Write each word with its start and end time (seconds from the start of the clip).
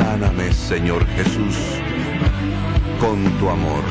Sáname, 0.00 0.50
Señor 0.50 1.06
Jesús, 1.08 1.78
con 2.98 3.22
tu 3.38 3.50
amor. 3.50 3.84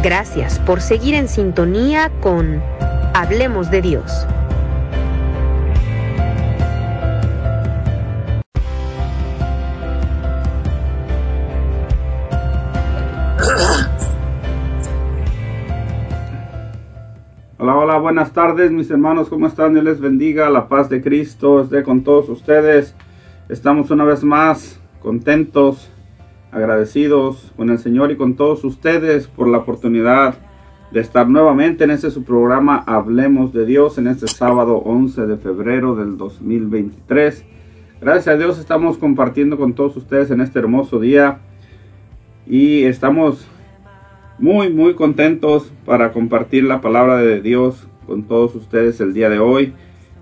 Gracias 0.04 0.60
por 0.60 0.82
seguir 0.82 1.14
en 1.14 1.28
sintonía 1.28 2.12
con 2.22 2.62
Hablemos 3.14 3.70
de 3.70 3.82
Dios. 3.82 4.28
Hola, 17.60 17.76
hola, 17.76 17.98
buenas 18.00 18.34
tardes 18.34 18.72
mis 18.72 18.90
hermanos, 18.90 19.30
¿cómo 19.30 19.46
están? 19.46 19.74
Dios 19.74 19.86
les 19.86 20.02
bendiga, 20.02 20.50
la 20.50 20.68
paz 20.68 20.90
de 20.90 21.00
Cristo 21.00 21.62
esté 21.62 21.84
con 21.84 22.04
todos 22.04 22.28
ustedes. 22.28 22.96
Estamos 23.50 23.92
una 23.92 24.04
vez 24.04 24.24
más 24.24 24.81
contentos, 25.02 25.92
agradecidos 26.52 27.52
con 27.58 27.70
el 27.70 27.80
Señor 27.80 28.12
y 28.12 28.18
con 28.18 28.36
todos 28.36 28.64
ustedes 28.64 29.28
por 29.28 29.48
la 29.48 29.60
oportunidad 29.60 30.36
de 30.92 31.00
estar 31.00 31.28
nuevamente 31.30 31.86
en 31.86 31.92
este 31.92 32.12
su 32.12 32.24
programa 32.24 32.84
Hablemos 32.86 33.54
de 33.54 33.66
Dios 33.66 33.98
en 33.98 34.08
este 34.08 34.28
sábado 34.28 34.78
11 34.78 35.26
de 35.26 35.38
febrero 35.38 35.96
del 35.96 36.18
2023. 36.18 37.46
Gracias 38.02 38.28
a 38.28 38.38
Dios 38.38 38.60
estamos 38.60 38.98
compartiendo 38.98 39.58
con 39.58 39.74
todos 39.74 39.96
ustedes 39.96 40.32
en 40.32 40.42
este 40.42 40.60
hermoso 40.60 41.00
día 41.00 41.40
y 42.46 42.84
estamos 42.84 43.48
muy 44.38 44.74
muy 44.74 44.96
contentos 44.96 45.72
para 45.86 46.12
compartir 46.12 46.66
la 46.66 46.82
palabra 46.82 47.18
de 47.18 47.42
Dios 47.42 47.88
con 48.06 48.24
todos 48.24 48.56
ustedes 48.56 49.00
el 49.00 49.14
día 49.14 49.30
de 49.30 49.40
hoy, 49.40 49.74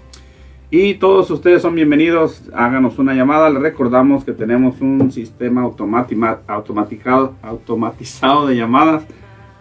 Y 0.70 0.94
todos 0.94 1.30
ustedes 1.30 1.62
son 1.62 1.74
bienvenidos. 1.74 2.42
Háganos 2.54 2.98
una 2.98 3.14
llamada. 3.14 3.48
Les 3.48 3.62
recordamos 3.62 4.24
que 4.24 4.32
tenemos 4.32 4.82
un 4.82 5.10
sistema 5.10 5.62
automatizado, 5.62 7.32
automatizado 7.42 8.46
de 8.46 8.56
llamadas 8.56 9.06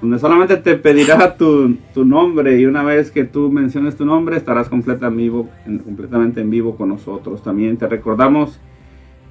donde 0.02 0.20
solamente 0.20 0.58
te 0.58 0.76
pedirá 0.76 1.36
tu, 1.36 1.76
tu, 1.94 2.06
nombre 2.06 2.60
y 2.60 2.66
una 2.66 2.84
vez 2.84 3.12
que 3.12 3.24
tú 3.24 3.52
menciones 3.52 3.96
tu 3.96 4.06
nombre 4.06 4.38
estarás 4.38 4.70
completamente 4.70 5.08
en 5.08 5.18
vivo, 5.18 5.50
completamente 5.84 6.42
en 6.42 6.50
vivo 6.50 6.76
con 6.76 6.90
nosotros. 6.90 7.42
También 7.42 7.78
te 7.78 7.88
recordamos 7.88 8.60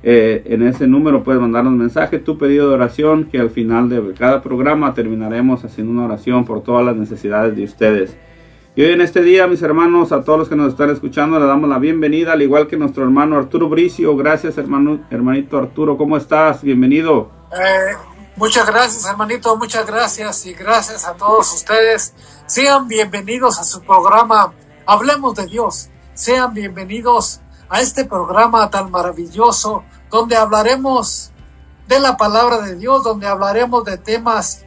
eh, 0.09 0.43
en 0.45 0.63
ese 0.63 0.87
número 0.87 1.25
puedes 1.25 1.41
mandarnos 1.41 1.73
mensaje, 1.73 2.21
tu 2.21 2.39
pedido 2.39 2.69
de 2.69 2.77
oración, 2.77 3.25
que 3.25 3.41
al 3.41 3.51
final 3.51 3.89
de 3.89 4.15
cada 4.15 4.41
programa 4.41 4.95
terminaremos 4.95 5.65
haciendo 5.65 5.93
una 5.93 6.05
oración 6.05 6.45
por 6.45 6.63
todas 6.63 6.87
las 6.87 6.95
necesidades 6.95 7.57
de 7.57 7.65
ustedes. 7.65 8.17
Y 8.77 8.83
hoy 8.83 8.93
en 8.93 9.01
este 9.01 9.21
día, 9.23 9.49
mis 9.49 9.63
hermanos, 9.63 10.13
a 10.13 10.23
todos 10.23 10.39
los 10.39 10.49
que 10.49 10.55
nos 10.55 10.69
están 10.69 10.91
escuchando, 10.91 11.41
le 11.41 11.47
damos 11.47 11.69
la 11.69 11.81
bienvenida, 11.81 12.35
al 12.35 12.43
igual 12.43 12.69
que 12.69 12.77
nuestro 12.77 13.03
hermano 13.03 13.37
Arturo 13.37 13.69
Bricio. 13.69 14.17
Gracias, 14.17 14.59
hermano, 14.59 15.01
hermanito 15.11 15.59
Arturo, 15.59 15.97
¿cómo 15.97 16.17
estás? 16.17 16.63
Bienvenido. 16.63 17.31
Eh, 17.53 18.16
Muchas 18.37 18.67
gracias, 18.67 19.07
hermanito, 19.07 19.57
muchas 19.57 19.87
gracias 19.87 20.45
y 20.45 20.53
gracias 20.53 21.07
a 21.07 21.15
todos 21.15 21.55
ustedes. 21.55 22.13
Sean 22.45 22.87
bienvenidos 22.87 23.59
a 23.59 23.65
su 23.65 23.81
programa 23.81 24.53
Hablemos 24.85 25.35
de 25.37 25.47
Dios. 25.47 25.89
Sean 26.13 26.53
bienvenidos 26.53 27.41
a 27.71 27.81
este 27.81 28.05
programa 28.05 28.69
tan 28.69 28.91
maravilloso 28.91 29.85
donde 30.11 30.37
hablaremos 30.37 31.31
de 31.89 31.99
la 31.99 32.19
palabra 32.19 32.59
de 32.59 32.75
Dios, 32.75 33.03
donde 33.05 33.27
hablaremos 33.27 33.85
de 33.85 33.97
temas 33.97 34.67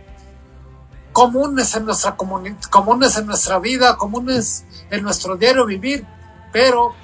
comunes 1.14 1.76
en 1.76 1.86
nuestra 1.86 2.18
comunes 2.18 3.18
en 3.18 3.28
nuestra 3.28 3.60
vida, 3.60 3.98
comunes 3.98 4.66
en 4.90 5.04
nuestro 5.04 5.36
diario 5.36 5.68
vivir, 5.68 6.08
pero 6.52 6.96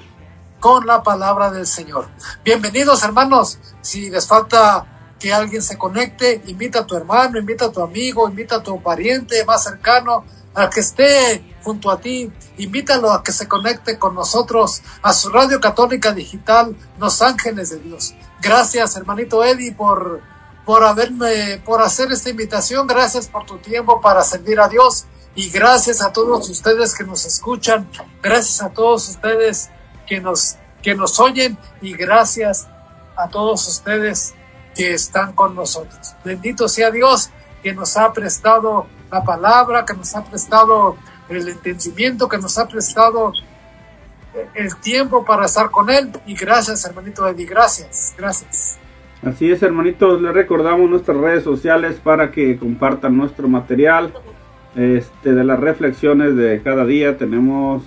con 0.59 0.88
la 0.88 1.03
palabra 1.03 1.52
del 1.52 1.68
Señor. 1.68 2.08
Bienvenidos, 2.44 3.03
hermanos. 3.03 3.59
Si 3.82 4.09
les 4.09 4.26
falta 4.26 4.94
que 5.20 5.34
alguien 5.34 5.62
se 5.62 5.78
conecte, 5.78 6.42
invita 6.48 6.80
a 6.80 6.86
tu 6.86 6.96
hermano, 6.96 7.40
invita 7.40 7.66
a 7.66 7.72
tu 7.72 7.81
amigo, 7.81 8.28
invita 8.28 8.58
a 8.58 8.64
tu 8.64 8.81
pariente 8.81 9.44
más 9.46 9.64
cercano, 9.64 10.26
a 10.53 10.70
que 10.70 10.80
esté 10.80 11.56
junto 11.64 11.90
a 11.90 12.00
ti, 12.00 12.31
invítalo 12.58 13.12
a 13.12 13.24
que 13.24 13.31
se 13.31 13.48
conecte 13.48 13.98
con 13.98 14.16
nosotros 14.16 14.81
a 15.02 15.14
su 15.14 15.30
radio 15.30 15.59
católica 15.59 16.14
digital, 16.14 16.76
Los 17.00 17.22
Ángeles 17.22 17.72
de 17.72 17.80
Dios. 17.80 18.14
Gracias, 18.42 18.96
hermanito 18.96 19.44
Eddie, 19.44 19.74
por, 19.74 20.22
por 20.66 20.84
haberme, 20.84 21.62
por 21.66 21.82
hacer 21.82 22.12
esta 22.12 22.30
invitación, 22.30 22.88
gracias 22.88 23.28
por 23.28 23.46
tu 23.46 23.58
tiempo 23.58 24.00
para 24.00 24.24
servir 24.24 24.59
a 24.59 24.68
Dios. 24.68 25.06
Y 25.38 25.50
gracias 25.50 26.02
a 26.02 26.14
todos 26.14 26.50
ustedes 26.50 26.96
que 26.96 27.03
nos 27.03 27.26
escuchan, 27.26 27.90
gracias 28.22 28.62
a 28.62 28.70
todos 28.70 29.09
ustedes 29.09 29.70
que 30.08 30.22
nos, 30.22 30.56
que 30.82 30.96
nos 30.96 31.20
oyen. 31.20 31.58
Y 31.82 31.94
gracias 31.94 32.68
a 33.18 33.28
todos 33.28 33.68
ustedes 33.68 34.34
que 34.75 34.94
están 34.94 35.34
con 35.34 35.56
nosotros. 35.56 36.16
Bendito 36.24 36.68
sea 36.68 36.91
Dios 36.91 37.31
que 37.63 37.74
nos 37.74 37.97
ha 37.97 38.12
prestado 38.13 38.88
la 39.12 39.24
palabra, 39.24 39.86
que 39.86 39.94
nos 39.94 40.16
ha 40.16 40.24
prestado 40.24 40.97
el 41.30 41.47
entendimiento, 41.47 42.28
que 42.28 42.38
nos 42.38 42.58
ha 42.58 42.68
prestado 42.68 43.34
el 44.53 44.75
tiempo 44.78 45.25
para 45.25 45.46
estar 45.46 45.72
con 45.72 45.90
Él. 45.90 46.12
Y 46.25 46.35
gracias, 46.35 46.85
hermanito 46.85 47.28
Eddie, 47.28 47.46
gracias, 47.46 48.14
gracias. 48.18 48.78
Así 49.24 49.50
es, 49.50 49.64
hermanitos, 49.64 50.22
les 50.22 50.34
recordamos 50.34 50.90
nuestras 50.90 51.18
redes 51.18 51.44
sociales 51.44 52.00
para 52.03 52.31
que 52.31 52.58
compartan 52.58 53.18
nuestro 53.18 53.47
material. 53.47 54.14
Este, 54.75 55.34
de 55.34 55.44
las 55.46 55.59
reflexiones 55.59 56.35
de 56.35 56.62
cada 56.62 56.85
día 56.85 57.18
tenemos 57.18 57.81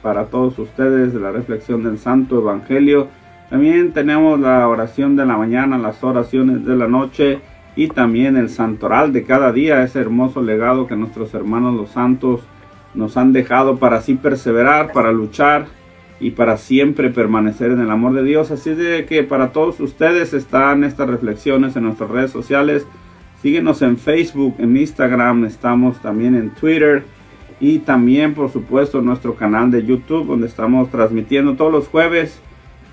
para 0.00 0.26
todos 0.26 0.56
ustedes 0.60 1.12
la 1.14 1.32
reflexión 1.32 1.82
del 1.82 1.98
Santo 1.98 2.38
Evangelio 2.38 3.08
también 3.50 3.92
tenemos 3.92 4.38
la 4.38 4.68
oración 4.68 5.16
de 5.16 5.24
la 5.24 5.36
mañana, 5.36 5.78
las 5.78 6.04
oraciones 6.04 6.66
de 6.66 6.76
la 6.76 6.86
noche 6.86 7.40
y 7.76 7.88
también 7.88 8.36
el 8.36 8.50
santoral 8.50 9.12
de 9.12 9.24
cada 9.24 9.52
día, 9.52 9.82
ese 9.82 10.00
hermoso 10.00 10.42
legado 10.42 10.86
que 10.86 10.96
nuestros 10.96 11.32
hermanos 11.32 11.74
los 11.74 11.90
santos 11.90 12.42
nos 12.94 13.16
han 13.16 13.32
dejado 13.32 13.78
para 13.78 13.98
así 13.98 14.14
perseverar, 14.14 14.92
para 14.92 15.12
luchar 15.12 15.66
y 16.20 16.32
para 16.32 16.56
siempre 16.56 17.10
permanecer 17.10 17.70
en 17.70 17.80
el 17.80 17.90
amor 17.90 18.12
de 18.12 18.22
Dios. 18.22 18.50
Así 18.50 18.74
de 18.74 19.06
que 19.06 19.22
para 19.22 19.52
todos 19.52 19.80
ustedes 19.80 20.34
están 20.34 20.84
estas 20.84 21.08
reflexiones 21.08 21.76
en 21.76 21.84
nuestras 21.84 22.10
redes 22.10 22.30
sociales. 22.30 22.86
Síguenos 23.40 23.80
en 23.80 23.96
Facebook, 23.96 24.56
en 24.58 24.76
Instagram, 24.76 25.44
estamos 25.44 26.00
también 26.02 26.34
en 26.34 26.50
Twitter 26.50 27.04
y 27.60 27.78
también 27.78 28.34
por 28.34 28.50
supuesto 28.50 28.98
en 28.98 29.06
nuestro 29.06 29.34
canal 29.36 29.70
de 29.70 29.84
YouTube 29.84 30.26
donde 30.26 30.48
estamos 30.48 30.90
transmitiendo 30.90 31.54
todos 31.54 31.72
los 31.72 31.88
jueves 31.88 32.42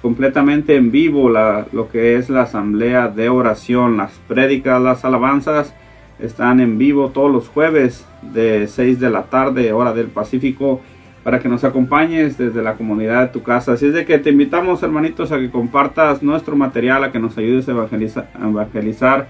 completamente 0.06 0.76
en 0.76 0.92
vivo 0.92 1.32
la, 1.32 1.66
lo 1.72 1.90
que 1.90 2.16
es 2.16 2.30
la 2.30 2.44
asamblea 2.44 3.08
de 3.08 3.28
oración. 3.28 3.98
Las 3.98 4.12
prédicas, 4.28 4.80
las 4.80 5.04
alabanzas 5.04 5.74
están 6.20 6.60
en 6.60 6.78
vivo 6.78 7.10
todos 7.10 7.32
los 7.32 7.50
jueves 7.50 8.06
de 8.22 8.68
6 8.68 9.00
de 9.00 9.10
la 9.10 9.24
tarde, 9.24 9.74
hora 9.74 9.94
del 9.94 10.06
Pacífico, 10.06 10.80
para 11.24 11.40
que 11.40 11.50
nos 11.50 11.64
acompañes 11.64 12.38
desde 12.38 12.62
la 12.62 12.76
comunidad 12.76 13.22
de 13.22 13.28
tu 13.30 13.42
casa. 13.42 13.74
Así 13.74 13.88
es 13.88 13.96
de 13.96 14.06
que 14.06 14.20
te 14.20 14.30
invitamos, 14.30 14.84
hermanitos, 14.84 15.32
a 15.32 15.40
que 15.40 15.50
compartas 15.50 16.22
nuestro 16.22 16.56
material, 16.56 17.04
a 17.04 17.12
que 17.12 17.18
nos 17.18 17.36
ayudes 17.40 17.68
a 17.68 17.72
evangelizar, 17.72 18.30
a 18.40 18.48
evangelizar 18.48 19.28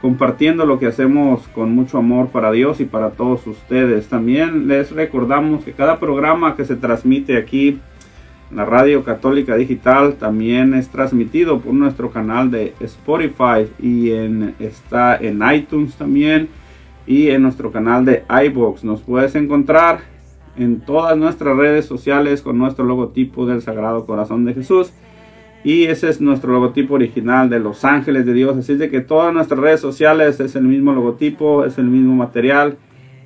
compartiendo 0.00 0.64
lo 0.64 0.78
que 0.78 0.86
hacemos 0.86 1.46
con 1.48 1.74
mucho 1.74 1.98
amor 1.98 2.28
para 2.28 2.52
Dios 2.52 2.80
y 2.80 2.86
para 2.86 3.10
todos 3.10 3.46
ustedes. 3.46 4.08
También 4.08 4.66
les 4.66 4.92
recordamos 4.92 5.62
que 5.62 5.72
cada 5.72 5.98
programa 5.98 6.56
que 6.56 6.64
se 6.64 6.76
transmite 6.76 7.36
aquí 7.36 7.80
la 8.50 8.64
radio 8.64 9.02
católica 9.02 9.56
digital 9.56 10.14
también 10.14 10.74
es 10.74 10.88
transmitido 10.88 11.58
por 11.58 11.74
nuestro 11.74 12.10
canal 12.10 12.50
de 12.50 12.74
Spotify 12.80 13.66
y 13.80 14.12
en, 14.12 14.54
está 14.60 15.16
en 15.16 15.42
iTunes 15.52 15.96
también 15.96 16.48
y 17.06 17.28
en 17.28 17.42
nuestro 17.42 17.72
canal 17.72 18.04
de 18.04 18.24
iBox. 18.28 18.84
Nos 18.84 19.02
puedes 19.02 19.34
encontrar 19.34 20.00
en 20.56 20.80
todas 20.80 21.16
nuestras 21.16 21.56
redes 21.56 21.86
sociales 21.86 22.40
con 22.40 22.56
nuestro 22.56 22.84
logotipo 22.84 23.46
del 23.46 23.62
Sagrado 23.62 24.06
Corazón 24.06 24.44
de 24.44 24.54
Jesús. 24.54 24.92
Y 25.64 25.84
ese 25.84 26.08
es 26.08 26.20
nuestro 26.20 26.52
logotipo 26.52 26.94
original 26.94 27.50
de 27.50 27.58
Los 27.58 27.84
Ángeles 27.84 28.24
de 28.26 28.32
Dios. 28.32 28.56
Así 28.56 28.76
de 28.76 28.88
que 28.88 29.00
todas 29.00 29.34
nuestras 29.34 29.58
redes 29.58 29.80
sociales 29.80 30.38
es 30.38 30.54
el 30.54 30.62
mismo 30.62 30.92
logotipo, 30.92 31.64
es 31.64 31.78
el 31.78 31.86
mismo 31.86 32.14
material. 32.14 32.76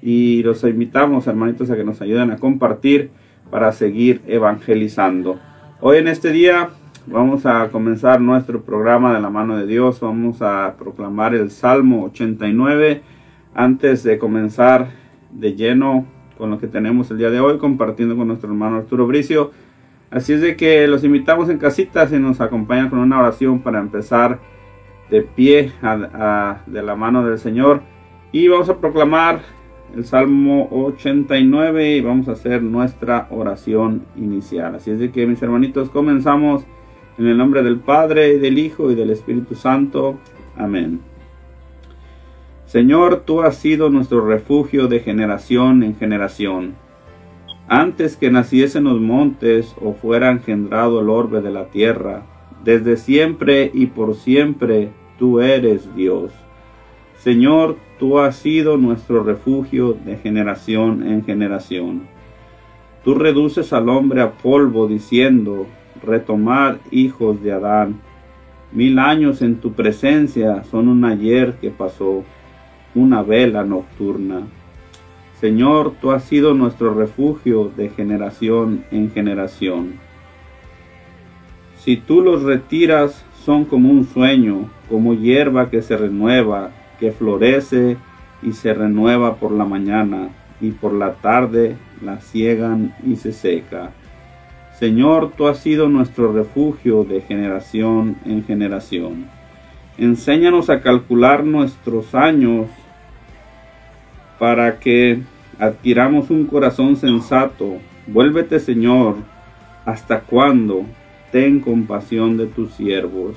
Y 0.01 0.43
los 0.43 0.65
invitamos, 0.65 1.27
hermanitos, 1.27 1.71
a 1.71 1.77
que 1.77 1.85
nos 1.85 2.01
ayuden 2.01 2.31
a 2.31 2.39
compartir 2.39 3.11
para 3.51 3.73
seguir 3.73 4.23
evangelizando. 4.27 5.39
Hoy 5.81 5.99
en 5.99 6.09
este 6.09 6.31
día 6.31 6.71
vamos 7.07 7.47
a 7.47 7.69
comenzar 7.69 8.21
nuestro 8.21 8.63
programa 8.63 9.13
de 9.15 9.21
la 9.21 9.31
mano 9.31 9.57
de 9.57 9.67
Dios. 9.67 10.01
Vamos 10.01 10.41
a 10.43 10.75
proclamar 10.79 11.35
el 11.35 11.51
Salmo 11.51 12.05
89 12.05 13.03
antes 13.55 14.03
de 14.05 14.19
comenzar 14.19 14.89
de 15.31 15.55
lleno 15.55 16.07
con 16.39 16.51
lo 16.51 16.59
que 16.59 16.69
tenemos 16.69 17.11
el 17.11 17.19
día 17.19 17.31
de 17.31 17.41
hoy, 17.41 17.59
compartiendo 17.59 18.17
con 18.17 18.29
nuestro 18.29 18.51
hermano 18.51 18.77
Arturo 18.77 19.07
Bricio. 19.07 19.51
Así 20.11 20.33
es 20.33 20.41
de 20.41 20.57
que 20.57 20.87
los 20.89 21.05
invitamos 21.05 21.49
en 21.49 21.59
casitas 21.59 22.13
y 22.13 22.19
nos 22.19 22.41
acompañan 22.41 22.89
con 22.89 22.99
una 22.99 23.19
oración 23.19 23.61
para 23.61 23.79
empezar 23.81 24.39
de 25.11 25.23
pie 25.23 25.73
de 26.67 26.83
la 26.83 26.97
mano 26.97 27.25
del 27.27 27.39
Señor. 27.39 27.83
Y 28.33 28.49
vamos 28.49 28.69
a 28.69 28.79
proclamar 28.79 29.41
el 29.95 30.05
Salmo 30.05 30.69
89 30.71 31.97
y 31.97 32.01
vamos 32.01 32.29
a 32.29 32.33
hacer 32.33 32.63
nuestra 32.63 33.27
oración 33.31 34.05
inicial. 34.17 34.75
Así 34.75 34.91
es 34.91 34.99
de 34.99 35.11
que 35.11 35.27
mis 35.27 35.43
hermanitos 35.43 35.91
comenzamos 35.91 36.65
en 37.19 37.27
el 37.27 37.37
nombre 37.37 37.63
del 37.63 37.79
Padre, 37.79 38.39
del 38.39 38.59
Hijo 38.59 38.91
y 38.91 38.95
del 38.95 39.11
Espíritu 39.11 39.55
Santo. 39.55 40.19
Amén. 40.57 41.01
Señor, 42.67 43.23
tú 43.27 43.43
has 43.43 43.57
sido 43.57 43.91
nuestro 43.91 44.25
refugio 44.25 44.87
de 44.87 45.01
generación 45.01 45.83
en 45.83 45.97
generación. 45.97 46.75
Antes 47.67 48.17
que 48.17 48.31
naciesen 48.31 48.85
los 48.85 49.01
montes 49.01 49.75
o 49.81 49.93
fuera 49.93 50.31
engendrado 50.31 51.01
el 51.01 51.09
orbe 51.09 51.41
de 51.41 51.51
la 51.51 51.67
tierra, 51.67 52.23
desde 52.65 52.97
siempre 52.97 53.71
y 53.73 53.87
por 53.87 54.15
siempre 54.15 54.91
tú 55.19 55.41
eres 55.41 55.95
Dios. 55.95 56.33
Señor, 57.23 57.77
tú 57.99 58.19
has 58.19 58.37
sido 58.37 58.79
nuestro 58.79 59.23
refugio 59.23 59.93
de 60.07 60.17
generación 60.17 61.07
en 61.07 61.23
generación. 61.23 62.09
Tú 63.05 63.15
reduces 63.15 63.75
al 63.75 63.91
hombre 63.91 64.23
a 64.23 64.33
polvo 64.33 64.89
diciendo, 64.89 65.67
retomar 66.03 66.79
hijos 66.91 67.43
de 67.43 67.53
Adán. 67.53 68.01
Mil 68.73 68.99
años 68.99 69.43
en 69.43 69.57
tu 69.57 69.73
presencia 69.73 70.65
son 70.65 70.89
un 70.89 71.05
ayer 71.05 71.57
que 71.61 71.69
pasó, 71.69 72.25
una 72.95 73.23
vela 73.23 73.65
nocturna. 73.65 74.47
Señor, 75.39 75.93
tú 76.01 76.13
has 76.13 76.25
sido 76.25 76.55
nuestro 76.55 76.95
refugio 76.95 77.71
de 77.77 77.91
generación 77.91 78.87
en 78.91 79.11
generación. 79.11 79.97
Si 81.77 81.99
tú 81.99 82.23
los 82.23 82.45
retiras, 82.45 83.27
son 83.45 83.67
como 83.67 83.91
un 83.91 84.07
sueño, 84.07 84.71
como 84.89 85.13
hierba 85.13 85.69
que 85.69 85.83
se 85.83 85.99
renueva 85.99 86.71
que 87.01 87.11
florece 87.11 87.97
y 88.43 88.53
se 88.53 88.73
renueva 88.75 89.37
por 89.37 89.51
la 89.51 89.65
mañana, 89.65 90.29
y 90.61 90.73
por 90.73 90.93
la 90.93 91.15
tarde 91.15 91.77
la 92.03 92.21
ciegan 92.21 92.95
y 93.05 93.17
se 93.17 93.33
seca. 93.33 93.91
Señor, 94.79 95.33
tú 95.37 95.49
has 95.49 95.59
sido 95.59 95.89
nuestro 95.89 96.33
refugio 96.33 97.05
de 97.05 97.21
generación 97.21 98.17
en 98.25 98.45
generación. 98.45 99.27
Enséñanos 99.99 100.71
a 100.71 100.81
calcular 100.81 101.45
nuestros 101.45 102.15
años 102.15 102.69
para 104.39 104.79
que 104.79 105.21
adquiramos 105.59 106.31
un 106.31 106.47
corazón 106.47 106.97
sensato. 106.97 107.77
Vuélvete, 108.07 108.59
Señor, 108.59 109.17
hasta 109.85 110.21
cuándo 110.21 110.85
ten 111.31 111.61
compasión 111.61 112.39
de 112.39 112.47
tus 112.47 112.73
siervos. 112.73 113.37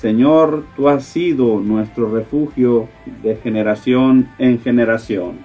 Señor, 0.00 0.64
tú 0.76 0.88
has 0.88 1.04
sido 1.04 1.60
nuestro 1.60 2.10
refugio 2.10 2.88
de 3.22 3.36
generación 3.36 4.32
en 4.38 4.62
generación. 4.62 5.38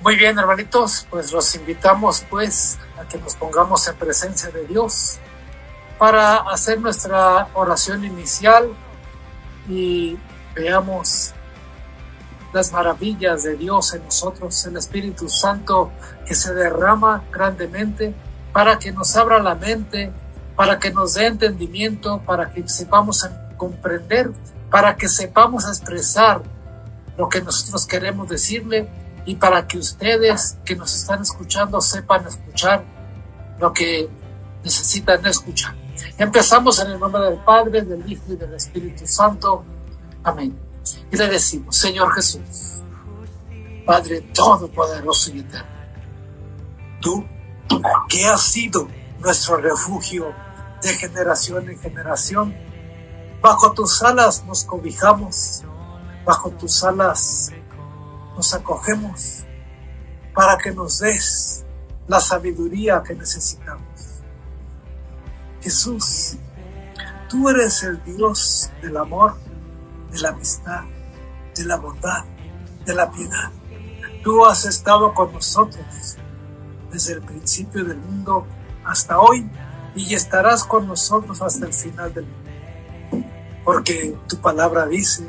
Muy 0.00 0.16
bien, 0.16 0.38
hermanitos, 0.38 1.06
pues 1.08 1.32
los 1.32 1.54
invitamos 1.54 2.26
pues 2.28 2.78
a 3.00 3.08
que 3.08 3.16
nos 3.18 3.36
pongamos 3.36 3.88
en 3.88 3.96
presencia 3.96 4.50
de 4.50 4.66
Dios 4.66 5.18
para 5.98 6.36
hacer 6.36 6.78
nuestra 6.78 7.48
oración 7.54 8.04
inicial 8.04 8.68
y 9.66 10.18
veamos 10.54 11.32
las 12.52 12.70
maravillas 12.72 13.44
de 13.44 13.56
Dios 13.56 13.94
en 13.94 14.04
nosotros, 14.04 14.66
el 14.66 14.76
Espíritu 14.76 15.28
Santo 15.30 15.90
que 16.26 16.34
se 16.34 16.52
derrama 16.52 17.24
grandemente 17.32 18.14
para 18.52 18.78
que 18.78 18.92
nos 18.92 19.16
abra 19.16 19.38
la 19.38 19.54
mente 19.54 20.12
para 20.58 20.80
que 20.80 20.90
nos 20.90 21.14
dé 21.14 21.26
entendimiento, 21.26 22.20
para 22.26 22.50
que 22.50 22.68
sepamos 22.68 23.24
comprender, 23.56 24.32
para 24.68 24.96
que 24.96 25.08
sepamos 25.08 25.68
expresar 25.68 26.42
lo 27.16 27.28
que 27.28 27.40
nosotros 27.40 27.86
queremos 27.86 28.28
decirle 28.28 28.88
y 29.24 29.36
para 29.36 29.68
que 29.68 29.78
ustedes 29.78 30.58
que 30.64 30.74
nos 30.74 30.96
están 30.96 31.22
escuchando 31.22 31.80
sepan 31.80 32.26
escuchar 32.26 32.82
lo 33.60 33.72
que 33.72 34.08
necesitan 34.64 35.24
escuchar. 35.26 35.76
Empezamos 36.18 36.80
en 36.80 36.90
el 36.90 36.98
nombre 36.98 37.22
del 37.22 37.38
Padre, 37.38 37.82
del 37.82 38.10
Hijo 38.10 38.24
y 38.32 38.34
del 38.34 38.54
Espíritu 38.54 39.06
Santo. 39.06 39.64
Amén. 40.24 40.58
Y 41.12 41.16
le 41.16 41.28
decimos, 41.28 41.76
Señor 41.76 42.12
Jesús, 42.14 42.82
Padre 43.86 44.22
Todopoderoso 44.34 45.30
y 45.32 45.38
Eterno, 45.38 45.68
tú 47.00 47.24
que 48.08 48.26
has 48.26 48.42
sido 48.42 48.88
nuestro 49.20 49.58
refugio 49.58 50.47
de 50.82 50.88
generación 50.94 51.68
en 51.68 51.78
generación. 51.78 52.54
Bajo 53.40 53.72
tus 53.72 54.02
alas 54.02 54.44
nos 54.44 54.64
cobijamos, 54.64 55.64
bajo 56.24 56.50
tus 56.50 56.82
alas 56.84 57.52
nos 58.34 58.54
acogemos 58.54 59.44
para 60.34 60.56
que 60.58 60.72
nos 60.72 61.00
des 61.00 61.64
la 62.06 62.20
sabiduría 62.20 63.02
que 63.02 63.14
necesitamos. 63.14 64.22
Jesús, 65.60 66.36
tú 67.28 67.48
eres 67.48 67.82
el 67.82 68.02
Dios 68.04 68.70
del 68.80 68.96
amor, 68.96 69.36
de 70.10 70.20
la 70.20 70.30
amistad, 70.30 70.84
de 71.54 71.64
la 71.64 71.76
bondad, 71.76 72.24
de 72.86 72.94
la 72.94 73.10
piedad. 73.10 73.50
Tú 74.22 74.46
has 74.46 74.64
estado 74.64 75.12
con 75.14 75.32
nosotros 75.32 76.16
desde 76.90 77.14
el 77.14 77.22
principio 77.22 77.84
del 77.84 77.98
mundo 77.98 78.46
hasta 78.84 79.18
hoy 79.18 79.48
y 79.98 80.14
estarás 80.14 80.64
con 80.64 80.86
nosotros 80.86 81.42
hasta 81.42 81.66
el 81.66 81.74
final 81.74 82.14
del 82.14 82.24
mundo. 82.24 83.30
Porque 83.64 84.16
tu 84.28 84.36
palabra 84.36 84.86
dice 84.86 85.28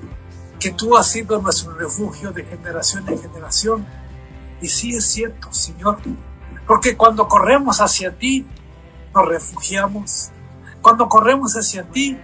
que 0.59 0.71
tú 0.71 0.95
has 0.95 1.07
sido 1.07 1.42
nuestro 1.42 1.73
refugio 1.73 2.31
de 2.31 2.45
generación 2.45 3.07
en 3.09 3.19
generación. 3.19 3.85
Y 4.61 4.68
sí 4.68 4.95
es 4.95 5.06
cierto, 5.06 5.52
Señor, 5.52 5.97
porque 6.68 6.95
cuando 6.95 7.28
corremos 7.28 7.81
hacia 7.81 8.16
ti, 8.16 8.45
nos 9.16 9.28
refugiamos. 9.28 10.30
Cuando 10.81 11.09
corremos 11.09 11.56
hacia 11.56 11.83
ti, 11.90 12.18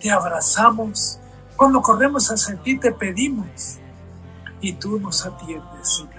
te 0.00 0.10
abrazamos. 0.10 1.18
Cuando 1.56 1.82
corremos 1.82 2.30
hacia 2.30 2.56
ti, 2.62 2.78
te 2.78 2.92
pedimos. 2.92 3.78
Y 4.60 4.74
tú 4.74 5.00
nos 5.00 5.26
atiendes, 5.26 5.96
Señor. 5.96 6.12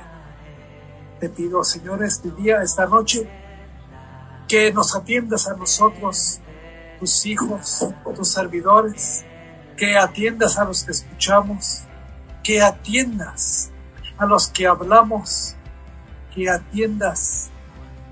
Te 1.21 1.29
pido, 1.29 1.63
Señor, 1.63 2.03
este 2.03 2.31
día, 2.31 2.61
esta 2.61 2.85
noche, 2.85 3.29
que 4.49 4.73
nos 4.73 4.95
atiendas 4.95 5.47
a 5.47 5.53
nosotros, 5.53 6.41
tus 6.99 7.25
hijos, 7.27 7.87
tus 8.15 8.27
servidores, 8.29 9.23
que 9.77 9.95
atiendas 9.95 10.57
a 10.57 10.65
los 10.65 10.83
que 10.83 10.91
escuchamos, 10.91 11.83
que 12.43 12.59
atiendas 12.59 13.69
a 14.17 14.25
los 14.25 14.47
que 14.47 14.65
hablamos, 14.65 15.55
que 16.33 16.49
atiendas 16.49 17.51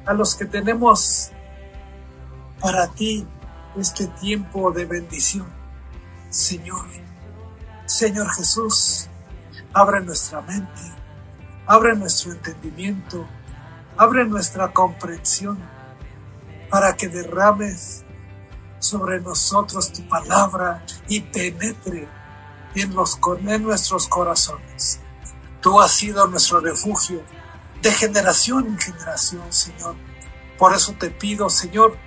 a 0.06 0.14
los 0.14 0.36
que 0.36 0.46
tenemos 0.46 1.32
para 2.62 2.88
ti 2.88 3.28
este 3.76 4.06
tiempo 4.06 4.72
de 4.72 4.86
bendición. 4.86 5.48
Señor, 6.30 6.86
Señor 7.88 8.30
Jesús, 8.32 9.10
abre 9.74 10.02
nuestra 10.02 10.42
mente, 10.42 10.82
abre 11.66 11.96
nuestro 11.96 12.34
entendimiento, 12.34 13.26
abre 13.98 14.24
nuestra 14.26 14.72
comprensión 14.72 15.77
para 16.70 16.96
que 16.96 17.08
derrames 17.08 18.04
sobre 18.80 19.20
nosotros 19.20 19.92
tu 19.92 20.08
palabra 20.08 20.86
y 21.08 21.22
penetre 21.22 22.08
en, 22.76 22.94
los, 22.94 23.20
en 23.46 23.64
nuestros 23.64 24.08
corazones. 24.08 25.00
Tú 25.62 25.82
has 25.82 25.92
sido 25.92 26.28
nuestro 26.28 26.60
refugio 26.60 27.24
de 27.82 27.92
generación 27.92 28.68
en 28.68 28.80
generación, 28.80 29.52
Señor. 29.52 29.96
Por 30.58 30.74
eso 30.74 30.94
te 31.00 31.10
pido, 31.10 31.50
Señor, 31.50 31.98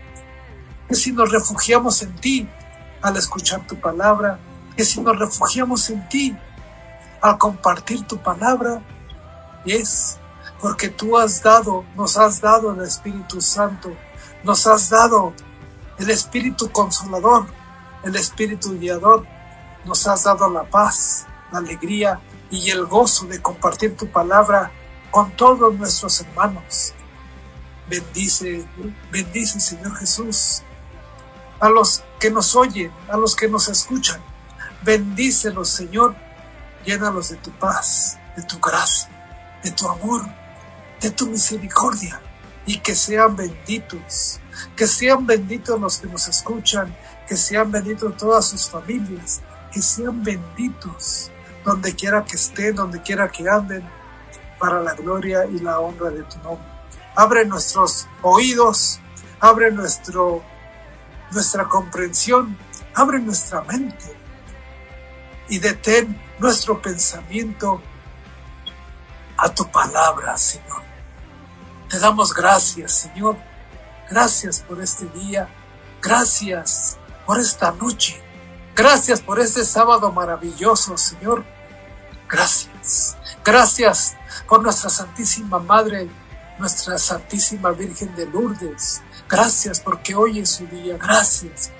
que 0.88 0.94
si 0.94 1.12
nos 1.12 1.30
refugiamos 1.30 2.02
en 2.02 2.14
ti 2.16 2.48
al 3.02 3.16
escuchar 3.16 3.66
tu 3.66 3.78
palabra, 3.80 4.38
que 4.76 4.84
si 4.84 5.00
nos 5.00 5.18
refugiamos 5.18 5.88
en 5.90 6.08
ti 6.08 6.36
al 7.20 7.38
compartir 7.38 8.06
tu 8.06 8.18
palabra, 8.18 8.82
es 9.64 10.18
porque 10.60 10.88
tú 10.88 11.16
has 11.18 11.42
dado, 11.42 11.84
nos 11.96 12.16
has 12.16 12.40
dado 12.40 12.72
el 12.72 12.82
Espíritu 12.82 13.40
Santo 13.40 13.96
nos 14.42 14.66
has 14.66 14.90
dado 14.90 15.35
el 15.99 16.11
Espíritu 16.11 16.70
Consolador, 16.70 17.47
el 18.04 18.16
Espíritu 18.16 18.78
Guiador. 18.78 19.26
Nos 19.85 20.06
has 20.06 20.25
dado 20.25 20.49
la 20.50 20.64
paz, 20.64 21.26
la 21.52 21.59
alegría 21.59 22.20
y 22.50 22.70
el 22.70 22.87
gozo 22.87 23.26
de 23.26 23.40
compartir 23.40 23.97
tu 23.97 24.11
palabra 24.11 24.70
con 25.11 25.30
todos 25.32 25.75
nuestros 25.75 26.20
hermanos. 26.20 26.94
Bendice, 27.88 28.64
bendice 29.11 29.59
Señor 29.61 29.97
Jesús 29.97 30.62
a 31.59 31.68
los 31.68 32.02
que 32.18 32.30
nos 32.30 32.56
oyen, 32.56 32.90
a 33.11 33.16
los 33.16 33.37
que 33.37 33.49
nos 33.49 33.68
escuchan. 33.68 34.20
Bendícelos, 34.82 35.68
Señor. 35.68 36.14
Llénalos 36.87 37.28
de 37.28 37.37
tu 37.37 37.50
paz, 37.50 38.18
de 38.37 38.42
tu 38.42 38.59
gracia, 38.59 39.11
de 39.62 39.70
tu 39.73 39.87
amor, 39.87 40.23
de 41.02 41.11
tu 41.11 41.26
misericordia 41.26 42.23
y 42.70 42.78
que 42.78 42.94
sean 42.94 43.34
benditos, 43.34 44.38
que 44.76 44.86
sean 44.86 45.26
benditos 45.26 45.80
los 45.80 45.98
que 45.98 46.06
nos 46.06 46.28
escuchan, 46.28 46.96
que 47.26 47.36
sean 47.36 47.72
benditos 47.72 48.16
todas 48.16 48.48
sus 48.48 48.70
familias, 48.70 49.40
que 49.72 49.82
sean 49.82 50.22
benditos 50.22 51.32
donde 51.64 51.96
quiera 51.96 52.24
que 52.24 52.36
estén, 52.36 52.76
donde 52.76 53.02
quiera 53.02 53.28
que 53.28 53.48
anden, 53.48 53.82
para 54.60 54.80
la 54.80 54.94
gloria 54.94 55.46
y 55.46 55.58
la 55.58 55.80
honra 55.80 56.10
de 56.10 56.22
tu 56.22 56.38
nombre. 56.44 56.64
Abre 57.16 57.44
nuestros 57.44 58.06
oídos, 58.22 59.00
abre 59.40 59.72
nuestro 59.72 60.44
nuestra 61.32 61.64
comprensión, 61.68 62.56
abre 62.94 63.18
nuestra 63.18 63.62
mente 63.62 64.16
y 65.48 65.58
detén 65.58 66.20
nuestro 66.38 66.80
pensamiento 66.80 67.82
a 69.36 69.52
tu 69.52 69.68
palabra, 69.72 70.36
Señor. 70.36 70.89
Te 71.90 71.99
damos 71.99 72.32
gracias, 72.32 72.92
Señor. 72.92 73.37
Gracias 74.09 74.61
por 74.61 74.80
este 74.80 75.06
día. 75.06 75.49
Gracias 76.00 76.97
por 77.26 77.40
esta 77.40 77.73
noche. 77.73 78.23
Gracias 78.76 79.20
por 79.20 79.40
este 79.40 79.64
sábado 79.64 80.12
maravilloso, 80.12 80.97
Señor. 80.97 81.44
Gracias. 82.28 83.16
Gracias 83.44 84.14
por 84.49 84.62
nuestra 84.62 84.88
Santísima 84.88 85.59
Madre, 85.59 86.09
nuestra 86.61 86.97
Santísima 86.97 87.70
Virgen 87.73 88.14
de 88.14 88.26
Lourdes. 88.26 89.02
Gracias 89.28 89.80
porque 89.80 90.14
hoy 90.14 90.38
es 90.38 90.50
su 90.50 90.68
día. 90.68 90.97
Gracias. 90.97 91.73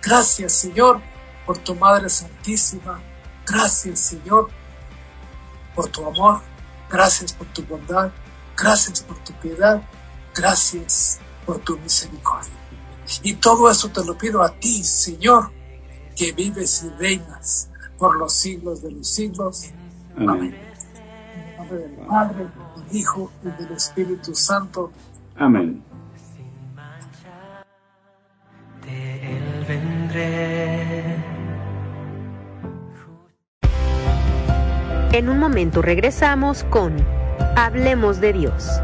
Gracias, 0.00 0.54
Señor, 0.54 1.02
por 1.44 1.58
tu 1.58 1.74
Madre 1.74 2.08
Santísima. 2.08 2.98
Gracias, 3.46 4.00
Señor, 4.00 4.48
por 5.74 5.88
tu 5.88 6.06
amor. 6.06 6.40
Gracias 6.88 7.34
por 7.34 7.46
tu 7.48 7.62
bondad. 7.62 8.10
Gracias 8.60 9.02
por 9.02 9.16
tu 9.18 9.32
piedad. 9.34 9.82
Gracias 10.34 11.18
por 11.46 11.58
tu 11.58 11.78
misericordia. 11.78 12.52
Y 13.22 13.34
todo 13.34 13.70
eso 13.70 13.88
te 13.88 14.04
lo 14.04 14.16
pido 14.16 14.42
a 14.42 14.50
ti, 14.50 14.84
Señor, 14.84 15.50
que 16.16 16.32
vives 16.32 16.84
y 16.84 16.90
reinas 16.98 17.70
por 17.98 18.16
los 18.16 18.32
siglos 18.32 18.82
de 18.82 18.92
los 18.92 19.08
siglos. 19.08 19.70
Amén. 20.16 20.54
En 20.54 21.42
el 21.42 21.56
nombre 21.56 21.78
del 21.78 22.06
Padre, 22.06 22.48
del 22.76 22.96
Hijo 22.96 23.32
y 23.42 23.62
del 23.62 23.72
Espíritu 23.72 24.34
Santo. 24.34 24.92
Amén. 25.36 25.82
En 35.12 35.28
un 35.28 35.38
momento 35.38 35.82
regresamos 35.82 36.64
con 36.64 37.19
Hablemos 37.56 38.20
de 38.20 38.32
Dios. 38.32 38.80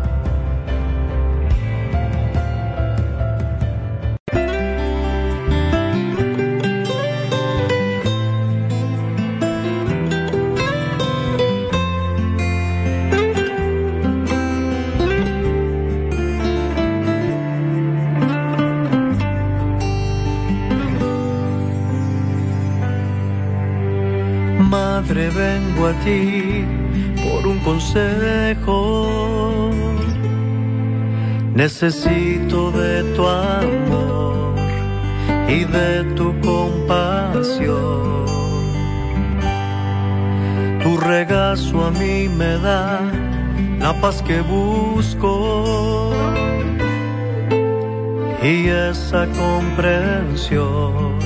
Madre, 24.58 25.30
vengo 25.30 25.86
a 25.86 25.92
ti 26.04 26.75
consejo. 27.66 29.08
Necesito 31.52 32.70
de 32.70 33.02
tu 33.14 33.26
amor 33.26 34.54
y 35.48 35.64
de 35.64 36.04
tu 36.14 36.28
compasión. 36.40 38.24
Tu 40.82 40.96
regazo 40.98 41.86
a 41.86 41.90
mí 41.90 42.28
me 42.28 42.52
da 42.58 43.00
la 43.80 43.92
paz 44.00 44.22
que 44.22 44.40
busco 44.42 46.12
y 48.42 48.68
esa 48.68 49.26
comprensión 49.42 51.18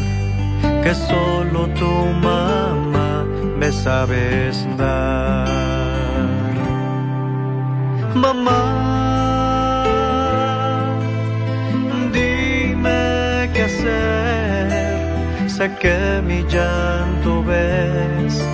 que 0.83 0.95
solo 0.95 1.61
tu 1.81 1.93
mamá 2.27 3.27
me 3.59 3.71
sabes 3.71 4.67
dar. 4.79 5.70
Mamá, 8.15 8.65
dime 12.13 13.51
qué 13.55 13.63
hacer, 13.63 15.49
sé 15.49 15.71
que 15.81 16.21
mi 16.27 16.43
llanto 16.43 17.43
ves, 17.45 18.45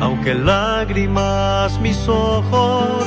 aunque 0.00 0.34
lágrimas 0.34 1.80
mis 1.80 2.08
ojos 2.08 3.04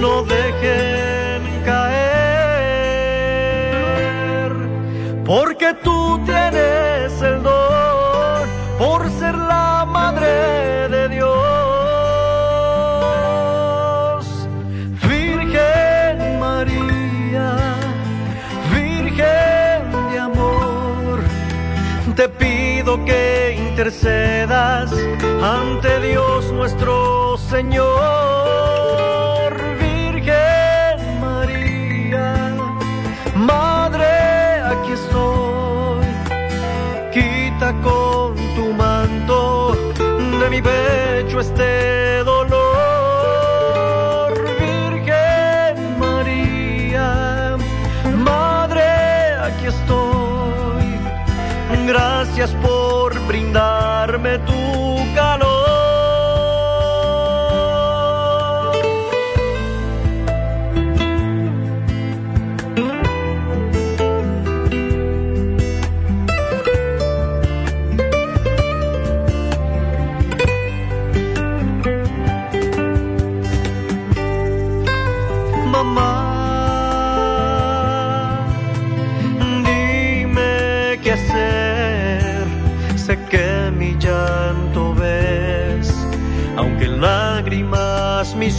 no 0.00 0.24
dejen 0.24 1.42
caer, 1.64 2.12
porque 5.24 5.74
tú 5.84 6.20
tienes 6.26 7.22
el 7.22 7.43
intercedas 23.84 24.90
ante 25.42 26.00
Dios 26.00 26.50
nuestro 26.52 27.36
Señor. 27.36 27.92
Virgen 29.78 31.20
María, 31.20 32.54
Madre, 33.34 34.62
aquí 34.72 34.92
estoy, 34.92 36.06
quita 37.12 37.74
con 37.82 38.34
tu 38.56 38.72
manto 38.72 39.76
de 40.40 40.48
mi 40.48 40.62
pecho 40.62 41.40
este 41.40 42.24
dolor. 42.24 42.54
Virgen 44.58 45.98
María, 45.98 47.58
Madre, 48.16 49.34
aquí 49.42 49.66
estoy. 49.66 50.98
Gracias 51.86 52.50
por 52.62 52.93
tu 54.38 55.14
calor. 55.14 55.43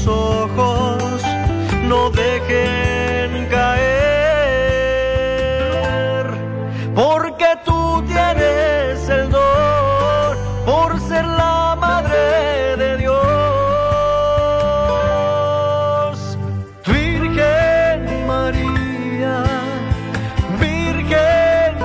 Ojos 0.07 1.21
no 1.87 2.09
dejen 2.09 3.47
caer. 3.49 3.85
Porque 6.93 7.47
tú 7.65 8.03
tienes 8.07 9.09
el 9.09 9.29
don 9.29 10.37
por 10.65 10.99
ser 11.01 11.25
la 11.25 11.75
madre 11.79 12.77
de 12.77 12.97
Dios. 12.97 13.15
Virgen 16.85 18.27
María, 18.27 19.43
Virgen 20.59 21.75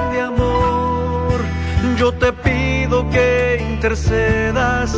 de 2.19 2.33
pido 2.33 3.09
que 3.11 3.67
intercedas 3.73 4.97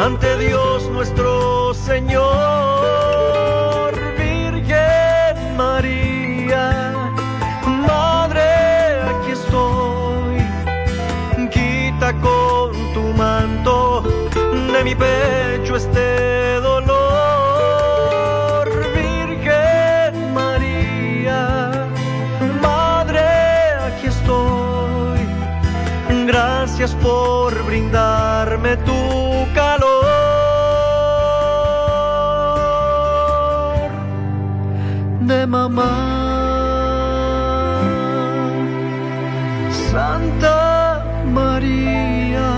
ante 0.00 0.36
Dios 0.38 0.88
nuestro 0.90 1.63
Señor, 1.84 2.24
Virgen 4.16 5.36
María, 5.54 6.94
Madre, 7.86 9.02
aquí 9.10 9.32
estoy, 9.32 10.38
quita 11.50 12.14
con 12.22 12.72
tu 12.94 13.02
manto 13.18 14.02
de 14.72 14.80
mi 14.82 14.94
pecho 14.94 15.76
este 15.76 16.03
mamá. 35.54 35.94
Santa 39.90 40.60
María, 41.38 42.50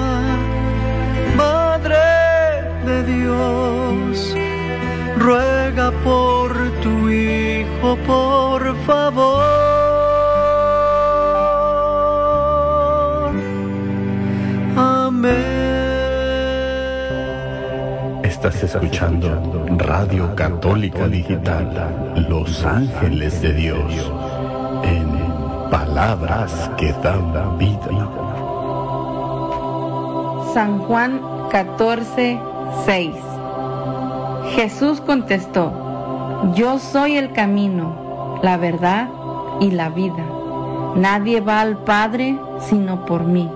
Madre 1.42 2.08
de 2.88 2.96
Dios, 3.14 4.34
ruega 5.18 5.88
por 6.06 6.48
tu 6.82 6.94
Hijo, 7.10 7.90
por 8.06 8.45
Estás 18.46 18.76
escuchando 18.76 19.66
Radio 19.76 20.32
Católica 20.36 21.08
Digital, 21.08 22.14
Los 22.28 22.64
Ángeles 22.64 23.42
de 23.42 23.52
Dios, 23.52 24.12
en 24.84 25.68
palabras 25.68 26.70
que 26.76 26.92
dan 27.02 27.58
vida. 27.58 28.08
San 30.54 30.78
Juan 30.78 31.20
14, 31.50 32.38
6. 32.84 33.10
Jesús 34.54 35.00
contestó, 35.00 36.52
Yo 36.54 36.78
soy 36.78 37.16
el 37.16 37.32
camino, 37.32 38.38
la 38.44 38.58
verdad 38.58 39.08
y 39.58 39.72
la 39.72 39.88
vida. 39.88 40.24
Nadie 40.94 41.40
va 41.40 41.62
al 41.62 41.78
Padre 41.78 42.38
sino 42.60 43.04
por 43.06 43.24
mí. 43.24 43.50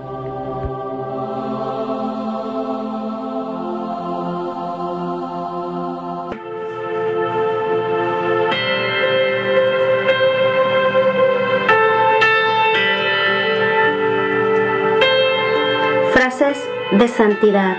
De 17.01 17.07
santidad. 17.07 17.77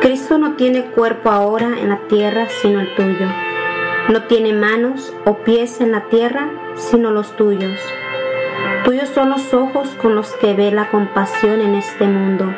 Cristo 0.00 0.38
no 0.38 0.54
tiene 0.54 0.86
cuerpo 0.86 1.28
ahora 1.28 1.78
en 1.78 1.90
la 1.90 1.98
tierra 2.08 2.46
sino 2.48 2.80
el 2.80 2.94
tuyo. 2.94 3.26
No 4.08 4.22
tiene 4.22 4.54
manos 4.54 5.14
o 5.26 5.36
pies 5.44 5.82
en 5.82 5.92
la 5.92 6.04
tierra 6.04 6.48
sino 6.74 7.10
los 7.10 7.36
tuyos. 7.36 7.78
Tuyos 8.82 9.10
son 9.10 9.28
los 9.28 9.52
ojos 9.52 9.90
con 10.00 10.14
los 10.14 10.32
que 10.36 10.54
ve 10.54 10.70
la 10.70 10.88
compasión 10.88 11.60
en 11.60 11.74
este 11.74 12.06
mundo. 12.06 12.50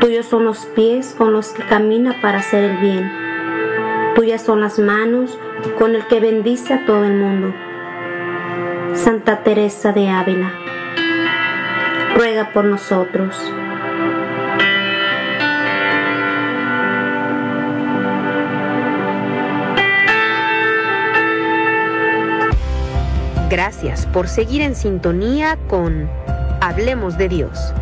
Tuyos 0.00 0.26
son 0.26 0.46
los 0.46 0.66
pies 0.66 1.14
con 1.16 1.32
los 1.32 1.50
que 1.50 1.62
camina 1.62 2.20
para 2.20 2.38
hacer 2.38 2.64
el 2.64 2.76
bien. 2.78 3.12
Tuyas 4.16 4.42
son 4.42 4.60
las 4.60 4.80
manos 4.80 5.38
con 5.78 5.94
el 5.94 6.04
que 6.08 6.18
bendice 6.18 6.74
a 6.74 6.84
todo 6.86 7.04
el 7.04 7.14
mundo. 7.14 7.54
Santa 8.94 9.44
Teresa 9.44 9.92
de 9.92 10.08
Ávila. 10.08 10.52
Ruega 12.16 12.50
por 12.52 12.64
nosotros. 12.64 13.52
Gracias 23.52 24.06
por 24.06 24.28
seguir 24.28 24.62
en 24.62 24.74
sintonía 24.74 25.58
con 25.68 26.08
Hablemos 26.62 27.18
de 27.18 27.28
Dios. 27.28 27.74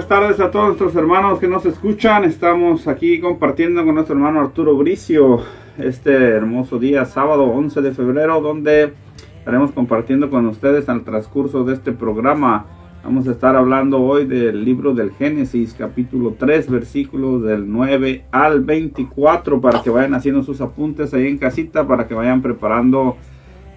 Buenas 0.00 0.18
tardes 0.18 0.40
a 0.40 0.50
todos 0.50 0.68
nuestros 0.68 0.96
hermanos 0.96 1.38
que 1.40 1.46
nos 1.46 1.66
escuchan. 1.66 2.24
Estamos 2.24 2.88
aquí 2.88 3.20
compartiendo 3.20 3.84
con 3.84 3.96
nuestro 3.96 4.16
hermano 4.16 4.40
Arturo 4.40 4.74
Bricio 4.74 5.42
este 5.76 6.10
hermoso 6.14 6.78
día, 6.78 7.04
sábado 7.04 7.44
11 7.44 7.82
de 7.82 7.92
febrero, 7.92 8.40
donde 8.40 8.94
estaremos 9.40 9.72
compartiendo 9.72 10.30
con 10.30 10.46
ustedes 10.46 10.88
al 10.88 11.04
transcurso 11.04 11.64
de 11.64 11.74
este 11.74 11.92
programa. 11.92 12.64
Vamos 13.04 13.28
a 13.28 13.32
estar 13.32 13.54
hablando 13.56 14.00
hoy 14.00 14.24
del 14.24 14.64
libro 14.64 14.94
del 14.94 15.10
Génesis, 15.10 15.74
capítulo 15.78 16.34
3, 16.38 16.70
versículos 16.70 17.42
del 17.42 17.70
9 17.70 18.24
al 18.30 18.60
24, 18.62 19.60
para 19.60 19.82
que 19.82 19.90
vayan 19.90 20.14
haciendo 20.14 20.42
sus 20.42 20.62
apuntes 20.62 21.12
ahí 21.12 21.26
en 21.26 21.36
casita, 21.36 21.86
para 21.86 22.08
que 22.08 22.14
vayan 22.14 22.40
preparando 22.40 23.18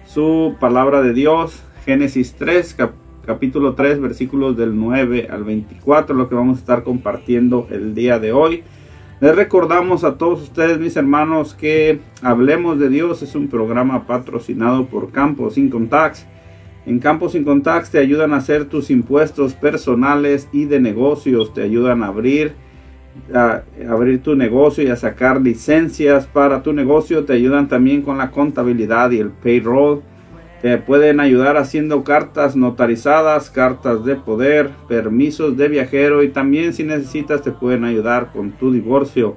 su 0.06 0.54
palabra 0.58 1.02
de 1.02 1.12
Dios. 1.12 1.62
Génesis 1.84 2.34
3, 2.38 2.72
cap- 2.72 3.03
capítulo 3.24 3.74
3, 3.74 4.00
versículos 4.00 4.56
del 4.56 4.78
9 4.78 5.28
al 5.30 5.44
24, 5.44 6.14
lo 6.14 6.28
que 6.28 6.34
vamos 6.34 6.58
a 6.58 6.60
estar 6.60 6.82
compartiendo 6.84 7.66
el 7.70 7.94
día 7.94 8.18
de 8.18 8.32
hoy. 8.32 8.62
Les 9.20 9.34
recordamos 9.34 10.04
a 10.04 10.18
todos 10.18 10.42
ustedes, 10.42 10.78
mis 10.78 10.96
hermanos, 10.96 11.54
que 11.54 12.00
Hablemos 12.22 12.78
de 12.78 12.88
Dios 12.88 13.22
es 13.22 13.34
un 13.34 13.48
programa 13.48 14.06
patrocinado 14.06 14.86
por 14.86 15.12
Campos 15.12 15.56
Income 15.56 15.86
Tax. 15.86 16.26
En 16.86 16.98
Campos 16.98 17.34
Income 17.34 17.62
Tax 17.62 17.90
te 17.90 17.98
ayudan 17.98 18.32
a 18.34 18.38
hacer 18.38 18.66
tus 18.66 18.90
impuestos 18.90 19.54
personales 19.54 20.48
y 20.52 20.66
de 20.66 20.80
negocios, 20.80 21.54
te 21.54 21.62
ayudan 21.62 22.02
a 22.02 22.08
abrir 22.08 22.54
a 23.32 23.62
abrir 23.88 24.22
tu 24.22 24.34
negocio 24.34 24.84
y 24.84 24.88
a 24.88 24.96
sacar 24.96 25.40
licencias 25.40 26.26
para 26.26 26.62
tu 26.62 26.72
negocio, 26.72 27.24
te 27.24 27.32
ayudan 27.32 27.68
también 27.68 28.02
con 28.02 28.18
la 28.18 28.30
contabilidad 28.30 29.10
y 29.12 29.18
el 29.18 29.30
payroll. 29.30 30.02
Te 30.64 30.78
pueden 30.78 31.20
ayudar 31.20 31.58
haciendo 31.58 32.04
cartas 32.04 32.56
notarizadas, 32.56 33.50
cartas 33.50 34.02
de 34.06 34.16
poder, 34.16 34.70
permisos 34.88 35.58
de 35.58 35.68
viajero 35.68 36.22
y 36.22 36.30
también 36.30 36.72
si 36.72 36.84
necesitas 36.84 37.42
te 37.42 37.50
pueden 37.50 37.84
ayudar 37.84 38.32
con 38.32 38.52
tu 38.52 38.72
divorcio. 38.72 39.36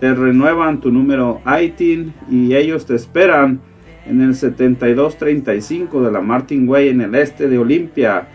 Te 0.00 0.12
renuevan 0.12 0.82
tu 0.82 0.92
número 0.92 1.40
ITIN 1.46 2.12
y 2.30 2.54
ellos 2.54 2.84
te 2.84 2.94
esperan 2.94 3.58
en 4.04 4.20
el 4.20 4.34
7235 4.34 6.02
de 6.02 6.12
la 6.12 6.20
Martin 6.20 6.68
Way 6.68 6.90
en 6.90 7.00
el 7.00 7.14
este 7.14 7.48
de 7.48 7.56
Olimpia. 7.56 8.28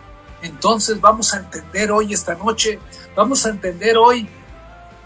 Entonces 0.43 1.01
vamos 1.01 1.33
a 1.33 1.39
entender 1.39 1.91
hoy, 1.91 2.13
esta 2.13 2.35
noche, 2.35 2.79
vamos 3.15 3.47
a 3.47 3.51
entender 3.51 3.97
hoy 3.97 4.29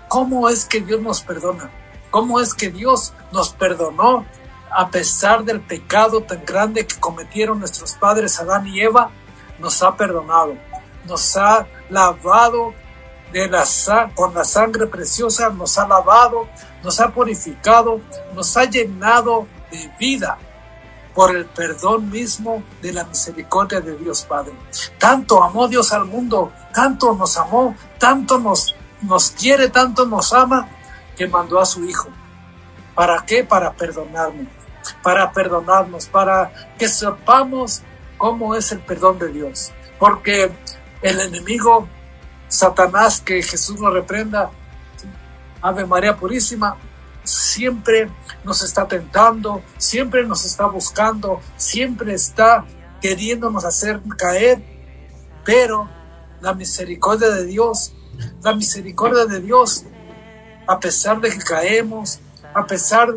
cómo 0.08 0.48
es 0.48 0.64
que 0.64 0.80
Dios 0.80 1.00
nos 1.00 1.20
perdona, 1.20 1.70
cómo 2.10 2.40
es 2.40 2.54
que 2.54 2.70
Dios 2.70 3.12
nos 3.32 3.50
perdonó 3.50 4.26
a 4.70 4.90
pesar 4.90 5.44
del 5.44 5.60
pecado 5.60 6.22
tan 6.22 6.44
grande 6.44 6.86
que 6.86 6.98
cometieron 6.98 7.58
nuestros 7.58 7.92
padres 7.94 8.40
Adán 8.40 8.66
y 8.66 8.80
Eva, 8.80 9.10
nos 9.58 9.82
ha 9.82 9.96
perdonado, 9.96 10.54
nos 11.06 11.36
ha 11.36 11.66
lavado 11.90 12.72
de 13.32 13.48
la 13.48 13.64
con 14.14 14.34
la 14.34 14.44
sangre 14.44 14.86
preciosa, 14.86 15.50
nos 15.50 15.78
ha 15.78 15.86
lavado, 15.86 16.48
nos 16.82 16.98
ha 17.00 17.10
purificado, 17.10 18.00
nos 18.34 18.56
ha 18.56 18.64
llenado 18.64 19.46
de 19.70 19.90
vida 19.98 20.38
por 21.14 21.34
el 21.34 21.46
perdón 21.46 22.10
mismo 22.10 22.62
de 22.80 22.92
la 22.92 23.04
misericordia 23.04 23.80
de 23.80 23.96
Dios 23.96 24.24
Padre. 24.24 24.52
Tanto 24.98 25.42
amó 25.42 25.68
Dios 25.68 25.92
al 25.92 26.04
mundo, 26.04 26.52
tanto 26.72 27.14
nos 27.14 27.36
amó, 27.36 27.74
tanto 27.98 28.38
nos, 28.38 28.74
nos 29.02 29.30
quiere, 29.32 29.68
tanto 29.68 30.06
nos 30.06 30.32
ama, 30.32 30.68
que 31.16 31.26
mandó 31.26 31.60
a 31.60 31.66
su 31.66 31.84
Hijo. 31.84 32.08
¿Para 32.94 33.24
qué? 33.24 33.44
Para 33.44 33.72
perdonarnos, 33.72 34.46
para 35.02 35.32
perdonarnos, 35.32 36.06
para 36.06 36.52
que 36.78 36.88
sepamos 36.88 37.82
cómo 38.16 38.54
es 38.54 38.72
el 38.72 38.80
perdón 38.80 39.18
de 39.18 39.28
Dios. 39.28 39.72
Porque 39.98 40.50
el 41.02 41.20
enemigo, 41.20 41.88
Satanás, 42.48 43.20
que 43.20 43.42
Jesús 43.42 43.80
lo 43.80 43.90
reprenda, 43.90 44.50
Ave 45.62 45.84
María 45.84 46.16
Purísima, 46.16 46.76
siempre 47.24 48.10
nos 48.44 48.62
está 48.62 48.86
tentando, 48.88 49.62
siempre 49.78 50.26
nos 50.26 50.44
está 50.44 50.66
buscando, 50.66 51.40
siempre 51.56 52.14
está 52.14 52.64
queriéndonos 53.00 53.64
hacer 53.64 54.00
caer, 54.16 54.62
pero 55.44 55.88
la 56.40 56.54
misericordia 56.54 57.28
de 57.30 57.46
Dios, 57.46 57.92
la 58.42 58.54
misericordia 58.54 59.26
de 59.26 59.40
Dios, 59.40 59.84
a 60.66 60.78
pesar 60.78 61.20
de 61.20 61.30
que 61.30 61.38
caemos, 61.38 62.20
a 62.54 62.66
pesar 62.66 63.08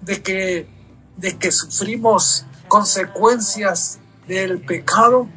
de 0.00 0.22
que, 0.22 0.68
de 1.16 1.38
que 1.38 1.50
sufrimos 1.52 2.44
consecuencias 2.68 3.98
del 4.26 4.60
pecado, 4.64 5.28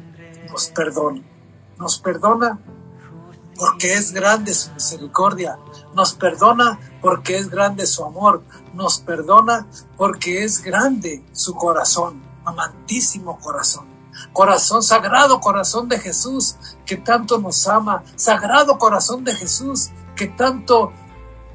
nos 0.48 0.68
perdona, 0.68 1.22
nos 1.78 1.98
perdona 1.98 2.58
porque 3.56 3.94
es 3.94 4.12
grande 4.12 4.54
su 4.54 4.72
misericordia, 4.72 5.58
nos 5.96 6.12
perdona 6.12 6.78
porque 7.00 7.38
es 7.38 7.48
grande 7.48 7.86
su 7.86 8.04
amor, 8.04 8.42
nos 8.74 9.00
perdona 9.00 9.66
porque 9.96 10.44
es 10.44 10.62
grande 10.62 11.24
su 11.32 11.54
corazón, 11.54 12.22
amantísimo 12.44 13.38
corazón. 13.40 13.86
Corazón 14.34 14.82
sagrado, 14.82 15.40
corazón 15.40 15.88
de 15.88 15.98
Jesús, 15.98 16.56
que 16.84 16.96
tanto 16.96 17.38
nos 17.38 17.66
ama, 17.66 18.04
sagrado 18.14 18.76
corazón 18.76 19.24
de 19.24 19.34
Jesús, 19.34 19.88
que 20.14 20.26
tanto 20.26 20.92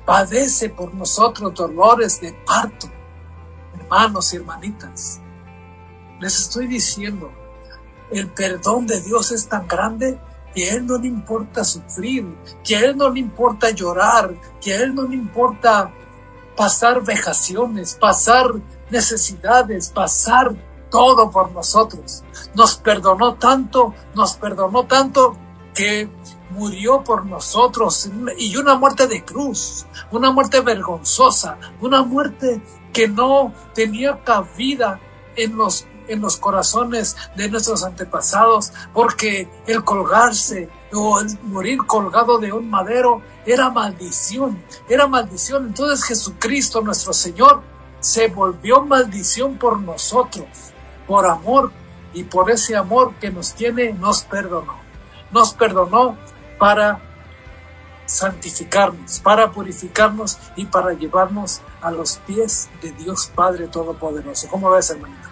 padece 0.08 0.70
por 0.70 0.92
nosotros 0.96 1.54
dolores 1.54 2.20
de 2.20 2.34
parto. 2.34 2.88
Hermanos 3.80 4.34
y 4.34 4.38
hermanitas, 4.38 5.20
les 6.20 6.40
estoy 6.40 6.66
diciendo, 6.66 7.32
el 8.12 8.28
perdón 8.32 8.88
de 8.88 9.02
Dios 9.02 9.32
es 9.32 9.48
tan 9.48 9.68
grande 9.68 10.20
que 10.54 10.70
a 10.70 10.74
Él 10.76 10.86
no 10.86 10.98
le 10.98 11.08
importa 11.08 11.64
sufrir, 11.64 12.26
que 12.64 12.76
a 12.76 12.80
Él 12.82 12.98
no 12.98 13.10
le 13.10 13.20
importa 13.20 13.70
llorar, 13.72 14.34
que 14.62 14.74
a 14.74 14.82
Él 14.82 14.96
no 14.96 15.04
le 15.04 15.16
importa 15.16 15.92
pasar 16.56 17.04
vejaciones, 17.04 17.96
pasar 17.96 18.52
necesidades, 18.90 19.90
pasar 19.90 20.56
todo 20.90 21.32
por 21.32 21.52
nosotros. 21.52 22.24
Nos 22.54 22.76
perdonó 22.76 23.36
tanto, 23.36 23.96
nos 24.14 24.36
perdonó 24.36 24.86
tanto 24.86 25.38
que 25.74 26.10
murió 26.52 27.04
por 27.04 27.26
nosotros 27.26 28.10
y 28.38 28.56
una 28.58 28.76
muerte 28.76 29.08
de 29.08 29.24
cruz, 29.24 29.86
una 30.12 30.32
muerte 30.32 30.60
vergonzosa, 30.60 31.58
una 31.80 32.04
muerte 32.04 32.62
que 32.92 33.08
no 33.08 33.54
tenía 33.74 34.22
cabida 34.24 35.00
en 35.36 35.56
los 35.56 35.88
en 36.12 36.22
los 36.22 36.38
corazones 36.38 37.16
de 37.36 37.50
nuestros 37.50 37.84
antepasados, 37.84 38.72
porque 38.94 39.50
el 39.68 39.84
colgarse 39.84 40.70
o 40.94 41.20
el 41.20 41.40
morir 41.44 41.80
colgado 41.86 42.38
de 42.38 42.52
un 42.52 42.70
madero 42.70 43.22
era 43.46 43.70
maldición, 43.70 44.62
era 44.90 45.08
maldición. 45.08 45.68
Entonces 45.68 46.06
Jesucristo 46.06 46.82
nuestro 46.82 47.14
Señor 47.14 47.62
se 48.00 48.28
volvió 48.28 48.82
maldición 48.82 49.58
por 49.58 49.80
nosotros, 49.80 50.48
por 51.08 51.26
amor, 51.26 51.72
y 52.14 52.24
por 52.24 52.52
ese 52.52 52.76
amor 52.76 53.14
que 53.16 53.32
nos 53.32 53.54
tiene, 53.54 53.94
nos 53.94 54.24
perdonó. 54.24 54.76
Nos 55.32 55.54
perdonó 55.54 56.18
para 56.60 57.00
santificarnos, 58.06 59.20
para 59.20 59.52
purificarnos 59.52 60.38
y 60.56 60.66
para 60.66 60.94
llevarnos 60.94 61.62
a 61.82 61.92
los 61.92 62.18
pies 62.28 62.70
de 62.82 62.92
Dios 62.92 63.32
Padre 63.34 63.68
Todopoderoso. 63.68 64.48
¿Cómo 64.50 64.70
ves, 64.72 64.90
hermanito? 64.90 65.31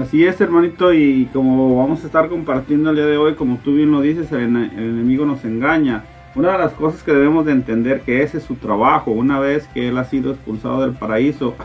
Así 0.00 0.24
es, 0.24 0.40
hermanito, 0.40 0.92
y 0.92 1.28
como 1.32 1.76
vamos 1.76 2.04
a 2.04 2.06
estar 2.06 2.28
compartiendo 2.28 2.90
el 2.90 2.96
día 2.96 3.06
de 3.06 3.16
hoy, 3.16 3.34
como 3.34 3.56
tú 3.56 3.74
bien 3.74 3.90
lo 3.90 4.00
dices, 4.00 4.30
el, 4.30 4.54
enemigo 4.54 5.26
nos 5.26 5.44
engaña. 5.44 6.04
Una 6.36 6.52
de 6.52 6.58
las 6.58 6.72
cosas 6.72 7.02
que 7.02 7.12
debemos 7.12 7.44
de 7.44 7.50
entender 7.50 8.02
que 8.02 8.22
ese 8.22 8.38
es 8.38 8.44
su 8.44 8.54
trabajo. 8.54 9.10
Una 9.10 9.40
vez 9.40 9.66
que 9.74 9.88
él 9.88 9.98
ha 9.98 10.04
sido 10.04 10.30
expulsado 10.30 10.82
del 10.82 10.92
paraíso, 10.92 11.56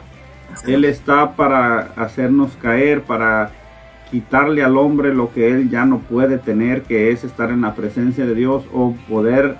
él 0.65 0.83
está 0.83 1.35
para 1.35 1.91
hacernos 1.95 2.57
caer, 2.59 3.03
para 3.03 3.51
quitarle 4.09 4.63
al 4.63 4.77
hombre 4.77 5.13
lo 5.13 5.31
que 5.31 5.51
él 5.51 5.69
ya 5.69 5.85
no 5.85 5.99
puede 5.99 6.39
tener, 6.39 6.81
que 6.81 7.11
es 7.11 7.23
estar 7.23 7.51
en 7.51 7.61
la 7.61 7.75
presencia 7.75 8.25
de 8.25 8.33
Dios 8.33 8.63
o 8.73 8.95
poder 9.07 9.57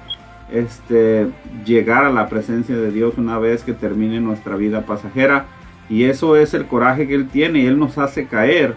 este, 0.52 1.28
llegar 1.64 2.06
a 2.06 2.12
la 2.12 2.28
presencia 2.28 2.76
de 2.76 2.92
Dios 2.92 3.20
una 3.20 3.38
vez 3.38 3.64
que 3.64 3.74
termine 3.74 4.20
nuestra 4.20 4.56
vida 4.56 4.82
pasajera. 4.82 5.46
Y 5.90 6.06
eso 6.06 6.36
es 6.36 6.54
el 6.54 6.66
coraje 6.66 7.08
que 7.08 7.16
Él 7.16 7.28
tiene 7.28 7.60
y 7.60 7.66
Él 7.66 7.78
nos 7.78 7.98
hace 7.98 8.26
caer. 8.26 8.76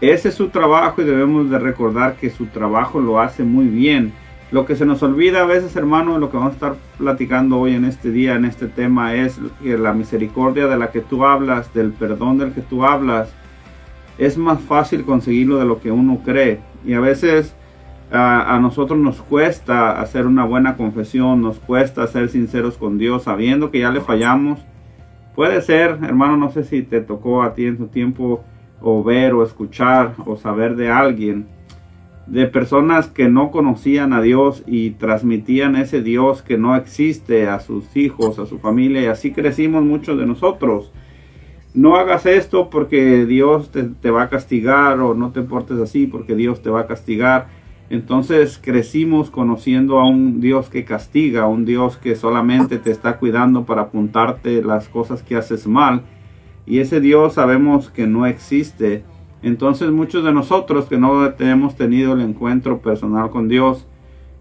Ese 0.00 0.28
es 0.28 0.34
su 0.34 0.48
trabajo 0.48 1.00
y 1.00 1.04
debemos 1.04 1.50
de 1.50 1.58
recordar 1.58 2.16
que 2.16 2.30
su 2.30 2.46
trabajo 2.46 3.00
lo 3.00 3.20
hace 3.20 3.42
muy 3.42 3.66
bien. 3.66 4.12
Lo 4.50 4.66
que 4.66 4.76
se 4.76 4.86
nos 4.86 5.02
olvida 5.02 5.42
a 5.42 5.46
veces, 5.46 5.74
hermano, 5.76 6.18
lo 6.18 6.30
que 6.30 6.36
vamos 6.36 6.52
a 6.52 6.54
estar 6.54 6.74
platicando 6.98 7.58
hoy 7.58 7.74
en 7.74 7.84
este 7.84 8.10
día, 8.10 8.34
en 8.34 8.44
este 8.44 8.66
tema, 8.66 9.14
es 9.14 9.40
que 9.62 9.78
la 9.78 9.92
misericordia 9.92 10.66
de 10.66 10.76
la 10.76 10.90
que 10.90 11.00
tú 11.00 11.24
hablas, 11.24 11.72
del 11.74 11.92
perdón 11.92 12.38
del 12.38 12.52
que 12.52 12.60
tú 12.60 12.84
hablas, 12.84 13.32
es 14.18 14.36
más 14.38 14.60
fácil 14.60 15.04
conseguirlo 15.04 15.58
de 15.58 15.64
lo 15.64 15.80
que 15.80 15.90
uno 15.90 16.20
cree. 16.24 16.60
Y 16.84 16.92
a 16.92 17.00
veces 17.00 17.54
a, 18.12 18.54
a 18.54 18.60
nosotros 18.60 18.98
nos 18.98 19.22
cuesta 19.22 20.00
hacer 20.00 20.26
una 20.26 20.44
buena 20.44 20.76
confesión, 20.76 21.40
nos 21.40 21.58
cuesta 21.58 22.06
ser 22.06 22.28
sinceros 22.28 22.76
con 22.76 22.98
Dios, 22.98 23.24
sabiendo 23.24 23.70
que 23.70 23.80
ya 23.80 23.90
le 23.90 24.00
fallamos 24.00 24.60
Puede 25.34 25.62
ser, 25.62 25.98
hermano, 26.02 26.36
no 26.36 26.50
sé 26.52 26.62
si 26.62 26.82
te 26.82 27.00
tocó 27.00 27.42
a 27.42 27.54
ti 27.54 27.66
en 27.66 27.76
su 27.76 27.88
tiempo 27.88 28.44
o 28.80 29.02
ver 29.02 29.34
o 29.34 29.42
escuchar 29.42 30.14
o 30.26 30.36
saber 30.36 30.76
de 30.76 30.90
alguien, 30.90 31.46
de 32.26 32.46
personas 32.46 33.08
que 33.08 33.28
no 33.28 33.50
conocían 33.50 34.12
a 34.12 34.22
Dios 34.22 34.62
y 34.66 34.90
transmitían 34.90 35.76
ese 35.76 36.02
Dios 36.02 36.42
que 36.42 36.56
no 36.56 36.76
existe 36.76 37.48
a 37.48 37.58
sus 37.58 37.96
hijos, 37.96 38.38
a 38.38 38.46
su 38.46 38.58
familia 38.58 39.02
y 39.02 39.06
así 39.06 39.32
crecimos 39.32 39.82
muchos 39.82 40.18
de 40.18 40.26
nosotros. 40.26 40.92
No 41.74 41.96
hagas 41.96 42.24
esto 42.26 42.70
porque 42.70 43.26
Dios 43.26 43.72
te, 43.72 43.82
te 43.82 44.10
va 44.10 44.22
a 44.22 44.28
castigar 44.28 45.00
o 45.00 45.14
no 45.14 45.32
te 45.32 45.42
portes 45.42 45.78
así 45.78 46.06
porque 46.06 46.36
Dios 46.36 46.62
te 46.62 46.70
va 46.70 46.82
a 46.82 46.86
castigar 46.86 47.48
entonces 47.90 48.58
crecimos 48.62 49.30
conociendo 49.30 49.98
a 49.98 50.08
un 50.08 50.40
Dios 50.40 50.68
que 50.68 50.84
castiga, 50.84 51.42
a 51.42 51.48
un 51.48 51.64
Dios 51.64 51.96
que 51.96 52.16
solamente 52.16 52.78
te 52.78 52.90
está 52.90 53.18
cuidando 53.18 53.64
para 53.64 53.82
apuntarte 53.82 54.62
las 54.62 54.88
cosas 54.88 55.22
que 55.22 55.36
haces 55.36 55.66
mal. 55.66 56.02
y 56.66 56.78
ese 56.78 57.00
Dios 57.00 57.34
sabemos 57.34 57.90
que 57.90 58.06
no 58.06 58.26
existe. 58.26 59.04
Entonces 59.42 59.90
muchos 59.90 60.24
de 60.24 60.32
nosotros 60.32 60.86
que 60.86 60.96
no 60.96 61.30
hemos 61.38 61.76
tenido 61.76 62.14
el 62.14 62.22
encuentro 62.22 62.80
personal 62.80 63.28
con 63.28 63.48
Dios, 63.48 63.86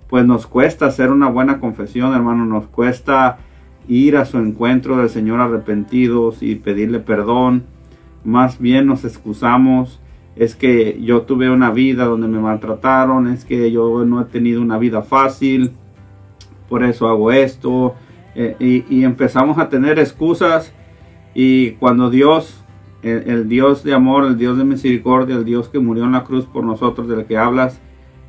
pues 0.07 0.25
nos 0.25 0.47
cuesta 0.47 0.85
hacer 0.85 1.11
una 1.11 1.27
buena 1.27 1.59
confesión, 1.59 2.13
hermano, 2.13 2.45
nos 2.45 2.67
cuesta 2.67 3.39
ir 3.87 4.15
a 4.15 4.25
su 4.25 4.37
encuentro 4.37 4.95
del 4.95 5.09
Señor 5.09 5.41
arrepentidos 5.41 6.41
y 6.41 6.55
pedirle 6.55 6.99
perdón. 6.99 7.65
Más 8.23 8.59
bien 8.59 8.85
nos 8.85 9.03
excusamos, 9.03 9.99
es 10.35 10.55
que 10.55 10.99
yo 11.01 11.23
tuve 11.23 11.49
una 11.49 11.71
vida 11.71 12.05
donde 12.05 12.27
me 12.27 12.39
maltrataron, 12.39 13.27
es 13.27 13.45
que 13.45 13.71
yo 13.71 14.05
no 14.05 14.21
he 14.21 14.25
tenido 14.25 14.61
una 14.61 14.77
vida 14.77 15.03
fácil, 15.03 15.71
por 16.69 16.83
eso 16.83 17.07
hago 17.07 17.31
esto, 17.31 17.95
eh, 18.35 18.55
y, 18.89 19.03
empezamos 19.03 19.59
a 19.59 19.69
tener 19.69 19.99
excusas 19.99 20.73
y 21.35 21.71
cuando 21.73 22.09
Dios, 22.09 22.63
el, 23.03 23.47
Dios 23.47 23.83
de 23.83 23.93
amor, 23.93 24.25
el 24.25 24.37
Dios 24.37 24.57
de 24.57 24.63
misericordia, 24.63 25.35
el 25.35 25.45
Dios 25.45 25.69
que 25.69 25.77
murió 25.77 26.05
en 26.05 26.13
la 26.13 26.23
cruz 26.23 26.45
por 26.45 26.63
nosotros, 26.63 27.07
del 27.07 27.25
que 27.25 27.37
hablas, 27.37 27.79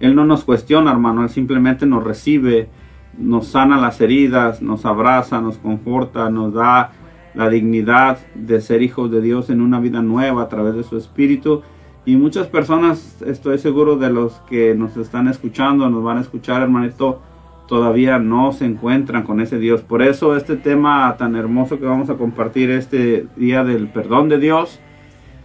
Él 0.01 0.15
no 0.15 0.27
nos 0.27 0.45
cuestiona, 0.45 0.91
hermano, 0.91 1.23
Él 1.23 1.31
simplemente 1.31 1.87
nos 1.87 2.05
recibe, 2.05 2.69
nos 3.17 3.47
sana 3.47 3.81
las 3.81 4.01
heridas, 4.01 4.61
nos 4.61 4.85
abraza, 4.85 5.41
nos 5.41 5.57
conforta, 5.57 6.29
nos 6.29 6.53
da 6.53 6.93
la 7.35 7.49
dignidad 7.49 8.19
de 8.35 8.61
ser 8.61 8.83
hijos 8.83 9.11
de 9.11 9.21
Dios 9.21 9.49
en 9.49 9.61
una 9.61 9.81
vida 9.81 10.03
nueva 10.03 10.43
a 10.43 10.49
través 10.49 10.75
de 10.75 10.85
su 10.85 10.97
Espíritu. 10.97 11.63
Y 12.07 12.17
muchas 12.17 12.49
personas, 12.49 13.23
estoy 13.23 13.59
seguro 13.59 13.97
de 13.97 14.11
los 14.11 14.35
que 14.49 14.75
nos 14.75 14.97
están 14.99 15.27
escuchando, 15.27 15.89
nos 15.89 16.05
van 16.05 16.19
a 16.19 16.21
escuchar, 16.21 16.61
hermanito, 16.61 17.23
todavía 17.67 18.19
no 18.19 18.53
se 18.53 18.67
encuentran 18.67 19.23
con 19.23 19.41
ese 19.41 19.59
Dios. 19.59 19.81
Por 19.81 20.03
eso 20.03 20.37
este 20.37 20.57
tema 20.57 21.17
tan 21.17 21.35
hermoso 21.35 21.79
que 21.79 21.87
vamos 21.87 22.11
a 22.11 22.17
compartir 22.17 22.71
este 22.71 23.27
día 23.37 23.65
del 23.65 23.89
perdón 23.89 24.29
de 24.29 24.39
Dios 24.39 24.81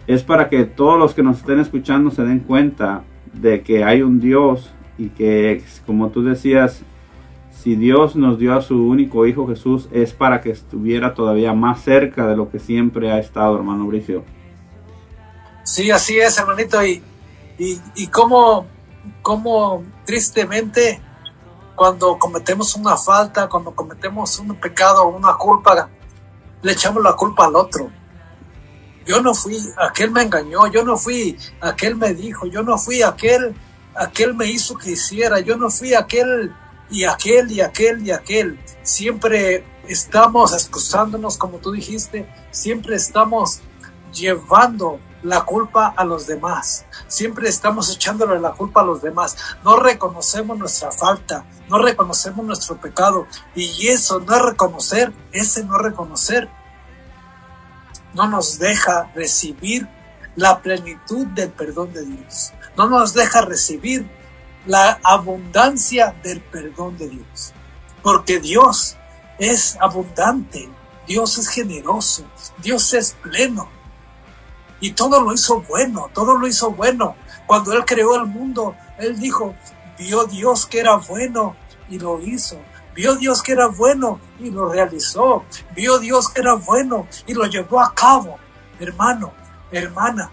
es 0.06 0.22
para 0.22 0.50
que 0.50 0.64
todos 0.64 0.98
los 0.98 1.14
que 1.14 1.22
nos 1.22 1.38
estén 1.38 1.60
escuchando 1.60 2.10
se 2.10 2.24
den 2.24 2.40
cuenta 2.40 3.04
de 3.32 3.62
que 3.62 3.84
hay 3.84 4.02
un 4.02 4.20
Dios 4.20 4.70
y 4.98 5.08
que 5.08 5.62
como 5.86 6.10
tú 6.10 6.22
decías, 6.22 6.84
si 7.50 7.74
Dios 7.74 8.16
nos 8.16 8.38
dio 8.38 8.54
a 8.54 8.60
su 8.60 8.86
único 8.86 9.26
Hijo 9.26 9.46
Jesús 9.46 9.88
es 9.92 10.12
para 10.12 10.40
que 10.42 10.50
estuviera 10.50 11.14
todavía 11.14 11.54
más 11.54 11.82
cerca 11.82 12.26
de 12.26 12.36
lo 12.36 12.50
que 12.50 12.58
siempre 12.58 13.10
ha 13.10 13.18
estado, 13.18 13.56
hermano 13.56 13.86
Bricio. 13.86 14.24
Sí, 15.62 15.90
así 15.90 16.18
es, 16.18 16.38
hermanito. 16.38 16.84
Y, 16.84 17.02
y, 17.58 18.06
como, 18.06 18.66
como 19.22 19.84
tristemente 20.06 21.00
cuando 21.76 22.18
cometemos 22.18 22.74
una 22.74 22.96
falta, 22.96 23.48
cuando 23.48 23.74
cometemos 23.74 24.38
un 24.38 24.54
pecado 24.56 25.08
una 25.08 25.34
culpa, 25.34 25.88
le 26.62 26.72
echamos 26.72 27.02
la 27.02 27.14
culpa 27.14 27.46
al 27.46 27.56
otro. 27.56 27.90
Yo 29.06 29.20
no 29.20 29.34
fui, 29.34 29.58
aquel 29.78 30.10
me 30.10 30.22
engañó, 30.22 30.66
yo 30.68 30.84
no 30.84 30.96
fui, 30.96 31.36
aquel 31.60 31.96
me 31.96 32.14
dijo, 32.14 32.46
yo 32.46 32.62
no 32.62 32.78
fui, 32.78 33.02
aquel, 33.02 33.54
aquel 33.94 34.34
me 34.34 34.46
hizo 34.46 34.76
que 34.76 34.92
hiciera, 34.92 35.40
yo 35.40 35.56
no 35.56 35.70
fui, 35.70 35.94
aquel 35.94 36.54
y 36.90 37.04
aquel 37.04 37.50
y 37.50 37.60
aquel 37.60 38.06
y 38.06 38.10
aquel. 38.10 38.58
Siempre 38.82 39.64
estamos 39.88 40.52
excusándonos, 40.52 41.38
como 41.38 41.58
tú 41.58 41.72
dijiste, 41.72 42.28
siempre 42.50 42.96
estamos 42.96 43.60
llevando 44.12 44.98
la 45.22 45.42
culpa 45.42 45.92
a 45.96 46.04
los 46.04 46.26
demás. 46.26 46.86
Siempre 47.06 47.48
estamos 47.48 47.90
echándole 47.94 48.40
la 48.40 48.52
culpa 48.52 48.80
a 48.80 48.84
los 48.84 49.02
demás. 49.02 49.36
No 49.64 49.76
reconocemos 49.76 50.58
nuestra 50.58 50.90
falta, 50.90 51.44
no 51.68 51.78
reconocemos 51.78 52.44
nuestro 52.44 52.76
pecado. 52.76 53.26
Y 53.54 53.88
eso, 53.88 54.20
no 54.20 54.38
reconocer, 54.38 55.12
ese 55.32 55.64
no 55.64 55.78
reconocer, 55.78 56.48
no 58.14 58.28
nos 58.28 58.58
deja 58.58 59.10
recibir 59.14 59.88
la 60.36 60.60
plenitud 60.62 61.26
del 61.28 61.50
perdón 61.50 61.92
de 61.92 62.04
Dios. 62.04 62.52
No 62.76 62.88
nos 62.88 63.14
deja 63.14 63.42
recibir 63.42 64.10
la 64.66 64.98
abundancia 65.02 66.14
del 66.22 66.40
perdón 66.40 66.96
de 66.98 67.08
Dios. 67.08 67.52
Porque 68.02 68.40
Dios 68.40 68.96
es 69.38 69.76
abundante, 69.80 70.68
Dios 71.06 71.38
es 71.38 71.48
generoso, 71.48 72.24
Dios 72.58 72.94
es 72.94 73.12
pleno. 73.22 73.68
Y 74.80 74.92
todo 74.92 75.20
lo 75.20 75.32
hizo 75.32 75.60
bueno, 75.62 76.10
todo 76.12 76.36
lo 76.36 76.46
hizo 76.46 76.70
bueno. 76.72 77.14
Cuando 77.46 77.72
Él 77.72 77.84
creó 77.84 78.16
el 78.16 78.26
mundo, 78.26 78.74
Él 78.98 79.18
dijo, 79.18 79.54
vio 79.98 80.24
Dios 80.24 80.66
que 80.66 80.80
era 80.80 80.96
bueno 80.96 81.56
y 81.88 81.98
lo 81.98 82.20
hizo. 82.20 82.58
Vio 82.94 83.14
Dios 83.16 83.42
que 83.42 83.52
era 83.52 83.68
bueno 83.68 84.20
y 84.38 84.50
lo 84.50 84.68
realizó. 84.68 85.44
Vio 85.74 85.98
Dios 85.98 86.28
que 86.30 86.40
era 86.40 86.54
bueno 86.54 87.06
y 87.26 87.34
lo 87.34 87.46
llevó 87.46 87.80
a 87.80 87.94
cabo. 87.94 88.38
Hermano, 88.78 89.32
hermana, 89.70 90.30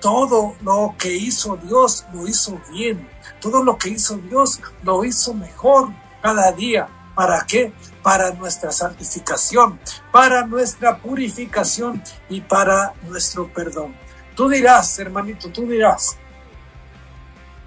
todo 0.00 0.56
lo 0.62 0.94
que 0.98 1.14
hizo 1.14 1.56
Dios 1.56 2.04
lo 2.12 2.26
hizo 2.26 2.60
bien. 2.70 3.08
Todo 3.40 3.62
lo 3.62 3.76
que 3.78 3.90
hizo 3.90 4.16
Dios 4.16 4.60
lo 4.82 5.04
hizo 5.04 5.34
mejor 5.34 5.90
cada 6.22 6.50
día. 6.52 6.88
¿Para 7.14 7.44
qué? 7.46 7.72
Para 8.02 8.32
nuestra 8.32 8.72
santificación, 8.72 9.78
para 10.10 10.46
nuestra 10.46 10.98
purificación 10.98 12.02
y 12.28 12.40
para 12.40 12.94
nuestro 13.02 13.52
perdón. 13.52 13.94
Tú 14.34 14.48
dirás, 14.48 14.98
hermanito, 14.98 15.50
tú 15.50 15.66
dirás, 15.66 16.16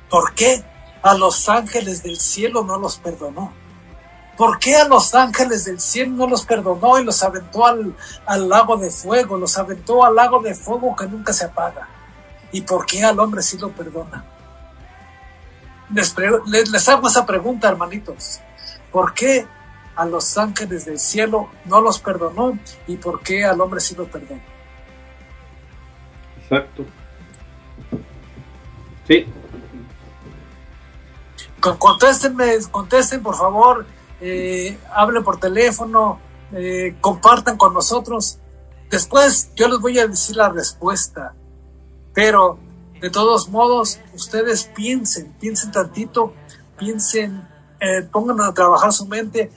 ¿por 0.09 0.33
qué 0.33 0.63
a 1.03 1.13
los 1.13 1.47
ángeles 1.47 2.01
del 2.01 2.19
cielo 2.19 2.63
no 2.63 2.79
los 2.79 2.97
perdonó? 2.97 3.53
¿Por 4.35 4.59
qué 4.59 4.75
a 4.75 4.87
los 4.87 5.15
ángeles 5.15 5.63
del 5.65 5.79
cielo 5.79 6.11
no 6.15 6.27
los 6.27 6.45
perdonó 6.45 6.99
y 6.99 7.05
los 7.05 7.23
aventó 7.23 7.65
al, 7.65 7.95
lago 8.49 8.75
de 8.75 8.89
fuego, 8.89 9.37
los 9.37 9.57
aventó 9.57 10.03
al 10.03 10.15
lago 10.15 10.41
de 10.41 10.53
fuego 10.55 10.95
que 10.95 11.07
nunca 11.07 11.31
se 11.31 11.45
apaga? 11.45 11.87
¿Y 12.51 12.61
por 12.61 12.85
qué 12.85 13.03
al 13.03 13.19
hombre 13.19 13.41
sí 13.41 13.57
lo 13.57 13.71
perdona? 13.71 14.25
Les 15.89 16.89
hago 16.89 17.07
esa 17.07 17.25
pregunta, 17.25 17.69
hermanitos. 17.69 18.41
¿Por 18.95 19.13
qué 19.13 19.45
a 19.97 20.05
los 20.05 20.37
ángeles 20.37 20.85
del 20.85 20.99
cielo 20.99 21.49
no 21.65 21.81
los 21.81 21.99
perdonó 21.99 22.57
y 22.87 22.95
por 22.95 23.19
qué 23.19 23.43
al 23.43 23.59
hombre 23.59 23.81
sí 23.81 23.93
lo 23.93 24.05
perdonó? 24.05 24.39
Exacto. 26.41 26.85
Sí. 29.05 29.25
Contéstenme, 31.59 32.57
contesten 32.71 33.21
por 33.21 33.35
favor, 33.35 33.85
eh, 34.21 34.77
hablen 34.93 35.25
por 35.25 35.41
teléfono, 35.41 36.21
eh, 36.53 36.95
compartan 37.01 37.57
con 37.57 37.73
nosotros. 37.73 38.39
Después 38.89 39.51
yo 39.57 39.67
les 39.67 39.79
voy 39.79 39.99
a 39.99 40.07
decir 40.07 40.37
la 40.37 40.47
respuesta, 40.47 41.33
pero 42.13 42.59
de 43.01 43.09
todos 43.09 43.49
modos, 43.49 43.99
ustedes 44.13 44.71
piensen, 44.73 45.33
piensen 45.33 45.73
tantito, 45.73 46.33
piensen 46.77 47.54
eh, 47.79 48.01
pongan 48.11 48.41
a 48.41 48.53
trabajar 48.53 48.91
su 48.93 49.05
mente 49.07 49.51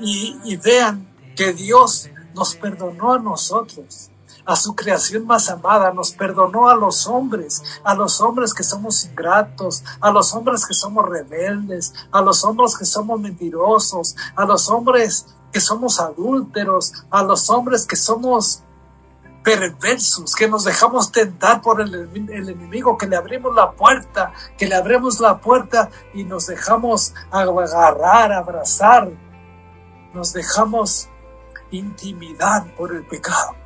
y, 0.00 0.56
vean 0.56 1.08
que 1.36 1.52
Dios 1.52 2.08
nos 2.34 2.54
perdonó 2.54 3.14
a 3.14 3.18
nosotros, 3.18 4.10
a 4.44 4.56
su 4.56 4.74
creación 4.74 5.26
más 5.26 5.48
amada, 5.50 5.92
nos 5.92 6.12
perdonó 6.12 6.68
a 6.68 6.76
los 6.76 7.06
hombres, 7.06 7.62
a 7.82 7.94
los 7.94 8.20
hombres 8.20 8.54
que 8.54 8.62
somos 8.62 9.04
ingratos, 9.04 9.84
a 10.00 10.10
los 10.10 10.32
hombres 10.34 10.64
que 10.66 10.74
somos 10.74 11.08
rebeldes, 11.08 11.92
a 12.12 12.22
los 12.22 12.44
hombres 12.44 12.76
que 12.76 12.84
somos 12.84 13.20
mentirosos, 13.20 14.16
a 14.36 14.44
los 14.44 14.68
hombres 14.68 15.26
que 15.52 15.60
somos 15.60 16.00
adúlteros, 16.00 16.92
a 17.10 17.22
los 17.22 17.50
hombres 17.50 17.86
que 17.86 17.96
somos 17.96 18.62
perversos, 19.48 20.34
que 20.34 20.46
nos 20.46 20.64
dejamos 20.64 21.10
tentar 21.10 21.62
por 21.62 21.80
el, 21.80 21.94
enemigo, 22.14 22.98
que 22.98 23.06
le 23.06 23.16
abrimos 23.16 23.54
la 23.54 23.70
puerta, 23.70 24.32
que 24.58 24.66
le 24.66 24.74
abrimos 24.74 25.20
la 25.20 25.38
puerta 25.38 25.88
y 26.12 26.24
nos 26.24 26.48
dejamos 26.48 27.14
agarrar, 27.30 28.30
abrazar, 28.30 29.10
nos 30.12 30.34
dejamos 30.34 31.08
intimidar 31.70 32.74
por 32.76 32.94
el 32.94 33.06
pecado. 33.06 33.56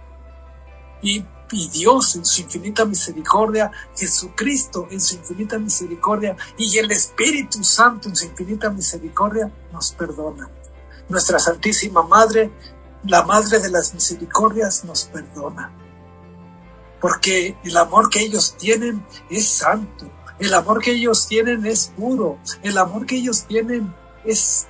Y, 1.03 1.25
y 1.51 1.69
Dios 1.71 2.15
en 2.15 2.25
su 2.25 2.43
infinita 2.43 2.85
misericordia, 2.85 3.73
Jesucristo 3.97 4.87
en 4.89 5.01
su 5.01 5.17
infinita 5.17 5.59
misericordia 5.59 6.37
y 6.57 6.79
el 6.79 6.93
Espíritu 6.93 7.65
Santo 7.65 8.09
en 8.09 8.15
su 8.15 8.27
infinita 8.27 8.71
misericordia 8.71 9.51
nos 9.73 9.91
perdona. 9.91 10.49
Nuestra 11.09 11.41
Santísima 11.41 12.05
Madre 12.05 12.53
la 13.05 13.23
Madre 13.25 13.59
de 13.59 13.71
las 13.71 13.95
Misericordias 13.95 14.85
nos 14.85 15.05
perdona. 15.05 15.73
Porque 17.01 17.57
el 17.65 17.77
amor 17.77 18.11
que 18.11 18.21
ellos 18.21 18.57
tienen 18.57 19.05
es 19.29 19.49
santo, 19.49 20.11
el 20.39 20.55
amor 20.55 20.81
que 20.81 20.93
ellos 20.93 21.27
tienen 21.27 21.67
es 21.67 21.93
puro, 21.97 22.39
el 22.63 22.79
amor 22.79 23.07
que 23.07 23.17
ellos 23.17 23.45
tienen 23.45 23.93
es 24.25 24.67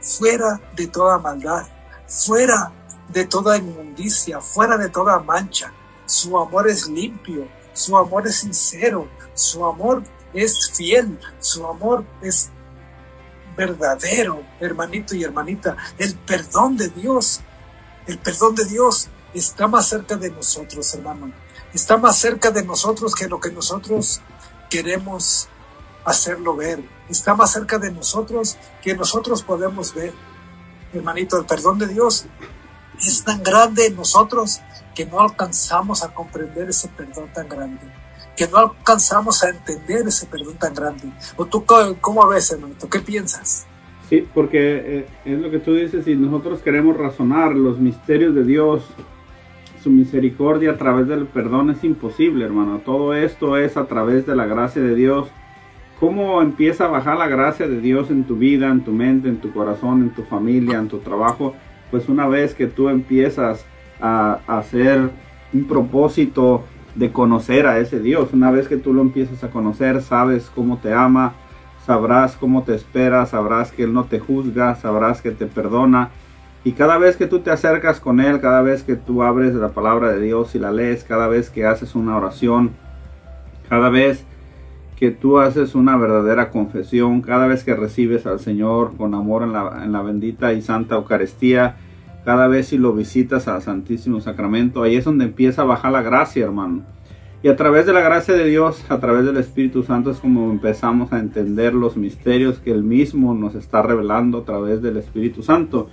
fuera 0.00 0.60
de 0.76 0.86
toda 0.86 1.18
maldad, 1.18 1.66
fuera 2.06 2.72
de 3.08 3.24
toda 3.24 3.56
inmundicia, 3.56 4.40
fuera 4.40 4.76
de 4.76 4.88
toda 4.88 5.18
mancha. 5.18 5.72
Su 6.06 6.38
amor 6.38 6.68
es 6.68 6.86
limpio, 6.88 7.48
su 7.72 7.96
amor 7.96 8.26
es 8.26 8.36
sincero, 8.36 9.08
su 9.34 9.64
amor 9.64 10.04
es 10.32 10.70
fiel, 10.72 11.18
su 11.40 11.66
amor 11.66 12.04
es 12.22 12.50
verdadero, 13.56 14.42
hermanito 14.60 15.14
y 15.14 15.24
hermanita, 15.24 15.76
el 15.98 16.14
perdón 16.16 16.76
de 16.76 16.88
Dios, 16.88 17.40
el 18.06 18.18
perdón 18.18 18.54
de 18.54 18.64
Dios 18.64 19.08
está 19.34 19.66
más 19.66 19.88
cerca 19.88 20.16
de 20.16 20.30
nosotros, 20.30 20.94
hermano. 20.94 21.32
Está 21.72 21.96
más 21.96 22.18
cerca 22.18 22.50
de 22.50 22.64
nosotros 22.64 23.14
que 23.14 23.28
lo 23.28 23.40
que 23.40 23.50
nosotros 23.50 24.20
queremos 24.70 25.48
hacerlo 26.04 26.54
ver. 26.54 26.84
Está 27.08 27.34
más 27.34 27.52
cerca 27.52 27.78
de 27.78 27.90
nosotros 27.90 28.56
que 28.82 28.94
nosotros 28.94 29.42
podemos 29.42 29.94
ver. 29.94 30.12
Hermanito, 30.92 31.38
el 31.38 31.46
perdón 31.46 31.78
de 31.78 31.88
Dios 31.88 32.26
es 32.98 33.24
tan 33.24 33.42
grande 33.42 33.86
en 33.86 33.96
nosotros 33.96 34.60
que 34.94 35.06
no 35.06 35.20
alcanzamos 35.20 36.02
a 36.02 36.14
comprender 36.14 36.68
ese 36.68 36.88
perdón 36.88 37.32
tan 37.32 37.48
grande, 37.48 37.80
que 38.36 38.48
no 38.48 38.58
alcanzamos 38.58 39.42
a 39.44 39.50
entender 39.50 40.06
ese 40.06 40.26
perdón 40.26 40.56
tan 40.56 40.74
grande. 40.74 41.04
¿O 41.36 41.44
tú 41.44 41.64
cómo 42.00 42.26
ves, 42.28 42.50
hermanito? 42.52 42.88
¿Qué 42.88 43.00
piensas? 43.00 43.66
Sí, 44.08 44.26
porque 44.34 44.58
eh, 44.58 45.06
es 45.24 45.38
lo 45.38 45.50
que 45.50 45.58
tú 45.58 45.74
dices, 45.74 46.04
si 46.04 46.14
nosotros 46.14 46.60
queremos 46.60 46.96
razonar 46.96 47.54
los 47.54 47.78
misterios 47.78 48.34
de 48.34 48.44
Dios, 48.44 48.84
su 49.82 49.90
misericordia 49.90 50.72
a 50.72 50.76
través 50.78 51.06
del 51.08 51.26
perdón 51.26 51.70
es 51.70 51.84
imposible, 51.84 52.44
hermano. 52.44 52.80
Todo 52.84 53.12
esto 53.14 53.58
es 53.58 53.76
a 53.76 53.86
través 53.86 54.26
de 54.26 54.34
la 54.34 54.46
gracia 54.46 54.80
de 54.80 54.94
Dios. 54.94 55.28
¿Cómo 56.00 56.42
empieza 56.42 56.86
a 56.86 56.88
bajar 56.88 57.18
la 57.18 57.28
gracia 57.28 57.68
de 57.68 57.80
Dios 57.80 58.10
en 58.10 58.24
tu 58.24 58.36
vida, 58.36 58.68
en 58.68 58.82
tu 58.82 58.92
mente, 58.92 59.28
en 59.28 59.38
tu 59.38 59.52
corazón, 59.52 60.02
en 60.02 60.10
tu 60.10 60.22
familia, 60.22 60.78
en 60.78 60.88
tu 60.88 60.98
trabajo? 60.98 61.54
Pues 61.90 62.08
una 62.08 62.26
vez 62.26 62.54
que 62.54 62.66
tú 62.66 62.88
empiezas 62.88 63.66
a, 64.00 64.40
hacer 64.46 65.10
un 65.52 65.64
propósito 65.64 66.64
de 66.94 67.12
conocer 67.12 67.66
a 67.66 67.78
ese 67.78 68.00
Dios, 68.00 68.32
una 68.32 68.50
vez 68.50 68.68
que 68.68 68.76
tú 68.76 68.94
lo 68.94 69.02
empiezas 69.02 69.42
a 69.42 69.50
conocer, 69.50 70.00
sabes 70.00 70.50
cómo 70.54 70.78
te 70.78 70.92
ama, 70.92 71.32
sabrás 71.84 72.36
cómo 72.36 72.62
te 72.62 72.74
espera, 72.74 73.26
sabrás 73.26 73.72
que 73.72 73.84
Él 73.84 73.92
no 73.92 74.04
te 74.04 74.20
juzga, 74.20 74.74
sabrás 74.76 75.20
que 75.20 75.30
te 75.30 75.46
perdona. 75.46 76.10
Y 76.62 76.72
cada 76.72 76.96
vez 76.96 77.16
que 77.16 77.26
tú 77.26 77.40
te 77.40 77.50
acercas 77.50 78.00
con 78.00 78.20
Él, 78.20 78.40
cada 78.40 78.62
vez 78.62 78.82
que 78.82 78.96
tú 78.96 79.22
abres 79.22 79.54
la 79.54 79.70
palabra 79.70 80.12
de 80.12 80.20
Dios 80.20 80.54
y 80.54 80.58
la 80.58 80.72
lees, 80.72 81.04
cada 81.04 81.28
vez 81.28 81.50
que 81.50 81.66
haces 81.66 81.94
una 81.94 82.16
oración, 82.16 82.70
cada 83.68 83.90
vez 83.90 84.24
que 84.96 85.10
tú 85.10 85.38
haces 85.40 85.74
una 85.74 85.96
verdadera 85.96 86.50
confesión, 86.50 87.20
cada 87.20 87.46
vez 87.46 87.64
que 87.64 87.74
recibes 87.74 88.24
al 88.26 88.40
Señor 88.40 88.96
con 88.96 89.14
amor 89.14 89.42
en 89.42 89.52
la, 89.52 89.82
en 89.84 89.92
la 89.92 90.00
bendita 90.00 90.52
y 90.52 90.62
santa 90.62 90.94
Eucaristía, 90.94 91.76
cada 92.24 92.48
vez 92.48 92.68
si 92.68 92.78
lo 92.78 92.92
visitas 92.92 93.48
al 93.48 93.62
Santísimo 93.62 94.20
Sacramento, 94.20 94.82
ahí 94.82 94.96
es 94.96 95.04
donde 95.04 95.26
empieza 95.26 95.62
a 95.62 95.66
bajar 95.66 95.92
la 95.92 96.02
gracia, 96.02 96.44
hermano. 96.44 96.82
Y 97.42 97.48
a 97.48 97.56
través 97.56 97.84
de 97.84 97.92
la 97.92 98.00
gracia 98.00 98.32
de 98.32 98.46
Dios, 98.46 98.86
a 98.88 98.98
través 99.00 99.26
del 99.26 99.36
Espíritu 99.36 99.82
Santo 99.82 100.10
es 100.10 100.16
como 100.16 100.50
empezamos 100.50 101.12
a 101.12 101.18
entender 101.18 101.74
los 101.74 101.94
misterios 101.98 102.58
que 102.58 102.70
Él 102.70 102.82
mismo 102.82 103.34
nos 103.34 103.54
está 103.54 103.82
revelando 103.82 104.38
a 104.38 104.44
través 104.44 104.80
del 104.80 104.96
Espíritu 104.96 105.42
Santo. 105.42 105.90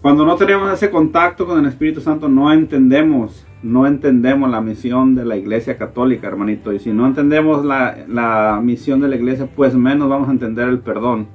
Cuando 0.00 0.24
no 0.24 0.36
tenemos 0.36 0.72
ese 0.72 0.90
contacto 0.90 1.46
con 1.46 1.58
el 1.58 1.66
Espíritu 1.66 2.00
Santo, 2.00 2.30
no 2.30 2.50
entendemos, 2.50 3.44
no 3.62 3.86
entendemos 3.86 4.50
la 4.50 4.62
misión 4.62 5.14
de 5.14 5.26
la 5.26 5.36
Iglesia 5.36 5.76
Católica, 5.76 6.26
hermanito. 6.26 6.72
Y 6.72 6.78
si 6.78 6.94
no 6.94 7.06
entendemos 7.06 7.62
la, 7.62 7.98
la 8.08 8.58
misión 8.64 9.02
de 9.02 9.08
la 9.08 9.16
Iglesia, 9.16 9.50
pues 9.54 9.74
menos 9.74 10.08
vamos 10.08 10.30
a 10.30 10.32
entender 10.32 10.70
el 10.70 10.78
perdón. 10.78 11.26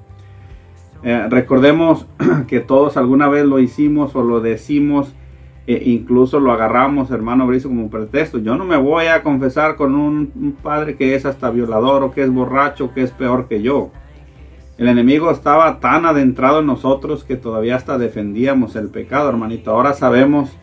Eh, 1.06 1.28
recordemos 1.30 2.08
que 2.48 2.62
todos 2.62 2.98
alguna 2.98 3.30
vez 3.30 3.46
lo 3.46 3.60
hicimos 3.60 4.16
o 4.16 4.24
lo 4.24 4.42
decimos, 4.42 5.14
e 5.68 5.92
incluso 5.92 6.40
lo 6.40 6.52
agarramos, 6.52 7.12
hermano 7.12 7.46
Brice, 7.46 7.68
como 7.68 7.92
pretexto. 7.92 8.40
Yo 8.40 8.56
no 8.56 8.66
me 8.66 8.76
voy 8.76 9.06
a 9.06 9.22
confesar 9.22 9.76
con 9.76 9.94
un, 9.94 10.58
padre 10.64 10.96
que 10.96 11.14
es 11.14 11.28
hasta 11.28 11.52
violador 11.52 12.04
o 12.04 12.12
que 12.12 12.24
es 12.24 12.32
borracho, 12.32 12.92
que 12.92 13.04
es 13.04 13.12
peor 13.12 13.48
que 13.48 13.62
yo. 13.62 13.92
El 14.80 14.88
enemigo 14.88 15.30
estaba 15.30 15.80
tan 15.80 16.08
adentrado 16.08 16.60
en 16.60 16.66
nosotros 16.66 17.24
que 17.24 17.36
todavía 17.36 17.76
hasta 17.76 18.00
defendíamos 18.00 18.76
el 18.76 18.90
pecado, 18.90 19.30
hermanito. 19.30 19.72
Ahora 19.72 19.94
sabemos 19.94 20.58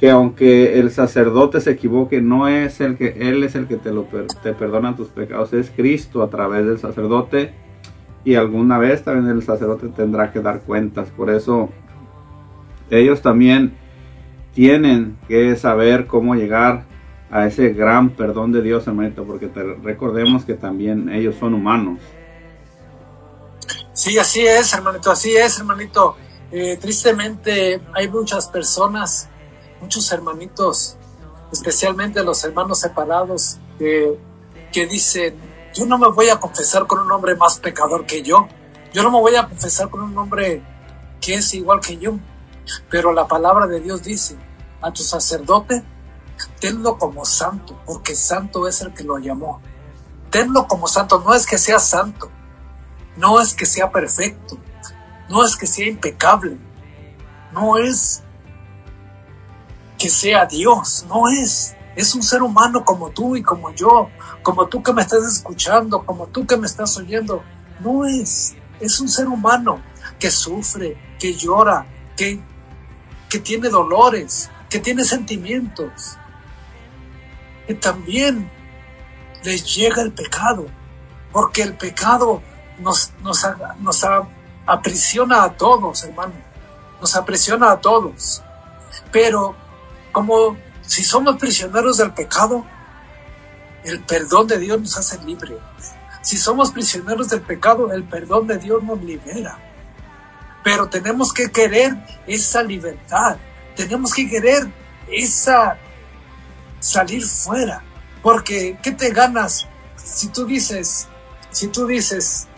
que 0.00 0.10
aunque 0.10 0.78
el 0.78 0.90
sacerdote 0.90 1.60
se 1.60 1.72
equivoque, 1.72 2.22
no 2.22 2.48
es 2.48 2.80
el 2.80 2.96
que 2.96 3.16
él 3.20 3.44
es 3.44 3.54
el 3.54 3.66
que 3.66 3.76
te 3.76 3.92
lo 3.92 4.06
te 4.42 4.54
perdona 4.54 4.96
tus 4.96 5.08
pecados, 5.08 5.52
es 5.52 5.70
Cristo 5.70 6.22
a 6.22 6.30
través 6.30 6.64
del 6.64 6.78
sacerdote 6.78 7.52
y 8.24 8.34
alguna 8.34 8.78
vez 8.78 9.04
también 9.04 9.34
el 9.34 9.42
sacerdote 9.42 9.88
tendrá 9.88 10.32
que 10.32 10.40
dar 10.40 10.60
cuentas. 10.60 11.08
Por 11.10 11.30
eso 11.30 11.70
ellos 12.90 13.22
también 13.22 13.76
tienen 14.54 15.18
que 15.28 15.54
saber 15.56 16.06
cómo 16.06 16.34
llegar 16.34 16.84
a 17.30 17.46
ese 17.46 17.70
gran 17.70 18.10
perdón 18.10 18.52
de 18.52 18.62
Dios, 18.62 18.86
hermanito, 18.86 19.24
porque 19.24 19.48
recordemos 19.82 20.44
que 20.44 20.54
también 20.54 21.08
ellos 21.10 21.36
son 21.38 21.54
humanos. 21.54 22.00
Sí, 23.92 24.18
así 24.18 24.46
es, 24.46 24.72
hermanito, 24.72 25.10
así 25.10 25.36
es, 25.36 25.58
hermanito. 25.58 26.16
Eh, 26.50 26.78
tristemente 26.80 27.80
hay 27.92 28.08
muchas 28.08 28.48
personas, 28.48 29.28
muchos 29.80 30.10
hermanitos, 30.10 30.96
especialmente 31.52 32.22
los 32.24 32.42
hermanos 32.44 32.80
separados, 32.80 33.58
que 33.78 34.86
dicen, 34.86 35.34
yo 35.78 35.86
no 35.86 35.96
me 35.96 36.08
voy 36.08 36.28
a 36.28 36.40
confesar 36.40 36.88
con 36.88 36.98
un 36.98 37.12
hombre 37.12 37.36
más 37.36 37.60
pecador 37.60 38.04
que 38.04 38.22
yo. 38.22 38.48
Yo 38.92 39.04
no 39.04 39.12
me 39.12 39.20
voy 39.20 39.36
a 39.36 39.46
confesar 39.46 39.88
con 39.88 40.00
un 40.00 40.18
hombre 40.18 40.60
que 41.20 41.34
es 41.34 41.54
igual 41.54 41.78
que 41.78 41.98
yo. 41.98 42.18
Pero 42.90 43.12
la 43.12 43.28
palabra 43.28 43.68
de 43.68 43.78
Dios 43.78 44.02
dice, 44.02 44.36
a 44.82 44.90
tu 44.92 45.04
sacerdote, 45.04 45.84
tenlo 46.60 46.98
como 46.98 47.24
santo, 47.24 47.80
porque 47.86 48.16
santo 48.16 48.66
es 48.66 48.80
el 48.80 48.92
que 48.92 49.04
lo 49.04 49.18
llamó. 49.18 49.62
Tenlo 50.30 50.66
como 50.66 50.88
santo, 50.88 51.22
no 51.24 51.32
es 51.32 51.46
que 51.46 51.58
sea 51.58 51.78
santo, 51.78 52.28
no 53.16 53.40
es 53.40 53.54
que 53.54 53.64
sea 53.64 53.92
perfecto, 53.92 54.58
no 55.28 55.44
es 55.44 55.56
que 55.56 55.68
sea 55.68 55.86
impecable, 55.86 56.58
no 57.52 57.78
es 57.78 58.24
que 59.96 60.10
sea 60.10 60.44
Dios, 60.44 61.06
no 61.08 61.28
es. 61.28 61.76
Es 61.98 62.14
un 62.14 62.22
ser 62.22 62.44
humano 62.44 62.84
como 62.84 63.10
tú 63.10 63.34
y 63.34 63.42
como 63.42 63.74
yo, 63.74 64.08
como 64.44 64.68
tú 64.68 64.84
que 64.84 64.92
me 64.92 65.02
estás 65.02 65.24
escuchando, 65.24 66.06
como 66.06 66.28
tú 66.28 66.46
que 66.46 66.56
me 66.56 66.68
estás 66.68 66.96
oyendo. 66.96 67.42
No 67.80 68.06
es. 68.06 68.54
Es 68.78 69.00
un 69.00 69.08
ser 69.08 69.26
humano 69.26 69.82
que 70.16 70.30
sufre, 70.30 70.96
que 71.18 71.34
llora, 71.34 71.86
que, 72.16 72.40
que 73.28 73.40
tiene 73.40 73.68
dolores, 73.68 74.48
que 74.70 74.78
tiene 74.78 75.02
sentimientos. 75.02 76.16
Que 77.66 77.74
también 77.74 78.48
les 79.42 79.74
llega 79.74 80.00
el 80.00 80.12
pecado. 80.12 80.66
Porque 81.32 81.62
el 81.62 81.74
pecado 81.74 82.42
nos, 82.78 83.12
nos, 83.24 83.44
nos 83.80 84.06
aprisiona 84.66 85.42
a 85.42 85.56
todos, 85.56 86.04
hermano. 86.04 86.34
Nos 87.00 87.16
aprisiona 87.16 87.72
a 87.72 87.80
todos. 87.80 88.40
Pero 89.10 89.56
como 90.12 90.56
si 90.88 91.04
somos 91.04 91.36
prisioneros 91.36 91.98
del 91.98 92.14
pecado, 92.14 92.64
el 93.84 94.00
perdón 94.00 94.46
de 94.46 94.58
Dios 94.58 94.80
nos 94.80 94.96
hace 94.96 95.22
libres. 95.22 95.58
Si 96.22 96.38
somos 96.38 96.72
prisioneros 96.72 97.28
del 97.28 97.42
pecado, 97.42 97.92
el 97.92 98.04
perdón 98.04 98.46
de 98.46 98.56
Dios 98.56 98.82
nos 98.82 99.02
libera. 99.04 99.58
Pero 100.64 100.88
tenemos 100.88 101.34
que 101.34 101.50
querer 101.50 101.94
esa 102.26 102.62
libertad. 102.62 103.36
Tenemos 103.76 104.14
que 104.14 104.28
querer 104.30 104.66
esa 105.08 105.76
salir 106.80 107.22
fuera. 107.22 107.82
Porque, 108.22 108.78
¿qué 108.82 108.92
te 108.92 109.10
ganas 109.10 109.66
si 109.96 110.28
tú 110.28 110.46
dices, 110.46 111.06
si 111.50 111.68
tú 111.68 111.86
dices, 111.86 112.48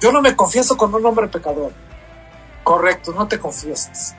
yo 0.00 0.10
no 0.10 0.20
me 0.20 0.34
confieso 0.34 0.76
con 0.76 0.92
un 0.92 1.06
hombre 1.06 1.28
pecador? 1.28 1.72
Correcto, 2.64 3.12
no 3.12 3.28
te 3.28 3.38
confiesas. 3.38 4.16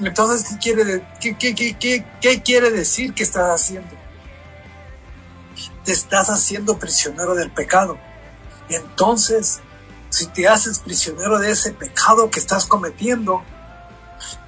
Entonces, 0.00 0.48
¿qué 0.48 0.58
quiere, 0.58 1.06
qué, 1.20 1.36
qué, 1.36 2.04
qué, 2.20 2.42
quiere 2.42 2.70
decir 2.70 3.14
que 3.14 3.22
estás 3.22 3.48
haciendo? 3.50 3.90
Te 5.84 5.92
estás 5.92 6.28
haciendo 6.28 6.78
prisionero 6.78 7.34
del 7.34 7.50
pecado. 7.50 7.98
Y 8.68 8.74
entonces, 8.74 9.60
si 10.10 10.26
te 10.26 10.48
haces 10.48 10.78
prisionero 10.78 11.38
de 11.38 11.50
ese 11.50 11.72
pecado 11.72 12.30
que 12.30 12.38
estás 12.38 12.66
cometiendo, 12.66 13.42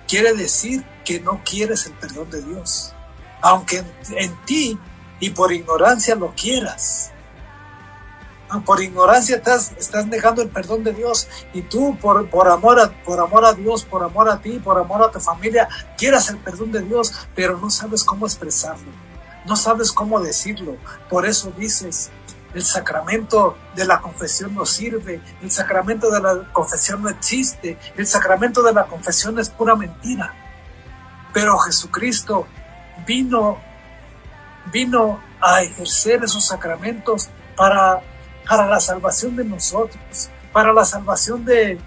quiere 0.06 0.34
decir 0.34 0.84
que 1.04 1.20
no 1.20 1.42
quieres 1.44 1.86
el 1.86 1.92
perdón 1.94 2.30
de 2.30 2.42
Dios. 2.42 2.92
Aunque 3.40 3.82
en 4.10 4.44
ti 4.44 4.78
y 5.18 5.30
por 5.30 5.52
ignorancia 5.52 6.14
lo 6.14 6.34
quieras 6.34 7.10
por 8.64 8.82
ignorancia 8.82 9.36
estás, 9.36 9.72
estás 9.78 10.06
negando 10.06 10.42
el 10.42 10.48
perdón 10.48 10.82
de 10.82 10.92
Dios 10.92 11.28
y 11.52 11.62
tú 11.62 11.96
por, 12.00 12.28
por, 12.28 12.48
amor 12.48 12.80
a, 12.80 12.90
por 13.04 13.20
amor 13.20 13.44
a 13.44 13.52
Dios, 13.52 13.84
por 13.84 14.02
amor 14.02 14.28
a 14.28 14.40
ti, 14.40 14.58
por 14.58 14.78
amor 14.78 15.02
a 15.02 15.10
tu 15.10 15.20
familia, 15.20 15.68
quieras 15.96 16.28
el 16.30 16.38
perdón 16.38 16.72
de 16.72 16.82
Dios, 16.82 17.28
pero 17.34 17.58
no 17.58 17.70
sabes 17.70 18.02
cómo 18.02 18.26
expresarlo, 18.26 18.90
no 19.46 19.56
sabes 19.56 19.92
cómo 19.92 20.20
decirlo. 20.20 20.76
Por 21.08 21.26
eso 21.26 21.52
dices, 21.56 22.10
el 22.54 22.64
sacramento 22.64 23.56
de 23.76 23.84
la 23.84 24.00
confesión 24.00 24.54
no 24.54 24.66
sirve, 24.66 25.22
el 25.40 25.50
sacramento 25.50 26.10
de 26.10 26.20
la 26.20 26.52
confesión 26.52 27.02
no 27.02 27.08
existe, 27.08 27.78
el 27.96 28.06
sacramento 28.06 28.62
de 28.62 28.72
la 28.72 28.86
confesión 28.86 29.38
es 29.38 29.48
pura 29.48 29.76
mentira. 29.76 30.34
Pero 31.32 31.56
Jesucristo 31.58 32.46
vino, 33.06 33.58
vino 34.72 35.20
a 35.40 35.62
ejercer 35.62 36.24
esos 36.24 36.44
sacramentos 36.44 37.30
para 37.56 38.02
para 38.50 38.66
la 38.66 38.80
salvación 38.80 39.36
de 39.36 39.44
nosotros, 39.44 40.28
para 40.52 40.72
la 40.72 40.84
salvación 40.84 41.44
de, 41.44 41.78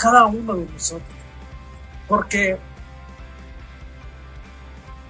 cada 0.00 0.26
uno 0.26 0.54
de 0.54 0.64
nosotros. 0.64 1.08
Porque 2.06 2.56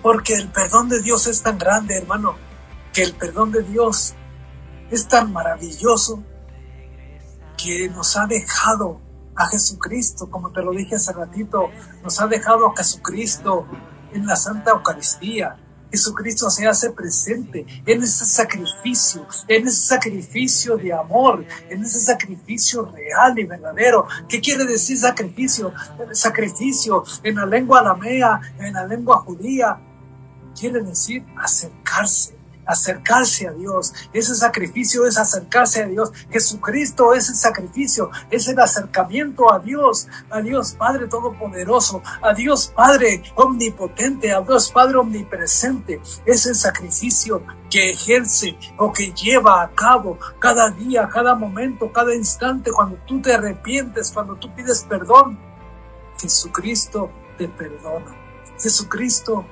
Porque 0.00 0.34
el 0.34 0.48
perdón 0.48 0.88
de 0.88 1.02
Dios 1.02 1.26
es 1.26 1.42
tan 1.42 1.58
grande, 1.58 1.98
hermano, 1.98 2.36
que 2.94 3.02
el 3.02 3.12
perdón 3.14 3.52
de 3.52 3.62
Dios 3.64 4.14
es 4.90 5.06
tan 5.06 5.30
maravilloso 5.30 6.22
que 7.58 7.90
nos 7.90 8.16
ha 8.16 8.26
dejado 8.26 8.98
a 9.36 9.46
Jesucristo, 9.48 10.30
como 10.30 10.52
te 10.52 10.62
lo 10.62 10.70
dije 10.70 10.94
hace 10.94 11.12
ratito, 11.12 11.68
nos 12.02 12.18
ha 12.18 12.28
dejado 12.28 12.68
a 12.68 12.76
Jesucristo 12.78 13.66
en 14.14 14.24
la 14.24 14.36
Santa 14.36 14.70
Eucaristía. 14.70 15.56
Jesucristo 15.94 16.50
se 16.50 16.66
hace 16.66 16.90
presente 16.90 17.64
en 17.86 18.02
ese 18.02 18.24
sacrificio, 18.24 19.26
en 19.46 19.68
ese 19.68 19.86
sacrificio 19.86 20.76
de 20.76 20.92
amor, 20.92 21.44
en 21.70 21.84
ese 21.84 22.00
sacrificio 22.00 22.84
real 22.86 23.38
y 23.38 23.44
verdadero. 23.44 24.08
¿Qué 24.28 24.40
quiere 24.40 24.64
decir 24.64 24.98
sacrificio? 24.98 25.72
Sacrificio 26.10 27.04
en 27.22 27.36
la 27.36 27.46
lengua 27.46 27.78
aramea, 27.78 28.40
en 28.58 28.72
la 28.72 28.86
lengua 28.86 29.18
judía, 29.20 29.78
quiere 30.58 30.82
decir 30.82 31.24
acercarse, 31.36 32.33
acercarse 32.66 33.48
a 33.48 33.52
Dios. 33.52 33.92
Ese 34.12 34.34
sacrificio 34.34 35.06
es 35.06 35.18
acercarse 35.18 35.82
a 35.82 35.86
Dios. 35.86 36.12
Jesucristo 36.30 37.14
es 37.14 37.28
el 37.28 37.36
sacrificio, 37.36 38.10
es 38.30 38.48
el 38.48 38.58
acercamiento 38.58 39.52
a 39.52 39.58
Dios, 39.58 40.08
a 40.30 40.40
Dios 40.40 40.74
Padre 40.74 41.08
Todopoderoso, 41.08 42.02
a 42.22 42.32
Dios 42.34 42.72
Padre 42.74 43.22
Omnipotente, 43.34 44.32
a 44.32 44.40
Dios 44.40 44.70
Padre 44.70 44.98
Omnipresente. 44.98 46.00
Es 46.24 46.46
el 46.46 46.54
sacrificio 46.54 47.42
que 47.70 47.90
ejerce 47.90 48.56
o 48.76 48.92
que 48.92 49.12
lleva 49.12 49.62
a 49.62 49.70
cabo 49.70 50.18
cada 50.38 50.70
día, 50.70 51.08
cada 51.08 51.34
momento, 51.34 51.92
cada 51.92 52.14
instante, 52.14 52.70
cuando 52.70 52.96
tú 53.06 53.20
te 53.20 53.34
arrepientes, 53.34 54.10
cuando 54.12 54.36
tú 54.36 54.54
pides 54.54 54.84
perdón. 54.88 55.38
Jesucristo 56.20 57.10
te 57.36 57.48
perdona. 57.48 58.14
Jesucristo 58.58 59.44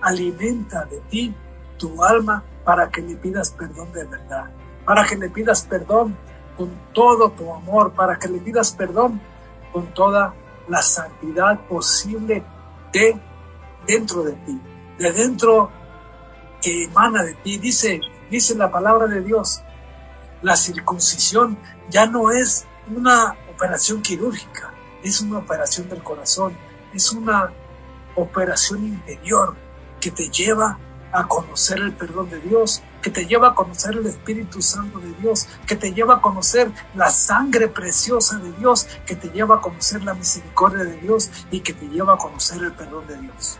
alimenta 0.00 0.84
de 0.84 1.00
ti 1.10 1.34
tu 1.80 2.04
alma 2.04 2.44
para 2.62 2.90
que 2.90 3.00
le 3.00 3.16
pidas 3.16 3.50
perdón 3.50 3.90
de 3.92 4.04
verdad, 4.04 4.50
para 4.84 5.06
que 5.06 5.16
le 5.16 5.30
pidas 5.30 5.62
perdón 5.62 6.16
con 6.56 6.70
todo 6.92 7.30
tu 7.30 7.52
amor, 7.52 7.92
para 7.92 8.18
que 8.18 8.28
le 8.28 8.38
pidas 8.38 8.72
perdón 8.72 9.20
con 9.72 9.86
toda 9.94 10.34
la 10.68 10.82
santidad 10.82 11.58
posible 11.66 12.44
de 12.92 13.18
dentro 13.86 14.22
de 14.22 14.32
ti, 14.32 14.60
de 14.98 15.12
dentro 15.12 15.70
que 16.60 16.84
emana 16.84 17.24
de 17.24 17.34
ti. 17.34 17.56
Dice, 17.56 18.00
dice 18.30 18.54
la 18.54 18.70
palabra 18.70 19.06
de 19.06 19.22
Dios, 19.22 19.62
la 20.42 20.56
circuncisión 20.56 21.58
ya 21.88 22.06
no 22.06 22.30
es 22.30 22.66
una 22.94 23.36
operación 23.54 24.02
quirúrgica, 24.02 24.74
es 25.02 25.22
una 25.22 25.38
operación 25.38 25.88
del 25.88 26.02
corazón, 26.02 26.56
es 26.92 27.10
una 27.12 27.50
operación 28.16 28.84
interior 28.84 29.56
que 29.98 30.10
te 30.10 30.28
lleva 30.28 30.78
a 31.12 31.26
conocer 31.26 31.78
el 31.80 31.92
perdón 31.92 32.30
de 32.30 32.40
Dios, 32.40 32.82
que 33.02 33.10
te 33.10 33.26
lleva 33.26 33.48
a 33.48 33.54
conocer 33.54 33.96
el 33.96 34.06
Espíritu 34.06 34.60
Santo 34.62 34.98
de 34.98 35.12
Dios, 35.20 35.48
que 35.66 35.76
te 35.76 35.92
lleva 35.92 36.16
a 36.16 36.20
conocer 36.20 36.70
la 36.94 37.10
sangre 37.10 37.68
preciosa 37.68 38.38
de 38.38 38.52
Dios, 38.52 38.86
que 39.06 39.16
te 39.16 39.28
lleva 39.28 39.56
a 39.56 39.60
conocer 39.60 40.02
la 40.04 40.14
misericordia 40.14 40.84
de 40.84 40.96
Dios 40.96 41.30
y 41.50 41.60
que 41.60 41.72
te 41.72 41.86
lleva 41.88 42.14
a 42.14 42.18
conocer 42.18 42.62
el 42.62 42.72
perdón 42.72 43.06
de 43.08 43.16
Dios. 43.16 43.58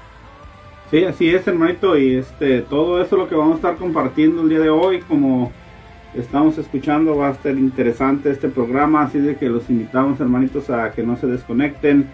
Sí, 0.90 1.04
así 1.04 1.30
es, 1.30 1.46
hermanito, 1.46 1.96
y 1.96 2.16
este, 2.16 2.62
todo 2.62 3.00
eso 3.00 3.14
es 3.14 3.22
lo 3.22 3.28
que 3.28 3.36
vamos 3.36 3.54
a 3.54 3.56
estar 3.56 3.76
compartiendo 3.76 4.42
el 4.42 4.48
día 4.48 4.58
de 4.58 4.70
hoy, 4.70 5.00
como 5.02 5.52
estamos 6.14 6.58
escuchando, 6.58 7.16
va 7.16 7.28
a 7.28 7.32
estar 7.32 7.52
interesante 7.52 8.30
este 8.30 8.48
programa, 8.48 9.02
así 9.02 9.18
de 9.20 9.36
que 9.36 9.48
los 9.48 9.70
invitamos, 9.70 10.20
hermanitos, 10.20 10.68
a 10.70 10.90
que 10.90 11.04
no 11.04 11.16
se 11.16 11.28
desconecten 11.28 12.10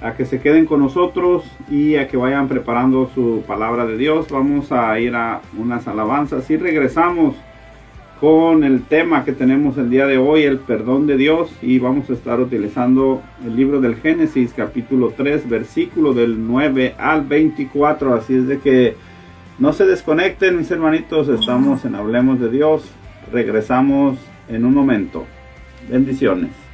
a 0.00 0.14
que 0.14 0.24
se 0.24 0.40
queden 0.40 0.66
con 0.66 0.80
nosotros 0.80 1.44
y 1.70 1.96
a 1.96 2.06
que 2.08 2.16
vayan 2.16 2.48
preparando 2.48 3.10
su 3.14 3.42
palabra 3.46 3.86
de 3.86 3.96
Dios. 3.96 4.28
Vamos 4.30 4.70
a 4.72 4.98
ir 5.00 5.14
a 5.14 5.40
unas 5.56 5.88
alabanzas 5.88 6.48
y 6.50 6.56
regresamos 6.56 7.34
con 8.20 8.64
el 8.64 8.82
tema 8.82 9.24
que 9.24 9.32
tenemos 9.32 9.78
el 9.78 9.90
día 9.90 10.06
de 10.06 10.18
hoy, 10.18 10.42
el 10.42 10.58
perdón 10.58 11.06
de 11.06 11.16
Dios, 11.16 11.50
y 11.62 11.78
vamos 11.78 12.10
a 12.10 12.14
estar 12.14 12.40
utilizando 12.40 13.22
el 13.44 13.54
libro 13.54 13.80
del 13.80 13.96
Génesis 13.96 14.52
capítulo 14.56 15.12
3, 15.16 15.48
versículo 15.48 16.12
del 16.14 16.46
9 16.46 16.94
al 16.98 17.22
24. 17.22 18.14
Así 18.14 18.34
es 18.34 18.48
de 18.48 18.58
que 18.58 18.96
no 19.58 19.72
se 19.72 19.86
desconecten, 19.86 20.56
mis 20.56 20.70
hermanitos, 20.70 21.28
estamos 21.28 21.84
en 21.84 21.94
Hablemos 21.94 22.40
de 22.40 22.50
Dios. 22.50 22.90
Regresamos 23.32 24.18
en 24.48 24.64
un 24.64 24.74
momento. 24.74 25.24
Bendiciones. 25.88 26.67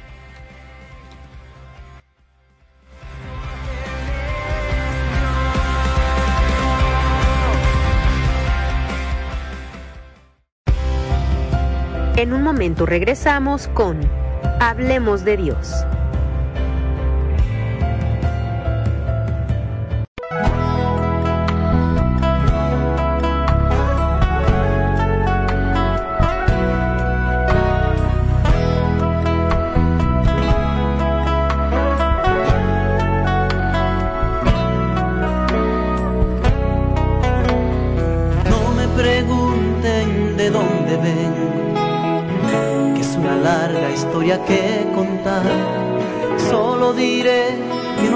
En 12.25 12.33
un 12.33 12.41
momento 12.41 12.87
regresamos 12.87 13.67
con 13.67 13.99
Hablemos 14.59 15.23
de 15.25 15.37
Dios. 15.37 15.85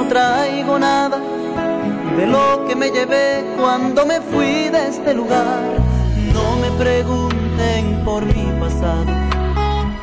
Traigo 0.10 0.80
nada 0.80 1.20
de 2.18 2.26
lo 2.26 2.66
que 2.68 2.76
me 2.76 2.90
llevé 2.90 3.46
cuando 3.58 4.06
me 4.06 4.20
fui 4.20 4.70
de 4.70 4.88
este 4.90 5.14
lugar. 5.14 5.64
No 6.34 6.58
me 6.58 6.70
pregunten 6.84 8.04
por 8.04 8.26
mi 8.26 8.46
pasado, 8.60 9.06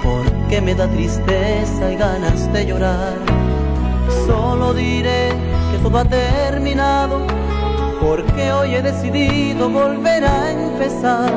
porque 0.03 0.61
me 0.61 0.75
da 0.75 0.87
tristeza 0.89 1.93
y 1.93 1.97
ganas 1.97 2.53
de 2.53 2.67
llorar. 2.67 3.17
Solo 4.27 4.73
diré 4.73 5.31
que 5.73 5.79
todo 5.83 5.99
ha 5.99 6.05
terminado 6.05 7.21
porque 8.01 8.53
hoy 8.53 8.77
he 8.77 8.83
decidido 8.83 9.69
volver 9.69 10.25
a 10.25 10.53
empezar. 10.53 11.33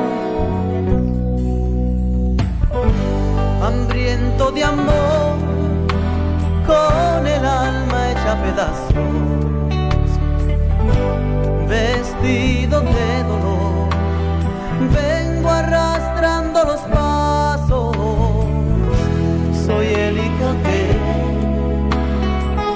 Hambriento 3.64 4.52
de 4.52 4.64
amor, 4.64 5.38
con 6.70 7.26
el 7.26 7.46
alma 7.46 8.12
hecha 8.12 8.34
pedazos, 8.44 8.94
vestido 11.68 12.82
de 12.82 13.24
dolor, 13.24 13.90
vengo 14.94 15.50
arrastrando 15.50 16.64
los 16.66 16.82
pasos. 16.82 17.96
Soy 19.66 19.88
el 19.88 20.18
hijo 20.26 20.48
que 20.66 20.82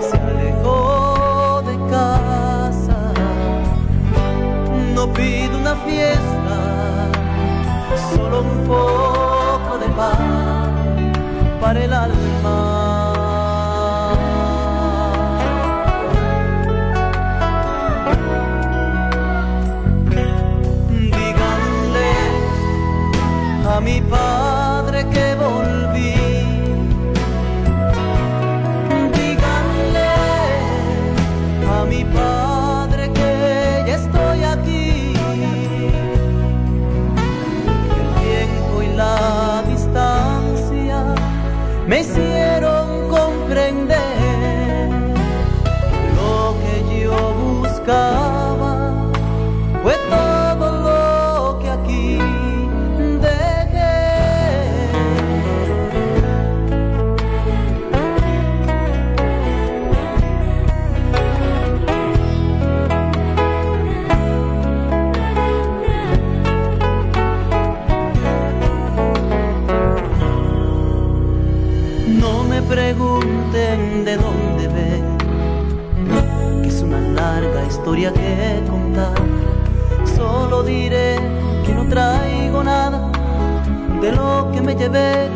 se 0.10 0.18
alejó 0.18 1.62
de 1.70 1.76
casa 1.96 3.00
no 4.96 5.04
pido 5.14 5.54
una 5.60 5.76
fiesta, 5.88 6.58
solo 8.12 8.42
un 8.42 8.58
poco 8.74 9.78
de 9.78 9.88
paz 9.90 10.18
para 11.62 11.84
el 11.84 11.94
alma. 11.94 12.73
A 24.12 24.43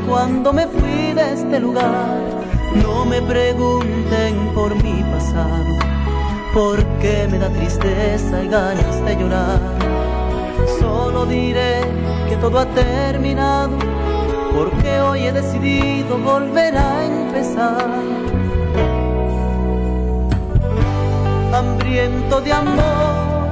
cuando 0.07 0.51
me 0.51 0.67
fui 0.67 1.13
de 1.13 1.33
este 1.33 1.59
lugar. 1.59 2.17
No 2.83 3.05
me 3.05 3.21
pregunten 3.21 4.53
por 4.53 4.75
mi 4.83 5.03
pasado, 5.03 5.65
porque 6.53 7.27
me 7.31 7.39
da 7.39 7.49
tristeza 7.49 8.43
y 8.43 8.47
ganas 8.49 9.05
de 9.05 9.15
llorar. 9.15 9.59
Solo 10.79 11.25
diré 11.25 11.81
que 12.27 12.35
todo 12.37 12.59
ha 12.59 12.65
terminado 12.65 13.77
porque 14.53 14.99
hoy 15.01 15.27
he 15.27 15.31
decidido 15.31 16.17
volver 16.17 16.75
a 16.77 17.05
empezar. 17.05 17.89
Hambriento 21.53 22.41
de 22.41 22.53
amor, 22.53 23.47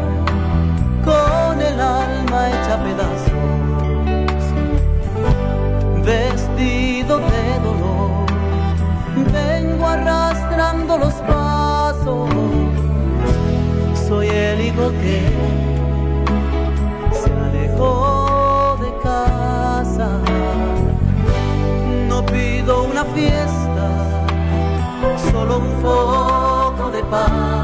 con 1.05 1.61
el 1.61 1.79
alma 1.79 2.49
hecha 2.49 2.83
pedazos, 2.83 3.14
los 10.97 11.13
pasos. 11.13 12.29
Soy 14.07 14.27
el 14.27 14.61
hijo 14.61 14.91
que 15.01 15.21
se 17.11 17.31
alejó 17.31 18.77
de 18.81 18.97
casa 19.03 20.21
pido 22.31 22.83
una 22.83 23.05
fiesta, 23.05 24.25
solo 25.31 25.59
un 25.59 25.71
foco 25.81 26.91
de 26.91 27.03
paz 27.03 27.54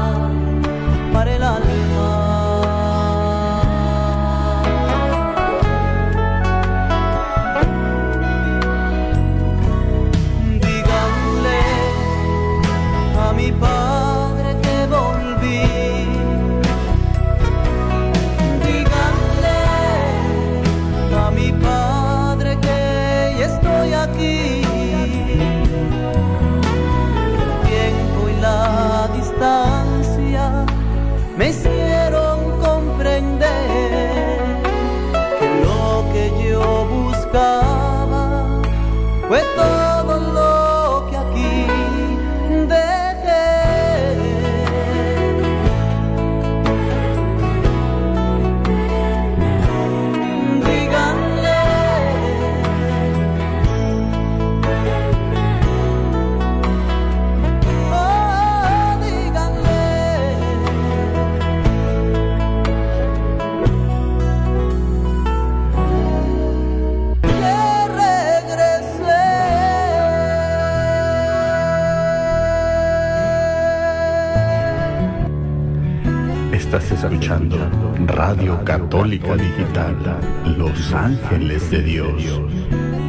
Católica 78.92 79.36
Digital, 79.36 80.20
Los 80.58 80.92
Ángeles 80.92 81.70
de 81.70 81.82
Dios, 81.82 82.22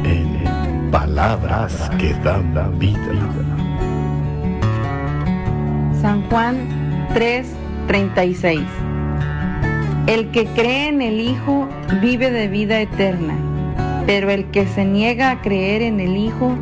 en 0.04 0.90
palabras 0.90 1.90
que 1.98 2.14
dan 2.24 2.54
vida. 2.78 2.98
San 6.00 6.22
Juan 6.30 6.56
3:36 7.12 8.62
El 10.06 10.30
que 10.30 10.46
cree 10.54 10.88
en 10.88 11.02
el 11.02 11.20
Hijo 11.20 11.68
vive 12.00 12.30
de 12.30 12.48
vida 12.48 12.80
eterna, 12.80 13.34
pero 14.06 14.30
el 14.30 14.46
que 14.46 14.66
se 14.66 14.86
niega 14.86 15.32
a 15.32 15.42
creer 15.42 15.82
en 15.82 16.00
el 16.00 16.16
Hijo 16.16 16.56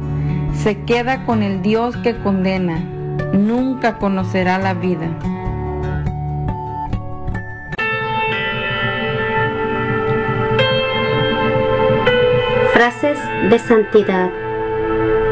se 0.52 0.80
queda 0.80 1.24
con 1.26 1.44
el 1.44 1.62
Dios 1.62 1.96
que 1.98 2.16
condena, 2.16 2.80
nunca 3.32 3.98
conocerá 3.98 4.58
la 4.58 4.74
vida. 4.74 5.06
Frases 12.72 13.18
de 13.50 13.58
santidad. 13.58 14.30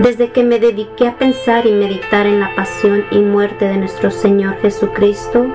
Desde 0.01 0.30
que 0.30 0.45
me 0.45 0.59
dediqué 0.59 1.09
a 1.09 1.16
pensar 1.16 1.64
y 1.64 1.72
meditar 1.72 2.26
en 2.26 2.38
la 2.38 2.55
pasión 2.55 3.07
y 3.11 3.18
muerte 3.20 3.64
de 3.66 3.78
nuestro 3.78 4.11
Señor 4.11 4.61
Jesucristo, 4.61 5.47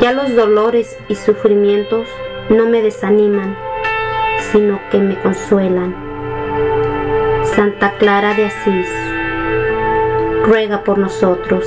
ya 0.00 0.14
los 0.14 0.34
dolores 0.34 0.96
y 1.10 1.14
sufrimientos 1.14 2.08
no 2.48 2.66
me 2.70 2.80
desaniman, 2.80 3.54
sino 4.50 4.80
que 4.90 4.96
me 4.96 5.20
consuelan. 5.20 5.94
Santa 7.44 7.92
Clara 7.98 8.32
de 8.32 8.46
Asís, 8.46 8.88
ruega 10.44 10.84
por 10.84 10.96
nosotros. 10.96 11.66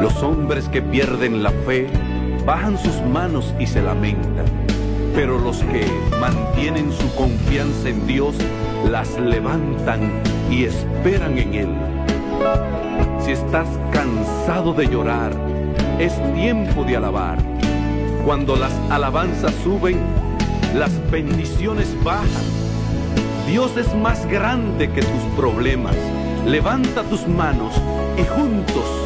Los 0.00 0.22
hombres 0.22 0.68
que 0.68 0.82
pierden 0.82 1.42
la 1.42 1.50
fe 1.50 1.86
bajan 2.44 2.78
sus 2.78 3.00
manos 3.02 3.54
y 3.58 3.66
se 3.66 3.82
lamentan, 3.82 4.44
pero 5.14 5.38
los 5.38 5.58
que 5.58 5.86
mantienen 6.20 6.92
su 6.92 7.14
confianza 7.14 7.88
en 7.88 8.06
Dios 8.06 8.34
las 8.90 9.18
levantan 9.18 10.22
y 10.50 10.64
esperan 10.64 11.38
en 11.38 11.54
Él. 11.54 11.74
Si 13.20 13.32
estás 13.32 13.68
cansado 13.92 14.72
de 14.74 14.86
llorar, 14.86 15.32
es 15.98 16.12
tiempo 16.34 16.84
de 16.84 16.96
alabar. 16.96 17.38
Cuando 18.24 18.56
las 18.56 18.72
alabanzas 18.90 19.54
suben, 19.64 19.98
las 20.74 20.92
bendiciones 21.10 21.96
bajan 22.04 22.66
Dios 23.46 23.76
es 23.76 23.94
más 23.94 24.26
grande 24.26 24.90
que 24.90 25.02
tus 25.02 25.22
problemas. 25.36 25.94
Levanta 26.46 27.04
tus 27.04 27.28
manos 27.28 27.72
y 28.18 28.24
juntos 28.24 29.05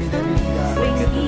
porque 0.75 1.05
tu 1.05 1.21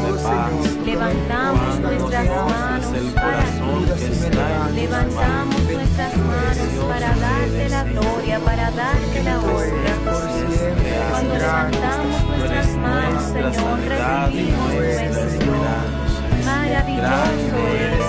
de 0.00 0.12
paz. 0.22 0.52
Levantamos 0.84 1.80
nuestras 1.80 2.26
manos 2.28 3.12
para 3.14 3.44
ti. 3.44 4.74
Levantamos 4.74 5.62
nuestras 5.70 6.16
manos 6.16 6.72
para 6.88 7.08
darte 7.16 7.68
la 7.68 7.84
gloria, 7.84 8.38
para 8.40 8.70
darte 8.70 9.22
la 9.24 9.38
honra. 9.38 9.94
Cuando 11.10 11.34
levantamos 11.34 12.24
nuestras 12.28 12.76
manos, 12.76 13.22
Señor, 13.24 13.78
recibimos 13.88 14.70
tu 14.70 14.78
bendición. 14.78 16.01
Maravilloso 16.62 17.58
eres, 17.74 18.06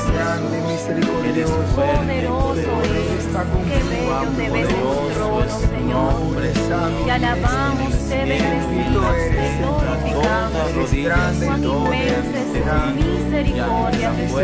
poderoso 1.75 2.71
eres, 2.83 3.25
qué 3.67 3.79
bello 3.89 4.29
te 4.37 4.45
ves 4.51 4.69
en 4.69 4.75
tu 4.75 5.09
trono, 5.15 5.55
Señor. 5.73 6.13
Te 7.05 7.11
alabamos, 7.11 7.93
te 8.09 8.17
bendecimos, 8.25 9.15
te 9.33 9.45
glorificamos. 9.57 10.67
Cuán 11.43 11.63
inmensa 11.63 12.39
es 12.39 12.53
tu 12.53 13.09
misericordia, 13.09 14.09
Jesús. 14.13 14.37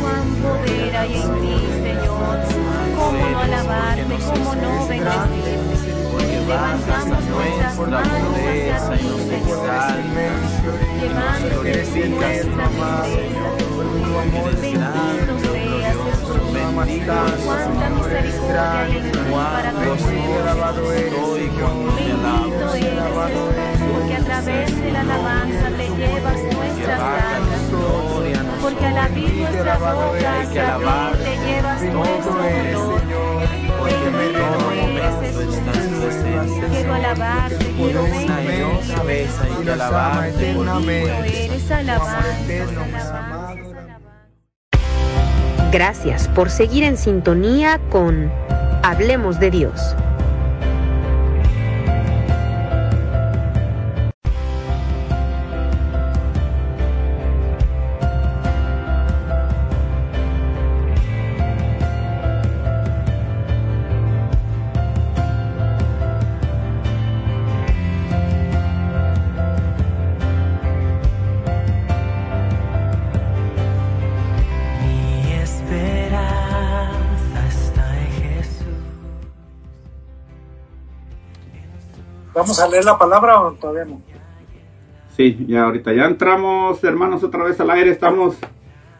Cuán 0.00 0.26
poder 0.42 0.96
hay 0.96 1.14
en 1.14 1.30
ti, 1.40 1.54
Señor. 1.82 2.36
Cómo 2.96 3.28
no 3.30 3.38
alabarte, 3.38 4.16
cómo 4.26 4.54
no 4.54 4.86
bendecirte 4.88 5.97
levantamos 6.48 7.24
nuestras 7.24 7.78
manos 7.78 8.34
hacia 8.34 8.78
ti, 8.96 9.08
Señor, 9.28 9.68
nuestra 12.08 12.68
Bendito 14.08 14.58
seas, 15.40 15.96
Jesús. 16.04 16.40
Cuánta 17.44 17.90
misericordia 17.90 18.80
hay 18.80 18.96
en 18.96 19.12
ti 19.12 19.18
para 19.30 19.72
nosotros. 19.72 20.08
Bendito 22.18 22.74
eres, 22.74 23.80
porque 23.92 24.14
a 24.14 24.24
través 24.24 24.80
de 24.80 24.90
la 24.92 25.00
alabanza 25.00 25.66
te 25.76 25.86
llevas 25.96 26.42
nuestras 26.42 27.00
cargas. 27.00 27.62
Porque 28.62 28.86
al 28.86 28.98
abrir 28.98 29.34
nuestras 29.34 29.80
bocas 29.80 30.48
ti 30.48 31.18
te 31.18 31.36
llevas 31.46 31.82
nuestro 31.82 32.32
dolor. 32.32 33.27
Bendito 33.88 34.38
eres, 34.72 35.14
Jesús. 35.20 35.56
Quiero 36.70 36.94
alabarte, 36.94 37.56
quiero 37.76 38.04
una 38.04 38.40
y 39.60 39.64
que 39.64 39.70
alabarte 39.70 40.54
eres 41.44 41.70
Gracias 45.70 46.28
por 46.28 46.50
seguir 46.50 46.84
en 46.84 46.96
sintonía 46.96 47.78
con 47.90 48.30
Hablemos 48.82 49.38
de 49.38 49.50
Dios. 49.50 49.94
A 82.68 82.70
leer 82.70 82.84
la 82.84 82.98
palabra 82.98 83.40
o 83.40 83.52
todavía 83.52 83.84
no? 83.84 84.00
Sí, 85.16 85.46
ya 85.48 85.64
ahorita 85.64 85.92
ya 85.92 86.04
entramos, 86.04 86.84
hermanos, 86.84 87.24
otra 87.24 87.42
vez 87.42 87.58
al 87.60 87.70
aire. 87.70 87.90
Estamos 87.90 88.36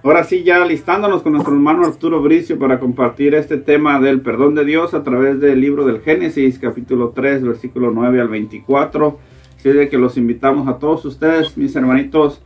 ahora 0.02 0.24
sí 0.24 0.42
ya 0.42 0.64
listándonos 0.64 1.22
con 1.22 1.32
nuestro 1.32 1.54
hermano 1.54 1.84
Arturo 1.84 2.20
Bricio 2.20 2.58
para 2.58 2.80
compartir 2.80 3.34
este 3.34 3.56
tema 3.58 4.00
del 4.00 4.20
perdón 4.20 4.54
de 4.54 4.64
Dios 4.64 4.94
a 4.94 5.04
través 5.04 5.38
del 5.40 5.60
libro 5.60 5.86
del 5.86 6.00
Génesis, 6.00 6.58
capítulo 6.58 7.10
3, 7.10 7.44
versículo 7.44 7.92
9 7.92 8.20
al 8.20 8.28
24. 8.28 9.18
Así 9.56 9.68
de 9.68 9.88
que 9.88 9.98
los 9.98 10.16
invitamos 10.16 10.66
a 10.66 10.78
todos 10.78 11.04
ustedes, 11.04 11.56
mis 11.56 11.76
hermanitos, 11.76 12.42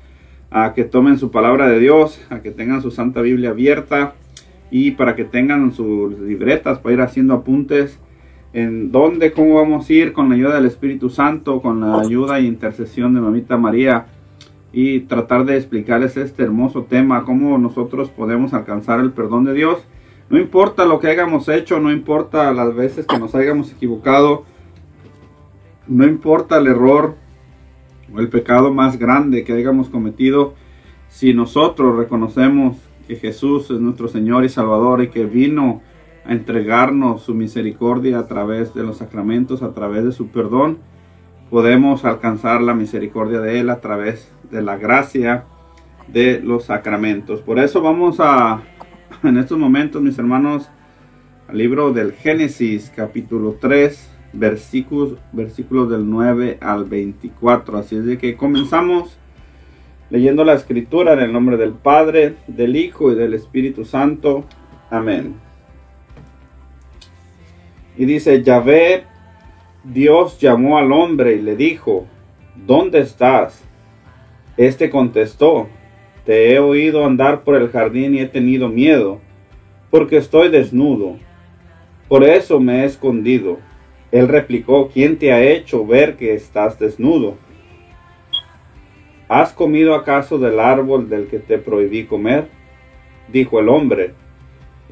a 0.50 0.74
que 0.74 0.84
tomen 0.84 1.18
su 1.18 1.30
palabra 1.30 1.68
de 1.68 1.78
Dios, 1.78 2.20
a 2.30 2.40
que 2.40 2.50
tengan 2.50 2.82
su 2.82 2.90
Santa 2.90 3.22
Biblia 3.22 3.50
abierta 3.50 4.14
y 4.70 4.92
para 4.92 5.14
que 5.14 5.24
tengan 5.24 5.72
sus 5.72 6.18
libretas 6.18 6.78
para 6.78 6.94
ir 6.94 7.00
haciendo 7.00 7.34
apuntes 7.34 7.98
en 8.52 8.92
dónde, 8.92 9.32
cómo 9.32 9.54
vamos 9.54 9.88
a 9.88 9.92
ir 9.92 10.12
con 10.12 10.28
la 10.28 10.34
ayuda 10.34 10.54
del 10.54 10.66
Espíritu 10.66 11.08
Santo, 11.08 11.62
con 11.62 11.80
la 11.80 12.00
ayuda 12.00 12.38
e 12.38 12.42
intercesión 12.42 13.14
de 13.14 13.20
Mamita 13.20 13.56
María 13.56 14.06
y 14.72 15.00
tratar 15.00 15.44
de 15.44 15.56
explicarles 15.56 16.16
este 16.16 16.42
hermoso 16.42 16.84
tema, 16.84 17.24
cómo 17.24 17.58
nosotros 17.58 18.10
podemos 18.10 18.54
alcanzar 18.54 19.00
el 19.00 19.12
perdón 19.12 19.44
de 19.44 19.54
Dios. 19.54 19.86
No 20.30 20.38
importa 20.38 20.84
lo 20.86 20.98
que 20.98 21.08
hayamos 21.08 21.48
hecho, 21.48 21.78
no 21.78 21.90
importa 21.92 22.52
las 22.52 22.74
veces 22.74 23.06
que 23.06 23.18
nos 23.18 23.34
hayamos 23.34 23.70
equivocado, 23.72 24.44
no 25.86 26.06
importa 26.06 26.58
el 26.58 26.68
error 26.68 27.16
o 28.14 28.20
el 28.20 28.28
pecado 28.28 28.72
más 28.72 28.98
grande 28.98 29.44
que 29.44 29.52
hayamos 29.52 29.88
cometido, 29.88 30.54
si 31.08 31.34
nosotros 31.34 31.96
reconocemos 31.96 32.78
que 33.06 33.16
Jesús 33.16 33.70
es 33.70 33.80
nuestro 33.80 34.08
Señor 34.08 34.44
y 34.44 34.48
Salvador 34.48 35.02
y 35.02 35.08
que 35.08 35.26
vino 35.26 35.82
a 36.24 36.32
entregarnos 36.32 37.22
su 37.22 37.34
misericordia 37.34 38.18
a 38.18 38.26
través 38.26 38.74
de 38.74 38.82
los 38.82 38.98
sacramentos, 38.98 39.62
a 39.62 39.72
través 39.72 40.04
de 40.04 40.12
su 40.12 40.28
perdón, 40.28 40.78
podemos 41.50 42.04
alcanzar 42.04 42.62
la 42.62 42.74
misericordia 42.74 43.40
de 43.40 43.60
Él 43.60 43.70
a 43.70 43.80
través 43.80 44.32
de 44.50 44.62
la 44.62 44.76
gracia 44.76 45.44
de 46.08 46.40
los 46.40 46.64
sacramentos. 46.64 47.40
Por 47.40 47.58
eso 47.58 47.82
vamos 47.82 48.20
a, 48.20 48.62
en 49.22 49.36
estos 49.36 49.58
momentos, 49.58 50.00
mis 50.02 50.18
hermanos, 50.18 50.70
al 51.48 51.58
libro 51.58 51.92
del 51.92 52.12
Génesis, 52.12 52.90
capítulo 52.94 53.56
3, 53.60 54.10
versículos, 54.32 55.18
versículos 55.32 55.90
del 55.90 56.08
9 56.08 56.58
al 56.60 56.84
24. 56.84 57.78
Así 57.78 57.96
es 57.96 58.06
de 58.06 58.16
que 58.16 58.36
comenzamos 58.36 59.18
leyendo 60.08 60.44
la 60.44 60.54
escritura 60.54 61.14
en 61.14 61.20
el 61.20 61.32
nombre 61.32 61.56
del 61.56 61.72
Padre, 61.72 62.36
del 62.46 62.76
Hijo 62.76 63.12
y 63.12 63.14
del 63.14 63.34
Espíritu 63.34 63.84
Santo. 63.84 64.44
Amén. 64.90 65.51
Y 67.96 68.06
dice, 68.06 68.42
Yahvé, 68.42 69.04
Dios 69.84 70.38
llamó 70.38 70.78
al 70.78 70.92
hombre 70.92 71.34
y 71.34 71.42
le 71.42 71.56
dijo, 71.56 72.06
¿dónde 72.54 73.00
estás? 73.00 73.62
Este 74.56 74.90
contestó, 74.90 75.68
te 76.24 76.52
he 76.52 76.58
oído 76.58 77.04
andar 77.04 77.42
por 77.42 77.56
el 77.56 77.68
jardín 77.68 78.14
y 78.14 78.20
he 78.20 78.26
tenido 78.26 78.68
miedo, 78.68 79.20
porque 79.90 80.16
estoy 80.16 80.48
desnudo. 80.50 81.16
Por 82.08 82.24
eso 82.24 82.60
me 82.60 82.82
he 82.82 82.84
escondido. 82.84 83.58
Él 84.10 84.28
replicó, 84.28 84.88
¿quién 84.88 85.18
te 85.18 85.32
ha 85.32 85.42
hecho 85.42 85.86
ver 85.86 86.16
que 86.16 86.34
estás 86.34 86.78
desnudo? 86.78 87.36
¿Has 89.28 89.52
comido 89.52 89.94
acaso 89.94 90.38
del 90.38 90.60
árbol 90.60 91.08
del 91.08 91.26
que 91.26 91.38
te 91.38 91.56
prohibí 91.58 92.04
comer? 92.04 92.48
Dijo 93.28 93.58
el 93.58 93.70
hombre, 93.70 94.12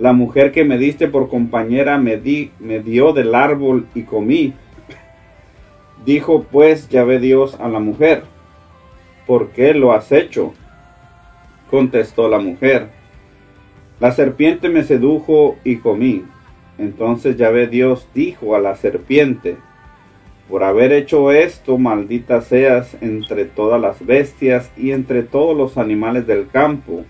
la 0.00 0.14
mujer 0.14 0.50
que 0.50 0.64
me 0.64 0.78
diste 0.78 1.08
por 1.08 1.28
compañera 1.28 1.98
me, 1.98 2.16
di, 2.16 2.52
me 2.58 2.80
dio 2.80 3.12
del 3.12 3.34
árbol 3.34 3.86
y 3.94 4.04
comí. 4.04 4.54
Dijo 6.06 6.46
pues 6.50 6.88
Yahvé 6.88 7.18
Dios 7.18 7.60
a 7.60 7.68
la 7.68 7.80
mujer, 7.80 8.22
¿por 9.26 9.50
qué 9.50 9.74
lo 9.74 9.92
has 9.92 10.10
hecho? 10.10 10.54
Contestó 11.70 12.30
la 12.30 12.38
mujer, 12.38 12.88
la 14.00 14.10
serpiente 14.12 14.70
me 14.70 14.84
sedujo 14.84 15.56
y 15.64 15.76
comí. 15.76 16.24
Entonces 16.78 17.36
Yahvé 17.36 17.66
Dios 17.66 18.08
dijo 18.14 18.56
a 18.56 18.58
la 18.58 18.76
serpiente, 18.76 19.58
por 20.48 20.64
haber 20.64 20.92
hecho 20.92 21.30
esto, 21.30 21.76
maldita 21.76 22.40
seas 22.40 22.96
entre 23.02 23.44
todas 23.44 23.78
las 23.78 24.04
bestias 24.04 24.72
y 24.78 24.92
entre 24.92 25.22
todos 25.22 25.54
los 25.54 25.76
animales 25.76 26.26
del 26.26 26.48
campo. 26.48 27.04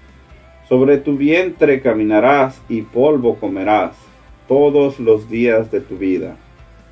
Sobre 0.71 0.99
tu 0.99 1.16
vientre 1.16 1.81
caminarás 1.81 2.62
y 2.68 2.83
polvo 2.83 3.41
comerás 3.41 3.91
todos 4.47 5.01
los 5.01 5.29
días 5.29 5.73
de 5.73 5.81
tu 5.81 5.99
vida. 5.99 6.37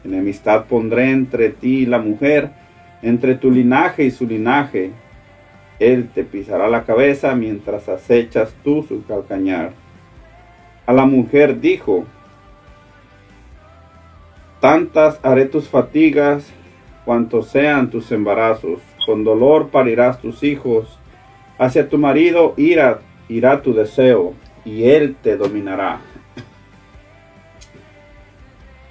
Enemistad 0.05 0.65
pondré 0.65 1.13
entre 1.13 1.51
ti 1.51 1.83
y 1.83 1.87
la 1.87 2.01
mujer, 2.01 2.51
entre 3.03 3.37
tu 3.37 3.53
linaje 3.53 4.03
y 4.03 4.11
su 4.11 4.27
linaje. 4.27 4.91
Él 5.79 6.09
te 6.13 6.25
pisará 6.25 6.69
la 6.69 6.83
cabeza 6.83 7.37
mientras 7.37 7.89
acechas 7.89 8.53
tú 8.65 8.83
su 8.83 9.07
calcañar. 9.07 9.71
A 10.85 10.93
la 10.93 11.07
mujer 11.07 11.61
dijo, 11.61 12.05
Tantas 14.59 15.21
haré 15.23 15.45
tus 15.45 15.69
fatigas 15.69 16.53
cuantos 17.05 17.47
sean 17.47 17.91
tus 17.91 18.11
embarazos. 18.11 18.81
Con 19.07 19.23
dolor 19.23 19.69
parirás 19.69 20.21
tus 20.21 20.43
hijos. 20.43 20.99
Hacia 21.59 21.89
tu 21.89 21.97
marido 21.97 22.55
irá, 22.57 22.99
irá 23.29 23.63
tu 23.63 23.75
deseo, 23.75 24.35
y 24.65 24.85
él 24.85 25.17
te 25.23 25.37
dominará. 25.37 26.01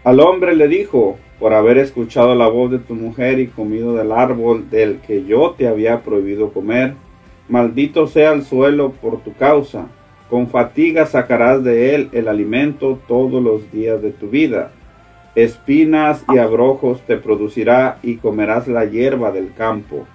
Al 0.03 0.19
hombre 0.19 0.55
le 0.55 0.67
dijo, 0.67 1.17
por 1.39 1.53
haber 1.53 1.77
escuchado 1.77 2.33
la 2.35 2.47
voz 2.47 2.71
de 2.71 2.79
tu 2.79 2.95
mujer 2.95 3.39
y 3.39 3.47
comido 3.47 3.95
del 3.95 4.11
árbol 4.11 4.69
del 4.69 4.99
que 4.99 5.25
yo 5.25 5.51
te 5.57 5.67
había 5.67 6.01
prohibido 6.01 6.51
comer, 6.51 6.93
maldito 7.49 8.07
sea 8.07 8.31
el 8.31 8.43
suelo 8.43 8.91
por 8.91 9.19
tu 9.21 9.33
causa. 9.33 9.87
Con 10.29 10.47
fatiga 10.47 11.05
sacarás 11.05 11.63
de 11.63 11.95
él 11.95 12.09
el 12.11 12.27
alimento 12.27 12.99
todos 13.07 13.41
los 13.43 13.71
días 13.71 14.01
de 14.01 14.11
tu 14.11 14.29
vida 14.29 14.71
espinas 15.37 16.25
y 16.33 16.39
abrojos 16.39 17.01
te 17.01 17.15
producirá 17.15 17.99
y 18.01 18.15
comerás 18.15 18.67
la 18.67 18.85
hierba 18.85 19.31
del 19.31 19.53
campo. 19.53 20.07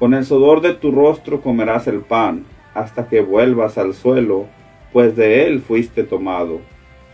Con 0.00 0.12
el 0.12 0.24
sudor 0.24 0.60
de 0.60 0.74
tu 0.74 0.90
rostro 0.90 1.40
comerás 1.40 1.86
el 1.86 2.00
pan, 2.00 2.44
hasta 2.76 3.08
que 3.08 3.20
vuelvas 3.20 3.78
al 3.78 3.94
suelo, 3.94 4.46
pues 4.92 5.16
de 5.16 5.46
él 5.46 5.60
fuiste 5.60 6.04
tomado, 6.04 6.60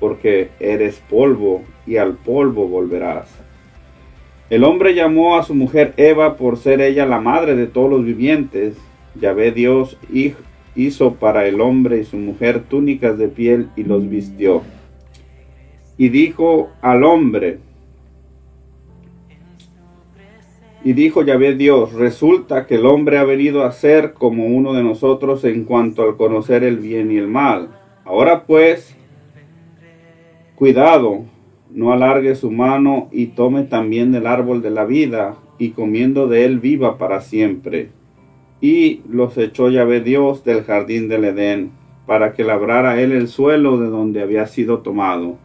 porque 0.00 0.50
eres 0.60 1.02
polvo 1.08 1.62
y 1.86 1.96
al 1.96 2.14
polvo 2.14 2.68
volverás. 2.68 3.28
El 4.50 4.64
hombre 4.64 4.94
llamó 4.94 5.38
a 5.38 5.42
su 5.42 5.54
mujer 5.54 5.94
Eva 5.96 6.36
por 6.36 6.58
ser 6.58 6.80
ella 6.80 7.06
la 7.06 7.20
madre 7.20 7.56
de 7.56 7.66
todos 7.66 7.90
los 7.90 8.04
vivientes. 8.04 8.76
Yahvé 9.14 9.52
Dios 9.52 9.96
hizo 10.74 11.14
para 11.14 11.46
el 11.46 11.60
hombre 11.60 11.98
y 11.98 12.04
su 12.04 12.18
mujer 12.18 12.64
túnicas 12.68 13.16
de 13.16 13.28
piel 13.28 13.68
y 13.76 13.84
los 13.84 14.08
vistió 14.08 14.62
y 16.02 16.08
dijo 16.08 16.70
al 16.80 17.04
hombre, 17.04 17.58
y 20.84 20.94
dijo 20.94 21.22
Yahvé 21.22 21.54
Dios, 21.54 21.92
resulta 21.92 22.66
que 22.66 22.74
el 22.74 22.86
hombre 22.86 23.18
ha 23.18 23.24
venido 23.24 23.64
a 23.64 23.72
ser 23.72 24.14
como 24.14 24.46
uno 24.46 24.72
de 24.72 24.82
nosotros 24.82 25.44
en 25.44 25.64
cuanto 25.64 26.02
al 26.02 26.16
conocer 26.16 26.64
el 26.64 26.78
bien 26.78 27.12
y 27.12 27.16
el 27.16 27.28
mal. 27.28 27.68
Ahora 28.04 28.44
pues, 28.44 28.96
cuidado, 30.56 31.24
no 31.70 31.92
alargue 31.92 32.34
su 32.34 32.50
mano 32.50 33.08
y 33.12 33.26
tome 33.26 33.62
también 33.62 34.10
del 34.10 34.26
árbol 34.26 34.60
de 34.60 34.70
la 34.70 34.84
vida, 34.84 35.36
y 35.58 35.70
comiendo 35.70 36.26
de 36.26 36.44
él 36.44 36.58
viva 36.58 36.98
para 36.98 37.20
siempre. 37.20 37.90
Y 38.60 39.02
los 39.08 39.38
echó 39.38 39.70
Yahvé 39.70 40.00
Dios 40.00 40.42
del 40.42 40.64
jardín 40.64 41.08
del 41.08 41.24
Edén, 41.24 41.70
para 42.06 42.32
que 42.32 42.42
labrara 42.42 43.00
él 43.00 43.12
el 43.12 43.28
suelo 43.28 43.78
de 43.78 43.86
donde 43.86 44.22
había 44.22 44.46
sido 44.48 44.78
tomado. 44.78 45.36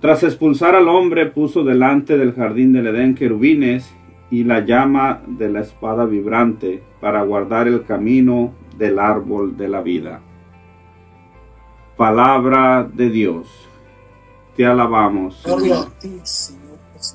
Tras 0.00 0.22
expulsar 0.22 0.76
al 0.76 0.88
hombre, 0.88 1.26
puso 1.26 1.64
delante 1.64 2.16
del 2.16 2.32
jardín 2.32 2.72
del 2.72 2.86
Edén 2.86 3.16
querubines 3.16 3.92
y 4.30 4.44
la 4.44 4.60
llama 4.60 5.22
de 5.26 5.48
la 5.48 5.60
espada 5.60 6.04
vibrante 6.04 6.82
para 7.00 7.22
guardar 7.22 7.66
el 7.66 7.84
camino 7.84 8.52
del 8.78 8.98
árbol 8.98 9.56
de 9.56 9.68
la 9.68 9.82
vida. 9.82 10.20
Palabra 11.96 12.88
de 12.90 13.10
Dios. 13.10 13.68
Te 14.56 14.64
alabamos. 14.64 15.44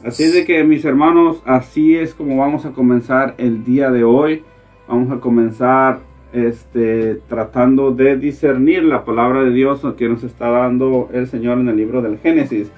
Así 0.04 0.32
de 0.32 0.46
que 0.46 0.64
mis 0.64 0.84
hermanos, 0.84 1.42
así 1.46 1.96
es 1.96 2.14
como 2.14 2.38
vamos 2.38 2.66
a 2.66 2.72
comenzar 2.72 3.36
el 3.38 3.64
día 3.64 3.92
de 3.92 4.04
hoy. 4.04 4.44
Vamos 4.88 5.12
a 5.12 5.20
comenzar 5.20 6.00
este, 6.34 7.16
tratando 7.28 7.92
de 7.92 8.18
discernir 8.18 8.84
la 8.84 9.06
palabra 9.06 9.42
de 9.44 9.52
Dios 9.52 9.82
que 9.98 10.10
nos 10.10 10.24
está 10.24 10.50
dando 10.50 11.10
el 11.14 11.28
Señor 11.28 11.60
en 11.60 11.70
el 11.70 11.78
libro 11.78 12.02
del 12.02 12.20
Génesis. 12.20 12.72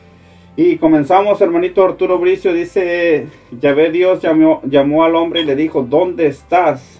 Y 0.59 0.77
comenzamos, 0.77 1.39
hermanito 1.39 1.85
Arturo 1.85 2.17
Bricio, 2.17 2.51
dice, 2.51 3.27
Yahvé 3.61 3.91
Dios 3.91 4.23
llamó, 4.23 4.59
llamó 4.67 5.03
al 5.03 5.15
hombre 5.15 5.41
y 5.41 5.45
le 5.45 5.55
dijo, 5.55 5.83
¿dónde 5.83 6.25
estás? 6.25 6.99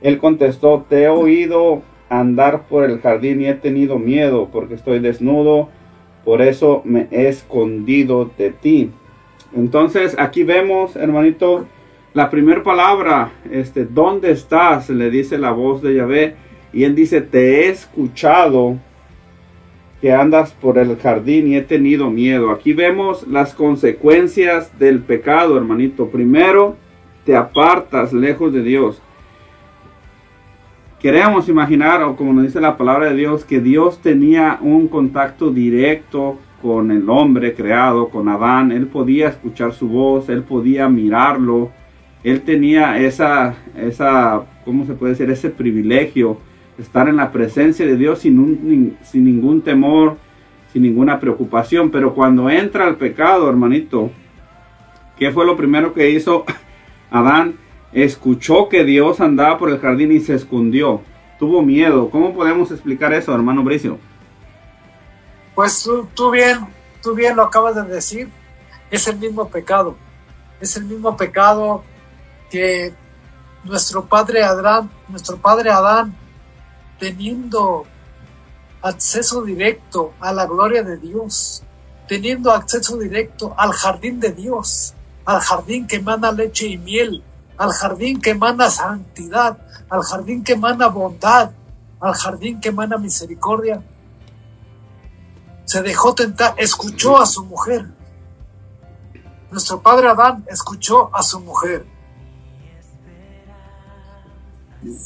Él 0.00 0.16
contestó, 0.16 0.86
te 0.88 1.02
he 1.02 1.08
oído 1.10 1.82
andar 2.08 2.62
por 2.68 2.84
el 2.84 3.02
jardín 3.02 3.42
y 3.42 3.48
he 3.48 3.54
tenido 3.54 3.98
miedo 3.98 4.48
porque 4.50 4.72
estoy 4.72 5.00
desnudo, 5.00 5.68
por 6.24 6.40
eso 6.40 6.80
me 6.86 7.06
he 7.10 7.28
escondido 7.28 8.30
de 8.38 8.48
ti. 8.50 8.90
Entonces 9.54 10.16
aquí 10.18 10.42
vemos, 10.42 10.96
hermanito, 10.96 11.66
la 12.14 12.30
primera 12.30 12.62
palabra, 12.62 13.30
este, 13.52 13.84
¿dónde 13.84 14.30
estás? 14.30 14.88
Le 14.88 15.10
dice 15.10 15.36
la 15.36 15.50
voz 15.50 15.82
de 15.82 15.96
Yahvé. 15.96 16.34
Y 16.72 16.84
él 16.84 16.94
dice, 16.94 17.20
te 17.20 17.66
he 17.66 17.68
escuchado 17.68 18.78
que 20.00 20.12
andas 20.12 20.52
por 20.52 20.78
el 20.78 20.96
jardín 20.96 21.48
y 21.48 21.56
he 21.56 21.62
tenido 21.62 22.10
miedo. 22.10 22.50
Aquí 22.50 22.72
vemos 22.72 23.26
las 23.26 23.54
consecuencias 23.54 24.78
del 24.78 25.00
pecado, 25.00 25.56
hermanito. 25.56 26.08
Primero, 26.08 26.76
te 27.24 27.34
apartas 27.34 28.12
lejos 28.12 28.52
de 28.52 28.62
Dios. 28.62 29.00
Queremos 31.00 31.48
imaginar, 31.48 32.02
o 32.02 32.16
como 32.16 32.32
nos 32.32 32.44
dice 32.44 32.60
la 32.60 32.76
palabra 32.76 33.10
de 33.10 33.16
Dios, 33.16 33.44
que 33.44 33.60
Dios 33.60 34.00
tenía 34.00 34.58
un 34.60 34.88
contacto 34.88 35.50
directo 35.50 36.38
con 36.60 36.90
el 36.90 37.08
hombre 37.08 37.54
creado, 37.54 38.08
con 38.08 38.28
Adán. 38.28 38.72
Él 38.72 38.86
podía 38.86 39.28
escuchar 39.28 39.72
su 39.72 39.88
voz, 39.88 40.28
él 40.28 40.42
podía 40.42 40.88
mirarlo. 40.88 41.70
Él 42.24 42.42
tenía 42.42 42.98
esa, 42.98 43.54
esa, 43.76 44.42
¿cómo 44.64 44.84
se 44.84 44.94
puede 44.94 45.12
decir? 45.12 45.30
Ese 45.30 45.50
privilegio 45.50 46.38
estar 46.78 47.08
en 47.08 47.16
la 47.16 47.32
presencia 47.32 47.86
de 47.86 47.96
Dios 47.96 48.20
sin, 48.20 48.98
sin 49.02 49.24
ningún 49.24 49.62
temor, 49.62 50.16
sin 50.72 50.82
ninguna 50.82 51.18
preocupación. 51.18 51.90
Pero 51.90 52.14
cuando 52.14 52.50
entra 52.50 52.88
el 52.88 52.96
pecado, 52.96 53.48
hermanito, 53.48 54.10
¿qué 55.18 55.30
fue 55.30 55.46
lo 55.46 55.56
primero 55.56 55.94
que 55.94 56.10
hizo 56.10 56.44
Adán? 57.10 57.56
Escuchó 57.92 58.68
que 58.68 58.84
Dios 58.84 59.20
andaba 59.20 59.58
por 59.58 59.70
el 59.70 59.78
jardín 59.78 60.12
y 60.12 60.20
se 60.20 60.34
escondió. 60.34 61.00
Tuvo 61.38 61.62
miedo. 61.62 62.10
¿Cómo 62.10 62.34
podemos 62.34 62.70
explicar 62.70 63.12
eso, 63.12 63.34
hermano 63.34 63.62
Bricio? 63.62 63.98
Pues 65.54 65.82
tú, 65.82 66.06
tú 66.14 66.30
bien, 66.30 66.58
tú 67.02 67.14
bien 67.14 67.36
lo 67.36 67.42
acabas 67.42 67.74
de 67.74 67.82
decir. 67.84 68.28
Es 68.90 69.08
el 69.08 69.16
mismo 69.18 69.48
pecado. 69.48 69.96
Es 70.60 70.76
el 70.76 70.84
mismo 70.84 71.16
pecado 71.16 71.82
que 72.50 72.92
nuestro 73.64 74.04
padre 74.04 74.42
Adán, 74.42 74.90
nuestro 75.08 75.36
padre 75.38 75.70
Adán 75.70 76.14
teniendo 76.98 77.84
acceso 78.82 79.42
directo 79.42 80.14
a 80.20 80.32
la 80.32 80.46
gloria 80.46 80.82
de 80.82 80.96
Dios, 80.96 81.62
teniendo 82.06 82.52
acceso 82.52 82.96
directo 82.96 83.54
al 83.56 83.72
jardín 83.72 84.20
de 84.20 84.32
Dios, 84.32 84.94
al 85.24 85.40
jardín 85.40 85.86
que 85.86 85.96
emana 85.96 86.30
leche 86.32 86.66
y 86.66 86.78
miel, 86.78 87.22
al 87.58 87.70
jardín 87.70 88.20
que 88.20 88.30
emana 88.30 88.70
santidad, 88.70 89.58
al 89.88 90.02
jardín 90.02 90.44
que 90.44 90.52
emana 90.52 90.88
bondad, 90.88 91.50
al 92.00 92.14
jardín 92.14 92.60
que 92.60 92.68
emana 92.68 92.96
misericordia. 92.96 93.82
Se 95.64 95.82
dejó 95.82 96.14
tentar, 96.14 96.54
escuchó 96.58 97.20
a 97.20 97.26
su 97.26 97.44
mujer. 97.44 97.86
Nuestro 99.50 99.80
padre 99.80 100.08
Adán 100.08 100.44
escuchó 100.48 101.14
a 101.14 101.22
su 101.22 101.40
mujer 101.40 101.86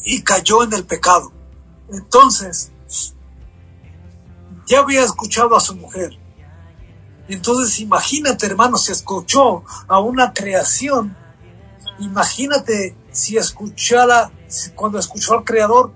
y 0.05 0.23
cayó 0.23 0.65
en 0.65 0.75
el 0.75 0.85
pecado. 0.85 1.33
Entonces, 1.93 2.73
ya 4.67 4.81
había 4.81 5.03
escuchado 5.03 5.57
a 5.57 5.61
su 5.61 5.75
mujer. 5.75 6.17
Entonces, 7.29 7.81
imagínate, 7.81 8.47
hermano, 8.47 8.77
si 8.77 8.93
escuchó 8.93 9.65
a 9.89 10.01
una 10.01 10.33
creación, 10.33 11.17
imagínate 11.99 12.97
si 13.11 13.37
escuchara, 13.37 14.31
cuando 14.75 14.99
escuchó 14.99 15.35
al 15.35 15.45
Creador, 15.45 15.93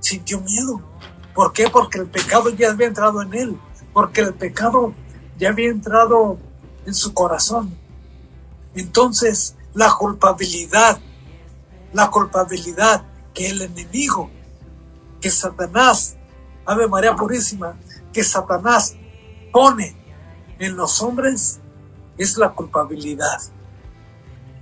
sintió 0.00 0.40
miedo. 0.40 0.80
¿Por 1.34 1.52
qué? 1.52 1.68
Porque 1.68 1.98
el 1.98 2.06
pecado 2.08 2.50
ya 2.50 2.70
había 2.70 2.86
entrado 2.86 3.22
en 3.22 3.34
él, 3.34 3.60
porque 3.92 4.20
el 4.20 4.34
pecado 4.34 4.94
ya 5.38 5.50
había 5.50 5.70
entrado 5.70 6.38
en 6.86 6.94
su 6.94 7.14
corazón. 7.14 7.74
Entonces, 8.74 9.56
la 9.74 9.92
culpabilidad, 9.92 10.98
la 11.92 12.10
culpabilidad 12.10 13.04
que 13.32 13.48
el 13.48 13.62
enemigo 13.62 14.30
que 15.20 15.30
Satanás, 15.30 16.16
Ave 16.66 16.88
María 16.88 17.14
Purísima, 17.14 17.76
que 18.12 18.24
Satanás 18.24 18.96
pone 19.52 19.96
en 20.58 20.76
los 20.76 21.00
hombres 21.02 21.60
es 22.16 22.36
la 22.36 22.50
culpabilidad. 22.50 23.40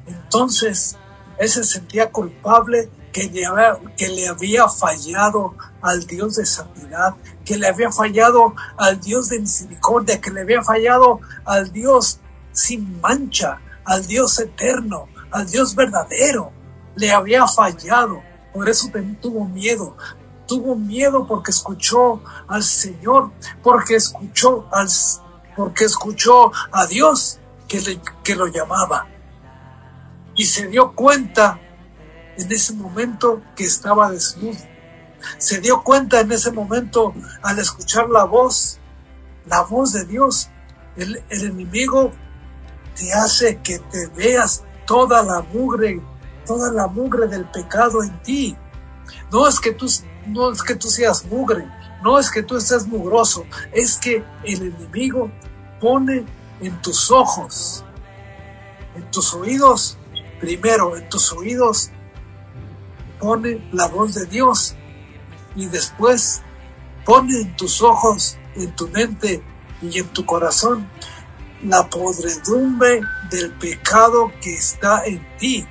Entonces, 0.07 0.97
él 1.39 1.49
se 1.49 1.65
sentía 1.65 2.11
culpable 2.11 2.91
que 3.13 3.29
le, 3.29 3.47
había, 3.47 3.79
que 3.97 4.09
le 4.09 4.29
había 4.29 4.69
fallado 4.69 5.55
al 5.83 6.07
Dios 6.07 6.37
de 6.37 6.47
santidad, 6.47 7.15
que 7.45 7.57
le 7.57 7.69
había 7.69 7.91
fallado 7.91 8.55
al 8.77 9.01
Dios 9.01 9.29
de 9.29 9.41
misericordia, 9.41 10.21
que 10.21 10.31
le 10.31 10.43
había 10.43 10.63
fallado 10.63 11.21
al 11.45 11.73
Dios 11.73 12.21
sin 12.53 13.01
mancha, 13.01 13.61
al 13.85 14.07
Dios 14.07 14.39
eterno, 14.39 15.09
al 15.31 15.49
Dios 15.49 15.75
verdadero. 15.75 16.53
Le 16.97 17.13
había 17.13 17.47
fallado. 17.47 18.23
Por 18.53 18.69
eso 18.69 18.91
tuvo 19.21 19.45
miedo, 19.47 19.97
tuvo 20.49 20.74
miedo 20.74 21.26
porque 21.26 21.53
escuchó 21.53 22.20
al 22.49 22.64
Señor, 22.64 23.30
porque 23.62 23.94
escuchó 23.94 24.66
al, 24.72 24.88
porque 25.55 25.84
escuchó 25.84 26.51
a 26.72 26.86
Dios 26.86 27.38
que, 27.68 28.01
que 28.24 28.34
lo 28.34 28.49
llamaba. 28.49 29.07
Y 30.34 30.46
se 30.46 30.66
dio 30.66 30.94
cuenta 30.94 31.61
en 32.36 32.51
ese 32.51 32.72
momento 32.72 33.42
que 33.55 33.64
estaba 33.64 34.11
desnudo. 34.11 34.59
Se 35.36 35.61
dio 35.61 35.82
cuenta 35.82 36.20
en 36.20 36.32
ese 36.32 36.51
momento 36.51 37.12
al 37.42 37.59
escuchar 37.59 38.09
la 38.09 38.24
voz, 38.24 38.78
la 39.46 39.62
voz 39.62 39.92
de 39.92 40.05
Dios. 40.07 40.49
El, 40.96 41.22
el 41.28 41.44
enemigo 41.44 42.12
te 42.96 43.12
hace 43.12 43.59
que 43.59 43.78
te 43.78 44.07
veas 44.09 44.64
toda 44.86 45.22
la 45.22 45.42
mugre, 45.42 46.01
toda 46.46 46.72
la 46.72 46.86
mugre 46.86 47.26
del 47.26 47.44
pecado 47.51 48.03
en 48.03 48.22
ti. 48.22 48.57
No 49.30 49.46
es 49.46 49.61
que 49.61 49.72
tú 49.72 49.86
no 50.29 50.53
es 50.53 50.62
que 50.62 50.74
tú 50.74 50.89
seas 50.89 51.24
mugre, 51.26 51.66
no 52.03 52.18
es 52.18 52.31
que 52.31 52.43
tú 52.43 52.57
estés 52.57 52.87
mugroso, 52.87 53.45
es 53.72 53.97
que 53.97 54.24
el 54.45 54.62
enemigo 54.62 55.31
pone 55.81 56.24
en 56.61 56.83
tus 56.83 57.11
ojos, 57.11 57.85
en 58.95 59.11
tus 59.11 59.35
oídos, 59.35 59.97
primero 60.41 60.97
en 60.97 61.09
tus 61.09 61.33
oídos 61.33 61.91
pone 63.18 63.68
la 63.72 63.89
voz 63.89 64.14
de 64.14 64.26
Dios 64.26 64.76
y 65.57 65.66
después 65.66 66.43
pone 67.05 67.41
en 67.41 67.57
tus 67.57 67.83
ojos, 67.83 68.39
en 68.55 68.74
tu 68.76 68.89
mente 68.89 69.43
y 69.83 69.99
en 69.99 70.07
tu 70.09 70.24
corazón 70.24 70.89
la 71.62 71.89
podredumbre 71.89 73.01
del 73.31 73.53
pecado 73.53 74.31
que 74.41 74.55
está 74.55 75.05
en 75.05 75.26
ti, 75.39 75.66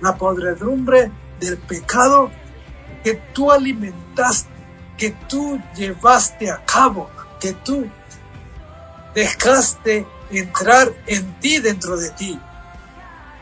la 0.00 0.16
podredumbre 0.16 1.10
del 1.40 1.56
pecado 1.58 2.30
que 3.02 3.14
tú 3.32 3.50
alimentaste, 3.50 4.50
que 4.96 5.10
tú 5.28 5.60
llevaste 5.74 6.50
a 6.50 6.64
cabo, 6.64 7.10
que 7.40 7.52
tú 7.52 7.88
dejaste 9.14 10.06
entrar 10.30 10.92
en 11.06 11.34
ti 11.40 11.58
dentro 11.58 11.96
de 11.96 12.10
ti. 12.10 12.40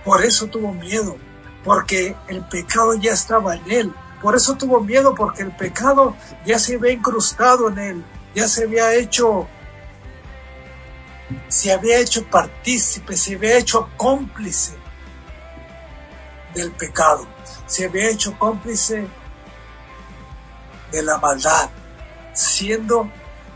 Por 0.04 0.24
eso 0.24 0.46
tuvo 0.46 0.72
miedo, 0.72 1.16
porque 1.64 2.16
el 2.28 2.44
pecado 2.48 2.94
ya 2.94 3.12
estaba 3.12 3.56
en 3.56 3.70
él. 3.70 3.94
Por 4.22 4.34
eso 4.36 4.54
tuvo 4.54 4.80
miedo, 4.80 5.14
porque 5.14 5.42
el 5.42 5.52
pecado 5.52 6.16
ya 6.44 6.58
se 6.58 6.76
había 6.76 6.92
incrustado 6.92 7.68
en 7.68 7.78
él, 7.78 8.04
ya 8.34 8.48
se 8.48 8.64
había 8.64 8.94
hecho, 8.94 9.48
se 11.48 11.72
había 11.72 11.98
hecho 11.98 12.24
partícipe, 12.26 13.16
se 13.16 13.36
había 13.36 13.56
hecho 13.56 13.88
cómplice 13.96 14.72
del 16.54 16.72
pecado, 16.72 17.26
se 17.66 17.86
había 17.86 18.10
hecho 18.10 18.38
cómplice 18.38 19.06
de 20.92 21.02
la 21.02 21.18
maldad, 21.18 21.70
siendo 22.32 23.10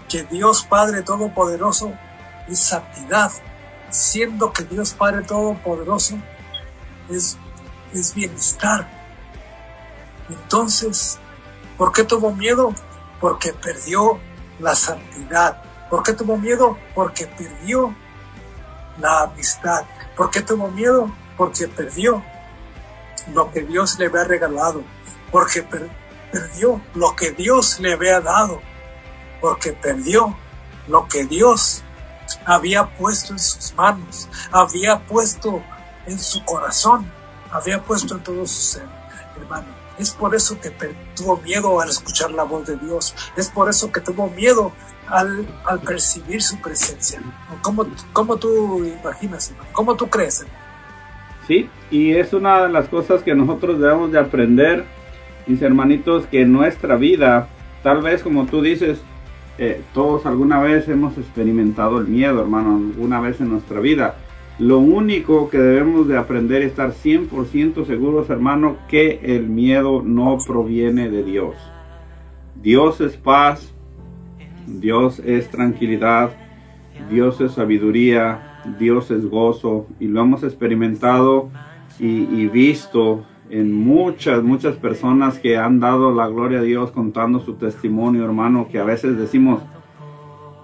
que 0.09 0.23
Dios 0.25 0.65
Padre 0.65 1.03
Todopoderoso 1.03 1.93
es 2.49 2.59
santidad, 2.61 3.33
siendo 3.91 4.53
que 4.53 4.65
Dios 4.65 4.93
Padre 4.93 5.23
Todopoderoso 5.23 6.17
es, 7.09 7.37
es 7.93 8.15
bienestar. 8.15 8.89
Entonces, 10.29 11.19
¿por 11.77 11.93
qué 11.93 12.05
tuvo 12.05 12.33
miedo? 12.33 12.75
Porque 13.21 13.53
perdió 13.53 14.19
la 14.59 14.75
santidad. 14.75 15.63
¿Por 15.91 16.03
qué 16.03 16.13
tuvo 16.13 16.37
miedo? 16.37 16.79
Porque 16.95 17.27
perdió 17.27 17.95
la 18.99 19.23
amistad. 19.23 19.85
¿Por 20.17 20.31
qué 20.31 20.41
tuvo 20.41 20.69
miedo? 20.71 21.13
Porque 21.37 21.69
perdió 21.69 22.23
lo 23.33 23.51
que 23.51 23.63
Dios 23.63 23.99
le 23.99 24.07
había 24.07 24.25
regalado. 24.25 24.83
Porque 25.31 25.63
perdió 25.63 25.91
perdió 26.35 26.81
lo 26.95 27.15
que 27.15 27.31
Dios 27.31 27.79
le 27.79 27.93
había 27.93 28.21
dado, 28.21 28.61
porque 29.41 29.73
perdió 29.73 30.37
lo 30.89 31.07
que 31.07 31.25
Dios 31.25 31.85
había 32.45 32.87
puesto 32.97 33.35
en 33.35 33.39
sus 33.39 33.73
manos, 33.75 34.29
había 34.51 34.99
puesto 35.07 35.63
en 36.07 36.19
su 36.19 36.45
corazón, 36.45 37.09
había 37.53 37.81
puesto 37.85 38.17
en 38.17 38.23
todo 38.25 38.47
su 38.47 38.61
ser, 38.63 38.89
hermano. 39.41 39.69
Es 39.97 40.11
por 40.11 40.35
eso 40.35 40.61
que 40.61 40.71
tuvo 41.15 41.37
miedo 41.37 41.81
al 41.81 41.89
escuchar 41.89 42.33
la 42.33 42.43
voz 42.43 42.67
de 42.67 42.77
Dios. 42.79 43.15
Es 43.37 43.49
por 43.49 43.71
eso 43.71 43.93
que 43.93 44.01
tuvo 44.01 44.29
miedo 44.29 44.73
al, 45.07 45.47
al 45.65 45.81
percibir 45.83 46.43
su 46.43 46.61
presencia. 46.61 47.21
¿Cómo, 47.63 47.87
cómo 48.13 48.37
tú 48.37 48.85
imaginas, 48.85 49.51
hermano? 49.51 49.71
¿Cómo 49.73 49.95
tú 49.95 50.09
crees? 50.09 50.41
hermano? 50.41 50.59
Sí, 51.47 51.71
y 51.93 52.17
es 52.17 52.33
una 52.33 52.63
de 52.63 52.71
las 52.71 52.89
cosas 52.89 53.23
que 53.23 53.37
nosotros 53.37 53.79
debemos 53.79 54.11
de 54.11 54.19
aprender, 54.19 54.85
mis 55.47 55.63
hermanitos, 55.63 56.27
que 56.27 56.45
nuestra 56.45 56.97
vida, 56.97 57.49
tal 57.83 58.03
vez 58.03 58.23
como 58.23 58.47
tú 58.47 58.63
dices, 58.63 59.03
eh, 59.59 59.83
todos 59.93 60.27
alguna 60.27 60.61
vez 60.61 60.89
hemos 60.89 61.17
experimentado 61.19 62.01
el 62.01 62.09
miedo, 62.09 62.41
hermano, 62.41 62.77
alguna 62.77 63.21
vez 63.21 63.41
en 63.41 63.51
nuestra 63.51 63.81
vida. 63.81 64.17
Lo 64.59 64.79
único 64.79 65.51
que 65.51 65.59
debemos 65.59 66.07
de 66.07 66.17
aprender 66.17 66.63
es 66.63 66.71
estar 66.71 66.93
100% 66.93 67.85
seguros, 67.85 68.31
hermano, 68.31 68.77
que 68.89 69.21
el 69.23 69.49
miedo 69.49 70.03
no 70.05 70.39
proviene 70.47 71.11
de 71.11 71.25
Dios. 71.25 71.57
Dios 72.63 73.01
es 73.01 73.17
paz, 73.17 73.75
Dios 74.67 75.21
es 75.21 75.51
tranquilidad, 75.51 76.31
Dios 77.11 77.41
es 77.41 77.53
sabiduría, 77.53 78.61
Dios 78.79 79.11
es 79.11 79.27
gozo 79.29 79.87
y 80.01 80.07
lo 80.07 80.23
hemos 80.23 80.43
experimentado 80.43 81.51
y, 81.99 82.47
visto 82.47 83.25
en 83.51 83.73
muchas, 83.73 84.43
muchas 84.43 84.77
personas 84.77 85.39
que 85.39 85.57
han 85.57 85.81
dado 85.81 86.15
la 86.15 86.29
gloria 86.29 86.61
a 86.61 86.63
Dios 86.63 86.91
contando 86.91 87.41
su 87.41 87.55
testimonio, 87.55 88.25
hermano, 88.25 88.69
que 88.71 88.79
a 88.79 88.85
veces 88.85 89.17
decimos, 89.19 89.63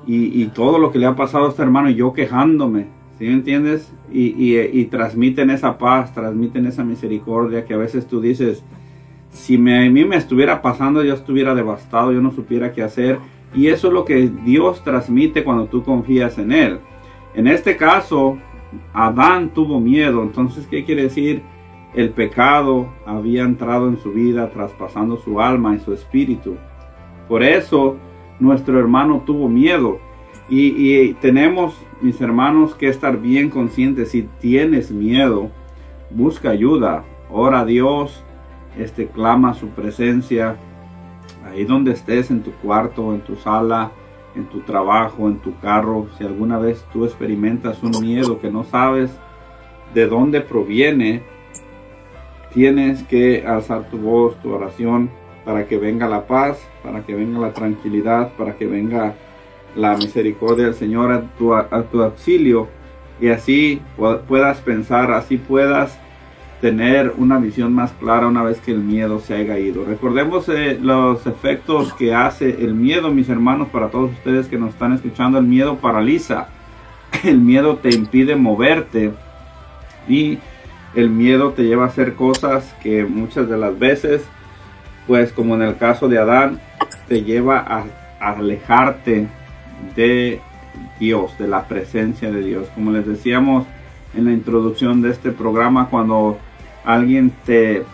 y, 0.07 0.43
y 0.43 0.47
todo 0.47 0.79
lo 0.79 0.91
que 0.91 0.99
le 0.99 1.07
ha 1.07 1.15
pasado 1.15 1.47
a 1.47 1.49
este 1.51 1.63
hermano, 1.63 1.91
y 1.91 1.95
yo 1.95 2.13
quejándome, 2.13 2.87
¿sí 3.19 3.27
me 3.27 3.33
entiendes? 3.33 3.93
Y, 4.11 4.29
y, 4.29 4.59
y, 4.59 4.87
transmiten 4.87 5.51
esa 5.51 5.79
paz, 5.79 6.13
transmiten 6.15 6.67
esa 6.67 6.83
misericordia 6.83 7.65
que 7.65 7.75
a 7.75 7.77
veces 7.77 8.07
tú 8.07 8.21
dices, 8.21 8.65
si 9.31 9.59
me, 9.59 9.87
a 9.87 9.91
mí 9.91 10.05
me 10.05 10.17
estuviera 10.17 10.63
pasando, 10.63 11.05
yo 11.05 11.15
estuviera 11.15 11.55
devastado, 11.55 12.13
yo 12.13 12.21
no 12.21 12.33
supiera 12.33 12.73
qué 12.73 12.83
hacer. 12.83 13.19
Y 13.55 13.69
eso 13.69 13.89
es 13.89 13.93
lo 13.93 14.05
que 14.05 14.29
Dios 14.45 14.83
transmite 14.85 15.45
cuando 15.45 15.67
tú 15.67 15.83
confías 15.83 16.39
en 16.39 16.53
Él. 16.53 16.79
En 17.35 17.47
este 17.47 17.77
caso, 17.77 18.39
Adán 18.93 19.51
tuvo 19.51 19.81
miedo. 19.81 20.23
Entonces, 20.23 20.67
¿qué 20.67 20.85
quiere 20.85 21.05
decir? 21.05 21.43
El 21.95 22.11
pecado 22.11 22.89
había 23.05 23.43
entrado 23.43 23.89
en 23.89 23.99
su 23.99 24.13
vida, 24.13 24.51
traspasando 24.51 25.17
su 25.17 25.41
alma 25.41 25.75
y 25.75 25.81
su 25.81 25.93
espíritu. 25.93 26.57
Por 27.29 27.43
eso, 27.43 27.97
nuestro 28.39 28.79
hermano 28.79 29.23
tuvo 29.27 29.49
miedo. 29.49 29.99
Y, 30.49 31.15
tenemos, 31.15 31.77
mis 32.01 32.21
hermanos, 32.21 32.75
que 32.75 32.89
estar 32.89 33.21
bien 33.21 33.51
conscientes. 33.51 34.11
Si 34.11 34.23
tienes 34.41 34.91
miedo, 34.91 35.51
busca 36.11 36.51
ayuda. 36.51 37.05
Ora 37.31 37.61
a 37.61 37.65
Dios, 37.65 38.25
este, 38.77 39.07
clama 39.07 39.55
su 39.55 39.69
presencia. 39.69 40.57
Ahí 41.45 41.65
donde 41.65 41.93
estés, 41.93 42.31
en 42.31 42.43
tu 42.43 42.51
cuarto, 42.53 43.15
en 43.15 43.21
tu 43.21 43.37
sala, 43.37 43.93
en 44.35 44.47
tu 44.47 44.61
trabajo, 44.61 45.29
en 45.29 45.39
tu 45.39 45.59
carro, 45.59 46.07
si 46.17 46.25
alguna 46.25 46.59
vez 46.59 46.85
tú 46.93 47.05
experimentas 47.05 47.83
un 47.83 47.93
miedo 48.01 48.41
que 48.41 48.51
no 48.51 48.65
sabes 48.65 49.11
de 49.95 50.07
dónde 50.07 50.41
proviene, 50.41 51.23
tienes 52.53 53.03
que 53.05 53.45
alzar 53.47 53.89
tu 53.91 53.99
voz, 53.99 54.41
tu 54.43 54.53
oración, 54.53 55.11
para 55.45 55.67
que 55.67 55.79
venga 55.79 56.09
la 56.09 56.27
paz, 56.27 56.59
para 56.83 57.03
que 57.03 57.15
venga 57.15 57.39
la 57.39 57.53
tranquilidad, 57.53 58.33
para 58.37 58.57
que 58.57 58.67
venga 58.67 59.15
la 59.75 59.97
misericordia 59.97 60.67
del 60.67 60.75
Señor 60.75 61.13
a 61.13 61.23
tu, 61.39 61.55
a 61.55 61.83
tu 61.91 62.03
auxilio 62.03 62.69
y 63.21 63.29
así 63.29 63.83
puedas 64.27 64.59
pensar, 64.61 65.13
así 65.13 65.37
puedas 65.37 65.99
tener 66.61 67.15
una 67.17 67.39
visión 67.39 67.73
más 67.75 67.93
clara 67.93 68.27
una 68.27 68.43
vez 68.43 68.61
que 68.61 68.71
el 68.71 68.81
miedo 68.81 69.21
se 69.21 69.35
haya 69.35 69.59
ido. 69.59 69.85
Recordemos 69.85 70.49
eh, 70.49 70.79
los 70.81 71.27
efectos 71.27 71.93
que 71.95 72.15
hace 72.15 72.51
el 72.65 72.75
miedo, 72.75 73.11
mis 73.11 73.29
hermanos, 73.29 73.69
para 73.69 73.89
todos 73.89 74.11
ustedes 74.13 74.47
que 74.47 74.59
nos 74.59 74.71
están 74.71 74.93
escuchando. 74.93 75.39
El 75.39 75.47
miedo 75.47 75.77
paraliza, 75.77 76.49
el 77.25 77.39
miedo 77.39 77.77
te 77.77 77.91
impide 77.91 78.37
moverte 78.37 79.13
y 80.09 80.39
el 80.95 81.11
miedo 81.11 81.53
te 81.53 81.65
lleva 81.65 81.85
a 81.85 81.89
hacer 81.89 82.15
cosas 82.15 82.75
que 82.83 83.05
muchas 83.05 83.49
de 83.49 83.57
las 83.57 83.79
veces, 83.79 84.23
pues 85.07 85.33
como 85.33 85.55
en 85.55 85.63
el 85.63 85.77
caso 85.77 86.09
de 86.09 86.19
Adán, 86.19 86.61
te 87.09 87.23
lleva 87.23 87.59
a, 87.59 87.85
alejarte 88.21 89.29
de 89.97 90.41
Dios, 90.99 91.37
de 91.39 91.49
la 91.49 91.67
presencia 91.67 92.31
de 92.31 92.43
Dios. 92.43 92.69
Como 92.75 92.91
les 92.93 93.07
decíamos 93.07 93.67
en 94.15 94.27
la 94.27 94.33
introducción 94.33 95.01
de 95.01 95.11
este 95.11 95.31
programa, 95.31 95.89
cuando 95.89 96.39
alguien 96.85 97.33
te, 97.47 97.85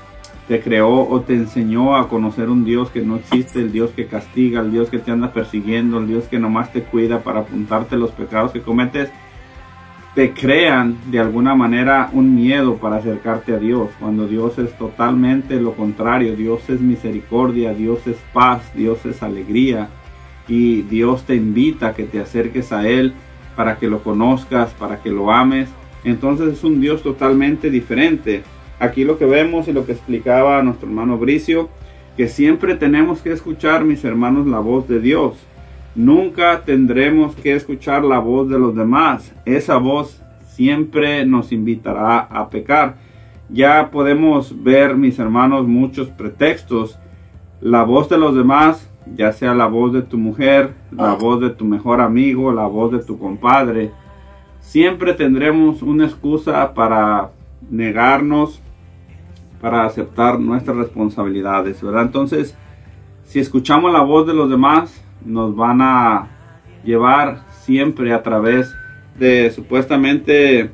te 0.48 0.60
creó 0.60 1.08
o 1.08 1.20
te 1.20 1.34
enseñó 1.34 1.96
a 1.96 2.08
conocer 2.08 2.48
un 2.48 2.64
Dios 2.64 2.90
que 2.90 3.02
no 3.02 3.16
existe, 3.16 3.60
el 3.60 3.72
Dios 3.72 3.90
que 3.90 4.06
castiga, 4.06 4.60
el 4.60 4.72
Dios 4.72 4.88
que 4.90 4.98
te 4.98 5.12
anda 5.12 5.32
persiguiendo, 5.32 5.98
el 5.98 6.08
Dios 6.08 6.24
que 6.24 6.38
nomás 6.38 6.72
te 6.72 6.82
cuida 6.82 7.20
para 7.20 7.40
apuntarte 7.40 7.96
los 7.96 8.10
pecados 8.10 8.52
que 8.52 8.62
cometes, 8.62 9.10
te 10.16 10.32
crean 10.32 10.96
de 11.10 11.20
alguna 11.20 11.54
manera 11.54 12.08
un 12.10 12.34
miedo 12.34 12.78
para 12.78 12.96
acercarte 12.96 13.52
a 13.52 13.58
Dios, 13.58 13.90
cuando 14.00 14.26
Dios 14.26 14.58
es 14.58 14.72
totalmente 14.78 15.60
lo 15.60 15.74
contrario, 15.74 16.34
Dios 16.34 16.70
es 16.70 16.80
misericordia, 16.80 17.74
Dios 17.74 18.06
es 18.06 18.16
paz, 18.32 18.62
Dios 18.74 19.04
es 19.04 19.22
alegría 19.22 19.90
y 20.48 20.80
Dios 20.80 21.24
te 21.24 21.34
invita 21.34 21.88
a 21.88 21.94
que 21.94 22.04
te 22.04 22.18
acerques 22.18 22.72
a 22.72 22.88
Él 22.88 23.12
para 23.56 23.76
que 23.76 23.88
lo 23.88 24.02
conozcas, 24.02 24.72
para 24.72 25.02
que 25.02 25.10
lo 25.10 25.30
ames. 25.30 25.68
Entonces 26.02 26.54
es 26.54 26.64
un 26.64 26.80
Dios 26.80 27.02
totalmente 27.02 27.68
diferente. 27.68 28.42
Aquí 28.80 29.04
lo 29.04 29.18
que 29.18 29.26
vemos 29.26 29.68
y 29.68 29.74
lo 29.74 29.84
que 29.84 29.92
explicaba 29.92 30.62
nuestro 30.62 30.88
hermano 30.88 31.18
Bricio, 31.18 31.68
que 32.16 32.28
siempre 32.28 32.74
tenemos 32.74 33.20
que 33.20 33.32
escuchar, 33.32 33.84
mis 33.84 34.02
hermanos, 34.02 34.46
la 34.46 34.60
voz 34.60 34.88
de 34.88 34.98
Dios. 34.98 35.34
Nunca 35.96 36.62
tendremos 36.64 37.34
que 37.34 37.54
escuchar 37.54 38.04
la 38.04 38.18
voz 38.18 38.50
de 38.50 38.58
los 38.58 38.76
demás. 38.76 39.34
Esa 39.46 39.78
voz 39.78 40.22
siempre 40.48 41.24
nos 41.24 41.52
invitará 41.52 42.18
a 42.18 42.50
pecar. 42.50 42.96
Ya 43.48 43.90
podemos 43.90 44.62
ver, 44.62 44.94
mis 44.94 45.18
hermanos, 45.18 45.66
muchos 45.66 46.08
pretextos. 46.08 46.98
La 47.62 47.82
voz 47.82 48.10
de 48.10 48.18
los 48.18 48.34
demás, 48.34 48.90
ya 49.16 49.32
sea 49.32 49.54
la 49.54 49.66
voz 49.66 49.94
de 49.94 50.02
tu 50.02 50.18
mujer, 50.18 50.74
la 50.90 51.14
voz 51.14 51.40
de 51.40 51.48
tu 51.48 51.64
mejor 51.64 52.02
amigo, 52.02 52.52
la 52.52 52.66
voz 52.66 52.92
de 52.92 52.98
tu 52.98 53.18
compadre. 53.18 53.90
Siempre 54.60 55.14
tendremos 55.14 55.80
una 55.80 56.04
excusa 56.04 56.74
para 56.74 57.30
negarnos 57.70 58.60
para 59.60 59.86
aceptar 59.86 60.38
nuestras 60.38 60.76
responsabilidades, 60.76 61.82
¿verdad? 61.82 62.02
Entonces, 62.02 62.54
si 63.24 63.40
escuchamos 63.40 63.92
la 63.92 64.02
voz 64.02 64.26
de 64.26 64.34
los 64.34 64.50
demás, 64.50 65.02
nos 65.24 65.54
van 65.56 65.80
a 65.80 66.28
llevar 66.84 67.44
siempre 67.50 68.12
a 68.12 68.22
través 68.22 68.74
de 69.18 69.50
supuestamente 69.50 70.70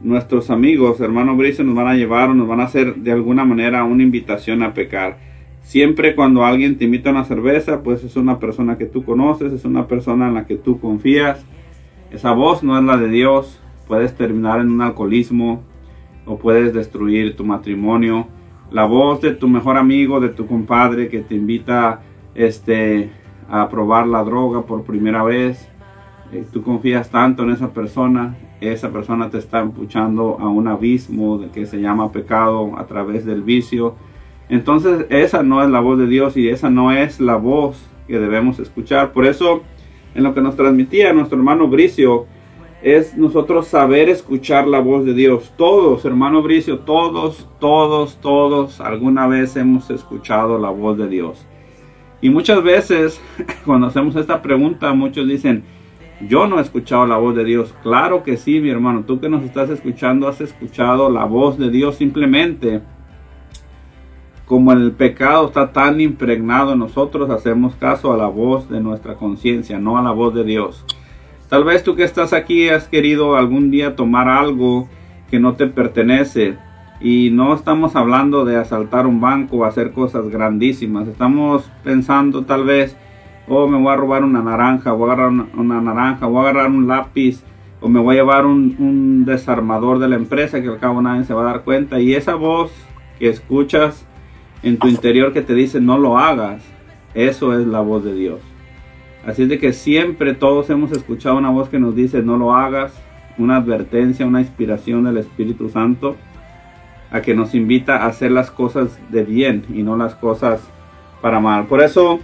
nuestros 0.00 0.50
amigos, 0.50 1.00
hermano 1.00 1.36
Brice, 1.36 1.64
nos 1.64 1.74
van 1.74 1.88
a 1.88 1.94
llevar 1.94 2.30
o 2.30 2.34
nos 2.34 2.48
van 2.48 2.60
a 2.60 2.64
hacer 2.64 2.96
de 2.96 3.12
alguna 3.12 3.44
manera 3.44 3.84
una 3.84 4.02
invitación 4.02 4.62
a 4.62 4.74
pecar. 4.74 5.18
Siempre 5.62 6.14
cuando 6.14 6.44
alguien 6.44 6.78
te 6.78 6.84
invita 6.84 7.08
a 7.08 7.12
una 7.12 7.24
cerveza, 7.24 7.82
pues 7.82 8.04
es 8.04 8.16
una 8.16 8.38
persona 8.38 8.78
que 8.78 8.86
tú 8.86 9.04
conoces, 9.04 9.52
es 9.52 9.64
una 9.64 9.88
persona 9.88 10.28
en 10.28 10.34
la 10.34 10.46
que 10.46 10.56
tú 10.56 10.78
confías. 10.78 11.44
Esa 12.12 12.32
voz 12.32 12.62
no 12.62 12.78
es 12.78 12.84
la 12.84 12.96
de 12.96 13.08
Dios. 13.08 13.60
Puedes 13.88 14.14
terminar 14.16 14.60
en 14.60 14.70
un 14.70 14.80
alcoholismo, 14.80 15.62
o 16.26 16.38
puedes 16.38 16.74
destruir 16.74 17.36
tu 17.36 17.44
matrimonio. 17.44 18.28
La 18.70 18.84
voz 18.84 19.20
de 19.20 19.32
tu 19.32 19.48
mejor 19.48 19.78
amigo, 19.78 20.20
de 20.20 20.28
tu 20.28 20.46
compadre 20.46 21.08
que 21.08 21.20
te 21.20 21.36
invita 21.36 22.02
este, 22.34 23.10
a 23.48 23.68
probar 23.68 24.06
la 24.06 24.24
droga 24.24 24.62
por 24.62 24.84
primera 24.84 25.22
vez. 25.22 25.68
Eh, 26.32 26.44
tú 26.52 26.62
confías 26.62 27.10
tanto 27.10 27.44
en 27.44 27.50
esa 27.50 27.72
persona, 27.72 28.36
esa 28.60 28.90
persona 28.90 29.30
te 29.30 29.38
está 29.38 29.60
empuchando 29.60 30.38
a 30.40 30.48
un 30.48 30.66
abismo 30.66 31.38
de 31.38 31.48
que 31.50 31.66
se 31.66 31.80
llama 31.80 32.10
pecado 32.10 32.76
a 32.78 32.86
través 32.86 33.24
del 33.24 33.42
vicio. 33.42 33.94
Entonces 34.48 35.06
esa 35.10 35.42
no 35.42 35.62
es 35.62 35.70
la 35.70 35.80
voz 35.80 35.98
de 35.98 36.06
Dios 36.06 36.36
y 36.36 36.48
esa 36.48 36.70
no 36.70 36.92
es 36.92 37.20
la 37.20 37.36
voz 37.36 37.88
que 38.06 38.18
debemos 38.18 38.58
escuchar. 38.58 39.12
Por 39.12 39.26
eso 39.26 39.62
en 40.16 40.22
lo 40.22 40.34
que 40.34 40.40
nos 40.40 40.56
transmitía 40.56 41.12
nuestro 41.12 41.36
hermano 41.36 41.68
Bricio, 41.68 42.26
es 42.82 43.16
nosotros 43.16 43.66
saber 43.68 44.08
escuchar 44.08 44.66
la 44.66 44.80
voz 44.80 45.04
de 45.04 45.12
Dios. 45.12 45.52
Todos, 45.56 46.04
hermano 46.04 46.42
Bricio, 46.42 46.80
todos, 46.80 47.48
todos, 47.58 48.16
todos, 48.20 48.80
alguna 48.80 49.26
vez 49.26 49.56
hemos 49.56 49.90
escuchado 49.90 50.58
la 50.58 50.70
voz 50.70 50.96
de 50.96 51.08
Dios. 51.08 51.46
Y 52.20 52.30
muchas 52.30 52.62
veces, 52.62 53.20
cuando 53.64 53.88
hacemos 53.88 54.16
esta 54.16 54.42
pregunta, 54.42 54.92
muchos 54.92 55.28
dicen, 55.28 55.64
yo 56.20 56.46
no 56.46 56.58
he 56.58 56.62
escuchado 56.62 57.06
la 57.06 57.18
voz 57.18 57.36
de 57.36 57.44
Dios. 57.44 57.74
Claro 57.82 58.22
que 58.22 58.36
sí, 58.36 58.60
mi 58.60 58.70
hermano, 58.70 59.04
tú 59.06 59.20
que 59.20 59.28
nos 59.28 59.44
estás 59.44 59.68
escuchando, 59.68 60.28
has 60.28 60.40
escuchado 60.40 61.10
la 61.10 61.24
voz 61.24 61.58
de 61.58 61.70
Dios 61.70 61.96
simplemente. 61.96 62.80
Como 64.46 64.72
el 64.72 64.92
pecado 64.92 65.48
está 65.48 65.72
tan 65.72 66.00
impregnado 66.00 66.72
en 66.72 66.78
nosotros, 66.78 67.28
hacemos 67.30 67.74
caso 67.74 68.12
a 68.12 68.16
la 68.16 68.28
voz 68.28 68.70
de 68.70 68.80
nuestra 68.80 69.16
conciencia, 69.16 69.78
no 69.78 69.98
a 69.98 70.02
la 70.02 70.12
voz 70.12 70.34
de 70.34 70.44
Dios. 70.44 70.84
Tal 71.48 71.64
vez 71.64 71.84
tú 71.84 71.94
que 71.96 72.04
estás 72.04 72.32
aquí 72.32 72.68
has 72.68 72.88
querido 72.88 73.36
algún 73.36 73.70
día 73.70 73.94
tomar 73.94 74.28
algo 74.28 74.88
que 75.30 75.38
no 75.38 75.54
te 75.54 75.66
pertenece. 75.66 76.56
Y 77.00 77.30
no 77.30 77.54
estamos 77.54 77.94
hablando 77.94 78.44
de 78.44 78.56
asaltar 78.56 79.06
un 79.06 79.20
banco 79.20 79.58
o 79.58 79.64
hacer 79.64 79.92
cosas 79.92 80.28
grandísimas. 80.28 81.08
Estamos 81.08 81.70
pensando 81.84 82.44
tal 82.44 82.64
vez 82.64 82.96
oh, 83.48 83.68
me 83.68 83.78
voy 83.78 83.92
a 83.92 83.96
robar 83.96 84.24
una 84.24 84.42
naranja, 84.42 84.92
voy 84.92 85.10
a 85.10 85.12
agarrar 85.12 85.32
una, 85.54 85.80
naranja, 85.80 86.26
voy 86.26 86.38
a 86.38 86.50
agarrar 86.50 86.70
un 86.70 86.86
lápiz, 86.86 87.42
o 87.80 87.88
me 87.88 88.00
voy 88.00 88.16
a 88.16 88.20
llevar 88.20 88.46
un, 88.46 88.74
un 88.78 89.24
desarmador 89.24 89.98
de 89.98 90.08
la 90.08 90.16
empresa 90.16 90.60
que 90.60 90.68
al 90.68 90.78
cabo 90.78 91.02
nadie 91.02 91.24
se 91.24 91.34
va 91.34 91.42
a 91.42 91.52
dar 91.52 91.62
cuenta. 91.62 92.00
Y 92.00 92.14
esa 92.14 92.34
voz 92.34 92.72
que 93.18 93.28
escuchas 93.28 94.06
en 94.62 94.78
tu 94.78 94.88
interior 94.88 95.32
que 95.32 95.42
te 95.42 95.54
dice 95.54 95.80
no 95.80 95.98
lo 95.98 96.18
hagas, 96.18 96.62
eso 97.14 97.58
es 97.58 97.66
la 97.66 97.80
voz 97.80 98.04
de 98.04 98.14
Dios. 98.14 98.40
Así 99.26 99.42
es 99.42 99.48
de 99.48 99.58
que 99.58 99.72
siempre 99.72 100.34
todos 100.34 100.70
hemos 100.70 100.92
escuchado 100.92 101.36
una 101.36 101.50
voz 101.50 101.68
que 101.68 101.78
nos 101.78 101.94
dice 101.94 102.22
no 102.22 102.36
lo 102.36 102.54
hagas, 102.54 102.94
una 103.38 103.56
advertencia, 103.56 104.26
una 104.26 104.40
inspiración 104.40 105.04
del 105.04 105.18
Espíritu 105.18 105.68
Santo 105.68 106.16
a 107.16 107.22
que 107.22 107.34
nos 107.34 107.54
invita 107.54 107.96
a 107.96 108.06
hacer 108.06 108.30
las 108.30 108.50
cosas 108.50 108.98
de 109.10 109.24
bien 109.24 109.64
y 109.72 109.82
no 109.82 109.96
las 109.96 110.14
cosas 110.14 110.60
para 111.20 111.40
mal. 111.40 111.66
Por 111.66 111.82
eso 111.82 112.20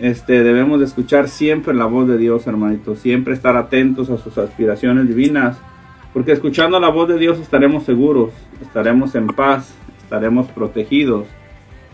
este, 0.00 0.44
debemos 0.44 0.78
de 0.78 0.86
escuchar 0.86 1.28
siempre 1.28 1.74
la 1.74 1.86
voz 1.86 2.06
de 2.06 2.18
Dios, 2.18 2.46
hermanitos, 2.46 3.00
siempre 3.00 3.34
estar 3.34 3.56
atentos 3.56 4.10
a 4.10 4.18
sus 4.18 4.38
aspiraciones 4.38 5.08
divinas, 5.08 5.56
porque 6.12 6.32
escuchando 6.32 6.78
la 6.78 6.88
voz 6.88 7.08
de 7.08 7.18
Dios 7.18 7.38
estaremos 7.38 7.84
seguros, 7.84 8.30
estaremos 8.60 9.14
en 9.14 9.26
paz, 9.28 9.72
estaremos 10.02 10.46
protegidos 10.48 11.26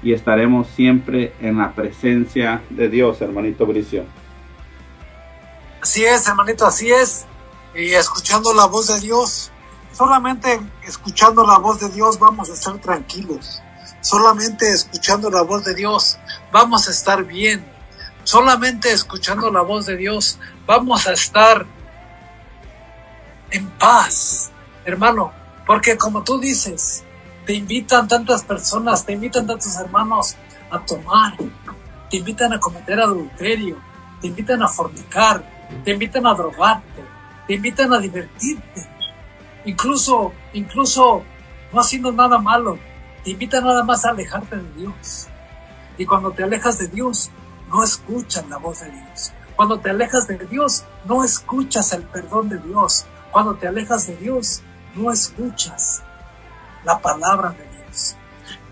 y 0.03 0.13
estaremos 0.13 0.67
siempre 0.69 1.33
en 1.41 1.59
la 1.59 1.73
presencia 1.73 2.61
de 2.71 2.89
Dios, 2.89 3.23
hermanito 3.23 3.65
Bricio. 3.65 4.05
Así 5.81 6.05
es, 6.05 6.29
hermanito, 6.29 6.67
así 6.67 6.91
es. 6.91 7.27
Y 7.75 7.93
escuchando 7.93 8.55
la 8.55 8.67
voz 8.67 8.89
de 8.89 9.01
Dios, 9.01 9.51
solamente 9.95 10.61
escuchando 10.87 11.47
la 11.47 11.59
voz 11.59 11.81
de 11.81 11.89
Dios 11.89 12.19
vamos 12.19 12.51
a 12.51 12.55
estar 12.55 12.79
tranquilos. 12.79 13.63
Solamente 14.01 14.71
escuchando 14.71 15.31
la 15.31 15.43
voz 15.43 15.65
de 15.65 15.75
Dios 15.75 16.19
vamos 16.53 16.89
a 16.89 16.91
estar 16.91 17.25
bien. 17.25 17.65
Solamente 18.25 18.93
escuchando 18.93 19.51
la 19.51 19.63
voz 19.63 19.87
de 19.87 19.97
Dios 19.97 20.39
vamos 20.67 21.07
a 21.07 21.13
estar 21.13 21.67
en 23.51 23.69
paz, 23.71 24.51
hermano, 24.85 25.33
porque 25.67 25.97
como 25.97 26.25
tú 26.25 26.41
dices, 26.41 27.05
te 27.47 27.55
invitan 27.55 28.09
tantas 28.09 28.43
personas, 28.43 29.07
te 29.07 29.13
invitan 29.13 29.47
tantos 29.47 29.77
hermanos 29.77 30.37
a 30.71 30.81
tomar, 30.81 31.37
te 32.11 32.17
invitan 32.17 32.53
a 32.53 32.59
cometer 32.59 32.99
adulterio, 33.01 33.77
te 34.21 34.27
invitan 34.27 34.63
a 34.63 34.69
fornicar, 34.69 35.45
te 35.85 35.93
invitan 35.93 36.27
a 36.27 36.35
drogarte, 36.35 37.05
te 37.47 37.55
invitan 37.55 37.93
a 37.93 37.99
divertirte, 37.99 38.94
incluso, 39.65 40.33
incluso 40.53 41.25
no 41.73 41.81
haciendo 41.81 42.13
nada 42.13 42.39
malo, 42.39 42.79
te 43.23 43.31
invitan 43.31 43.65
nada 43.65 43.83
más 43.83 44.05
a 44.05 44.11
alejarte 44.11 44.57
de 44.57 44.73
Dios. 44.75 45.29
Y 45.97 46.07
cuando 46.07 46.33
te 46.33 46.43
alejas 46.43 46.79
de 46.79 46.89
Dios, 46.89 47.31
no 47.69 47.83
escuchas 47.83 48.47
la 48.49 48.59
voz 48.59 48.81
de 48.81 48.91
Dios. 48.91 49.33
Cuando 49.57 49.79
te 49.79 49.91
alejas 49.91 50.27
de 50.27 50.39
Dios, 50.39 50.85
no 51.05 51.25
escuchas 51.25 51.93
el 51.93 52.03
perdón 52.03 52.49
de 52.49 52.59
Dios. 52.59 53.07
Cuando 53.31 53.55
te 53.55 53.69
alejas 53.69 54.07
de 54.07 54.17
Dios, 54.17 54.63
no 54.95 55.11
escuchas 55.11 56.03
la 56.85 56.99
palabra 56.99 57.51
de 57.51 57.65
Dios. 57.79 58.17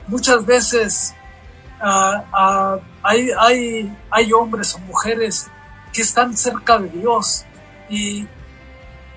Muchas 0.07 0.45
veces 0.45 1.15
ah, 1.81 2.25
ah, 2.33 2.79
hay, 3.03 3.31
hay, 3.39 3.99
hay 4.11 4.33
hombres 4.33 4.75
o 4.75 4.79
mujeres 4.81 5.49
que 5.93 6.03
están 6.03 6.37
cerca 6.37 6.79
de 6.79 6.89
Dios 6.89 7.45
y, 7.89 8.27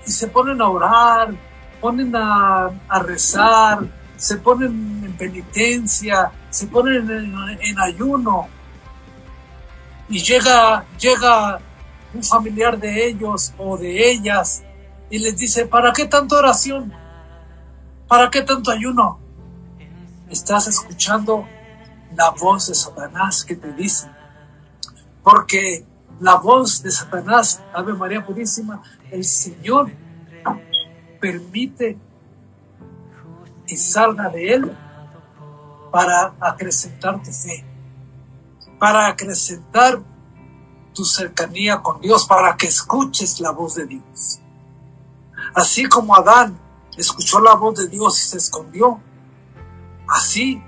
y 0.05 0.11
se 0.11 0.27
ponen 0.27 0.61
a 0.61 0.69
orar, 0.69 1.33
ponen 1.85 2.15
a, 2.15 2.71
rezar, 3.03 3.77
se 4.17 4.37
ponen 4.37 5.03
en 5.05 5.13
penitencia, 5.15 6.31
se 6.49 6.65
ponen 6.65 7.07
en, 7.11 7.59
en 7.61 7.79
ayuno, 7.79 8.47
y 10.09 10.19
llega, 10.19 10.83
llega 10.99 11.59
un 12.11 12.23
familiar 12.23 12.79
de 12.79 13.07
ellos 13.07 13.53
o 13.59 13.77
de 13.77 14.09
ellas 14.09 14.63
y 15.11 15.19
les 15.19 15.37
dice, 15.37 15.67
¿para 15.67 15.93
qué 15.93 16.05
tanta 16.05 16.37
oración? 16.37 16.91
¿Para 18.07 18.31
qué 18.31 18.41
tanto 18.41 18.71
ayuno? 18.71 19.19
Estás 20.27 20.67
escuchando 20.67 21.47
la 22.15 22.31
voz 22.31 22.67
de 22.69 22.73
Satanás 22.73 23.45
que 23.45 23.55
te 23.55 23.71
dice, 23.73 24.09
porque 25.21 25.85
la 26.19 26.33
voz 26.37 26.81
de 26.81 26.89
Satanás, 26.89 27.61
Ave 27.75 27.93
María 27.93 28.25
Purísima, 28.25 28.81
el 29.11 29.23
Señor 29.23 29.91
permite 31.25 31.97
que 33.65 33.77
salga 33.77 34.29
de 34.29 34.53
él 34.53 34.77
para 35.91 36.35
acrecentar 36.39 37.23
tu 37.23 37.31
fe 37.31 37.65
para 38.77 39.07
acrecentar 39.07 40.03
tu 40.93 41.03
cercanía 41.03 41.81
con 41.81 42.01
Dios, 42.01 42.27
para 42.27 42.55
que 42.55 42.67
escuches 42.67 43.39
la 43.39 43.49
voz 43.51 43.73
de 43.75 43.87
Dios. 43.87 44.39
Así 45.55 45.85
como 45.85 46.15
Adán 46.15 46.59
escuchó 46.95 47.39
la 47.39 47.55
voz 47.55 47.79
de 47.79 47.87
Dios 47.87 48.19
y 48.19 48.29
se 48.29 48.37
escondió, 48.37 49.01
así 50.07 50.61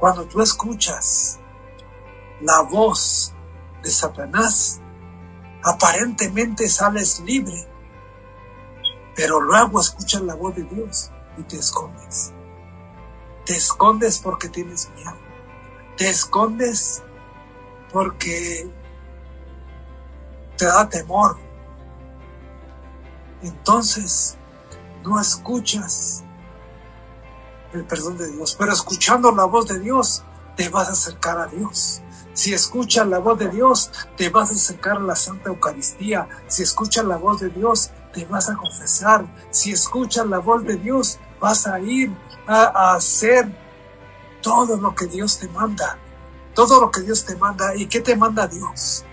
cuando 0.00 0.24
tú 0.24 0.40
escuchas 0.42 1.38
la 2.40 2.62
voz 2.62 3.32
de 3.84 3.90
Satanás, 3.90 4.80
aparentemente 5.62 6.68
sales 6.68 7.20
libre, 7.20 7.68
pero 9.14 9.40
luego 9.40 9.80
escuchas 9.80 10.22
la 10.22 10.34
voz 10.34 10.56
de 10.56 10.64
Dios 10.64 11.10
y 11.36 11.42
te 11.42 11.56
escondes. 11.56 12.32
Te 13.46 13.56
escondes 13.56 14.18
porque 14.18 14.48
tienes 14.48 14.90
miedo 14.96 15.24
te 15.96 16.08
escondes 16.08 17.02
porque 17.92 18.70
te 20.56 20.66
da 20.66 20.88
temor. 20.88 21.36
Entonces, 23.42 24.36
no 25.04 25.20
escuchas 25.20 26.24
el 27.72 27.84
perdón 27.84 28.16
de 28.16 28.30
Dios, 28.32 28.56
pero 28.58 28.72
escuchando 28.72 29.30
la 29.32 29.44
voz 29.44 29.68
de 29.68 29.80
Dios, 29.80 30.24
te 30.56 30.68
vas 30.68 30.88
a 30.88 30.92
acercar 30.92 31.38
a 31.38 31.46
Dios. 31.46 32.00
Si 32.32 32.52
escuchas 32.52 33.06
la 33.06 33.18
voz 33.18 33.38
de 33.38 33.48
Dios, 33.48 33.90
te 34.16 34.28
vas 34.30 34.50
a 34.50 34.54
acercar 34.54 34.96
a 34.96 35.00
la 35.00 35.14
Santa 35.14 35.50
Eucaristía. 35.50 36.28
Si 36.48 36.62
escuchas 36.62 37.04
la 37.04 37.16
voz 37.16 37.40
de 37.40 37.50
Dios, 37.50 37.90
te 38.14 38.24
vas 38.24 38.48
a 38.48 38.54
confesar. 38.54 39.26
Si 39.50 39.72
escuchas 39.72 40.26
la 40.26 40.38
voz 40.38 40.64
de 40.64 40.76
Dios, 40.76 41.18
vas 41.40 41.66
a 41.66 41.80
ir 41.80 42.10
a, 42.46 42.94
hacer 42.94 43.52
todo 44.40 44.76
lo 44.76 44.94
que 44.94 45.06
Dios 45.06 45.38
te 45.38 45.48
manda, 45.48 45.98
todo 46.54 46.80
lo 46.80 46.90
que 46.90 47.02
Dios 47.02 47.24
te 47.24 47.36
manda. 47.36 47.74
¿Y 47.74 47.86
qué 47.86 48.00
te 48.00 48.16
manda 48.16 48.46
Dios? 48.46 49.04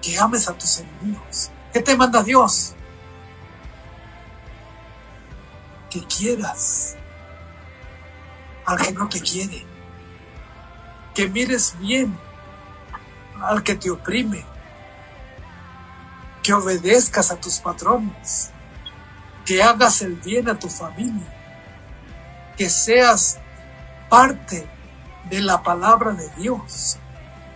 Que 0.00 0.18
ames 0.18 0.48
a 0.48 0.56
tus 0.56 0.78
enemigos. 0.78 1.50
¿Qué 1.72 1.80
te 1.80 1.96
manda 1.96 2.22
Dios? 2.22 2.74
Que 5.90 6.04
quieras 6.06 6.96
al 8.64 8.78
que 8.78 8.92
no 8.92 9.08
te 9.08 9.20
quiere. 9.20 9.66
Que 11.14 11.28
mires 11.28 11.76
bien 11.78 12.16
al 13.40 13.62
que 13.62 13.74
te 13.74 13.90
oprime. 13.90 14.53
Que 16.44 16.52
obedezcas 16.52 17.32
a 17.32 17.40
tus 17.40 17.58
patrones. 17.58 18.50
Que 19.44 19.64
hagas 19.64 20.00
el 20.02 20.14
bien 20.14 20.48
a 20.48 20.56
tu 20.56 20.68
familia. 20.68 21.26
Que 22.56 22.70
seas 22.70 23.38
parte 24.08 24.68
de 25.28 25.40
la 25.40 25.62
palabra 25.62 26.12
de 26.12 26.28
Dios, 26.36 26.98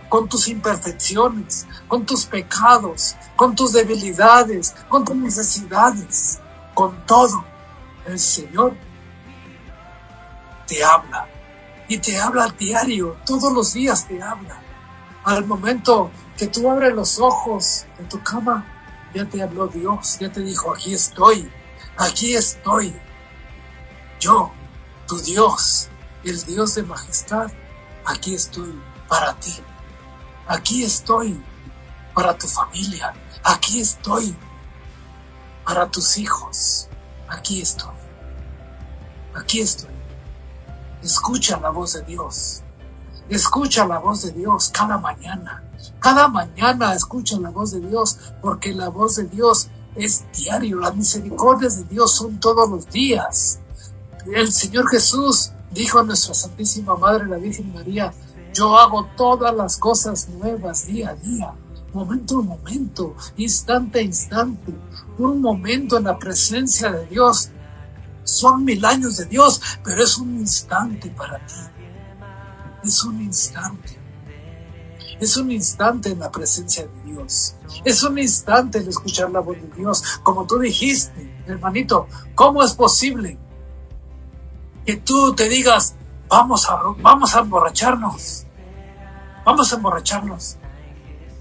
con 0.09 0.27
tus 0.27 0.47
imperfecciones, 0.47 1.67
con 1.87 2.05
tus 2.05 2.25
pecados, 2.25 3.15
con 3.35 3.55
tus 3.55 3.73
debilidades, 3.73 4.75
con 4.89 5.05
tus 5.05 5.15
necesidades, 5.15 6.39
con 6.73 7.05
todo. 7.05 7.45
El 8.05 8.19
Señor 8.19 8.75
te 10.67 10.83
habla 10.83 11.27
y 11.87 11.97
te 11.99 12.19
habla 12.19 12.45
al 12.45 12.57
diario, 12.57 13.17
todos 13.25 13.53
los 13.53 13.73
días 13.73 14.07
te 14.07 14.21
habla. 14.21 14.61
Al 15.23 15.45
momento 15.45 16.11
que 16.37 16.47
tú 16.47 16.69
abres 16.69 16.93
los 16.93 17.19
ojos 17.19 17.85
en 17.99 18.09
tu 18.09 18.21
cama, 18.23 18.78
ya 19.13 19.25
te 19.25 19.41
habló 19.41 19.67
Dios, 19.67 20.19
ya 20.19 20.31
te 20.31 20.41
dijo, 20.41 20.73
aquí 20.73 20.93
estoy, 20.93 21.51
aquí 21.97 22.35
estoy. 22.35 22.95
Yo, 24.19 24.51
tu 25.07 25.19
Dios, 25.21 25.89
el 26.23 26.43
Dios 26.45 26.75
de 26.75 26.83
majestad, 26.83 27.51
aquí 28.05 28.35
estoy 28.35 28.79
para 29.07 29.33
ti. 29.35 29.53
Aquí 30.47 30.83
estoy 30.83 31.41
para 32.13 32.37
tu 32.37 32.47
familia. 32.47 33.13
Aquí 33.43 33.79
estoy 33.79 34.35
para 35.65 35.89
tus 35.89 36.17
hijos. 36.17 36.89
Aquí 37.27 37.61
estoy. 37.61 37.95
Aquí 39.35 39.61
estoy. 39.61 39.91
Escucha 41.03 41.59
la 41.59 41.69
voz 41.69 41.93
de 41.93 42.01
Dios. 42.01 42.63
Escucha 43.29 43.85
la 43.85 43.99
voz 43.99 44.23
de 44.23 44.31
Dios 44.31 44.69
cada 44.73 44.97
mañana. 44.97 45.63
Cada 45.99 46.27
mañana 46.27 46.93
escucha 46.93 47.39
la 47.39 47.49
voz 47.49 47.71
de 47.71 47.81
Dios 47.81 48.17
porque 48.41 48.73
la 48.73 48.89
voz 48.89 49.17
de 49.17 49.25
Dios 49.25 49.69
es 49.95 50.25
diario. 50.35 50.79
Las 50.79 50.95
misericordias 50.95 51.77
de 51.77 51.83
Dios 51.85 52.15
son 52.15 52.39
todos 52.39 52.69
los 52.69 52.89
días. 52.89 53.59
El 54.25 54.51
Señor 54.51 54.89
Jesús 54.89 55.51
Dijo 55.71 56.01
nuestra 56.01 56.33
Santísima 56.33 56.95
Madre, 56.95 57.27
la 57.27 57.37
Virgen 57.37 57.71
María, 57.73 58.11
yo 58.53 58.77
hago 58.77 59.07
todas 59.15 59.55
las 59.55 59.77
cosas 59.77 60.27
nuevas 60.29 60.87
día 60.87 61.09
a 61.09 61.15
día. 61.15 61.53
momento 61.93 62.39
a 62.39 62.41
momento, 62.43 63.15
instante 63.37 63.99
a 63.99 64.01
instante, 64.01 64.73
un 65.17 65.41
momento 65.41 65.97
en 65.97 66.05
la 66.05 66.17
presencia 66.17 66.91
de 66.91 67.05
Dios. 67.07 67.49
Son 68.23 68.63
mil 68.63 68.83
años 68.85 69.17
de 69.17 69.25
Dios, 69.25 69.61
pero 69.83 70.03
es 70.03 70.17
un 70.17 70.39
instante 70.39 71.09
para 71.11 71.37
ti. 71.45 71.53
Es 72.83 73.03
un 73.03 73.21
instante. 73.21 73.98
Es 75.19 75.35
un 75.35 75.51
instante 75.51 76.09
en 76.09 76.19
la 76.19 76.31
presencia 76.31 76.87
de 76.87 77.11
Dios. 77.11 77.55
Es 77.83 78.03
un 78.03 78.17
instante 78.17 78.79
en 78.79 78.87
escuchar 78.87 79.29
la 79.29 79.41
voz 79.41 79.57
de 79.57 79.67
Dios. 79.75 80.01
Como 80.23 80.47
tú 80.47 80.59
dijiste, 80.59 81.43
hermanito, 81.45 82.07
¿cómo 82.35 82.63
es 82.63 82.73
posible 82.73 83.37
que 84.85 84.95
tú 84.95 85.35
te 85.35 85.49
digas, 85.49 85.95
vamos 86.29 86.69
a, 86.69 86.81
vamos 87.01 87.35
a 87.35 87.39
emborracharnos? 87.39 88.45
Vamos 89.45 89.73
a 89.73 89.75
emborracharnos. 89.75 90.57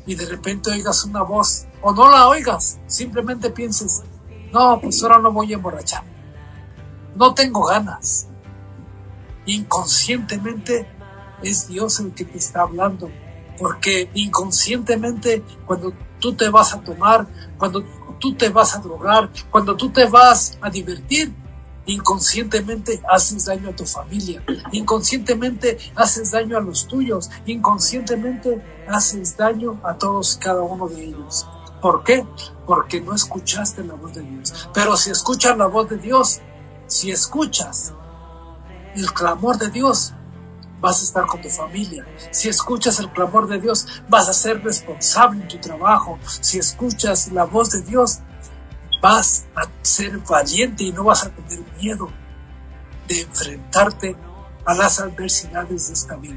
Y 0.07 0.17
de 0.17 0.27
repente 0.27 0.71
oigas 0.71 1.05
una 1.05 1.23
voz, 1.23 1.67
o 1.81 1.93
no 1.93 2.11
la 2.11 2.27
oigas, 2.27 2.81
simplemente 2.89 3.51
pienses, 3.51 4.03
no, 4.53 4.81
pues 4.81 5.03
ahora 5.03 5.19
no 5.19 5.31
voy 5.31 5.53
a 5.53 5.57
emborrachar. 5.57 6.03
No 7.15 7.33
tengo 7.33 7.67
ganas. 7.67 8.27
Inconscientemente 9.47 10.89
es 11.43 11.69
Dios 11.69 12.01
el 12.01 12.13
que 12.13 12.25
te 12.25 12.39
está 12.39 12.63
hablando 12.63 13.09
porque 13.59 14.11
inconscientemente 14.15 15.43
cuando 15.67 15.93
tú 16.19 16.35
te 16.35 16.49
vas 16.49 16.75
a 16.75 16.81
tomar, 16.81 17.27
cuando 17.57 17.83
tú 18.19 18.35
te 18.35 18.49
vas 18.49 18.75
a 18.75 18.79
drogar, 18.79 19.31
cuando 19.51 19.77
tú 19.77 19.91
te 19.91 20.07
vas 20.07 20.59
a 20.61 20.71
divertir, 20.71 21.33
inconscientemente 21.87 23.01
haces 23.09 23.47
daño 23.47 23.71
a 23.71 23.77
tu 23.77 23.87
familia, 23.87 24.43
inconscientemente 24.73 25.79
haces 25.97 26.31
daño 26.31 26.59
a 26.59 26.61
los 26.61 26.87
tuyos, 26.87 27.31
inconscientemente 27.47 28.63
haces 28.89 29.37
daño 29.37 29.81
a 29.83 29.95
todos 29.95 30.37
y 30.37 30.39
cada 30.39 30.63
uno 30.63 30.87
de 30.89 31.05
ellos. 31.05 31.47
¿Por 31.81 32.05
qué? 32.05 32.27
Porque 32.67 33.01
no 33.01 33.15
escuchaste 33.15 33.85
la 33.85 33.95
voz 33.95 34.15
de 34.15 34.23
Dios. 34.23 34.69
Pero 34.75 34.97
si 34.97 35.11
escuchas 35.11 35.57
la 35.57 35.67
voz 35.67 35.89
de 35.89 35.97
Dios, 35.97 36.41
si 36.87 37.11
escuchas 37.11 37.95
el 38.95 39.13
clamor 39.13 39.59
de 39.59 39.71
Dios, 39.71 40.13
vas 40.81 41.01
a 41.01 41.05
estar 41.05 41.27
con 41.27 41.41
tu 41.41 41.49
familia. 41.49 42.07
Si 42.31 42.49
escuchas 42.49 43.01
el 43.01 43.11
clamor 43.11 43.49
de 43.49 43.61
Dios, 43.61 44.03
vas 44.09 44.29
a 44.29 44.33
ser 44.33 44.63
responsable 44.63 45.43
en 45.43 45.49
tu 45.49 45.59
trabajo. 45.59 46.19
Si 46.23 46.59
escuchas 46.59 47.33
la 47.33 47.45
voz 47.45 47.71
de 47.71 47.83
Dios, 47.83 48.21
vas 49.03 49.47
a 49.55 49.63
ser 49.83 50.19
valiente 50.29 50.85
y 50.85 50.93
no 50.93 51.05
vas 51.05 51.25
a 51.25 51.31
tener 51.31 51.65
miedo 51.81 52.11
de 53.07 53.23
enfrentarte 53.23 54.17
a 54.65 54.75
las 54.75 55.01
adversidades 55.01 55.89
de 55.89 55.95
esta 55.95 56.17
vida. 56.17 56.37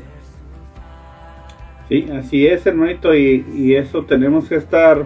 Sí, 1.90 2.08
así 2.12 2.48
es, 2.48 2.66
hermanito, 2.66 3.14
y, 3.14 3.46
y 3.54 3.76
eso 3.76 4.06
tenemos 4.06 4.48
que 4.48 4.56
estar 4.56 5.06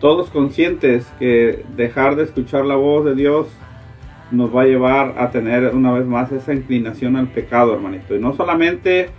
todos 0.00 0.30
conscientes 0.30 1.06
que 1.18 1.64
dejar 1.76 2.16
de 2.16 2.24
escuchar 2.24 2.64
la 2.64 2.74
voz 2.74 3.04
de 3.04 3.14
Dios 3.14 3.46
nos 4.32 4.54
va 4.54 4.62
a 4.62 4.66
llevar 4.66 5.14
a 5.18 5.30
tener 5.30 5.74
una 5.74 5.92
vez 5.92 6.06
más 6.06 6.32
esa 6.32 6.54
inclinación 6.54 7.16
al 7.16 7.28
pecado, 7.28 7.74
hermanito. 7.74 8.16
Y 8.16 8.18
no 8.18 8.34
solamente 8.34 9.10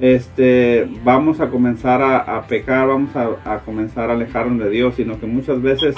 este, 0.00 0.88
vamos 1.04 1.40
a 1.40 1.48
comenzar 1.48 2.02
a, 2.02 2.42
pecar, 2.46 2.88
vamos 2.88 3.10
a, 3.16 3.58
comenzar 3.64 4.10
a 4.10 4.14
alejarnos 4.14 4.58
de 4.64 4.70
Dios, 4.70 4.94
sino 4.96 5.18
que 5.18 5.26
muchas 5.26 5.60
veces 5.60 5.94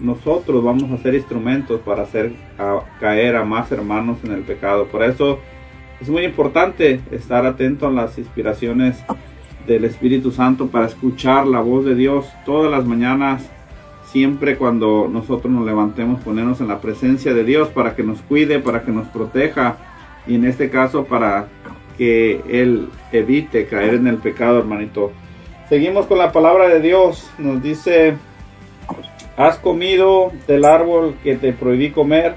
nosotros 0.00 0.62
vamos 0.62 0.90
a 0.92 1.02
ser 1.02 1.14
instrumentos 1.14 1.80
para 1.80 2.02
hacer 2.02 2.32
caer 3.00 3.36
a 3.36 3.44
más 3.44 3.70
hermanos 3.72 4.18
en 4.24 4.32
el 4.32 4.42
pecado. 4.42 4.86
Por 4.86 5.02
eso 5.02 5.40
es 6.00 6.08
muy 6.08 6.24
importante 6.24 7.00
estar 7.10 7.44
atento 7.46 7.88
a 7.88 7.92
las 7.92 8.16
inspiraciones 8.18 9.02
del 9.66 9.84
Espíritu 9.84 10.30
Santo 10.30 10.68
para 10.68 10.86
escuchar 10.86 11.46
la 11.46 11.60
voz 11.60 11.84
de 11.84 11.94
Dios 11.94 12.26
todas 12.44 12.70
las 12.70 12.86
mañanas 12.86 13.50
siempre 14.10 14.56
cuando 14.56 15.08
nosotros 15.10 15.52
nos 15.52 15.66
levantemos, 15.66 16.20
ponernos 16.22 16.60
en 16.60 16.68
la 16.68 16.80
presencia 16.80 17.34
de 17.34 17.44
Dios 17.44 17.68
para 17.68 17.94
que 17.94 18.02
nos 18.02 18.20
cuide, 18.22 18.58
para 18.58 18.82
que 18.82 18.90
nos 18.90 19.06
proteja 19.08 19.76
y 20.26 20.34
en 20.34 20.44
este 20.44 20.70
caso 20.70 21.04
para 21.04 21.48
que 21.96 22.42
Él 22.48 22.88
evite 23.12 23.66
caer 23.66 23.94
en 23.94 24.06
el 24.06 24.18
pecado, 24.18 24.58
hermanito. 24.58 25.12
Seguimos 25.68 26.06
con 26.06 26.18
la 26.18 26.32
palabra 26.32 26.68
de 26.68 26.80
Dios. 26.80 27.30
Nos 27.38 27.62
dice, 27.62 28.16
¿has 29.36 29.58
comido 29.58 30.32
del 30.46 30.64
árbol 30.64 31.14
que 31.22 31.36
te 31.36 31.52
prohibí 31.52 31.90
comer? 31.90 32.36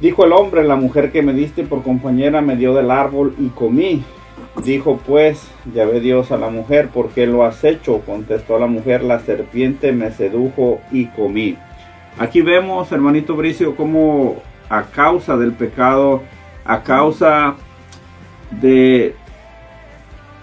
Dijo 0.00 0.24
el 0.24 0.32
hombre, 0.32 0.64
la 0.64 0.76
mujer 0.76 1.12
que 1.12 1.22
me 1.22 1.32
diste 1.32 1.62
por 1.62 1.82
compañera 1.82 2.40
me 2.40 2.56
dio 2.56 2.74
del 2.74 2.90
árbol 2.90 3.34
y 3.38 3.48
comí. 3.48 4.02
Dijo 4.64 5.00
pues 5.06 5.48
ya 5.72 5.86
ve 5.86 6.00
Dios 6.00 6.32
a 6.32 6.36
la 6.36 6.50
mujer, 6.50 6.88
¿por 6.88 7.10
qué 7.10 7.26
lo 7.26 7.44
has 7.44 7.62
hecho? 7.64 8.00
Contestó 8.00 8.58
la 8.58 8.66
mujer, 8.66 9.02
la 9.02 9.20
serpiente 9.20 9.92
me 9.92 10.10
sedujo 10.10 10.80
y 10.90 11.06
comí. 11.06 11.56
Aquí 12.18 12.42
vemos, 12.42 12.90
hermanito 12.92 13.36
Bricio, 13.36 13.76
cómo 13.76 14.42
a 14.68 14.82
causa 14.82 15.36
del 15.36 15.52
pecado, 15.52 16.22
a 16.64 16.82
causa 16.82 17.54
de 18.50 19.14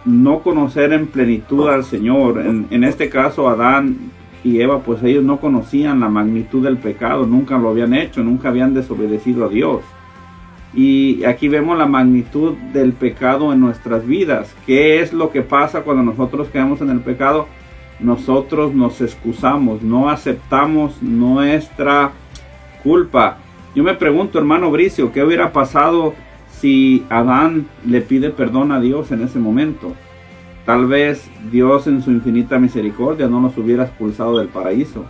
no 0.05 0.39
conocer 0.39 0.93
en 0.93 1.07
plenitud 1.07 1.67
al 1.67 1.83
Señor, 1.83 2.39
en, 2.39 2.67
en 2.71 2.83
este 2.85 3.09
caso 3.09 3.49
Adán 3.49 4.11
y 4.43 4.61
Eva, 4.61 4.79
pues 4.79 5.03
ellos 5.03 5.23
no 5.23 5.39
conocían 5.39 5.99
la 5.99 6.07
magnitud 6.07 6.63
del 6.63 6.77
pecado, 6.77 7.25
nunca 7.25 7.57
lo 7.57 7.69
habían 7.69 7.93
hecho, 7.93 8.23
nunca 8.23 8.49
habían 8.49 8.73
desobedecido 8.73 9.45
a 9.45 9.49
Dios. 9.49 9.81
Y 10.77 11.25
aquí 11.25 11.47
vemos 11.47 11.75
la 11.75 11.87
magnitud 11.87 12.53
del 12.71 12.93
pecado 12.93 13.51
en 13.51 13.59
nuestras 13.59 14.05
vidas. 14.05 14.55
¿Qué 14.67 15.01
es 15.01 15.11
lo 15.11 15.31
que 15.31 15.41
pasa 15.41 15.81
cuando 15.81 16.03
nosotros 16.03 16.49
quedamos 16.49 16.81
en 16.81 16.91
el 16.91 16.99
pecado? 16.99 17.47
Nosotros 17.99 18.75
nos 18.75 19.01
excusamos, 19.01 19.81
no 19.81 20.07
aceptamos 20.07 21.01
nuestra 21.01 22.11
culpa. 22.83 23.39
Yo 23.73 23.83
me 23.83 23.95
pregunto, 23.95 24.37
hermano 24.37 24.69
Bricio, 24.69 25.11
¿qué 25.11 25.23
hubiera 25.23 25.51
pasado 25.51 26.13
si 26.51 27.03
Adán 27.09 27.65
le 27.83 28.01
pide 28.01 28.29
perdón 28.29 28.71
a 28.71 28.79
Dios 28.79 29.11
en 29.11 29.23
ese 29.23 29.39
momento? 29.39 29.95
Tal 30.63 30.85
vez 30.85 31.27
Dios 31.51 31.87
en 31.87 32.03
su 32.03 32.11
infinita 32.11 32.59
misericordia 32.59 33.27
no 33.27 33.41
nos 33.41 33.57
hubiera 33.57 33.85
expulsado 33.85 34.37
del 34.37 34.49
paraíso, 34.49 35.05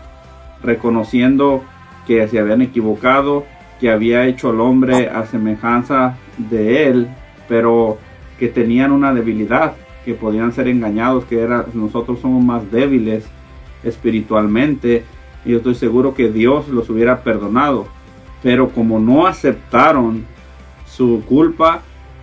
reconociendo 0.64 1.62
que 2.08 2.26
se 2.30 2.40
habían 2.40 2.62
equivocado, 2.62 3.44
que 3.80 3.90
había 3.90 4.26
hecho 4.26 4.50
al 4.50 4.62
hombre 4.62 5.10
a 5.10 5.26
semejanza 5.26 6.18
de 6.38 6.88
él, 6.88 7.08
pero 7.48 7.98
que 8.40 8.48
tenían 8.48 8.92
una 8.92 9.14
debilidad, 9.14 9.74
que 10.06 10.14
podían 10.14 10.52
ser 10.52 10.68
engañados, 10.68 11.26
que 11.26 11.40
era, 11.40 11.66
nosotros 11.74 12.20
somos 12.20 12.44
más 12.44 12.72
débiles 12.72 13.26
espiritualmente, 13.84 15.04
y 15.46 15.52
yo 15.52 15.58
estoy 15.58 15.76
seguro 15.76 16.14
que 16.14 16.30
Dios 16.30 16.68
los 16.70 16.90
hubiera 16.90 17.24
perdonado. 17.24 17.88
Pero 18.44 18.70
como 18.70 19.00
no 19.00 19.26
aceptaron 19.26 20.26
su 20.86 21.24
culpa, 21.28 21.82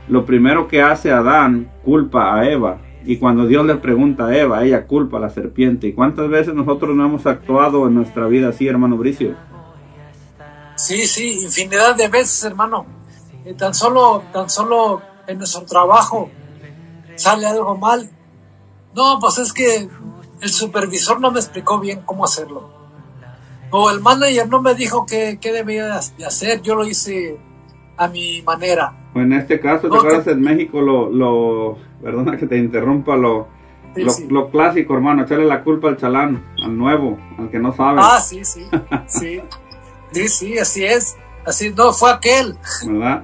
lo 0.09 0.25
primero 0.25 0.69
que 0.69 0.83
hace 0.83 1.11
Adán 1.11 1.69
culpa 1.85 2.35
a 2.35 2.49
Eva. 2.49 2.79
Y 3.07 3.17
cuando 3.17 3.47
Dios 3.47 3.67
le 3.67 3.77
pregunta 3.77 4.27
a 4.27 4.37
Eva, 4.37 4.65
ella 4.65 4.87
culpa 4.87 5.19
a 5.19 5.21
la 5.21 5.31
serpiente. 5.31 5.89
¿Y 5.89 5.93
cuántas 5.93 6.29
veces 6.29 6.55
nosotros 6.55 6.95
no 6.97 7.05
hemos 7.05 7.27
actuado 7.27 7.87
en 7.87 7.95
nuestra 7.95 8.27
vida 8.27 8.49
así, 8.49 8.67
hermano 8.67 8.97
Bricio? 8.97 9.35
Sí, 10.85 11.07
sí, 11.07 11.39
infinidad 11.43 11.97
de 11.97 12.09
veces, 12.09 12.45
hermano. 12.45 12.85
Eh, 13.47 13.55
tan 13.55 13.73
solo, 13.73 14.23
tan 14.35 14.51
solo 14.51 15.01
en 15.27 15.39
nuestro 15.39 15.63
trabajo 15.63 16.29
sale 17.15 17.47
algo 17.47 17.75
mal. 17.75 18.11
No, 18.95 19.19
pues 19.19 19.39
es 19.39 19.55
que 19.55 19.89
el 20.43 20.49
supervisor 20.51 21.19
no 21.23 21.31
me 21.31 21.41
explicó 21.41 21.81
bien 21.81 22.03
cómo 22.05 22.25
hacerlo. 22.25 22.69
O 23.71 23.91
el 23.91 24.03
manager 24.03 24.47
no 24.47 24.61
me 24.61 24.75
dijo 24.75 25.07
qué, 25.07 25.39
qué 25.41 25.53
debía 25.53 26.01
de 26.19 26.27
hacer. 26.27 26.61
Yo 26.61 26.75
lo 26.75 26.85
hice 26.85 27.39
a 27.97 28.09
mi 28.09 28.43
manera. 28.43 28.95
en 29.15 29.33
este 29.33 29.61
caso, 29.61 29.89
¿te 29.89 29.97
acuerdas 29.97 30.27
en 30.27 30.43
México 30.43 30.83
lo, 30.83 31.09
lo, 31.09 31.79
perdona 32.03 32.37
que 32.37 32.47
te 32.47 32.59
interrumpa, 32.59 33.17
lo, 33.17 33.49
lo, 33.97 34.13
lo, 34.29 34.51
clásico, 34.51 34.95
hermano, 34.95 35.23
echarle 35.23 35.47
la 35.47 35.63
culpa 35.63 35.89
al 35.89 35.97
chalán, 35.97 36.45
al 36.63 36.77
nuevo, 36.77 37.19
al 37.39 37.49
que 37.49 37.59
no 37.59 37.73
sabe. 37.73 38.01
Ah, 38.03 38.21
sí, 38.21 38.45
sí, 38.45 38.67
sí. 39.07 39.41
Sí, 40.15 40.29
sí, 40.29 40.59
así 40.59 40.85
es. 40.85 41.17
Así 41.45 41.71
no 41.71 41.93
fue 41.93 42.13
aquel. 42.13 42.57
¿Verdad? 42.87 43.23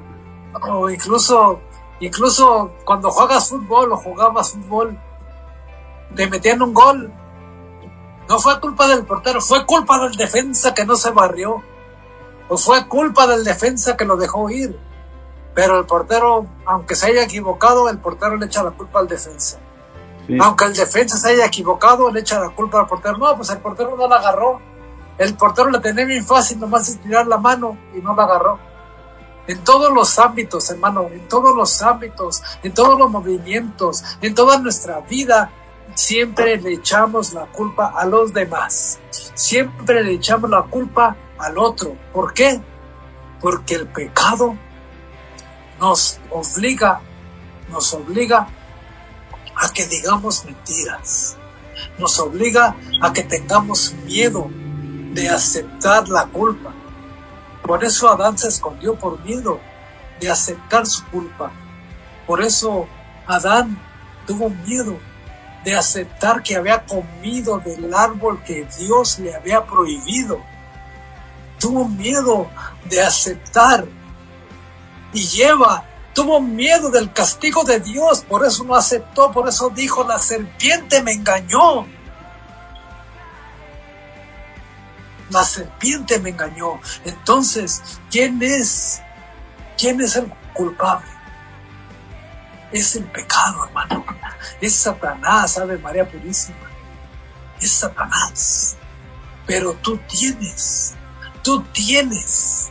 O 0.69 0.91
incluso, 0.91 1.61
incluso 2.01 2.73
cuando 2.85 3.11
juegas 3.11 3.49
fútbol 3.49 3.93
o 3.93 3.97
jugabas 3.97 4.53
fútbol, 4.53 4.99
te 6.17 6.29
metían 6.29 6.61
un 6.61 6.75
gol. 6.75 7.13
No 8.29 8.39
fue 8.39 8.61
culpa 8.61 8.89
del 8.89 9.05
portero, 9.05 9.41
fue 9.41 9.65
culpa 9.65 9.99
del 10.01 10.17
defensa 10.17 10.75
que 10.75 10.85
no 10.85 10.97
se 10.97 11.11
barrió. 11.11 11.63
O 12.49 12.57
fue 12.57 12.87
culpa 12.89 13.29
del 13.29 13.45
defensa 13.45 13.97
que 13.97 14.05
lo 14.05 14.17
dejó 14.17 14.51
ir. 14.51 14.79
Pero 15.55 15.79
el 15.79 15.87
portero, 15.87 16.47
aunque 16.67 16.97
se 16.97 17.07
haya 17.07 17.23
equivocado, 17.23 17.89
el 17.89 17.99
portero 17.99 18.37
le 18.37 18.47
echa 18.47 18.63
la 18.63 18.73
culpa 18.73 18.99
al 18.99 19.09
defensa. 19.09 19.59
Aunque 20.41 20.65
el 20.65 20.75
defensa 20.75 21.17
se 21.17 21.31
haya 21.31 21.47
equivocado, 21.47 22.11
le 22.11 22.21
echa 22.21 22.41
la 22.41 22.51
culpa 22.51 22.81
al 22.81 22.87
portero. 22.87 23.17
No, 23.19 23.37
pues 23.37 23.51
el 23.51 23.59
portero 23.59 23.97
no 23.97 24.09
la 24.09 24.17
agarró 24.17 24.61
el 25.21 25.37
portero 25.37 25.71
le 25.71 25.81
tenía 25.81 26.07
bien 26.07 26.25
fácil 26.25 26.59
nomás 26.59 26.89
estirar 26.89 27.27
la 27.27 27.37
mano 27.37 27.77
y 27.95 28.01
no 28.01 28.17
la 28.17 28.23
agarró. 28.23 28.59
En 29.47 29.63
todos 29.65 29.93
los 29.93 30.19
ámbitos, 30.19 30.71
hermano, 30.71 31.09
en 31.09 31.29
todos 31.29 31.55
los 31.55 31.83
ámbitos, 31.83 32.43
en 32.63 32.73
todos 32.73 32.99
los 32.99 33.11
movimientos, 33.11 34.03
en 34.23 34.35
toda 34.35 34.59
nuestra 34.59 35.01
vida, 35.01 35.53
siempre 35.95 36.57
le 36.57 36.73
echamos 36.73 37.35
la 37.35 37.45
culpa 37.45 37.93
a 37.95 38.07
los 38.07 38.33
demás. 38.33 38.99
Siempre 39.35 40.03
le 40.03 40.13
echamos 40.13 40.49
la 40.49 40.63
culpa 40.63 41.15
al 41.39 41.59
otro. 41.59 41.95
¿Por 42.15 42.33
qué? 42.33 42.59
Porque 43.43 43.75
el 43.75 43.89
pecado 43.89 44.57
nos 45.79 46.19
obliga, 46.31 47.03
nos 47.69 47.93
obliga 47.93 48.49
a 49.55 49.71
que 49.71 49.87
digamos 49.87 50.47
mentiras. 50.47 51.37
Nos 51.99 52.19
obliga 52.21 52.75
a 53.03 53.13
que 53.13 53.23
tengamos 53.25 53.93
miedo 54.07 54.51
de 55.13 55.29
aceptar 55.29 56.09
la 56.09 56.27
culpa. 56.27 56.73
Por 57.63 57.85
eso 57.85 58.09
Adán 58.11 58.39
se 58.39 58.49
escondió 58.49 58.95
por 58.97 59.21
miedo 59.21 59.61
de 60.21 60.31
aceptar 60.31 60.87
su 60.87 61.05
culpa. 61.07 61.53
Por 62.27 62.43
eso 62.43 62.87
Adán 63.27 63.81
tuvo 64.27 64.51
miedo 64.51 64.99
de 65.65 65.77
aceptar 65.77 66.43
que 66.43 66.57
había 66.57 66.85
comido 66.87 67.59
del 67.59 67.93
árbol 67.93 68.43
que 68.45 68.67
Dios 68.79 69.19
le 69.19 69.35
había 69.35 69.65
prohibido. 69.65 70.41
Tuvo 71.59 71.87
miedo 71.89 72.49
de 72.89 73.03
aceptar. 73.03 73.87
Y 75.13 75.27
lleva, 75.27 75.85
tuvo 76.15 76.41
miedo 76.41 76.91
del 76.91 77.13
castigo 77.13 77.65
de 77.65 77.81
Dios, 77.81 78.25
por 78.29 78.47
eso 78.47 78.65
no 78.65 78.77
aceptó, 78.77 79.33
por 79.33 79.49
eso 79.49 79.71
dijo, 79.71 80.05
la 80.05 80.19
serpiente 80.19 81.03
me 81.03 81.13
engañó. 81.13 81.87
La 85.31 85.45
serpiente 85.45 86.19
me 86.19 86.31
engañó. 86.31 86.81
Entonces, 87.05 87.83
¿quién 88.11 88.43
es? 88.43 89.01
¿Quién 89.79 90.01
es 90.01 90.17
el 90.17 90.33
culpable? 90.53 91.07
Es 92.73 92.97
el 92.97 93.05
pecado, 93.05 93.65
hermano. 93.67 94.05
Es 94.61 94.75
Satanás, 94.75 95.57
Ave 95.59 95.79
María 95.79 96.09
Purísima. 96.09 96.69
Es 97.61 97.71
Satanás. 97.71 98.77
Pero 99.47 99.75
tú 99.75 99.99
tienes, 100.09 100.95
tú 101.43 101.63
tienes 101.73 102.71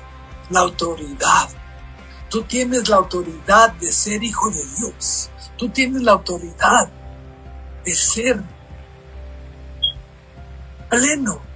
la 0.49 0.61
autoridad. 0.61 1.49
Tú 2.29 2.43
tienes 2.43 2.89
la 2.89 2.97
autoridad 2.97 3.71
de 3.73 3.91
ser 3.91 4.23
hijo 4.23 4.49
de 4.51 4.63
Dios. 4.77 5.31
Tú 5.57 5.69
tienes 5.69 6.01
la 6.03 6.11
autoridad 6.11 6.89
de 7.83 7.95
ser 7.95 8.43
pleno 10.89 11.48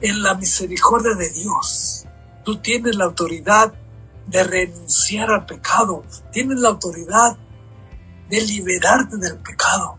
en 0.00 0.22
la 0.22 0.34
misericordia 0.34 1.14
de 1.14 1.30
Dios. 1.30 2.06
Tú 2.44 2.58
tienes 2.58 2.96
la 2.96 3.04
autoridad 3.04 3.72
de 4.26 4.44
renunciar 4.44 5.30
al 5.30 5.46
pecado. 5.46 6.04
Tienes 6.32 6.58
la 6.58 6.70
autoridad 6.70 7.36
de 8.28 8.40
liberarte 8.42 9.16
del 9.16 9.38
pecado. 9.38 9.98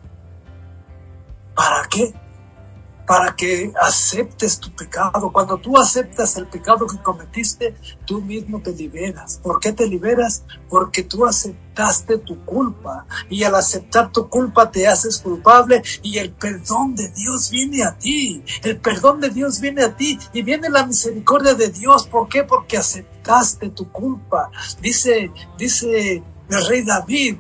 ¿Para 1.56 1.88
qué? 1.90 2.14
Para 3.10 3.36
que 3.36 3.74
aceptes 3.82 4.60
tu 4.60 4.70
pecado. 4.76 5.32
Cuando 5.34 5.58
tú 5.58 5.80
aceptas 5.80 6.38
el 6.38 6.46
pecado 6.46 6.86
que 6.86 7.00
cometiste, 7.00 7.74
tú 8.06 8.22
mismo 8.22 8.62
te 8.62 8.72
liberas. 8.72 9.40
¿Por 9.42 9.60
qué 9.60 9.74
te 9.74 9.88
liberas? 9.88 10.44
Porque 10.70 11.02
tú 11.02 11.26
aceptaste 11.26 12.20
tu 12.20 12.46
culpa. 12.46 13.08
Y 13.28 13.42
al 13.46 13.56
aceptar 13.56 14.12
tu 14.12 14.30
culpa 14.30 14.70
te 14.70 14.88
haces 14.88 15.18
culpable 15.18 15.82
y 16.04 16.20
el 16.20 16.34
perdón 16.34 16.94
de 16.94 17.10
Dios 17.10 17.50
viene 17.50 17.84
a 17.84 17.98
ti. 17.98 18.44
El 18.62 18.80
perdón 18.80 19.22
de 19.22 19.30
Dios 19.30 19.60
viene 19.60 19.86
a 19.86 19.96
ti 19.96 20.20
y 20.32 20.44
viene 20.44 20.70
la 20.70 20.86
misericordia 20.86 21.56
de 21.56 21.70
Dios. 21.70 22.06
¿Por 22.06 22.30
qué? 22.30 22.44
Porque 22.44 22.78
aceptaste 22.78 23.70
tu 23.70 23.92
culpa. 23.92 24.52
Dice, 24.82 25.32
dice 25.58 26.24
el 26.48 26.68
rey 26.68 26.84
David, 26.84 27.38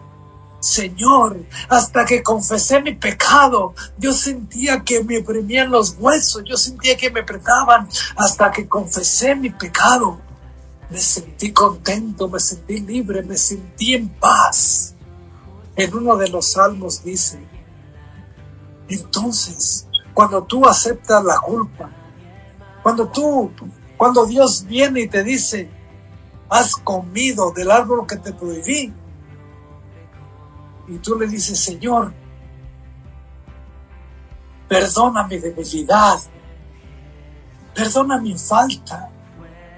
Señor, 0.60 1.45
hasta 1.69 2.06
que 2.06 2.22
confesé 2.22 2.81
mi 2.81 2.94
pecado, 2.94 3.73
yo 3.98 4.11
sentía 4.11 4.84
que 4.84 5.03
me 5.03 5.19
oprimían 5.19 5.72
los 5.72 5.95
huesos, 5.98 6.44
yo 6.45 6.57
sentía 6.57 6.98
que 6.98 7.10
me 7.10 7.22
apretaban, 7.22 7.88
hasta 8.18 8.52
que 8.52 8.68
confesé 8.68 9.36
mi 9.36 9.49
pecado. 9.49 10.19
Me 10.90 10.99
sentí 10.99 11.53
contento, 11.53 12.27
me 12.27 12.40
sentí 12.40 12.80
libre, 12.80 13.23
me 13.23 13.38
sentí 13.38 13.94
en 13.94 14.10
paz. 14.10 14.95
En 15.76 15.95
uno 15.95 16.18
de 16.18 16.27
los 16.27 16.52
salmos 16.52 17.03
dice, 17.03 17.40
entonces, 18.90 19.88
cuando 20.14 20.44
tú 20.44 20.68
aceptas 20.68 21.23
la 21.23 21.40
culpa, 21.40 21.90
cuando 22.81 23.07
tú, 23.07 23.52
cuando 23.95 24.26
Dios 24.26 24.65
viene 24.65 25.02
y 25.02 25.07
te 25.07 25.23
dice, 25.23 25.69
has 26.49 26.76
comido 26.76 27.52
del 27.52 27.69
árbol 27.72 28.07
que 28.07 28.18
te 28.18 28.34
prohibí, 28.34 28.91
y 30.90 30.98
tú 30.98 31.16
le 31.16 31.28
dices, 31.28 31.60
Señor, 31.60 32.11
perdona 34.68 35.28
mi 35.28 35.38
debilidad, 35.38 36.20
perdona 37.76 38.18
mi 38.18 38.36
falta, 38.36 39.11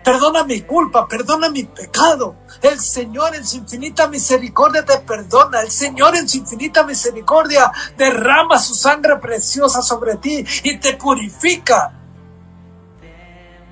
perdona 0.06 0.46
mi 0.46 0.62
culpa, 0.62 1.08
perdona 1.10 1.50
mi 1.50 1.66
pecado. 1.66 2.38
El 2.62 2.80
Señor 2.80 3.36
en 3.36 3.46
su 3.46 3.58
infinita 3.58 4.08
misericordia 4.08 4.86
te 4.86 5.00
perdona. 5.00 5.62
El 5.62 5.72
Señor 5.72 6.16
en 6.16 6.30
su 6.30 6.38
infinita 6.38 6.84
misericordia 6.86 7.70
derrama 7.98 8.58
su 8.58 8.74
sangre 8.74 9.18
preciosa 9.18 9.82
sobre 9.82 10.16
ti 10.16 10.46
y 10.64 10.80
te 10.80 10.96
purifica, 10.96 11.94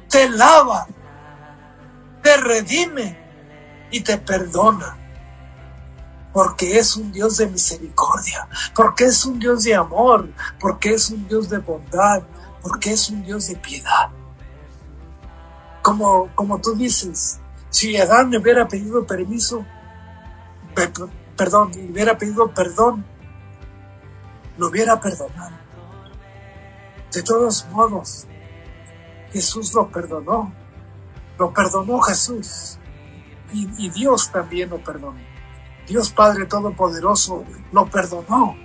te 0.10 0.30
lava, 0.30 0.88
te 2.22 2.36
redime 2.36 3.18
y 3.92 4.02
te 4.02 4.18
perdona 4.18 4.99
porque 6.34 6.78
es 6.78 6.96
un 6.96 7.12
Dios 7.12 7.38
de 7.38 7.48
misericordia, 7.48 8.48
porque 8.76 9.06
es 9.06 9.26
un 9.26 9.40
Dios 9.40 9.64
de 9.64 9.76
amor, 9.76 10.30
porque 10.60 10.94
es 10.94 11.10
un 11.10 11.28
Dios 11.28 11.50
de 11.50 11.58
bondad, 11.58 12.24
porque 12.62 12.92
es 12.92 13.10
un 13.10 13.24
Dios 13.24 13.48
de 13.48 13.56
piedad. 13.56 14.10
Como, 15.82 16.30
como 16.36 16.60
tú 16.60 16.76
dices, 16.76 17.40
si 17.70 17.98
Adán 17.98 18.30
me 18.30 18.38
hubiera 18.38 18.68
pedido 18.68 19.06
permiso, 19.06 19.66
perdón, 21.36 21.72
le 21.74 21.92
hubiera 21.92 22.18
pedido 22.18 22.54
perdón, 22.54 23.06
lo 24.58 24.68
hubiera 24.68 25.00
perdonado. 25.00 25.58
De 27.12 27.24
todos 27.24 27.66
modos, 27.72 28.28
Jesús 29.32 29.74
lo 29.74 29.90
perdonó, 29.90 30.54
lo 31.40 31.54
perdonó 31.54 32.00
Jesús 32.02 32.78
y 33.52 33.90
Dios 33.90 34.32
también 34.32 34.70
lo 34.70 34.84
perdonó. 34.84 35.29
Dios 35.90 36.12
Padre 36.12 36.46
Todopoderoso 36.46 37.44
lo 37.72 37.90
perdonó. 37.90 38.56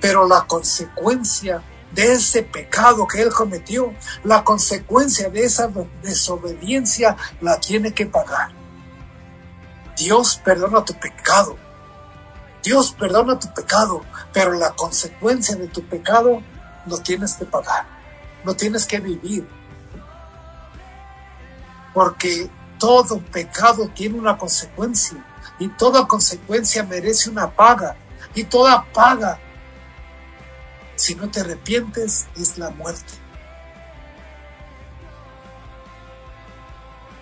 Pero 0.00 0.26
la 0.26 0.42
consecuencia 0.42 1.62
de 1.92 2.14
ese 2.14 2.42
pecado 2.42 3.06
que 3.06 3.22
él 3.22 3.32
cometió, 3.32 3.94
la 4.24 4.42
consecuencia 4.42 5.30
de 5.30 5.44
esa 5.44 5.70
desobediencia 6.02 7.16
la 7.40 7.60
tiene 7.60 7.94
que 7.94 8.06
pagar. 8.06 8.50
Dios 9.96 10.40
perdona 10.44 10.84
tu 10.84 10.94
pecado. 10.94 11.56
Dios 12.64 12.90
perdona 12.90 13.38
tu 13.38 13.54
pecado, 13.54 14.02
pero 14.32 14.52
la 14.54 14.72
consecuencia 14.72 15.54
de 15.54 15.68
tu 15.68 15.84
pecado 15.84 16.42
lo 16.86 16.98
tienes 16.98 17.34
que 17.34 17.44
pagar. 17.44 17.86
Lo 18.44 18.56
tienes 18.56 18.84
que 18.84 18.98
vivir. 18.98 19.48
Porque 21.94 22.50
todo 22.78 23.20
pecado 23.20 23.88
tiene 23.94 24.18
una 24.18 24.36
consecuencia 24.36 25.24
y 25.60 25.68
toda 25.68 26.08
consecuencia 26.08 26.82
merece 26.82 27.28
una 27.28 27.50
paga 27.50 27.94
y 28.34 28.44
toda 28.44 28.82
paga, 28.92 29.38
si 30.96 31.14
no 31.14 31.30
te 31.30 31.40
arrepientes, 31.40 32.26
es 32.34 32.56
la 32.56 32.70
muerte. 32.70 33.12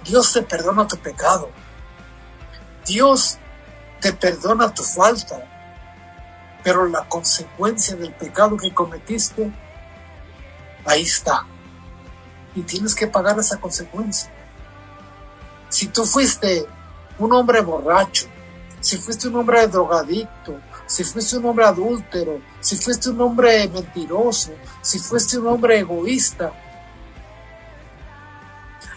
Dios 0.05 0.33
te 0.33 0.43
perdona 0.43 0.87
tu 0.87 0.97
pecado. 0.99 1.51
Dios 2.87 3.39
te 4.01 4.13
perdona 4.13 4.73
tu 4.73 4.85
falta. 4.85 5.45
Pero 6.63 6.87
la 6.87 7.09
consecuencia 7.09 7.97
del 7.97 8.15
pecado 8.15 8.57
que 8.57 8.73
cometiste, 8.73 9.53
ahí 10.85 11.03
está. 11.03 11.45
Y 12.55 12.63
tienes 12.63 12.95
que 12.95 13.09
pagar 13.09 13.39
esa 13.39 13.59
consecuencia. 13.59 14.31
Si 15.69 15.89
tú 15.89 16.05
fuiste 16.05 16.67
un 17.19 17.33
hombre 17.33 17.61
borracho, 17.61 18.27
si 18.81 18.97
fuiste 18.97 19.29
un 19.29 19.37
hombre 19.37 19.67
drogadicto, 19.67 20.61
si 20.87 21.05
fuiste 21.05 21.37
un 21.37 21.47
hombre 21.47 21.67
adúltero, 21.67 22.41
si 22.61 22.77
fuiste 22.77 23.11
un 23.11 23.21
hombre 23.21 23.69
mentiroso, 23.69 24.53
si 24.81 24.99
fuiste 24.99 25.39
un 25.39 25.49
hombre 25.49 25.79
egoísta. 25.81 26.53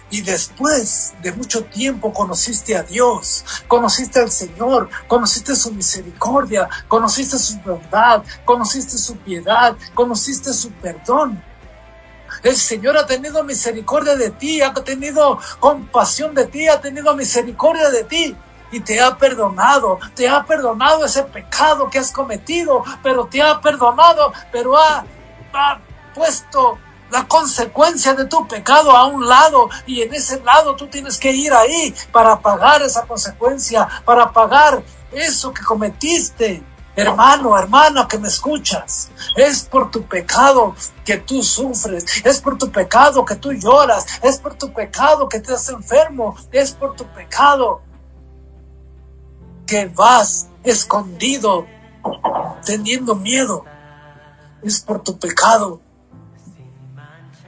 Y 0.09 0.21
después 0.21 1.13
de 1.21 1.31
mucho 1.31 1.63
tiempo 1.63 2.13
conociste 2.13 2.75
a 2.75 2.83
Dios, 2.83 3.45
conociste 3.67 4.19
al 4.19 4.29
Señor, 4.29 4.89
conociste 5.07 5.55
su 5.55 5.71
misericordia, 5.73 6.67
conociste 6.87 7.39
su 7.39 7.57
bondad, 7.59 8.23
conociste 8.43 8.97
su 8.97 9.15
piedad, 9.17 9.75
conociste 9.93 10.53
su 10.53 10.69
perdón. 10.71 11.41
El 12.43 12.55
Señor 12.55 12.97
ha 12.97 13.05
tenido 13.05 13.43
misericordia 13.43 14.15
de 14.15 14.31
ti, 14.31 14.61
ha 14.61 14.73
tenido 14.73 15.39
compasión 15.59 16.33
de 16.33 16.45
ti, 16.47 16.67
ha 16.67 16.81
tenido 16.81 17.15
misericordia 17.15 17.89
de 17.89 18.03
ti. 18.03 18.35
y 18.73 18.79
te 18.79 19.01
ha 19.01 19.17
perdonado, 19.17 19.99
te 20.15 20.29
ha 20.29 20.45
perdonado 20.45 21.03
ese 21.03 21.23
pecado 21.23 21.89
que 21.89 21.99
has 21.99 22.09
cometido, 22.09 22.85
pero 23.03 23.25
te 23.25 23.41
ha 23.41 23.59
perdonado, 23.59 24.31
pero 24.49 24.77
ha, 24.77 25.03
ha 25.51 25.79
puesto 26.15 26.77
la 27.11 27.27
consecuencia 27.27 28.13
de 28.13 28.25
tu 28.25 28.47
pecado 28.47 28.91
a 28.91 29.05
un 29.05 29.27
lado 29.27 29.69
y 29.85 30.01
en 30.01 30.13
ese 30.13 30.41
lado 30.41 30.75
tú 30.75 30.87
tienes 30.87 31.17
que 31.17 31.31
ir 31.31 31.53
ahí 31.53 31.93
para 32.11 32.39
pagar 32.39 32.81
esa 32.81 33.05
consecuencia, 33.05 33.87
para 34.05 34.31
pagar 34.31 34.81
eso 35.11 35.53
que 35.53 35.61
cometiste. 35.61 36.63
Hermano, 37.01 37.57
hermana 37.57 38.07
que 38.07 38.19
me 38.19 38.27
escuchas, 38.27 39.09
es 39.35 39.63
por 39.63 39.89
tu 39.89 40.03
pecado 40.03 40.75
que 41.03 41.17
tú 41.17 41.41
sufres, 41.41 42.05
es 42.23 42.39
por 42.39 42.59
tu 42.59 42.71
pecado 42.71 43.25
que 43.25 43.35
tú 43.37 43.51
lloras, 43.53 44.05
es 44.21 44.37
por 44.37 44.53
tu 44.53 44.71
pecado 44.71 45.27
que 45.27 45.39
te 45.39 45.51
estás 45.51 45.69
enfermo, 45.69 46.35
es 46.51 46.73
por 46.73 46.95
tu 46.95 47.05
pecado 47.07 47.81
que 49.65 49.87
vas 49.87 50.47
escondido 50.63 51.65
teniendo 52.63 53.15
miedo, 53.15 53.65
es 54.61 54.79
por 54.81 55.01
tu 55.01 55.17
pecado 55.17 55.81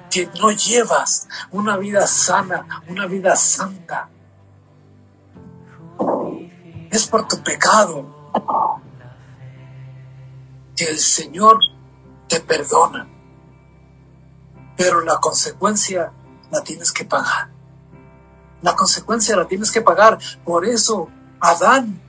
que 0.09 0.27
no 0.41 0.49
llevas 0.49 1.27
una 1.51 1.77
vida 1.77 2.07
sana, 2.07 2.83
una 2.87 3.05
vida 3.05 3.35
santa. 3.35 4.09
Es 6.89 7.05
por 7.07 7.27
tu 7.27 7.43
pecado 7.43 8.31
el 10.83 10.99
Señor 10.99 11.59
te 12.27 12.39
perdona. 12.39 13.07
Pero 14.77 15.01
la 15.01 15.19
consecuencia 15.19 16.11
la 16.51 16.63
tienes 16.63 16.91
que 16.91 17.05
pagar. 17.05 17.51
La 18.61 18.75
consecuencia 18.75 19.35
la 19.35 19.47
tienes 19.47 19.71
que 19.71 19.81
pagar. 19.81 20.17
Por 20.45 20.65
eso, 20.65 21.09
Adán, 21.39 22.01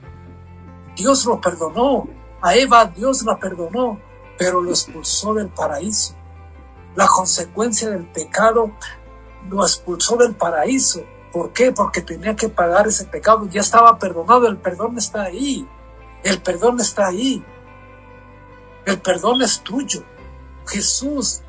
Dios 0.95 1.25
lo 1.25 1.41
perdonó. 1.41 2.07
A 2.41 2.55
Eva, 2.55 2.85
Dios 2.85 3.23
la 3.23 3.37
perdonó, 3.37 3.99
pero 4.37 4.61
lo 4.61 4.69
expulsó 4.69 5.33
del 5.33 5.49
paraíso. 5.49 6.15
La 6.95 7.07
consecuencia 7.07 7.89
del 7.89 8.05
pecado 8.05 8.71
lo 9.49 9.63
expulsó 9.63 10.15
del 10.15 10.35
paraíso. 10.35 11.03
¿Por 11.33 11.51
qué? 11.51 11.71
Porque 11.73 12.01
tenía 12.01 12.35
que 12.35 12.47
pagar 12.47 12.87
ese 12.87 13.05
pecado. 13.05 13.47
Ya 13.49 13.61
estaba 13.61 13.99
perdonado. 13.99 14.47
El 14.47 14.57
perdón 14.57 14.97
está 14.97 15.23
ahí. 15.23 15.67
El 16.23 16.41
perdón 16.41 16.79
está 16.79 17.07
ahí. 17.07 17.43
El 18.85 19.01
perdón 19.01 19.41
es 19.41 19.61
tuyo. 19.61 20.03
Jesús, 20.67 21.41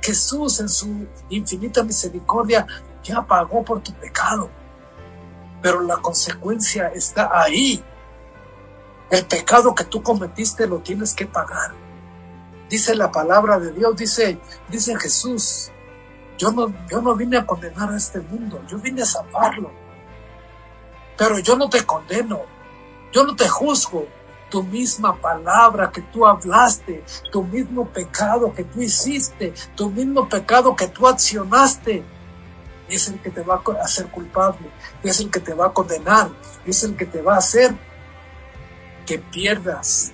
Jesús 0.00 0.60
en 0.60 0.68
su 0.68 1.06
infinita 1.28 1.82
misericordia 1.82 2.66
ya 3.02 3.22
pagó 3.22 3.64
por 3.64 3.80
tu 3.80 3.92
pecado. 3.94 4.50
Pero 5.62 5.80
la 5.82 5.96
consecuencia 5.96 6.88
está 6.88 7.30
ahí. 7.32 7.82
El 9.10 9.26
pecado 9.26 9.74
que 9.74 9.84
tú 9.84 10.02
cometiste 10.02 10.66
lo 10.66 10.78
tienes 10.78 11.14
que 11.14 11.26
pagar. 11.26 11.72
Dice 12.68 12.94
la 12.94 13.10
palabra 13.12 13.58
de 13.58 13.72
Dios, 13.72 13.96
dice, 13.96 14.38
dice 14.68 14.98
Jesús, 14.98 15.70
yo 16.38 16.50
no, 16.50 16.72
yo 16.90 17.00
no 17.00 17.14
vine 17.14 17.38
a 17.38 17.46
condenar 17.46 17.90
a 17.90 17.96
este 17.96 18.20
mundo, 18.20 18.62
yo 18.66 18.78
vine 18.78 19.02
a 19.02 19.06
salvarlo. 19.06 19.70
Pero 21.16 21.38
yo 21.38 21.56
no 21.56 21.68
te 21.68 21.84
condeno, 21.84 22.40
yo 23.12 23.24
no 23.24 23.36
te 23.36 23.48
juzgo, 23.48 24.06
tu 24.54 24.62
misma 24.62 25.16
palabra 25.16 25.90
que 25.90 26.00
tú 26.00 26.24
hablaste, 26.24 27.02
tu 27.32 27.42
mismo 27.42 27.88
pecado 27.88 28.54
que 28.54 28.62
tú 28.62 28.82
hiciste, 28.82 29.52
tu 29.74 29.90
mismo 29.90 30.28
pecado 30.28 30.76
que 30.76 30.86
tú 30.86 31.08
accionaste, 31.08 32.04
es 32.88 33.08
el 33.08 33.18
que 33.20 33.30
te 33.30 33.42
va 33.42 33.56
a 33.56 33.82
hacer 33.82 34.06
culpable, 34.12 34.70
es 35.02 35.18
el 35.18 35.28
que 35.28 35.40
te 35.40 35.54
va 35.54 35.66
a 35.66 35.72
condenar, 35.72 36.30
es 36.64 36.84
el 36.84 36.94
que 36.96 37.04
te 37.04 37.20
va 37.20 37.34
a 37.34 37.38
hacer 37.38 37.74
que 39.04 39.18
pierdas 39.18 40.12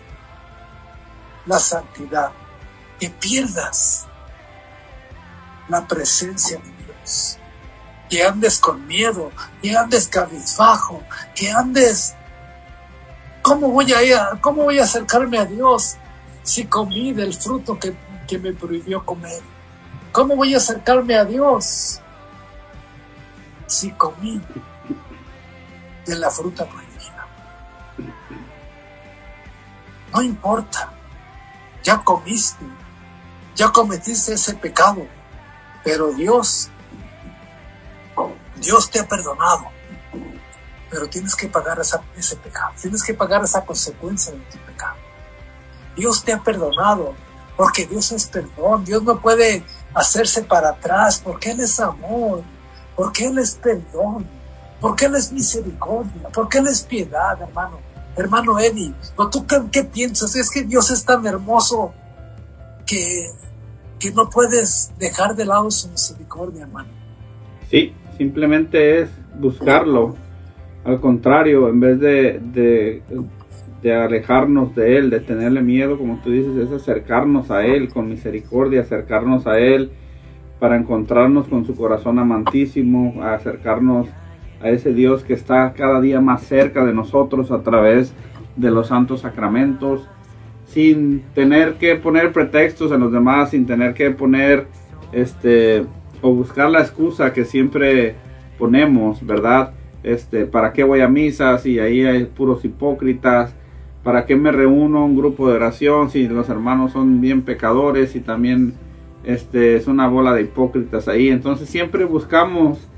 la 1.45 1.59
santidad, 1.59 2.33
que 2.99 3.11
pierdas 3.11 4.07
la 5.69 5.87
presencia 5.87 6.59
de 6.61 6.85
Dios, 6.87 7.37
que 8.09 8.25
andes 8.25 8.59
con 8.59 8.87
miedo, 8.87 9.33
que 9.61 9.77
andes 9.77 10.09
cabizbajo, 10.09 11.03
que 11.35 11.51
andes 11.53 12.15
¿Cómo 13.43 13.71
voy 13.71 13.93
a, 13.93 14.39
cómo 14.41 14.65
voy 14.65 14.79
a 14.79 14.85
acercarme 14.85 15.39
a 15.39 15.47
Dios 15.47 15.97
si 16.43 16.67
comí 16.67 17.13
del 17.13 17.35
fruto 17.35 17.79
que, 17.79 17.95
que 18.29 18.39
me 18.39 18.53
prohibió 18.53 19.05
comer? 19.05 19.41
¿Cómo 20.13 20.37
voy 20.37 20.55
a 20.55 20.59
acercarme 20.59 21.17
a 21.17 21.25
Dios 21.25 22.01
si 23.67 23.93
comí 23.93 24.41
de 26.05 26.17
la 26.17 26.31
fruta 26.31 26.67
prohibida? 26.67 27.27
No 30.13 30.23
importa, 30.23 30.93
ya 31.83 31.99
comiste, 32.03 32.65
ya 33.55 33.71
cometiste 33.71 34.35
ese 34.35 34.55
pecado, 34.55 35.07
pero 35.83 36.13
Dios, 36.13 36.69
Dios 38.57 38.91
te 38.91 39.01
ha 39.01 39.09
perdonado 39.09 39.80
pero 40.91 41.09
tienes 41.09 41.37
que 41.37 41.49
pagar 41.49 41.79
ese 41.81 42.37
pecado, 42.37 42.73
tienes 42.81 43.03
que 43.03 43.15
pagar 43.15 43.45
esa 43.45 43.65
consecuencia 43.65 44.33
de 44.33 44.41
tu 44.41 44.59
pecado. 44.67 44.97
Dios 45.97 46.25
te 46.25 46.33
ha 46.33 46.43
perdonado, 46.43 47.15
porque 47.57 47.87
Dios 47.87 48.11
es 48.13 48.27
perdón, 48.27 48.85
Dios 48.85 49.03
no 49.03 49.21
puede 49.21 49.63
hacerse 49.95 50.43
para 50.43 50.71
atrás, 50.71 51.21
porque 51.23 51.51
Él 51.51 51.61
es 51.61 51.79
amor, 51.79 52.43
porque 52.97 53.27
Él 53.27 53.39
es 53.39 53.55
perdón, 53.55 54.27
porque 54.81 55.07
Él 55.07 55.15
es 55.15 55.33
misericordia, 55.33 56.29
porque 56.33 56.59
Él 56.59 56.67
es 56.69 56.83
piedad, 56.83 57.41
hermano. 57.41 57.79
Hermano 58.17 58.59
Eddie, 58.59 58.93
¿tú 59.31 59.47
qué, 59.71 59.85
piensas? 59.85 60.35
Es 60.35 60.51
que 60.51 60.65
Dios 60.65 60.91
es 60.91 61.05
tan 61.05 61.25
hermoso 61.27 61.95
que, 62.85 63.31
que 63.99 64.11
no 64.11 64.29
puedes 64.29 64.91
dejar 64.99 65.37
de 65.37 65.45
lado 65.45 65.71
su 65.71 65.89
misericordia, 65.89 66.63
hermano. 66.63 66.89
Sí, 67.71 67.95
simplemente 68.19 69.03
es 69.03 69.11
buscarlo, 69.39 70.17
al 70.85 71.01
contrario, 71.01 71.69
en 71.69 71.81
vez 71.81 72.01
de, 72.01 73.03
de, 73.83 73.95
alejarnos 73.95 74.75
de 74.75 74.97
Él, 74.97 75.11
de 75.11 75.21
tenerle 75.21 75.63
miedo, 75.63 75.99
como 75.99 76.21
tú 76.23 76.31
dices, 76.31 76.57
es 76.57 76.73
acercarnos 76.73 77.51
a 77.51 77.65
Él 77.67 77.89
con 77.89 78.09
misericordia, 78.09 78.81
acercarnos 78.81 79.47
a 79.47 79.59
Él 79.59 79.91
para 80.59 80.77
encontrarnos 80.77 81.49
con 81.49 81.65
su 81.65 81.75
corazón 81.75 82.19
amantísimo, 82.19 83.23
acercarnos 83.23 84.09
a 84.63 84.69
ese 84.69 84.93
Dios 84.93 85.25
que 85.25 85.33
está 85.33 85.73
cada 85.73 86.01
día 86.01 86.21
más 86.21 86.43
cerca 86.43 86.85
de 86.85 86.93
nosotros 86.93 87.51
a 87.51 87.63
través 87.63 88.15
de 88.57 88.71
los 88.71 88.89
santos 88.89 89.21
sacramentos, 89.21 90.07
sin 90.67 91.23
tener 91.35 91.75
que 91.75 91.97
poner 91.97 92.33
pretextos 92.33 92.93
en 92.93 93.01
los 93.01 93.13
demás, 93.13 93.51
sin 93.51 93.67
tener 93.67 93.95
que 93.95 94.11
poner 94.11 94.67
este 95.13 95.85
o 96.23 96.35
buscar 96.35 96.71
la 96.71 96.81
excusa 96.81 97.33
que 97.33 97.45
siempre 97.45 98.15
ponemos, 98.59 99.25
¿verdad? 99.27 99.73
Este, 100.03 100.47
¿para 100.47 100.73
qué 100.73 100.85
voy 100.85 101.01
a 101.01 101.09
misa 101.09 101.59
si 101.59 101.79
ahí 101.79 102.05
hay 102.05 102.25
puros 102.25 102.65
hipócritas? 102.65 103.55
¿Para 104.03 104.25
qué 104.25 104.35
me 104.37 104.51
reúno 104.51 105.05
un 105.05 105.17
grupo 105.17 105.49
de 105.49 105.57
oración 105.57 106.11
si 106.11 106.27
los 106.27 106.49
hermanos 106.49 106.93
son 106.93 107.21
bien 107.21 107.43
pecadores 107.43 108.17
y 108.17 108.21
también 108.21 108.75
este, 109.25 109.77
es 109.77 109.87
una 109.87 110.09
bola 110.09 110.33
de 110.33 110.43
hipócritas 110.43 111.07
ahí? 111.07 111.29
Entonces 111.29 111.69
siempre 111.69 112.05
buscamos 112.05 112.89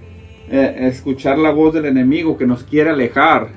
eh, 0.49 0.77
escuchar 0.81 1.39
la 1.39 1.51
voz 1.51 1.75
del 1.75 1.87
enemigo 1.87 2.37
que 2.37 2.47
nos 2.47 2.63
quiere 2.63 2.91
alejar 2.91 3.49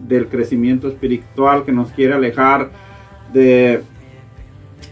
del 0.00 0.28
crecimiento 0.28 0.88
espiritual, 0.88 1.64
que 1.64 1.72
nos 1.72 1.90
quiere 1.90 2.14
alejar 2.14 2.70
de 3.32 3.82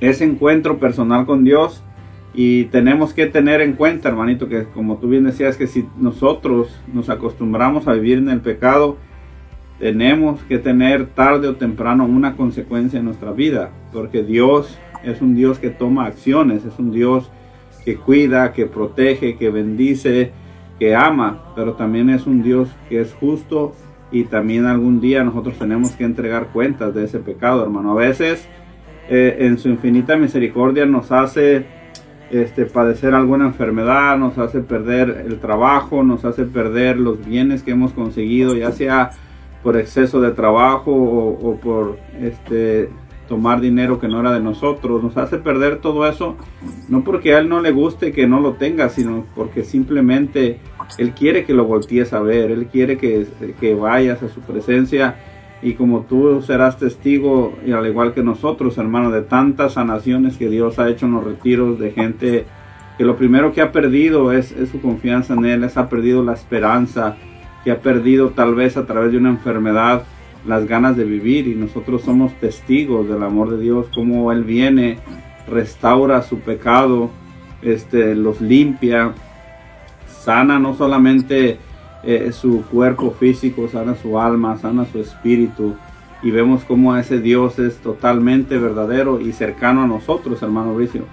ese 0.01 0.25
encuentro 0.25 0.79
personal 0.79 1.25
con 1.25 1.45
Dios 1.45 1.83
y 2.35 2.65
tenemos 2.65 3.13
que 3.13 3.27
tener 3.27 3.61
en 3.61 3.75
cuenta, 3.75 4.09
hermanito, 4.09 4.49
que 4.49 4.65
como 4.65 4.97
tú 4.97 5.09
bien 5.09 5.25
decías, 5.25 5.57
que 5.57 5.67
si 5.67 5.87
nosotros 5.99 6.81
nos 6.93 7.11
acostumbramos 7.11 7.87
a 7.89 7.93
vivir 7.93 8.19
en 8.19 8.31
el 8.31 8.41
pecado, 8.41 8.97
tenemos 9.79 10.43
que 10.45 10.59
tener 10.59 11.07
tarde 11.07 11.49
o 11.49 11.57
temprano 11.57 12.05
una 12.05 12.37
consecuencia 12.37 12.99
en 12.99 13.05
nuestra 13.05 13.33
vida, 13.33 13.71
porque 13.93 14.23
Dios 14.23 14.79
es 15.05 15.21
un 15.21 15.35
Dios 15.35 15.59
que 15.59 15.71
toma 15.71 16.07
acciones, 16.07 16.65
es 16.65 16.79
un 16.79 16.93
Dios 16.93 17.31
que 17.85 17.97
cuida, 17.97 18.53
que 18.53 18.67
protege, 18.67 19.37
que 19.37 19.51
bendice, 19.51 20.31
que 20.79 20.95
ama, 20.95 21.53
pero 21.55 21.75
también 21.75 22.11
es 22.11 22.27
un 22.27 22.43
Dios 22.43 22.69
que 22.89 23.01
es 23.01 23.13
justo 23.13 23.75
y 24.11 24.25
también 24.25 24.67
algún 24.67 25.01
día 25.01 25.25
nosotros 25.25 25.59
tenemos 25.59 25.93
que 25.93 26.05
entregar 26.05 26.49
cuentas 26.53 26.95
de 26.95 27.05
ese 27.05 27.19
pecado, 27.19 27.63
hermano. 27.63 27.93
A 27.93 27.95
veces 27.95 28.47
eh, 29.09 29.39
en 29.41 29.59
su 29.59 29.69
infinita 29.69 30.17
misericordia 30.17 30.87
nos 30.87 31.11
hace 31.11 31.82
este, 32.33 32.65
padecer 32.65 33.15
alguna 33.15 33.47
enfermedad, 33.47 34.17
nos 34.17 34.39
hace 34.39 34.61
perder 34.61 35.25
el 35.27 35.39
trabajo, 35.39 36.03
nos 36.03 36.25
hace 36.25 36.45
perder 36.45 36.97
los 36.97 37.25
bienes 37.25 37.63
que 37.63 37.73
hemos 37.73 37.93
conseguido, 37.93 38.57
ya 38.57 38.73
sea 38.73 39.11
por 39.63 39.77
exceso 39.77 40.21
de 40.21 40.33
trabajo 40.33 40.93
o, 40.93 41.57
por 41.63 41.99
este, 42.21 42.89
tomar 43.29 43.61
dinero 43.61 44.01
que 44.01 44.09
no 44.09 44.21
era 44.21 44.33
de 44.33 44.41
nosotros, 44.41 45.03
nos 45.03 45.17
hace 45.19 45.39
perder 45.39 45.81
todo 45.81 46.09
eso, 46.09 46.37
no 46.89 47.05
porque 47.05 47.35
a 47.35 47.39
Él 47.39 47.51
no 47.51 47.61
le 47.61 47.71
guste 47.71 48.13
que 48.13 48.27
no 48.27 48.41
lo 48.41 48.55
tenga, 48.55 48.89
sino 48.89 49.27
porque 49.37 49.63
simplemente 49.63 50.59
Él 50.99 51.13
quiere 51.13 51.45
que 51.45 51.53
lo 51.53 51.67
voltees 51.67 52.15
a 52.15 52.21
ver, 52.21 52.51
Él 52.51 52.67
quiere 52.67 52.97
que, 52.97 53.27
que 53.61 53.75
vayas 53.75 54.23
a 54.23 54.29
su 54.29 54.41
presencia 54.41 55.17
y 55.63 55.75
como 55.75 56.01
tú 56.03 56.43
serás 56.43 56.77
testigo, 56.77 57.57
y 57.65 57.73
al 57.73 57.87
igual 57.87 58.13
que 58.13 58.23
nosotros, 58.23 58.79
hermano, 58.79 59.11
de 59.11 59.23
tantas 59.23 59.75
sanaciones 59.75 60.37
que 60.37 60.49
Dios 60.49 60.79
ha 60.79 60.89
hecho 60.89 61.07
en 61.07 61.13
los 61.13 61.25
retiros 61.25 61.79
de 61.79 61.93
gente 61.93 62.47
que 62.99 63.05
lo 63.05 63.17
primero 63.17 63.53
que 63.53 63.63
ha 63.63 63.73
perdido 63.73 64.33
es, 64.33 64.55
su 64.71 64.81
confianza 64.81 65.35
en 65.35 65.45
Él, 65.45 65.65
es 65.65 65.77
ha 65.77 65.89
perdido 65.89 66.23
la 66.23 66.35
esperanza, 66.35 67.17
que 67.65 67.71
ha 67.71 67.81
perdido 67.81 68.31
tal 68.31 68.55
vez 68.55 68.77
a 68.77 68.87
través 68.87 69.13
de 69.13 69.19
una 69.19 69.31
enfermedad 69.31 70.03
las 70.47 70.67
ganas 70.67 70.97
de 70.97 71.05
vivir 71.05 71.47
y 71.47 71.55
nosotros 71.55 72.03
somos 72.03 72.33
testigos 72.35 73.09
del 73.09 73.23
amor 73.23 73.51
de 73.51 73.63
Dios, 73.63 73.87
como 73.95 74.33
Él 74.33 74.43
viene, 74.43 74.99
restaura 75.49 76.23
su 76.23 76.41
pecado, 76.41 77.11
este, 77.63 78.17
los 78.17 78.41
limpia, 78.41 79.13
sana 80.07 80.59
no 80.59 80.75
solamente 80.75 81.59
eh, 82.03 82.33
su 82.33 82.65
cuerpo 82.71 83.13
físico, 83.19 83.69
sana 83.69 83.97
su 84.01 84.19
alma, 84.19 84.59
sana 84.59 84.87
su 84.91 84.99
espíritu. 84.99 85.77
Y 86.23 86.31
vemos 86.31 86.63
cómo 86.65 86.97
ese 86.97 87.19
Dios 87.19 87.59
es 87.59 87.79
totalmente 87.79 88.57
verdadero 88.59 89.21
y 89.21 89.33
cercano 89.33 89.83
a 89.83 89.87
nosotros, 89.87 90.43
hermano 90.43 90.75
Bricio. 90.75 91.07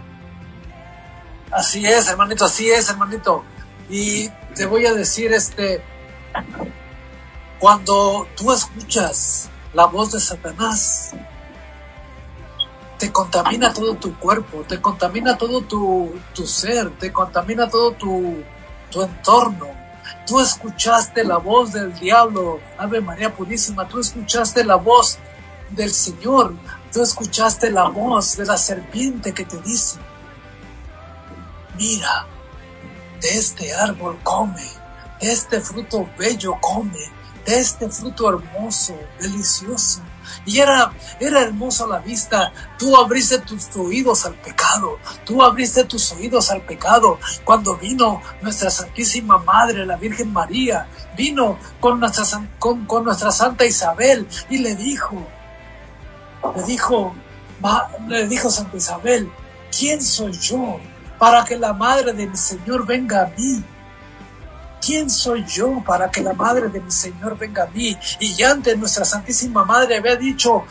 Así 1.52 1.86
es, 1.86 2.08
hermanito, 2.10 2.46
así 2.46 2.70
es, 2.70 2.90
hermanito. 2.90 3.44
Y 3.90 4.30
te 4.56 4.66
voy 4.68 4.86
a 4.86 4.94
decir, 4.94 5.34
este, 5.34 5.82
cuando 7.60 8.28
tú 8.36 8.52
escuchas 8.52 9.50
la 9.74 9.86
voz 9.86 10.12
de 10.12 10.20
Satanás, 10.20 11.16
te 13.00 13.12
contamina 13.12 13.74
todo 13.74 13.96
tu 13.96 14.16
cuerpo, 14.20 14.64
te 14.68 14.80
contamina 14.80 15.38
todo 15.38 15.62
tu, 15.62 16.14
tu 16.34 16.46
ser, 16.46 16.92
te 16.92 17.12
contamina 17.12 17.68
todo 17.68 17.94
tu, 17.94 18.44
tu 18.92 19.02
entorno. 19.02 19.79
Tú 20.26 20.40
escuchaste 20.40 21.24
la 21.24 21.38
voz 21.38 21.74
del 21.74 21.94
diablo, 21.94 22.60
Ave 22.78 23.02
María 23.02 23.34
Purísima, 23.34 23.88
tú 23.88 24.00
escuchaste 24.00 24.64
la 24.64 24.76
voz 24.76 25.18
del 25.72 25.92
Señor, 25.92 26.56
tú 26.92 27.02
escuchaste 27.02 27.72
la 27.72 27.90
voz 27.90 28.38
de 28.38 28.46
la 28.46 28.58
serpiente 28.58 29.34
que 29.34 29.46
te 29.46 29.58
dice, 29.62 30.00
mira, 31.78 32.28
de 33.22 33.30
este 33.30 33.74
árbol 33.74 34.20
come, 34.24 34.68
de 35.20 35.32
este 35.32 35.62
fruto 35.62 36.10
bello 36.18 36.58
come, 36.62 37.00
de 37.46 37.60
este 37.60 37.90
fruto 37.90 38.30
hermoso, 38.30 38.98
delicioso. 39.20 40.02
Y 40.46 40.60
era, 40.60 40.92
era 41.20 41.42
hermoso 41.42 41.88
la 41.88 42.00
vista. 42.00 42.52
Tú 42.78 42.96
abriste 42.96 43.40
tus 43.40 43.76
oídos 43.76 44.26
al 44.26 44.36
pecado. 44.36 44.98
Tú 45.26 45.44
abriste 45.44 45.84
tus 45.84 46.12
oídos 46.14 46.50
al 46.52 46.62
pecado. 46.62 47.20
Cuando 47.44 47.78
vino 47.78 48.22
nuestra 48.42 48.70
Santísima 48.70 49.38
Madre, 49.40 49.86
la 49.86 49.98
Virgen 49.98 50.32
María, 50.34 50.88
vino 51.16 51.58
con 51.80 52.00
nuestra, 52.00 52.24
con, 52.58 52.86
con 52.86 53.04
nuestra 53.04 53.32
Santa 53.32 53.66
Isabel 53.66 54.28
y 54.50 54.60
le 54.60 54.76
dijo, 54.76 55.26
le 56.56 56.64
dijo, 56.64 57.16
le 58.08 58.28
dijo 58.28 58.50
Santa 58.50 58.78
Isabel, 58.78 59.32
¿quién 59.78 60.02
soy 60.02 60.34
yo 60.34 60.80
para 61.18 61.44
que 61.44 61.58
la 61.58 61.74
Madre 61.74 62.14
de 62.14 62.28
mi 62.28 62.38
Señor 62.38 62.86
venga 62.86 63.24
a 63.24 63.32
mí? 63.38 63.64
¿Quién 64.84 65.10
soy 65.10 65.46
yo 65.46 65.84
para 65.86 66.10
que 66.10 66.22
la 66.22 66.34
madre 66.34 66.70
de 66.70 66.82
mi 66.82 66.92
Señor 66.92 67.38
venga 67.38 67.64
a 67.64 67.68
mí? 67.68 67.98
Y 68.20 68.36
ya 68.36 68.52
ante 68.52 68.76
nuestra 68.76 69.06
Santísima 69.06 69.64
Madre 69.66 69.98
había 69.98 70.16
dicho, 70.16 70.64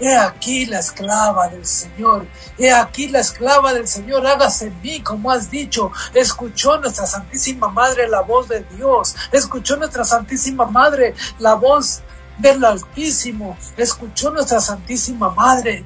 He 0.00 0.16
aquí 0.16 0.64
la 0.64 0.78
esclava 0.78 1.48
del 1.48 1.66
Señor, 1.66 2.26
he 2.56 2.72
aquí 2.72 3.08
la 3.08 3.20
esclava 3.20 3.74
del 3.74 3.86
Señor, 3.86 4.26
hágase 4.26 4.68
en 4.68 4.80
mí 4.80 5.02
como 5.02 5.30
has 5.30 5.50
dicho. 5.50 5.92
Escuchó 6.14 6.78
nuestra 6.78 7.04
Santísima 7.04 7.68
Madre 7.68 8.08
la 8.08 8.22
voz 8.22 8.48
de 8.48 8.64
Dios, 8.74 9.14
escuchó 9.30 9.76
nuestra 9.76 10.04
Santísima 10.04 10.64
Madre 10.64 11.14
la 11.38 11.52
voz 11.52 12.00
del 12.38 12.64
Altísimo, 12.64 13.58
escuchó 13.76 14.30
nuestra 14.30 14.60
Santísima 14.60 15.28
Madre 15.28 15.84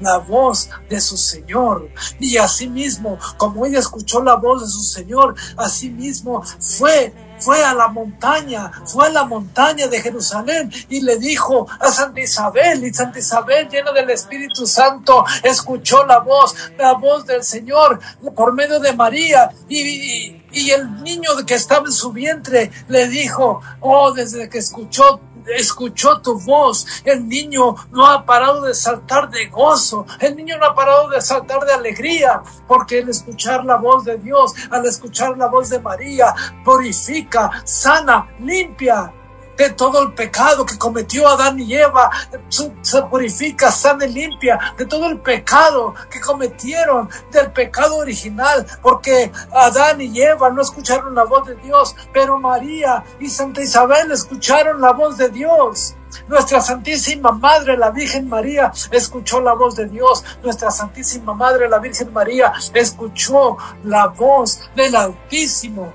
la 0.00 0.18
voz 0.18 0.70
de 0.88 1.00
su 1.00 1.16
Señor. 1.16 1.88
Y 2.18 2.36
asimismo, 2.36 3.18
como 3.36 3.66
ella 3.66 3.78
escuchó 3.78 4.22
la 4.22 4.36
voz 4.36 4.62
de 4.62 4.68
su 4.68 4.82
Señor, 4.82 5.34
asimismo 5.56 6.42
fue 6.60 7.12
fue 7.38 7.62
a 7.62 7.74
la 7.74 7.88
montaña, 7.88 8.70
fue 8.86 9.06
a 9.06 9.10
la 9.10 9.24
montaña 9.24 9.86
de 9.88 10.00
Jerusalén 10.00 10.72
y 10.88 11.00
le 11.00 11.18
dijo 11.18 11.66
a 11.80 11.90
Santa 11.90 12.20
Isabel, 12.20 12.84
y 12.84 12.94
Santa 12.94 13.18
Isabel 13.18 13.68
llena 13.68 13.92
del 13.92 14.08
Espíritu 14.10 14.66
Santo, 14.66 15.24
escuchó 15.42 16.06
la 16.06 16.20
voz, 16.20 16.54
la 16.78 16.94
voz 16.94 17.26
del 17.26 17.42
Señor 17.42 18.00
por 18.34 18.54
medio 18.54 18.80
de 18.80 18.92
María 18.94 19.50
y, 19.68 20.42
y 20.52 20.70
el 20.70 21.02
niño 21.02 21.30
que 21.46 21.54
estaba 21.54 21.86
en 21.86 21.92
su 21.92 22.12
vientre 22.12 22.70
le 22.88 23.08
dijo, 23.08 23.60
oh, 23.80 24.12
desde 24.12 24.48
que 24.48 24.58
escuchó 24.58 25.20
escuchó 25.46 26.20
tu 26.20 26.40
voz. 26.40 26.86
El 27.04 27.28
niño 27.28 27.74
no 27.90 28.06
ha 28.06 28.24
parado 28.24 28.62
de 28.62 28.74
saltar 28.74 29.30
de 29.30 29.46
gozo. 29.46 30.06
El 30.20 30.36
niño 30.36 30.58
no 30.58 30.66
ha 30.66 30.74
parado 30.74 31.08
de 31.10 31.20
saltar 31.20 31.64
de 31.64 31.72
alegría. 31.72 32.42
Porque 32.66 33.00
al 33.00 33.08
escuchar 33.08 33.64
la 33.64 33.76
voz 33.76 34.04
de 34.04 34.16
Dios, 34.18 34.54
al 34.70 34.86
escuchar 34.86 35.36
la 35.36 35.48
voz 35.48 35.70
de 35.70 35.80
María, 35.80 36.34
purifica, 36.64 37.62
sana, 37.64 38.28
limpia 38.40 39.12
de 39.56 39.70
todo 39.70 40.02
el 40.02 40.14
pecado 40.14 40.64
que 40.66 40.78
cometió 40.78 41.28
Adán 41.28 41.58
y 41.60 41.74
Eva, 41.74 42.10
se 42.48 43.02
purifica, 43.02 43.70
sana 43.70 44.06
y 44.06 44.12
limpia 44.12 44.58
de 44.76 44.86
todo 44.86 45.06
el 45.06 45.20
pecado 45.20 45.94
que 46.10 46.20
cometieron, 46.20 47.08
del 47.30 47.52
pecado 47.52 47.96
original, 47.96 48.66
porque 48.82 49.32
Adán 49.52 50.00
y 50.00 50.20
Eva 50.20 50.50
no 50.50 50.62
escucharon 50.62 51.14
la 51.14 51.24
voz 51.24 51.46
de 51.46 51.56
Dios, 51.56 51.94
pero 52.12 52.38
María 52.38 53.04
y 53.20 53.28
Santa 53.28 53.62
Isabel 53.62 54.10
escucharon 54.10 54.80
la 54.80 54.92
voz 54.92 55.16
de 55.16 55.28
Dios. 55.28 55.94
Nuestra 56.28 56.60
Santísima 56.60 57.32
Madre, 57.32 57.76
la 57.76 57.90
Virgen 57.90 58.28
María, 58.28 58.72
escuchó 58.92 59.40
la 59.40 59.54
voz 59.54 59.74
de 59.74 59.86
Dios. 59.86 60.24
Nuestra 60.44 60.70
Santísima 60.70 61.34
Madre, 61.34 61.68
la 61.68 61.78
Virgen 61.78 62.12
María, 62.12 62.52
escuchó 62.72 63.56
la 63.82 64.06
voz 64.06 64.60
del 64.76 64.94
Altísimo 64.94 65.92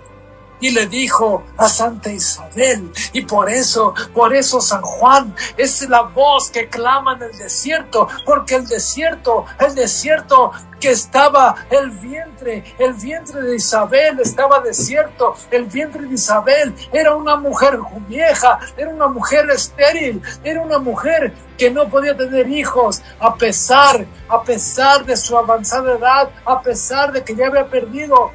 y 0.59 0.71
le 0.71 0.87
dijo 0.87 1.43
a 1.57 1.67
Santa 1.67 2.11
Isabel. 2.11 2.91
Y 3.13 3.21
por 3.21 3.49
eso, 3.49 3.93
por 4.13 4.35
eso 4.35 4.61
San 4.61 4.81
Juan 4.81 5.35
es 5.57 5.87
la 5.89 6.03
voz 6.03 6.49
que 6.49 6.67
clama 6.67 7.13
en 7.13 7.23
el 7.23 7.37
desierto, 7.37 8.07
porque 8.25 8.55
el 8.55 8.67
desierto, 8.67 9.45
el 9.59 9.75
desierto 9.75 10.51
que 10.79 10.91
estaba 10.91 11.55
el 11.69 11.91
vientre, 11.91 12.63
el 12.79 12.93
vientre 12.93 13.41
de 13.41 13.55
Isabel 13.55 14.19
estaba 14.21 14.59
desierto, 14.61 15.35
el 15.51 15.65
vientre 15.65 16.03
de 16.03 16.15
Isabel 16.15 16.73
era 16.91 17.15
una 17.15 17.35
mujer 17.35 17.79
vieja, 18.07 18.59
era 18.77 18.89
una 18.89 19.07
mujer 19.07 19.49
estéril, 19.49 20.21
era 20.43 20.61
una 20.61 20.79
mujer 20.79 21.33
que 21.57 21.69
no 21.69 21.89
podía 21.89 22.15
tener 22.15 22.47
hijos, 22.47 23.01
a 23.19 23.35
pesar, 23.35 24.05
a 24.29 24.41
pesar 24.41 25.05
de 25.05 25.17
su 25.17 25.37
avanzada 25.37 25.97
edad, 25.97 26.29
a 26.45 26.61
pesar 26.61 27.11
de 27.11 27.23
que 27.23 27.35
ya 27.35 27.47
había 27.47 27.67
perdido 27.67 28.31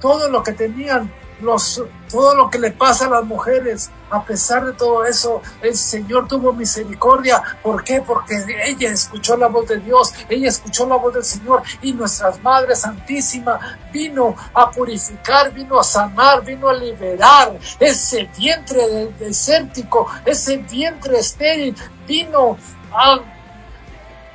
todo 0.00 0.28
lo 0.28 0.42
que 0.42 0.52
tenían 0.52 1.10
todo 2.10 2.34
lo 2.34 2.50
que 2.50 2.58
le 2.58 2.70
pasa 2.70 3.06
a 3.06 3.10
las 3.10 3.24
mujeres, 3.24 3.90
a 4.10 4.24
pesar 4.24 4.64
de 4.64 4.72
todo 4.72 5.04
eso, 5.04 5.42
el 5.62 5.74
Señor 5.76 6.28
tuvo 6.28 6.52
misericordia. 6.52 7.42
¿Por 7.62 7.82
qué? 7.84 8.00
Porque 8.00 8.44
ella 8.64 8.90
escuchó 8.90 9.36
la 9.36 9.48
voz 9.48 9.68
de 9.68 9.78
Dios, 9.78 10.14
ella 10.28 10.48
escuchó 10.48 10.86
la 10.86 10.96
voz 10.96 11.14
del 11.14 11.24
Señor 11.24 11.62
y 11.82 11.92
nuestra 11.92 12.32
Madre 12.42 12.76
Santísima 12.76 13.78
vino 13.92 14.34
a 14.54 14.70
purificar, 14.70 15.52
vino 15.52 15.78
a 15.78 15.84
sanar, 15.84 16.44
vino 16.44 16.68
a 16.68 16.74
liberar 16.74 17.58
ese 17.78 18.28
vientre 18.36 19.12
desértico, 19.18 20.06
ese 20.24 20.58
vientre 20.58 21.18
estéril, 21.18 21.74
vino 22.06 22.56
a 22.92 23.33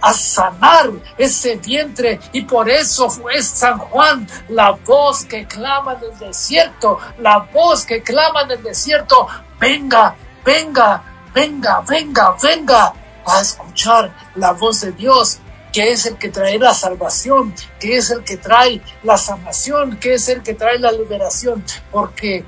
a 0.02 0.14
sanar 0.14 0.92
ese 1.18 1.56
vientre. 1.58 2.20
Y 2.32 2.42
por 2.42 2.70
eso 2.70 3.10
fue 3.10 3.42
San 3.42 3.78
Juan 3.78 4.28
la 4.50 4.72
voz 4.72 5.26
que 5.26 5.46
clama 5.46 5.94
en 5.94 6.12
el 6.12 6.20
desierto, 6.20 7.00
la 7.20 7.40
voz 7.40 7.86
que 7.86 8.02
clama 8.02 8.44
en 8.44 8.52
el 8.52 8.64
desierto, 8.64 9.28
venga, 9.60 10.16
venga, 10.44 11.04
venga, 11.34 11.82
venga, 11.82 12.36
venga 12.42 12.94
a 13.26 13.42
escuchar 13.42 14.14
la 14.36 14.54
voz 14.54 14.82
de 14.82 14.92
Dios 14.94 15.40
que 15.72 15.92
es 15.92 16.06
el 16.06 16.18
que 16.18 16.30
trae 16.30 16.58
la 16.58 16.74
salvación, 16.74 17.54
que 17.80 17.98
es 17.98 18.10
el 18.10 18.24
que 18.24 18.38
trae 18.38 18.82
la 19.04 19.18
sanación, 19.18 19.98
que 19.98 20.16
es 20.16 20.28
el 20.30 20.42
que 20.42 20.56
trae 20.56 20.80
la 20.80 20.92
liberación, 20.92 21.64
porque 21.92 22.44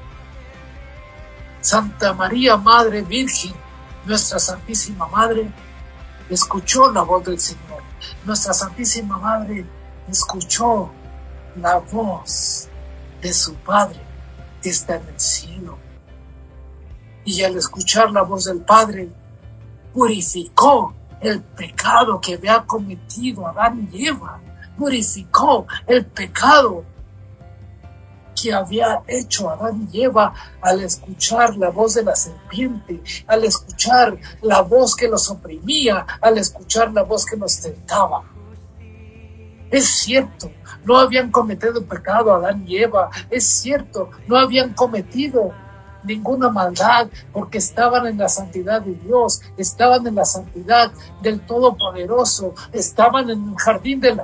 Santa 1.62 2.14
María, 2.14 2.58
Madre 2.58 3.04
Virgen, 3.04 3.54
nuestra 4.06 4.40
Santísima 4.40 5.08
Madre, 5.08 5.52
escuchó 6.34 6.92
la 6.92 7.02
voz 7.02 7.26
del 7.26 7.40
Señor. 7.40 7.84
Nuestra 8.26 8.54
Santísima 8.54 9.18
Madre 9.18 9.66
escuchó 10.10 10.92
la 11.56 11.78
voz 11.78 12.70
de 13.22 13.34
su 13.34 13.54
Padre 13.56 14.00
que 14.62 14.70
está 14.70 14.96
en 14.96 15.08
el 15.08 15.20
cielo. 15.20 15.78
Y 17.26 17.44
al 17.44 17.56
escuchar 17.58 18.12
la 18.12 18.24
voz 18.24 18.46
del 18.46 18.62
Padre, 18.62 19.10
purificó 19.94 20.94
el 21.20 21.42
pecado 21.42 22.20
que 22.20 22.36
había 22.36 22.66
cometido 22.66 23.46
Adán 23.48 23.90
y 23.92 24.08
Eva, 24.08 24.40
purificó 24.78 25.68
el 25.86 26.06
pecado 26.06 26.84
que 28.42 28.54
había 28.54 29.02
hecho 29.08 29.50
Adán 29.50 29.88
y 29.92 30.04
Eva 30.04 30.34
al 30.62 30.82
escuchar 30.82 31.56
la 31.58 31.70
voz 31.70 31.96
de 31.96 32.04
la 32.04 32.16
serpiente, 32.16 33.02
al 33.28 33.44
escuchar 33.44 34.18
la 34.42 34.62
voz 34.62 34.96
que 34.96 35.08
los 35.08 35.30
oprimía, 35.30 36.06
al 36.22 36.38
escuchar 36.38 36.92
la 36.92 37.04
voz 37.04 37.26
que 37.26 37.38
los 37.38 37.60
tentaba. 37.60 38.24
Es 39.70 39.86
cierto, 39.86 40.52
no 40.84 40.98
habían 40.98 41.32
cometido 41.32 41.86
pecado 41.86 42.34
Adán 42.34 42.66
y 42.68 42.78
Eva, 42.78 43.10
es 43.30 43.46
cierto, 43.46 44.10
no 44.28 44.38
habían 44.38 44.74
cometido 44.74 45.54
ninguna 46.04 46.50
maldad 46.50 47.08
porque 47.32 47.60
estaban 47.60 48.08
en 48.08 48.18
la 48.18 48.28
santidad 48.28 48.82
de 48.82 48.96
Dios, 48.96 49.42
estaban 49.56 50.06
en 50.08 50.16
la 50.16 50.26
santidad 50.26 50.92
del 51.22 51.46
Todopoderoso, 51.46 52.54
estaban 52.74 53.30
en 53.30 53.50
el 53.50 53.56
jardín 53.58 54.02
del 54.02 54.20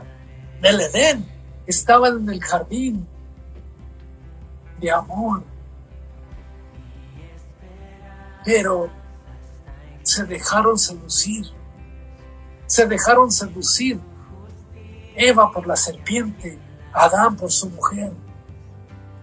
Edén, 0.61 1.25
estaban 1.65 2.17
en 2.17 2.29
el 2.29 2.43
jardín 2.43 3.07
de 4.79 4.91
amor. 4.91 5.43
Pero 8.45 8.89
se 10.03 10.23
dejaron 10.23 10.77
seducir, 10.77 11.45
se 12.65 12.87
dejaron 12.87 13.31
seducir. 13.31 13.99
Eva 15.19 15.51
por 15.51 15.65
la 15.65 15.75
serpiente, 15.75 16.59
Adán 16.93 17.35
por 17.35 17.51
su 17.51 17.69
mujer, 17.71 18.13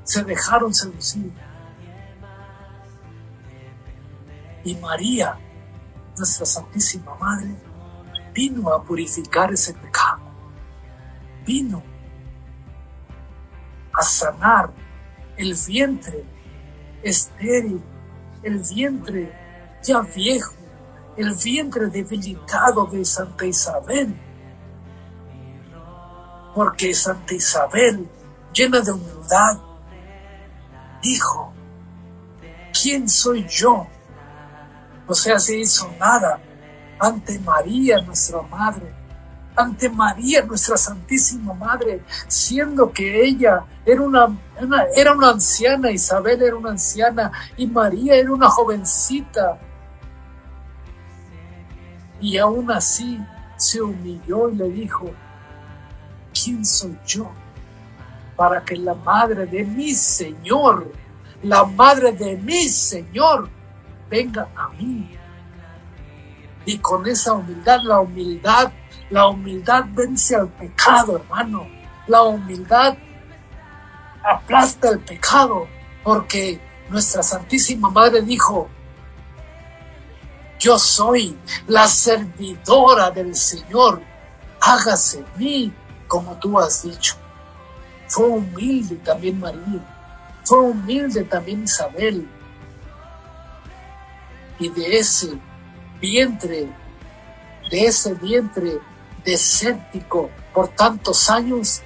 se 0.02 0.24
dejaron 0.24 0.74
seducir. 0.74 1.32
Y 4.64 4.74
María, 4.76 5.38
nuestra 6.16 6.44
Santísima 6.44 7.14
Madre, 7.14 7.54
vino 8.32 8.72
a 8.72 8.82
purificar 8.82 9.52
ese 9.52 9.72
pecado. 9.74 10.20
Vino 11.46 11.82
a 13.92 14.02
sanar 14.02 14.72
el 15.36 15.54
vientre 15.66 16.24
estéril, 17.02 17.82
el 18.42 18.58
vientre 18.60 19.32
ya 19.82 20.00
viejo, 20.00 20.54
el 21.16 21.34
vientre 21.34 21.86
debilitado 21.86 22.86
de 22.86 23.04
Santa 23.04 23.46
Isabel. 23.46 24.14
Porque 26.54 26.94
Santa 26.94 27.34
Isabel, 27.34 28.08
llena 28.52 28.80
de 28.80 28.92
humildad, 28.92 29.58
dijo, 31.02 31.52
¿quién 32.72 33.08
soy 33.08 33.46
yo? 33.48 33.86
O 35.06 35.14
sea, 35.14 35.38
se 35.38 35.58
hizo 35.58 35.90
nada 35.98 36.40
ante 36.98 37.38
María, 37.40 38.00
nuestra 38.00 38.40
Madre, 38.42 38.94
ante 39.56 39.88
María, 39.90 40.42
nuestra 40.44 40.76
Santísima 40.76 41.52
Madre, 41.54 42.02
siendo 42.28 42.90
que 42.90 43.24
ella 43.26 43.64
era 43.86 44.02
una, 44.02 44.36
era 44.96 45.12
una 45.12 45.30
anciana, 45.30 45.90
Isabel 45.90 46.42
era 46.42 46.56
una 46.56 46.70
anciana 46.70 47.30
y 47.56 47.66
María 47.66 48.14
era 48.14 48.32
una 48.32 48.48
jovencita. 48.48 49.58
Y 52.20 52.38
aún 52.38 52.70
así 52.70 53.20
se 53.56 53.82
humilló 53.82 54.48
y 54.48 54.56
le 54.56 54.68
dijo, 54.70 55.10
¿quién 56.32 56.64
soy 56.64 56.98
yo 57.06 57.30
para 58.36 58.64
que 58.64 58.76
la 58.76 58.94
madre 58.94 59.46
de 59.46 59.64
mi 59.64 59.92
Señor, 59.92 60.90
la 61.42 61.64
madre 61.64 62.12
de 62.12 62.36
mi 62.36 62.68
Señor, 62.68 63.48
venga 64.08 64.48
a 64.56 64.68
mí? 64.70 65.10
Y 66.66 66.78
con 66.78 67.06
esa 67.06 67.34
humildad, 67.34 67.80
la 67.82 68.00
humildad 68.00 68.72
la 69.10 69.28
humildad 69.28 69.84
vence 69.92 70.34
al 70.34 70.48
pecado, 70.48 71.16
hermano. 71.16 71.66
La 72.06 72.22
humildad 72.22 72.96
aplasta 74.24 74.90
el 74.90 75.00
pecado, 75.00 75.68
porque 76.02 76.60
nuestra 76.88 77.22
Santísima 77.22 77.90
Madre 77.90 78.22
dijo, 78.22 78.68
yo 80.58 80.78
soy 80.78 81.38
la 81.66 81.86
servidora 81.86 83.10
del 83.10 83.34
Señor, 83.34 84.00
hágase 84.60 85.18
en 85.18 85.26
mí 85.36 85.72
como 86.08 86.38
tú 86.38 86.58
has 86.58 86.82
dicho. 86.82 87.16
Fue 88.08 88.26
humilde 88.26 88.96
también 88.96 89.40
María, 89.40 90.40
fue 90.44 90.60
humilde 90.60 91.24
también 91.24 91.64
Isabel. 91.64 92.28
Y 94.58 94.68
de 94.68 94.98
ese 94.98 95.38
vientre, 96.00 96.68
de 97.70 97.84
ese 97.84 98.14
vientre 98.14 98.78
desértico 99.24 100.30
por 100.52 100.68
tantos 100.68 101.28
años, 101.28 101.82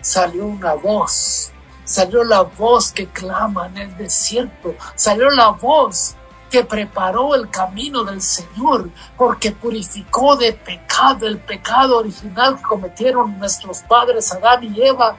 salió 0.00 0.46
una 0.46 0.74
voz, 0.74 1.52
salió 1.88 2.22
la 2.22 2.42
voz 2.42 2.92
que 2.92 3.06
clama 3.06 3.66
en 3.66 3.78
el 3.78 3.96
desierto, 3.96 4.74
salió 4.94 5.30
la 5.30 5.48
voz 5.48 6.14
que 6.50 6.62
preparó 6.64 7.34
el 7.34 7.50
camino 7.50 8.04
del 8.04 8.22
Señor, 8.22 8.90
porque 9.16 9.52
purificó 9.52 10.36
de 10.36 10.52
pecado 10.52 11.26
el 11.26 11.38
pecado 11.38 11.98
original 11.98 12.56
que 12.56 12.62
cometieron 12.62 13.38
nuestros 13.38 13.80
padres 13.80 14.32
Adán 14.32 14.64
y 14.64 14.82
Eva 14.82 15.16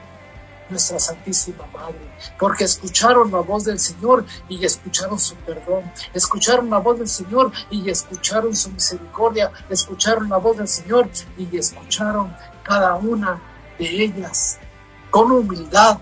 nuestra 0.68 1.00
Santísima 1.00 1.66
Madre, 1.72 1.98
porque 2.38 2.62
escucharon 2.62 3.32
la 3.32 3.40
voz 3.40 3.64
del 3.64 3.80
Señor 3.80 4.24
y 4.48 4.64
escucharon 4.64 5.18
su 5.18 5.34
perdón, 5.34 5.90
escucharon 6.14 6.70
la 6.70 6.78
voz 6.78 6.98
del 6.98 7.08
Señor 7.08 7.50
y 7.70 7.90
escucharon 7.90 8.54
su 8.54 8.70
misericordia, 8.70 9.50
escucharon 9.68 10.28
la 10.28 10.36
voz 10.36 10.58
del 10.58 10.68
Señor 10.68 11.08
y 11.36 11.56
escucharon 11.56 12.36
cada 12.62 12.94
una 12.94 13.40
de 13.80 14.04
ellas 14.04 14.60
con 15.10 15.32
humildad 15.32 15.98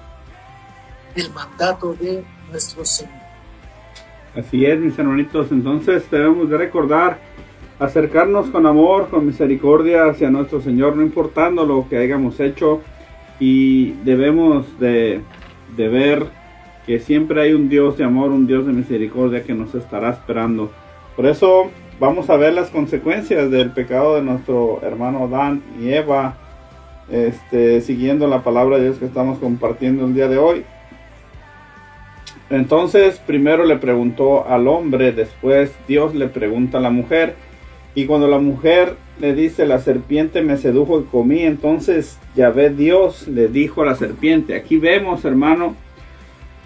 el 1.18 1.32
mandato 1.32 1.94
de 1.94 2.24
nuestro 2.50 2.84
Señor. 2.84 3.14
Así 4.36 4.64
es, 4.64 4.78
mis 4.78 4.98
hermanitos, 4.98 5.50
entonces 5.50 6.08
debemos 6.10 6.48
de 6.48 6.56
recordar 6.56 7.18
acercarnos 7.78 8.48
con 8.48 8.66
amor, 8.66 9.08
con 9.08 9.26
misericordia 9.26 10.06
hacia 10.06 10.30
nuestro 10.30 10.60
Señor, 10.60 10.96
no 10.96 11.02
importando 11.02 11.64
lo 11.64 11.88
que 11.88 11.96
hayamos 11.96 12.38
hecho, 12.40 12.80
y 13.40 13.92
debemos 14.04 14.78
de, 14.78 15.22
ver 15.76 16.26
que 16.86 16.98
siempre 16.98 17.42
hay 17.42 17.52
un 17.52 17.68
Dios 17.68 17.96
de 17.98 18.04
amor, 18.04 18.30
un 18.30 18.46
Dios 18.46 18.66
de 18.66 18.72
misericordia 18.72 19.44
que 19.44 19.54
nos 19.54 19.74
estará 19.74 20.10
esperando. 20.10 20.70
Por 21.14 21.26
eso 21.26 21.70
vamos 22.00 22.30
a 22.30 22.36
ver 22.36 22.52
las 22.52 22.70
consecuencias 22.70 23.50
del 23.50 23.70
pecado 23.70 24.16
de 24.16 24.22
nuestro 24.22 24.80
hermano 24.82 25.24
Adán 25.24 25.62
y 25.80 25.92
Eva, 25.92 26.36
este, 27.10 27.80
siguiendo 27.80 28.26
la 28.26 28.42
palabra 28.42 28.78
de 28.78 28.84
Dios 28.84 28.98
que 28.98 29.06
estamos 29.06 29.38
compartiendo 29.38 30.04
el 30.04 30.14
día 30.14 30.28
de 30.28 30.38
hoy. 30.38 30.64
Entonces, 32.50 33.20
primero 33.26 33.64
le 33.64 33.76
preguntó 33.76 34.46
al 34.48 34.68
hombre, 34.68 35.12
después 35.12 35.76
Dios 35.86 36.14
le 36.14 36.28
pregunta 36.28 36.78
a 36.78 36.80
la 36.80 36.90
mujer, 36.90 37.36
y 37.94 38.06
cuando 38.06 38.28
la 38.28 38.38
mujer 38.38 38.96
le 39.18 39.34
dice, 39.34 39.66
la 39.66 39.80
serpiente 39.80 40.42
me 40.42 40.56
sedujo 40.56 41.00
y 41.00 41.04
comí, 41.04 41.40
entonces 41.40 42.18
Yahvé 42.36 42.70
Dios 42.70 43.26
le 43.26 43.48
dijo 43.48 43.82
a 43.82 43.86
la 43.86 43.94
serpiente. 43.96 44.54
Aquí 44.54 44.78
vemos, 44.78 45.24
hermano, 45.24 45.74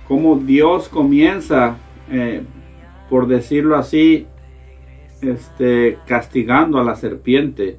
cómo 0.07 0.37
Dios 0.37 0.89
comienza, 0.89 1.77
eh, 2.11 2.43
por 3.09 3.27
decirlo 3.27 3.77
así, 3.77 4.27
este, 5.23 5.99
castigando 6.07 6.79
a 6.79 6.85
la 6.85 6.97
serpiente. 6.97 7.79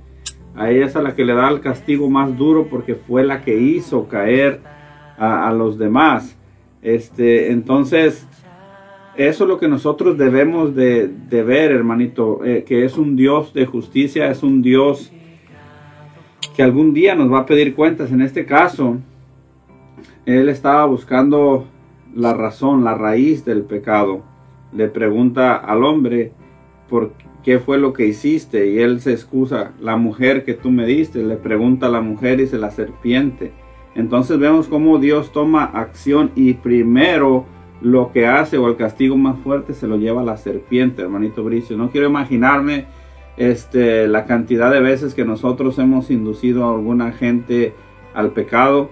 A 0.55 0.71
ella 0.71 0.85
es 0.85 0.95
a 0.95 1.01
la 1.01 1.15
que 1.15 1.25
le 1.25 1.33
da 1.33 1.49
el 1.49 1.61
castigo 1.61 2.09
más 2.09 2.35
duro 2.37 2.67
porque 2.69 2.95
fue 2.95 3.23
la 3.23 3.41
que 3.41 3.57
hizo 3.57 4.07
caer 4.07 4.61
a, 5.17 5.51
los 5.51 5.77
demás. 5.77 6.35
Este, 6.83 7.51
entonces, 7.51 8.27
eso 9.15 9.43
es 9.45 9.47
lo 9.47 9.57
que 9.57 9.69
nosotros 9.69 10.17
debemos 10.17 10.75
de, 10.75 11.09
ver, 11.29 11.71
hermanito, 11.71 12.43
eh, 12.43 12.65
que 12.67 12.83
es 12.83 12.97
un 12.97 13.15
Dios 13.15 13.53
de 13.53 13.65
justicia, 13.65 14.29
es 14.29 14.43
un 14.43 14.61
Dios 14.61 15.11
que 16.55 16.61
algún 16.61 16.93
día 16.93 17.15
nos 17.15 17.31
va 17.31 17.39
a 17.39 17.45
pedir 17.45 17.73
cuentas. 17.73 18.11
En 18.11 18.21
este 18.21 18.45
caso, 18.45 18.97
él 20.25 20.49
estaba 20.49 20.85
buscando 20.85 21.65
la 22.13 22.33
razón, 22.33 22.83
la 22.83 22.95
raíz 22.95 23.45
del 23.45 23.63
pecado. 23.63 24.21
Le 24.73 24.87
pregunta 24.89 25.55
al 25.55 25.83
hombre 25.83 26.31
por 26.89 27.13
qué 27.43 27.59
fue 27.59 27.77
lo 27.77 27.93
que 27.93 28.07
hiciste 28.07 28.67
y 28.71 28.79
él 28.79 28.99
se 28.99 29.11
excusa, 29.11 29.71
la 29.79 29.95
mujer 29.95 30.43
que 30.43 30.53
tú 30.53 30.69
me 30.69 30.85
diste, 30.85 31.23
le 31.23 31.37
pregunta 31.37 31.87
a 31.87 31.89
la 31.89 32.01
mujer 32.01 32.37
dice 32.37 32.57
la 32.57 32.71
serpiente. 32.71 33.51
Entonces 33.95 34.39
vemos 34.39 34.67
cómo 34.67 34.97
Dios 34.97 35.31
toma 35.31 35.63
acción 35.63 36.31
y 36.35 36.53
primero 36.55 37.45
lo 37.81 38.11
que 38.11 38.27
hace 38.27 38.57
o 38.57 38.67
el 38.67 38.75
castigo 38.75 39.17
más 39.17 39.37
fuerte 39.39 39.73
se 39.73 39.87
lo 39.87 39.97
lleva 39.97 40.23
la 40.23 40.37
serpiente, 40.37 41.01
hermanito 41.01 41.43
Bricio. 41.43 41.77
No 41.77 41.91
quiero 41.91 42.07
imaginarme 42.07 42.85
este, 43.37 44.07
la 44.07 44.25
cantidad 44.25 44.71
de 44.71 44.79
veces 44.79 45.13
que 45.13 45.25
nosotros 45.25 45.77
hemos 45.79 46.09
inducido 46.09 46.65
a 46.65 46.73
alguna 46.73 47.11
gente 47.11 47.73
al 48.13 48.31
pecado, 48.31 48.89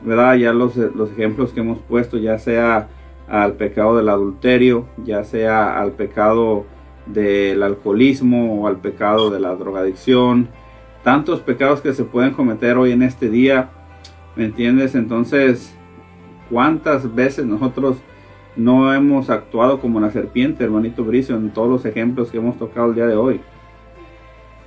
¿verdad? 0.00 0.36
Ya 0.36 0.52
los, 0.52 0.76
los 0.76 1.12
ejemplos 1.12 1.52
que 1.52 1.60
hemos 1.60 1.78
puesto, 1.80 2.18
ya 2.18 2.38
sea 2.38 2.88
al 3.28 3.52
pecado 3.54 3.96
del 3.96 4.08
adulterio, 4.08 4.86
ya 5.04 5.22
sea 5.22 5.80
al 5.80 5.92
pecado 5.92 6.64
del 7.06 7.62
alcoholismo 7.62 8.62
o 8.62 8.66
al 8.66 8.76
pecado 8.76 9.30
de 9.30 9.40
la 9.40 9.54
drogadicción, 9.54 10.48
tantos 11.04 11.40
pecados 11.40 11.80
que 11.80 11.92
se 11.92 12.04
pueden 12.04 12.32
cometer 12.32 12.76
hoy 12.76 12.92
en 12.92 13.02
este 13.02 13.28
día, 13.28 13.70
¿me 14.36 14.44
entiendes? 14.44 14.94
Entonces, 14.94 15.74
¿cuántas 16.50 17.14
veces 17.14 17.44
nosotros 17.46 17.98
no 18.56 18.92
hemos 18.92 19.30
actuado 19.30 19.80
como 19.80 20.00
la 20.00 20.10
serpiente, 20.10 20.64
hermanito 20.64 21.04
Bricio, 21.04 21.36
en 21.36 21.50
todos 21.50 21.68
los 21.68 21.84
ejemplos 21.84 22.30
que 22.30 22.38
hemos 22.38 22.58
tocado 22.58 22.88
el 22.88 22.94
día 22.94 23.06
de 23.06 23.16
hoy? 23.16 23.40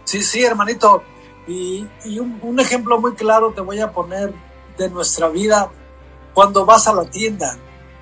Sí, 0.06 0.22
sí, 0.22 0.44
hermanito. 0.44 1.04
Y, 1.48 1.86
un, 2.20 2.40
un 2.42 2.60
ejemplo 2.60 3.00
muy 3.00 3.14
claro 3.14 3.52
te 3.52 3.62
voy 3.62 3.80
a 3.80 3.92
poner 3.92 4.34
de 4.78 4.90
nuestra 4.90 5.28
vida 5.28 5.70
cuando 6.34 6.66
vas 6.66 6.88
a 6.88 6.94
la 6.94 7.06
tienda, 7.06 7.58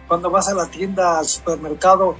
cuando 0.07 0.29
vas 0.29 0.47
a 0.47 0.53
la 0.53 0.69
tienda, 0.69 1.19
al 1.19 1.25
supermercado, 1.25 2.15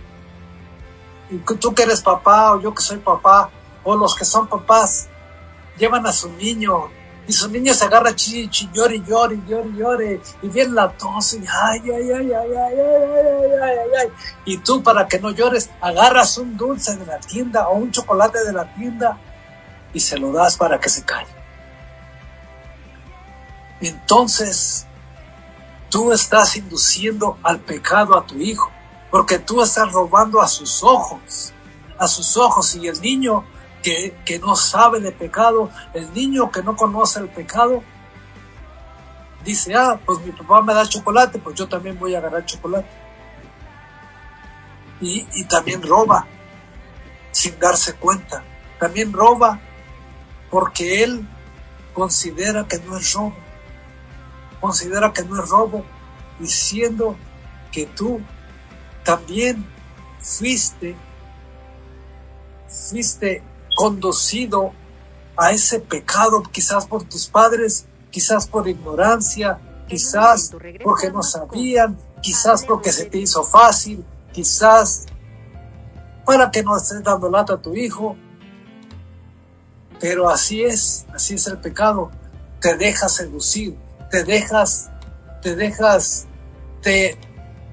y 1.29 1.37
tú 1.37 1.73
que 1.73 1.83
eres 1.83 2.01
papá 2.01 2.53
o 2.53 2.61
yo 2.61 2.73
que 2.73 2.81
soy 2.81 2.97
papá, 2.97 3.49
o 3.83 3.95
los 3.95 4.15
que 4.15 4.25
son 4.25 4.47
papás, 4.47 5.07
llevan 5.77 6.05
a 6.05 6.11
su 6.11 6.29
niño 6.33 6.89
y 7.31 7.33
su 7.33 7.49
niño 7.49 7.73
se 7.73 7.85
agarra 7.85 8.13
chichi, 8.13 8.69
llore, 8.73 9.01
llore, 9.07 9.39
llore, 9.47 9.71
llore, 9.71 10.21
y 10.41 10.49
viene 10.49 10.73
la 10.73 10.89
tos, 10.89 11.35
y 11.35 11.37
ay, 11.37 11.79
ay, 11.79 12.11
ay, 12.11 12.11
ay, 12.11 12.33
ay, 12.33 12.53
ay, 12.57 12.77
ay, 12.77 13.61
ay, 13.63 13.91
ay, 14.01 14.09
y 14.43 14.57
tú 14.57 14.83
para 14.83 15.07
que 15.07 15.17
no 15.17 15.31
llores, 15.31 15.69
agarras 15.79 16.37
un 16.37 16.57
dulce 16.57 16.97
de 16.97 17.05
la 17.05 17.21
tienda 17.21 17.69
o 17.69 17.77
un 17.77 17.89
chocolate 17.89 18.43
de 18.43 18.51
la 18.51 18.65
tienda 18.75 19.17
y 19.93 20.01
se 20.01 20.17
lo 20.17 20.33
das 20.33 20.57
para 20.57 20.77
que 20.77 20.89
se 20.89 21.05
calle. 21.05 21.33
Entonces, 23.79 24.85
tú 25.89 26.11
estás 26.11 26.57
induciendo 26.57 27.37
al 27.43 27.61
pecado 27.61 28.17
a 28.17 28.27
tu 28.27 28.35
hijo, 28.39 28.69
porque 29.09 29.39
tú 29.39 29.61
estás 29.61 29.89
robando 29.89 30.41
a 30.41 30.49
sus 30.49 30.83
ojos, 30.83 31.53
a 31.97 32.09
sus 32.09 32.35
ojos, 32.35 32.75
y 32.75 32.89
el 32.89 32.99
niño 32.99 33.45
que, 33.81 34.15
que 34.25 34.39
no 34.39 34.55
sabe 34.55 34.99
de 34.99 35.11
pecado, 35.11 35.69
el 35.93 36.13
niño 36.13 36.51
que 36.51 36.63
no 36.63 36.75
conoce 36.75 37.19
el 37.19 37.29
pecado, 37.29 37.83
dice, 39.43 39.75
ah, 39.75 39.99
pues 40.05 40.19
mi 40.21 40.31
papá 40.31 40.61
me 40.61 40.73
da 40.73 40.85
chocolate, 40.85 41.39
pues 41.39 41.55
yo 41.55 41.67
también 41.67 41.97
voy 41.97 42.15
a 42.15 42.19
agarrar 42.19 42.45
chocolate. 42.45 42.89
Y, 44.99 45.27
y 45.33 45.45
también 45.45 45.81
roba, 45.81 46.27
sin 47.31 47.57
darse 47.59 47.95
cuenta. 47.95 48.43
También 48.79 49.11
roba 49.11 49.59
porque 50.49 51.03
él 51.03 51.27
considera 51.93 52.67
que 52.67 52.77
no 52.79 52.97
es 52.97 53.13
robo. 53.13 53.35
Considera 54.59 55.11
que 55.11 55.23
no 55.23 55.41
es 55.41 55.49
robo, 55.49 55.83
diciendo 56.39 57.15
que 57.71 57.87
tú 57.87 58.21
también 59.03 59.65
fuiste, 60.19 60.95
fuiste 62.67 63.41
conducido 63.75 64.73
a 65.37 65.51
ese 65.51 65.79
pecado, 65.79 66.43
quizás 66.43 66.85
por 66.85 67.03
tus 67.03 67.27
padres, 67.27 67.85
quizás 68.09 68.47
por 68.47 68.67
ignorancia, 68.67 69.59
quizás 69.87 70.51
porque 70.83 71.11
no 71.11 71.23
sabían, 71.23 71.97
quizás 72.21 72.63
porque 72.65 72.91
se 72.91 73.05
te 73.05 73.17
hizo 73.17 73.43
fácil, 73.43 74.05
quizás 74.31 75.05
para 76.25 76.51
que 76.51 76.63
no 76.63 76.77
estés 76.77 77.03
dando 77.03 77.29
lata 77.29 77.53
a 77.53 77.61
tu 77.61 77.73
hijo. 77.75 78.15
Pero 79.99 80.29
así 80.29 80.63
es, 80.63 81.05
así 81.13 81.35
es 81.35 81.47
el 81.47 81.57
pecado. 81.57 82.11
Te 82.59 82.75
dejas 82.77 83.15
seducir, 83.15 83.77
te 84.09 84.23
dejas, 84.23 84.89
te 85.41 85.55
dejas, 85.55 86.27
te, 86.81 87.17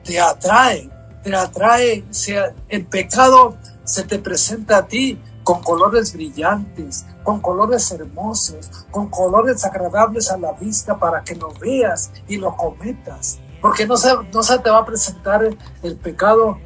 te 0.04 0.20
atrae, 0.20 0.90
te 1.22 1.34
atrae, 1.34 2.04
sea, 2.10 2.54
el 2.68 2.86
pecado 2.86 3.56
se 3.84 4.04
te 4.04 4.18
presenta 4.18 4.78
a 4.78 4.86
ti 4.86 5.18
con 5.48 5.62
colores 5.62 6.12
brillantes, 6.12 7.06
con 7.22 7.40
colores 7.40 7.90
hermosos, 7.90 8.68
con 8.90 9.08
colores 9.08 9.64
agradables 9.64 10.30
a 10.30 10.36
la 10.36 10.52
vista 10.52 10.98
para 10.98 11.24
que 11.24 11.34
lo 11.36 11.54
veas 11.58 12.12
y 12.28 12.36
lo 12.36 12.54
cometas. 12.54 13.40
Porque 13.62 13.86
no 13.86 13.96
se, 13.96 14.10
no 14.30 14.42
se 14.42 14.58
te 14.58 14.68
va 14.68 14.80
a 14.80 14.84
presentar 14.84 15.42
el, 15.82 15.96
pecado 15.96 16.58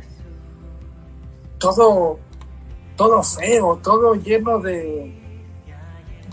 todo, 1.59 2.19
todo 2.97 3.23
feo, 3.23 3.79
todo 3.81 4.17
lleno 4.17 4.59
de, 4.59 5.17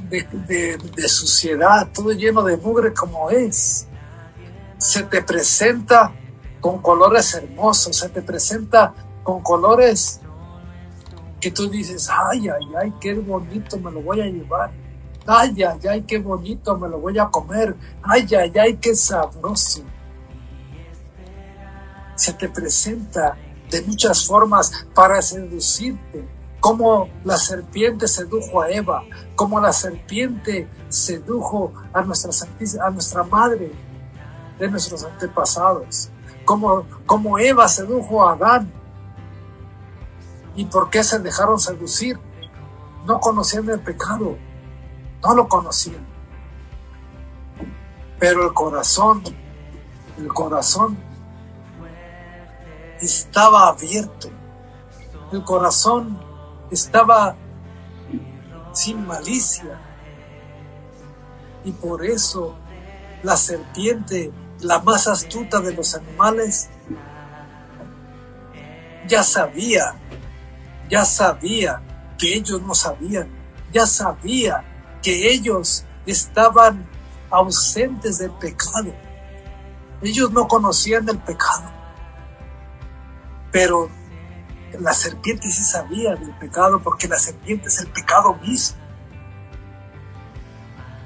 de 0.09 1.07
suciedad, 1.07 1.89
todo 1.93 2.13
lleno 2.13 2.41
de 2.41 2.57
mugre 2.57 2.95
como 2.95 3.29
es. 3.29 3.87
Se 4.79 5.03
te 5.03 5.21
presenta 5.21 6.15
con 6.59 6.81
colores 6.81 7.31
hermosos, 7.35 7.95
se 7.95 8.09
te 8.09 8.23
presenta 8.23 8.95
con 9.21 9.43
colores 9.43 10.19
que 11.39 11.51
tú 11.51 11.69
dices, 11.69 12.09
ay, 12.09 12.49
ay, 12.49 12.67
ay, 12.81 12.93
qué 12.99 13.13
bonito 13.13 13.77
me 13.79 13.91
lo 13.91 14.01
voy 14.01 14.21
a 14.21 14.25
llevar. 14.25 14.71
Ay, 15.25 15.63
ay, 15.63 15.79
ay, 15.87 16.01
qué 16.03 16.17
bonito 16.17 16.77
me 16.77 16.89
lo 16.89 16.99
voy 16.99 17.17
a 17.17 17.27
comer. 17.27 17.75
Ay, 18.01 18.27
ay, 18.35 18.51
ay, 18.57 18.77
qué 18.77 18.95
sabroso. 18.95 19.81
Se 22.15 22.33
te 22.33 22.49
presenta 22.49 23.37
de 23.69 23.81
muchas 23.83 24.25
formas 24.25 24.85
para 24.93 25.21
seducirte, 25.21 26.27
como 26.59 27.09
la 27.23 27.37
serpiente 27.37 28.07
sedujo 28.07 28.61
a 28.61 28.69
Eva, 28.69 29.03
como 29.35 29.61
la 29.61 29.71
serpiente 29.71 30.67
sedujo 30.89 31.73
a 31.93 32.01
nuestra, 32.01 32.31
a 32.85 32.89
nuestra 32.89 33.23
madre 33.23 33.71
de 34.57 34.69
nuestros 34.69 35.05
antepasados, 35.05 36.09
como, 36.43 36.85
como 37.05 37.39
Eva 37.39 37.67
sedujo 37.69 38.27
a 38.27 38.33
Adán 38.33 38.78
¿Y 40.59 40.65
por 40.65 40.89
qué 40.89 41.05
se 41.05 41.19
dejaron 41.19 41.57
seducir? 41.57 42.19
No 43.05 43.21
conocían 43.21 43.69
el 43.69 43.79
pecado, 43.79 44.37
no 45.23 45.33
lo 45.33 45.47
conocían. 45.47 46.05
Pero 48.19 48.45
el 48.45 48.53
corazón, 48.53 49.23
el 50.17 50.27
corazón 50.27 50.97
estaba 52.99 53.69
abierto. 53.69 54.29
El 55.31 55.45
corazón 55.45 56.19
estaba 56.71 57.37
sin 58.73 59.07
malicia. 59.07 59.79
Y 61.63 61.71
por 61.71 62.05
eso 62.05 62.57
la 63.23 63.37
serpiente, 63.37 64.33
la 64.59 64.79
más 64.79 65.07
astuta 65.07 65.61
de 65.61 65.73
los 65.73 65.95
animales, 65.95 66.69
ya 69.07 69.23
sabía 69.23 69.95
ya 70.89 71.05
sabía 71.05 71.81
que 72.17 72.35
ellos 72.35 72.61
no 72.61 72.73
sabían, 72.73 73.29
ya 73.71 73.85
sabía 73.85 74.63
que 75.01 75.31
ellos 75.31 75.85
estaban 76.05 76.87
ausentes 77.29 78.17
del 78.17 78.31
pecado. 78.31 78.93
Ellos 80.01 80.31
no 80.31 80.47
conocían 80.47 81.07
el 81.09 81.19
pecado, 81.19 81.71
pero 83.51 83.89
la 84.79 84.93
serpiente 84.93 85.49
sí 85.49 85.63
sabía 85.63 86.15
del 86.15 86.33
pecado 86.37 86.81
porque 86.81 87.07
la 87.07 87.17
serpiente 87.17 87.67
es 87.67 87.79
el 87.79 87.87
pecado 87.87 88.35
mismo. 88.35 88.77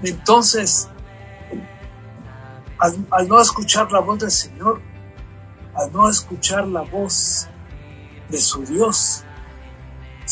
Entonces, 0.03 0.89
al, 2.77 3.07
al, 3.09 3.27
no 3.27 3.41
escuchar 3.41 3.91
la 3.91 3.99
voz 3.99 4.19
del 4.19 4.31
Señor, 4.31 4.81
al 5.75 5.91
no 5.91 6.09
escuchar 6.09 6.67
la 6.67 6.81
voz 6.81 7.47
de 8.29 8.37
su 8.37 8.65
Dios, 8.65 9.23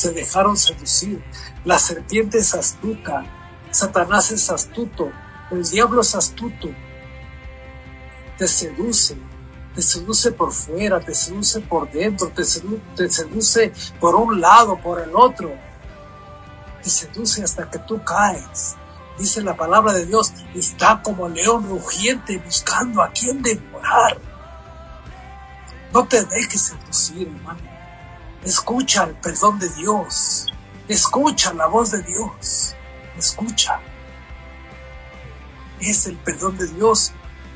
se 0.01 0.11
dejaron 0.13 0.57
seducir. 0.57 1.23
La 1.63 1.77
serpiente 1.77 2.39
es 2.39 2.55
astuta, 2.55 3.23
Satanás 3.69 4.31
es 4.31 4.49
astuto, 4.49 5.11
el 5.51 5.63
diablo 5.63 6.01
es 6.01 6.15
astuto. 6.15 6.69
Te 8.37 8.47
seduce, 8.47 9.15
te 9.75 9.81
seduce 9.83 10.31
por 10.31 10.51
fuera, 10.51 10.99
te 10.99 11.13
seduce 11.13 11.61
por 11.61 11.91
dentro, 11.91 12.29
te 12.29 12.43
seduce, 12.43 13.71
por 13.99 14.15
un 14.15 14.41
lado, 14.41 14.81
por 14.81 14.99
el 14.99 15.15
otro. 15.15 15.53
Te 16.81 16.89
seduce 16.89 17.43
hasta 17.43 17.69
que 17.69 17.77
tú 17.79 18.03
caes. 18.03 18.75
Dice 19.19 19.43
la 19.43 19.55
palabra 19.55 19.93
de 19.93 20.07
Dios, 20.07 20.33
está 20.55 20.99
como 21.03 21.29
león 21.29 21.69
rugiente 21.69 22.39
buscando 22.39 23.03
a 23.03 23.11
quien 23.11 23.43
devorar. 23.43 24.17
No 25.93 26.07
te 26.07 26.25
dejes 26.25 26.61
seducir, 26.61 27.27
hermano. 27.27 27.70
Escucha 28.43 29.03
el 29.03 29.15
perdón 29.15 29.59
de 29.59 29.69
Dios. 29.69 30.47
Escucha 30.88 31.53
la 31.53 31.68
voz 31.68 31.91
de 31.91 32.01
Dios. 32.01 32.76
Escucha. 33.15 33.80
Es 35.80 36.07
el 36.07 36.18
perdón 36.18 36.57
de 36.57 36.68
Dios 36.68 37.11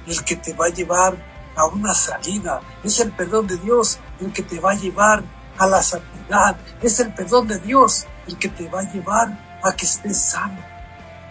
el 0.06 0.24
que 0.24 0.36
te 0.36 0.54
va 0.54 0.68
a 0.68 0.70
llevar 0.70 1.18
a 1.56 1.66
una 1.66 1.94
salida. 1.96 2.62
Es 2.84 3.00
el 3.00 3.12
perdón 3.12 3.48
de 3.48 3.58
Dios 3.58 4.00
el 4.20 4.32
que 4.32 4.44
te 4.44 4.60
va 4.60 4.72
a 4.72 4.76
llevar 4.76 5.24
a 5.58 5.66
la 5.66 5.82
santidad. 5.82 6.56
Es 6.84 7.00
el 7.00 7.14
perdón 7.16 7.48
de 7.48 7.58
Dios 7.60 8.06
el 8.28 8.38
que 8.38 8.50
te 8.50 8.70
va 8.70 8.82
a 8.82 8.92
llevar 8.92 9.60
a 9.64 9.76
que 9.76 9.86
estés 9.86 10.22
sano. 10.22 10.60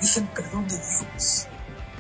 Es 0.01 0.16
el 0.16 0.24
perdón 0.28 0.66
de 0.66 0.76
Dios. 0.76 1.47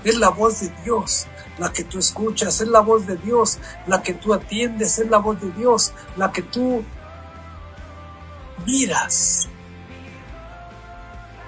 Es 0.02 0.16
la 0.18 0.30
voz 0.30 0.60
de 0.60 0.72
Dios 0.82 1.28
la 1.58 1.72
que 1.72 1.84
tú 1.84 2.00
escuchas. 2.00 2.60
Es 2.60 2.66
la 2.68 2.80
voz 2.80 3.06
de 3.06 3.16
Dios 3.16 3.58
la 3.86 4.02
que 4.02 4.14
tú 4.14 4.34
atiendes. 4.34 4.98
Es 4.98 5.08
la 5.08 5.18
voz 5.18 5.40
de 5.40 5.52
Dios 5.52 5.92
la 6.16 6.32
que 6.32 6.42
tú 6.42 6.84
miras, 8.66 9.48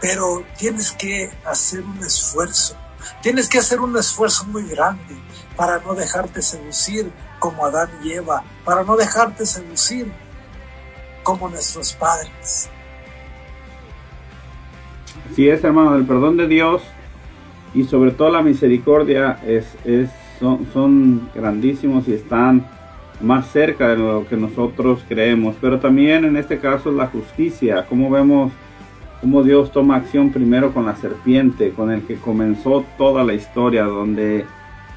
pero 0.01 0.45
tienes 0.59 0.93
que 0.93 1.31
hacer 1.45 1.81
un 1.81 1.99
esfuerzo, 1.99 2.77
tienes 3.23 3.49
que 3.49 3.59
hacer 3.59 3.81
un 3.81 3.97
esfuerzo 3.97 4.45
muy 4.47 4.65
grande 4.69 5.17
para 5.57 5.79
no 5.81 5.95
dejarte 5.95 6.43
seducir 6.43 7.11
como 7.39 7.65
Adán 7.67 7.91
y 8.03 8.13
Eva, 8.13 8.45
para 8.65 8.85
no 8.85 8.97
dejarte 8.97 9.47
seducir 9.47 10.13
como 11.23 11.49
nuestros 11.49 11.93
padres. 11.95 12.71
Así 15.31 15.49
es, 15.49 15.63
hermano, 15.65 15.97
el 15.97 16.07
perdón 16.07 16.37
de 16.37 16.47
Dios 16.47 16.83
y 17.75 17.85
sobre 17.85 18.13
todo 18.13 18.31
la 18.31 18.43
misericordia 18.43 19.41
es, 19.45 19.67
es, 19.85 20.09
son, 20.39 20.67
son 20.73 21.31
grandísimos 21.35 22.07
y 22.09 22.15
están 22.15 22.67
más 23.21 23.51
cerca 23.51 23.89
de 23.89 23.97
lo 23.97 24.27
que 24.27 24.37
nosotros 24.37 25.05
creemos. 25.09 25.57
Pero 25.61 25.81
también 25.81 26.25
en 26.25 26.37
este 26.37 26.59
caso 26.59 26.91
la 26.93 27.07
justicia, 27.07 27.87
como 27.87 28.11
vemos 28.11 28.53
cómo 29.21 29.43
Dios 29.43 29.73
toma 29.73 29.97
acción 29.97 30.31
primero 30.31 30.73
con 30.73 30.87
la 30.87 30.97
serpiente, 30.97 31.71
con 31.71 31.91
el 31.91 32.03
que 32.03 32.17
comenzó 32.17 32.85
toda 32.99 33.25
la 33.25 33.35
historia, 33.35 33.85
donde 33.85 34.45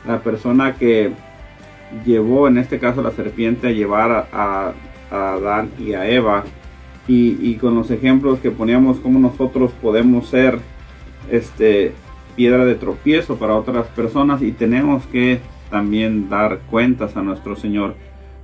la 0.05 0.19
persona 0.19 0.75
que 0.75 1.11
llevó 2.05 2.47
en 2.47 2.57
este 2.57 2.79
caso 2.79 3.01
la 3.01 3.11
serpiente 3.11 3.67
a 3.67 3.71
llevar 3.71 4.27
a, 4.31 4.73
Adán 5.11 5.71
y 5.79 5.93
a 5.93 6.07
Eva, 6.07 6.43
y, 7.07 7.35
y, 7.41 7.55
con 7.55 7.73
los 7.73 7.89
ejemplos 7.89 8.37
que 8.37 8.51
poníamos, 8.51 8.99
cómo 8.99 9.17
nosotros 9.17 9.71
podemos 9.81 10.27
ser 10.27 10.59
este 11.31 11.93
piedra 12.35 12.63
de 12.63 12.75
tropiezo 12.75 13.37
para 13.37 13.55
otras 13.55 13.87
personas 13.87 14.43
y 14.43 14.51
tenemos 14.51 15.05
que 15.07 15.39
también 15.71 16.29
dar 16.29 16.59
cuentas 16.69 17.17
a 17.17 17.21
nuestro 17.21 17.55
Señor. 17.55 17.95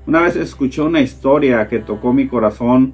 Una 0.07 0.21
vez 0.21 0.35
escuché 0.35 0.81
una 0.81 1.01
historia 1.01 1.67
que 1.67 1.79
tocó 1.79 2.13
mi 2.13 2.27
corazón 2.27 2.93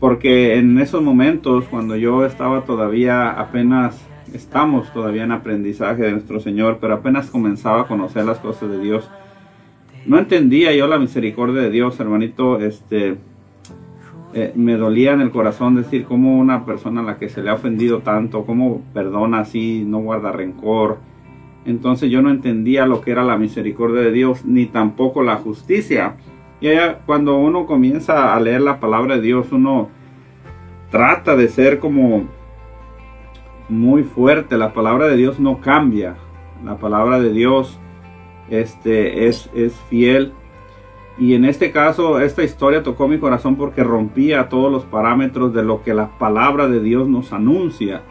porque 0.00 0.56
en 0.56 0.78
esos 0.78 1.02
momentos 1.02 1.66
cuando 1.66 1.96
yo 1.96 2.24
estaba 2.24 2.64
todavía 2.64 3.30
apenas 3.30 4.00
estamos 4.32 4.92
todavía 4.92 5.24
en 5.24 5.32
aprendizaje 5.32 6.02
de 6.02 6.12
nuestro 6.12 6.40
Señor, 6.40 6.78
pero 6.80 6.94
apenas 6.94 7.30
comenzaba 7.30 7.82
a 7.82 7.86
conocer 7.86 8.24
las 8.24 8.38
cosas 8.38 8.70
de 8.70 8.78
Dios. 8.80 9.10
No 10.06 10.18
entendía 10.18 10.74
yo 10.74 10.86
la 10.86 10.98
misericordia 10.98 11.62
de 11.62 11.70
Dios, 11.70 11.98
hermanito, 12.00 12.60
este 12.60 13.16
eh, 14.34 14.52
me 14.54 14.76
dolía 14.76 15.12
en 15.12 15.20
el 15.20 15.30
corazón 15.30 15.76
decir 15.76 16.04
cómo 16.04 16.38
una 16.38 16.64
persona 16.64 17.00
a 17.00 17.04
la 17.04 17.18
que 17.18 17.28
se 17.28 17.42
le 17.42 17.50
ha 17.50 17.54
ofendido 17.54 18.00
tanto, 18.00 18.44
cómo 18.44 18.82
perdona 18.92 19.40
así, 19.40 19.84
no 19.86 19.98
guarda 19.98 20.32
rencor, 20.32 20.98
entonces 21.66 22.10
yo 22.10 22.22
no 22.22 22.30
entendía 22.30 22.86
lo 22.86 23.00
que 23.00 23.10
era 23.10 23.24
la 23.24 23.36
misericordia 23.36 24.00
de 24.00 24.12
Dios, 24.12 24.44
ni 24.44 24.66
tampoco 24.66 25.22
la 25.22 25.36
justicia. 25.36 26.14
Y 26.60 26.68
cuando 27.04 27.36
uno 27.36 27.66
comienza 27.66 28.34
a 28.34 28.40
leer 28.40 28.62
la 28.62 28.78
palabra 28.78 29.16
de 29.16 29.22
Dios, 29.22 29.50
uno 29.50 29.88
trata 30.90 31.34
de 31.34 31.48
ser 31.48 31.80
como 31.80 32.24
muy 33.68 34.04
fuerte. 34.04 34.56
La 34.56 34.72
palabra 34.72 35.08
de 35.08 35.16
Dios 35.16 35.40
no 35.40 35.60
cambia. 35.60 36.16
La 36.64 36.76
palabra 36.76 37.18
de 37.18 37.32
Dios 37.32 37.78
este, 38.48 39.26
es, 39.26 39.50
es 39.52 39.74
fiel. 39.90 40.32
Y 41.18 41.34
en 41.34 41.44
este 41.44 41.72
caso, 41.72 42.20
esta 42.20 42.44
historia 42.44 42.84
tocó 42.84 43.08
mi 43.08 43.18
corazón 43.18 43.56
porque 43.56 43.82
rompía 43.82 44.48
todos 44.48 44.70
los 44.70 44.84
parámetros 44.84 45.52
de 45.52 45.64
lo 45.64 45.82
que 45.82 45.94
la 45.94 46.16
palabra 46.18 46.68
de 46.68 46.80
Dios 46.80 47.08
nos 47.08 47.32
anuncia. 47.32 48.02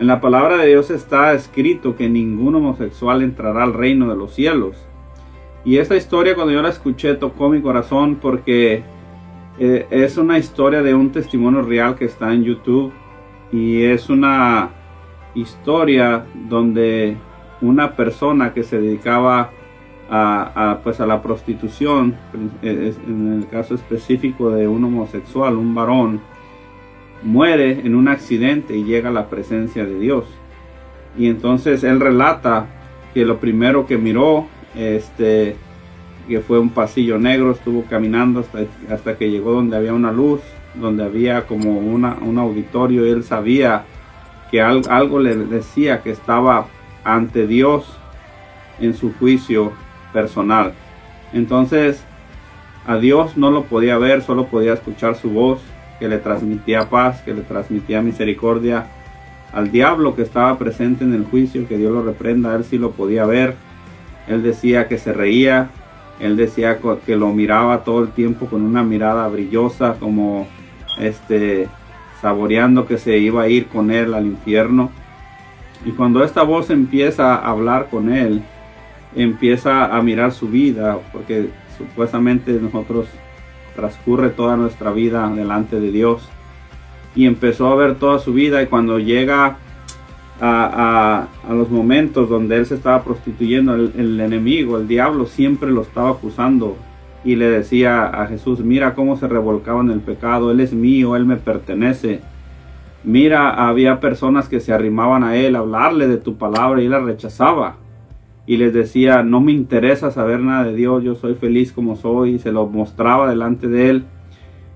En 0.00 0.08
la 0.08 0.20
palabra 0.20 0.56
de 0.56 0.66
Dios 0.66 0.90
está 0.90 1.34
escrito 1.34 1.94
que 1.94 2.08
ningún 2.08 2.56
homosexual 2.56 3.22
entrará 3.22 3.62
al 3.62 3.74
reino 3.74 4.08
de 4.08 4.16
los 4.16 4.34
cielos. 4.34 4.76
Y 5.64 5.78
esta 5.78 5.94
historia 5.94 6.34
cuando 6.34 6.52
yo 6.52 6.62
la 6.62 6.68
escuché 6.68 7.14
tocó 7.14 7.48
mi 7.48 7.62
corazón 7.62 8.16
porque 8.16 8.82
eh, 9.58 9.86
es 9.90 10.16
una 10.16 10.36
historia 10.36 10.82
de 10.82 10.94
un 10.94 11.12
testimonio 11.12 11.62
real 11.62 11.94
que 11.94 12.06
está 12.06 12.34
en 12.34 12.42
YouTube 12.42 12.92
y 13.52 13.84
es 13.84 14.10
una 14.10 14.70
historia 15.34 16.26
donde 16.48 17.16
una 17.60 17.94
persona 17.94 18.52
que 18.52 18.64
se 18.64 18.80
dedicaba 18.80 19.52
a, 20.10 20.80
pues 20.82 21.00
a 21.00 21.06
la 21.06 21.22
prostitución, 21.22 22.14
en 22.62 23.32
el 23.32 23.48
caso 23.48 23.74
específico 23.74 24.50
de 24.50 24.68
un 24.68 24.84
homosexual, 24.84 25.56
un 25.56 25.74
varón, 25.74 26.20
muere 27.24 27.80
en 27.84 27.94
un 27.94 28.06
accidente 28.06 28.76
y 28.76 28.84
llega 28.84 29.08
a 29.08 29.12
la 29.12 29.28
presencia 29.28 29.84
de 29.84 29.98
Dios. 29.98 30.26
Y 31.18 31.28
entonces 31.28 31.82
él 31.82 31.98
relata 31.98 32.66
que 33.12 33.24
lo 33.24 33.38
primero 33.38 33.86
que 33.86 33.96
miró, 33.96 34.46
este, 34.74 35.56
que 36.28 36.40
fue 36.40 36.58
un 36.58 36.70
pasillo 36.70 37.18
negro, 37.18 37.52
estuvo 37.52 37.84
caminando 37.84 38.40
hasta, 38.40 38.60
hasta 38.90 39.16
que 39.16 39.30
llegó 39.30 39.52
donde 39.52 39.76
había 39.76 39.94
una 39.94 40.12
luz, 40.12 40.40
donde 40.74 41.04
había 41.04 41.46
como 41.46 41.78
una, 41.78 42.18
un 42.20 42.38
auditorio, 42.38 43.04
él 43.06 43.24
sabía 43.24 43.84
que 44.50 44.60
algo 44.60 45.18
le 45.18 45.36
decía 45.36 46.02
que 46.02 46.10
estaba 46.10 46.66
ante 47.04 47.46
Dios 47.46 47.96
en 48.80 48.94
su 48.94 49.12
juicio 49.14 49.72
personal. 50.12 50.74
Entonces, 51.32 52.04
a 52.86 52.96
Dios 52.96 53.36
no 53.36 53.50
lo 53.50 53.64
podía 53.64 53.98
ver, 53.98 54.22
solo 54.22 54.46
podía 54.46 54.74
escuchar 54.74 55.16
su 55.16 55.30
voz 55.30 55.60
que 55.98 56.08
le 56.08 56.18
transmitía 56.18 56.88
paz, 56.88 57.22
que 57.22 57.34
le 57.34 57.42
transmitía 57.42 58.02
misericordia. 58.02 58.86
Al 59.52 59.70
diablo 59.70 60.16
que 60.16 60.22
estaba 60.22 60.58
presente 60.58 61.04
en 61.04 61.14
el 61.14 61.24
juicio, 61.24 61.68
que 61.68 61.78
Dios 61.78 61.92
lo 61.92 62.02
reprenda, 62.02 62.54
él 62.56 62.64
sí 62.64 62.78
lo 62.78 62.92
podía 62.92 63.24
ver. 63.24 63.54
Él 64.26 64.42
decía 64.42 64.88
que 64.88 64.98
se 64.98 65.12
reía, 65.12 65.70
él 66.18 66.36
decía 66.36 66.78
que 67.04 67.16
lo 67.16 67.32
miraba 67.32 67.84
todo 67.84 68.02
el 68.02 68.08
tiempo 68.08 68.46
con 68.46 68.62
una 68.62 68.82
mirada 68.82 69.28
brillosa, 69.28 69.96
como 70.00 70.46
este 70.98 71.68
saboreando 72.20 72.86
que 72.86 72.96
se 72.96 73.18
iba 73.18 73.42
a 73.42 73.48
ir 73.48 73.66
con 73.66 73.90
él 73.90 74.14
al 74.14 74.26
infierno. 74.26 74.90
Y 75.84 75.90
cuando 75.90 76.24
esta 76.24 76.42
voz 76.42 76.70
empieza 76.70 77.34
a 77.34 77.50
hablar 77.50 77.88
con 77.90 78.10
él, 78.10 78.42
empieza 79.14 79.94
a 79.94 80.02
mirar 80.02 80.32
su 80.32 80.48
vida, 80.48 80.98
porque 81.12 81.50
supuestamente 81.76 82.52
nosotros 82.52 83.06
transcurre 83.74 84.30
toda 84.30 84.56
nuestra 84.56 84.90
vida 84.90 85.28
delante 85.28 85.80
de 85.80 85.90
Dios. 85.90 86.28
Y 87.14 87.26
empezó 87.26 87.68
a 87.68 87.76
ver 87.76 87.96
toda 87.96 88.18
su 88.18 88.32
vida 88.32 88.62
y 88.62 88.66
cuando 88.66 88.98
llega 88.98 89.58
a, 90.40 91.28
los 91.48 91.70
momentos 91.70 92.28
donde 92.28 92.56
él 92.56 92.66
se 92.66 92.74
estaba 92.74 93.02
prostituyendo, 93.04 93.74
el, 93.74 94.20
enemigo, 94.20 94.78
el 94.78 94.88
diablo, 94.88 95.26
siempre 95.26 95.70
lo 95.70 95.82
estaba 95.82 96.10
acusando 96.10 96.76
y 97.24 97.36
le 97.36 97.48
decía 97.48 98.06
a 98.06 98.26
Jesús, 98.26 98.60
mira 98.60 98.94
cómo 98.94 99.16
se 99.16 99.28
revolcaba 99.28 99.80
en 99.80 99.90
el 99.90 100.00
pecado, 100.00 100.50
Él 100.50 100.60
es 100.60 100.74
mío, 100.74 101.16
Él 101.16 101.24
me 101.24 101.36
pertenece. 101.36 102.20
Mira, 103.02 103.68
había 103.68 104.00
personas 104.00 104.48
que 104.48 104.60
se 104.60 104.72
arrimaban 104.72 105.24
a 105.24 105.36
Él 105.36 105.56
a 105.56 105.60
hablarle 105.60 106.06
de 106.08 106.18
tu 106.18 106.36
palabra 106.36 106.82
y 106.82 106.88
la 106.88 107.00
rechazaba 107.00 107.76
y 108.46 108.56
les 108.58 108.74
decía, 108.74 109.22
no 109.22 109.40
me 109.40 109.52
interesa 109.52 110.10
saber 110.10 110.40
nada 110.40 110.64
de 110.64 110.74
Dios, 110.74 111.02
yo 111.02 111.14
soy 111.14 111.34
feliz 111.34 111.72
como 111.72 111.96
soy, 111.96 112.34
y 112.34 112.38
se 112.38 112.52
lo 112.52 112.66
mostraba 112.66 113.28
delante 113.28 113.68
de 113.68 113.90
él. 113.90 114.04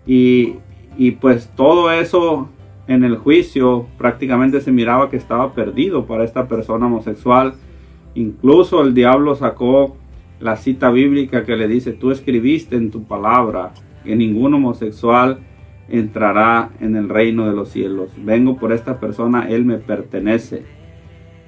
Y, 0.06 0.54
y 0.96 1.12
pues 1.12 1.50
todo 1.54 1.90
eso 1.92 2.48
en 2.86 3.04
el 3.04 3.16
juicio 3.16 3.86
prácticamente 3.98 4.60
se 4.62 4.72
miraba 4.72 5.10
que 5.10 5.16
estaba 5.18 5.52
perdido 5.52 6.06
para 6.06 6.24
esta 6.24 6.48
persona 6.48 6.86
homosexual. 6.86 7.54
Incluso 8.14 8.82
el 8.82 8.94
diablo 8.94 9.34
sacó 9.34 9.96
la 10.40 10.56
cita 10.56 10.90
bíblica 10.90 11.44
que 11.44 11.56
le 11.56 11.68
dice, 11.68 11.92
tú 11.92 12.10
escribiste 12.10 12.76
en 12.76 12.90
tu 12.90 13.04
palabra 13.04 13.72
que 14.04 14.16
ningún 14.16 14.54
homosexual 14.54 15.40
entrará 15.88 16.70
en 16.80 16.96
el 16.96 17.08
reino 17.08 17.46
de 17.46 17.52
los 17.54 17.68
cielos. 17.68 18.12
Vengo 18.16 18.56
por 18.56 18.72
esta 18.72 18.98
persona, 19.00 19.48
él 19.48 19.64
me 19.64 19.76
pertenece. 19.76 20.64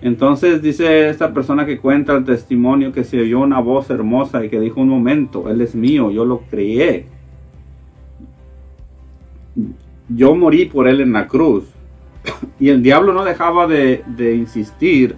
Entonces 0.02 0.62
dice 0.62 1.10
esta 1.10 1.34
persona 1.34 1.66
que 1.66 1.78
cuenta 1.78 2.16
el 2.16 2.24
testimonio 2.24 2.92
que 2.92 3.04
se 3.04 3.20
oyó 3.20 3.40
una 3.40 3.60
voz 3.60 3.90
hermosa 3.90 4.44
y 4.44 4.48
que 4.48 4.58
dijo 4.58 4.80
un 4.80 4.88
momento, 4.88 5.50
Él 5.50 5.60
es 5.60 5.74
mío, 5.74 6.10
yo 6.10 6.24
lo 6.24 6.40
creé. 6.50 7.06
Yo 10.08 10.34
morí 10.34 10.64
por 10.64 10.88
Él 10.88 11.00
en 11.00 11.12
la 11.12 11.26
cruz. 11.26 11.64
Y 12.58 12.68
el 12.70 12.82
diablo 12.82 13.12
no 13.12 13.24
dejaba 13.24 13.66
de, 13.66 14.02
de 14.06 14.34
insistir 14.34 15.16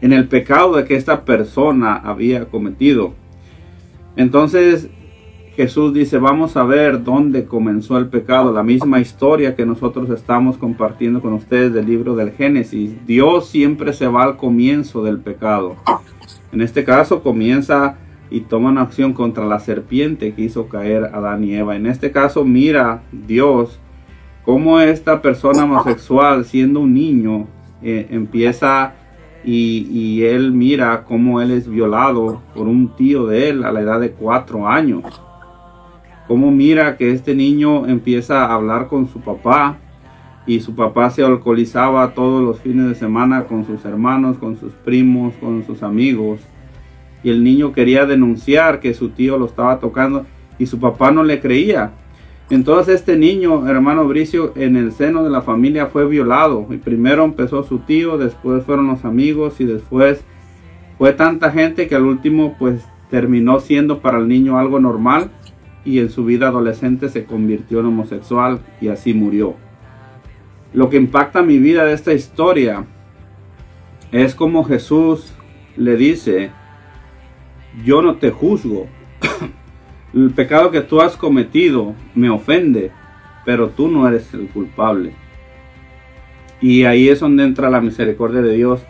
en 0.00 0.12
el 0.12 0.28
pecado 0.28 0.82
que 0.84 0.96
esta 0.96 1.24
persona 1.24 1.96
había 1.96 2.46
cometido. 2.46 3.14
Entonces 4.16 4.88
Jesús 5.56 5.94
dice, 5.94 6.18
vamos 6.18 6.56
a 6.56 6.64
ver 6.64 7.04
dónde 7.04 7.44
comenzó 7.44 7.96
el 7.96 8.08
pecado, 8.08 8.52
la 8.52 8.64
misma 8.64 8.98
historia 8.98 9.54
que 9.54 9.64
nosotros 9.64 10.10
estamos 10.10 10.56
compartiendo 10.56 11.20
con 11.20 11.32
ustedes 11.32 11.72
del 11.72 11.86
libro 11.86 12.16
del 12.16 12.32
Génesis. 12.32 13.06
Dios 13.06 13.48
siempre 13.48 13.92
se 13.92 14.08
va 14.08 14.24
al 14.24 14.36
comienzo 14.36 15.04
del 15.04 15.20
pecado. 15.20 15.76
En 16.50 16.60
este 16.60 16.82
caso 16.82 17.22
comienza 17.22 17.98
y 18.30 18.40
toma 18.40 18.70
una 18.70 18.82
acción 18.82 19.12
contra 19.12 19.44
la 19.44 19.60
serpiente 19.60 20.34
que 20.34 20.42
hizo 20.42 20.68
caer 20.68 21.04
a 21.04 21.18
Adán 21.18 21.44
y 21.44 21.54
Eva. 21.54 21.76
En 21.76 21.86
este 21.86 22.10
caso 22.10 22.44
mira 22.44 23.02
Dios 23.12 23.78
cómo 24.44 24.80
esta 24.80 25.22
persona 25.22 25.64
homosexual, 25.64 26.44
siendo 26.44 26.80
un 26.80 26.94
niño, 26.94 27.46
eh, 27.80 28.08
empieza 28.10 28.94
y, 29.44 29.86
y, 29.90 30.24
él 30.24 30.52
mira 30.52 31.04
cómo 31.04 31.40
él 31.40 31.50
es 31.50 31.68
violado 31.68 32.40
por 32.54 32.66
un 32.66 32.96
tío 32.96 33.26
de 33.26 33.50
él 33.50 33.62
a 33.62 33.70
la 33.72 33.82
edad 33.82 34.00
de 34.00 34.10
cuatro 34.10 34.66
años. 34.66 35.04
Cómo 36.26 36.50
mira 36.50 36.96
que 36.96 37.10
este 37.10 37.34
niño 37.34 37.86
empieza 37.86 38.44
a 38.44 38.54
hablar 38.54 38.88
con 38.88 39.08
su 39.08 39.20
papá 39.20 39.78
y 40.46 40.60
su 40.60 40.74
papá 40.74 41.10
se 41.10 41.22
alcoholizaba 41.22 42.14
todos 42.14 42.42
los 42.42 42.60
fines 42.60 42.86
de 42.88 42.94
semana 42.94 43.44
con 43.44 43.64
sus 43.64 43.84
hermanos, 43.84 44.36
con 44.38 44.58
sus 44.58 44.72
primos, 44.72 45.34
con 45.40 45.64
sus 45.64 45.82
amigos. 45.82 46.40
Y 47.22 47.30
el 47.30 47.42
niño 47.42 47.72
quería 47.72 48.04
denunciar 48.04 48.80
que 48.80 48.92
su 48.92 49.10
tío 49.10 49.38
lo 49.38 49.46
estaba 49.46 49.78
tocando 49.78 50.26
y 50.58 50.66
su 50.66 50.78
papá 50.78 51.10
no 51.10 51.24
le 51.24 51.40
creía. 51.40 51.92
Entonces 52.50 52.96
este 52.96 53.16
niño, 53.16 53.66
hermano 53.66 54.06
Bricio, 54.06 54.52
en 54.56 54.76
el 54.76 54.92
seno 54.92 55.24
de 55.24 55.30
la 55.30 55.40
familia 55.40 55.86
fue 55.86 56.06
violado. 56.06 56.66
Y 56.70 56.76
primero 56.76 57.24
empezó 57.24 57.62
su 57.62 57.78
tío, 57.78 58.18
después 58.18 58.64
fueron 58.64 58.88
los 58.88 59.06
amigos 59.06 59.60
y 59.60 59.64
después 59.64 60.22
fue 60.98 61.14
tanta 61.14 61.50
gente 61.50 61.88
que 61.88 61.94
al 61.94 62.04
último 62.04 62.54
pues 62.58 62.84
terminó 63.08 63.60
siendo 63.60 64.00
para 64.00 64.18
el 64.18 64.28
niño 64.28 64.58
algo 64.58 64.78
normal 64.78 65.30
y 65.84 65.98
en 65.98 66.10
su 66.10 66.24
vida 66.24 66.48
adolescente 66.48 67.08
se 67.08 67.24
convirtió 67.24 67.80
en 67.80 67.86
homosexual 67.86 68.60
y 68.80 68.88
así 68.88 69.14
murió. 69.14 69.56
Lo 70.72 70.90
que 70.90 70.96
impacta 70.96 71.42
mi 71.42 71.58
vida 71.58 71.84
de 71.84 71.92
esta 71.92 72.12
historia 72.12 72.84
es 74.10 74.34
como 74.34 74.64
Jesús 74.64 75.32
le 75.76 75.96
dice, 75.96 76.50
yo 77.84 78.02
no 78.02 78.16
te 78.16 78.30
juzgo. 78.30 78.86
el 80.14 80.30
pecado 80.30 80.70
que 80.70 80.80
tú 80.80 81.00
has 81.00 81.16
cometido 81.16 81.94
me 82.14 82.30
ofende, 82.30 82.90
pero 83.44 83.68
tú 83.68 83.88
no 83.88 84.08
eres 84.08 84.32
el 84.34 84.48
culpable. 84.48 85.12
Y 86.60 86.84
ahí 86.84 87.08
es 87.08 87.20
donde 87.20 87.44
entra 87.44 87.70
la 87.70 87.80
misericordia 87.80 88.40
de 88.40 88.54
Dios. 88.54 88.82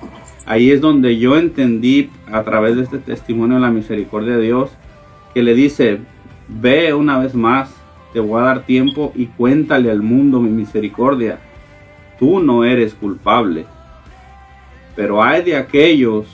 Ahí 0.46 0.70
es 0.70 0.80
donde 0.80 1.18
yo 1.18 1.36
entendí 1.36 2.10
a 2.30 2.42
través 2.42 2.76
de 2.76 2.82
este 2.82 2.98
testimonio 2.98 3.56
de 3.56 3.62
la 3.62 3.70
misericordia 3.70 4.36
de 4.36 4.42
Dios 4.42 4.70
que 5.32 5.42
le 5.42 5.54
dice, 5.54 6.00
ve 6.48 6.94
una 6.94 7.18
vez 7.18 7.34
más, 7.34 7.74
te 8.12 8.20
voy 8.20 8.40
a 8.40 8.44
dar 8.44 8.66
tiempo 8.66 9.12
y 9.14 9.26
cuéntale 9.26 9.90
al 9.90 10.02
mundo 10.02 10.40
mi 10.40 10.50
misericordia 10.50 11.38
tú 12.18 12.40
no 12.40 12.64
eres 12.64 12.94
culpable. 12.94 13.66
Pero 14.96 15.22
hay 15.22 15.42
de 15.42 15.56
aquellos 15.56 16.26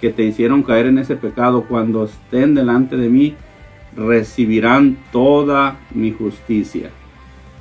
que 0.00 0.10
te 0.10 0.24
hicieron 0.24 0.62
caer 0.62 0.86
en 0.86 0.98
ese 0.98 1.16
pecado 1.16 1.64
cuando 1.68 2.04
estén 2.04 2.54
delante 2.54 2.96
de 2.96 3.08
mí, 3.08 3.34
recibirán 3.96 4.98
toda 5.12 5.76
mi 5.92 6.10
justicia 6.10 6.90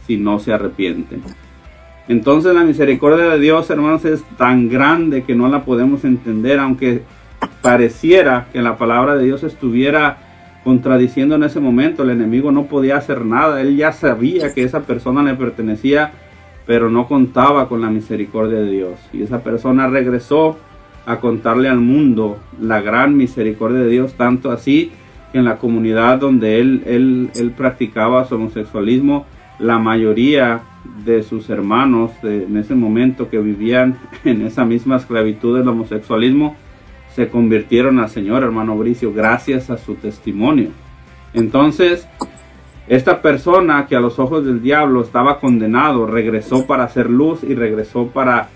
si 0.07 0.17
no 0.17 0.39
se 0.39 0.51
arrepienten. 0.51 1.21
Entonces 2.07 2.53
la 2.53 2.63
misericordia 2.63 3.25
de 3.29 3.39
Dios, 3.39 3.69
hermanos, 3.69 4.03
es 4.03 4.23
tan 4.35 4.67
grande 4.67 5.23
que 5.23 5.35
no 5.35 5.47
la 5.47 5.63
podemos 5.63 6.03
entender, 6.03 6.59
aunque 6.59 7.03
pareciera 7.61 8.47
que 8.51 8.61
la 8.61 8.77
palabra 8.77 9.15
de 9.15 9.23
Dios 9.25 9.43
estuviera 9.43 10.17
contradiciendo 10.63 11.35
en 11.35 11.43
ese 11.43 11.59
momento, 11.59 12.03
el 12.03 12.11
enemigo 12.11 12.51
no 12.51 12.65
podía 12.65 12.97
hacer 12.97 13.25
nada, 13.25 13.61
él 13.61 13.75
ya 13.75 13.91
sabía 13.91 14.53
que 14.53 14.63
esa 14.63 14.81
persona 14.81 15.23
le 15.23 15.35
pertenecía 15.35 16.11
pero 16.65 16.89
no 16.89 17.07
contaba 17.07 17.67
con 17.67 17.81
la 17.81 17.89
misericordia 17.89 18.59
de 18.59 18.71
Dios. 18.71 18.99
Y 19.11 19.23
esa 19.23 19.43
persona 19.43 19.87
regresó 19.87 20.57
a 21.05 21.19
contarle 21.19 21.67
al 21.67 21.79
mundo 21.79 22.37
la 22.61 22.81
gran 22.81 23.17
misericordia 23.17 23.79
de 23.79 23.89
Dios, 23.89 24.13
tanto 24.13 24.51
así 24.51 24.91
que 25.31 25.39
en 25.39 25.45
la 25.45 25.57
comunidad 25.57 26.19
donde 26.19 26.59
él, 26.59 26.83
él, 26.85 27.29
él 27.35 27.51
practicaba 27.51 28.25
su 28.25 28.35
homosexualismo, 28.35 29.25
la 29.59 29.79
mayoría 29.79 30.61
de 31.05 31.23
sus 31.23 31.49
hermanos 31.49 32.11
en 32.23 32.57
ese 32.57 32.75
momento 32.75 33.29
que 33.29 33.39
vivían 33.39 33.97
en 34.23 34.41
esa 34.41 34.63
misma 34.65 34.97
esclavitud 34.97 35.57
del 35.57 35.67
homosexualismo, 35.67 36.55
se 37.15 37.29
convirtieron 37.29 37.99
al 37.99 38.09
Señor, 38.09 38.43
hermano 38.43 38.75
Bricio, 38.75 39.13
gracias 39.13 39.69
a 39.69 39.77
su 39.77 39.95
testimonio. 39.95 40.69
Entonces, 41.33 42.07
esta 42.87 43.21
persona 43.21 43.85
que 43.87 43.95
a 43.95 43.99
los 43.99 44.19
ojos 44.19 44.45
del 44.45 44.61
diablo 44.61 45.01
estaba 45.01 45.39
condenado 45.39 46.05
regresó 46.05 46.65
para 46.65 46.83
hacer 46.83 47.09
luz 47.09 47.43
y 47.43 47.55
regresó 47.55 48.07
para 48.07 48.49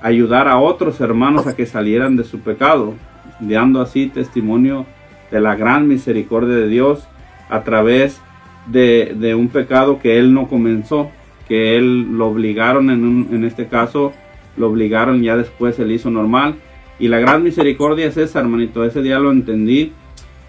ayudar 0.00 0.48
a 0.48 0.58
otros 0.58 1.00
hermanos 1.00 1.46
a 1.46 1.56
que 1.56 1.66
salieran 1.66 2.16
de 2.16 2.24
su 2.24 2.40
pecado, 2.40 2.94
dando 3.40 3.80
así 3.80 4.06
testimonio 4.06 4.86
de 5.30 5.40
la 5.40 5.56
gran 5.56 5.88
misericordia 5.88 6.54
de 6.54 6.68
Dios 6.68 7.06
a 7.48 7.62
través 7.62 8.20
de, 8.66 9.34
un 9.36 9.48
pecado 9.48 9.98
que 9.98 10.18
él 10.18 10.32
no 10.32 10.46
comenzó, 10.46 11.10
que 11.48 11.76
él 11.76 12.16
lo 12.16 12.28
obligaron 12.28 12.90
en, 12.90 13.28
en 13.32 13.44
este 13.44 13.66
caso, 13.66 14.12
lo 14.56 14.68
obligaron 14.68 15.22
ya 15.22 15.36
después 15.36 15.78
él 15.78 15.92
hizo 15.92 16.10
normal. 16.10 16.54
Y 16.98 17.08
la 17.08 17.18
gran 17.18 17.42
misericordia 17.42 18.06
es 18.06 18.16
esa, 18.16 18.40
hermanito, 18.40 18.84
ese 18.84 19.02
día 19.02 19.18
lo 19.18 19.32
entendí 19.32 19.92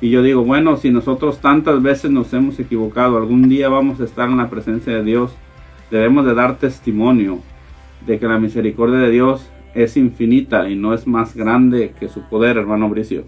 y 0.01 0.09
yo 0.09 0.21
digo, 0.21 0.43
bueno, 0.43 0.77
si 0.77 0.91
nosotros 0.91 1.39
tantas 1.39 1.81
veces 1.81 2.11
nos 2.11 2.31
hemos 2.33 2.59
equivocado, 2.59 3.17
algún 3.17 3.49
día 3.49 3.69
vamos 3.69 3.99
a 4.01 4.03
estar 4.03 4.29
en 4.29 4.37
la 4.37 4.49
presencia 4.49 4.93
de 4.93 5.03
Dios, 5.03 5.31
debemos 5.89 6.25
de 6.25 6.35
dar 6.35 6.57
testimonio 6.59 7.39
de 8.05 8.19
que 8.19 8.27
la 8.27 8.37
misericordia 8.37 8.99
de 8.99 9.09
Dios 9.09 9.41
es 9.73 9.97
infinita 9.97 10.69
y 10.69 10.75
no 10.75 10.93
es 10.93 11.07
más 11.07 11.35
grande 11.35 11.95
que 11.99 12.09
su 12.09 12.21
poder, 12.29 12.57
hermano 12.57 12.89
Bricio. 12.89 13.25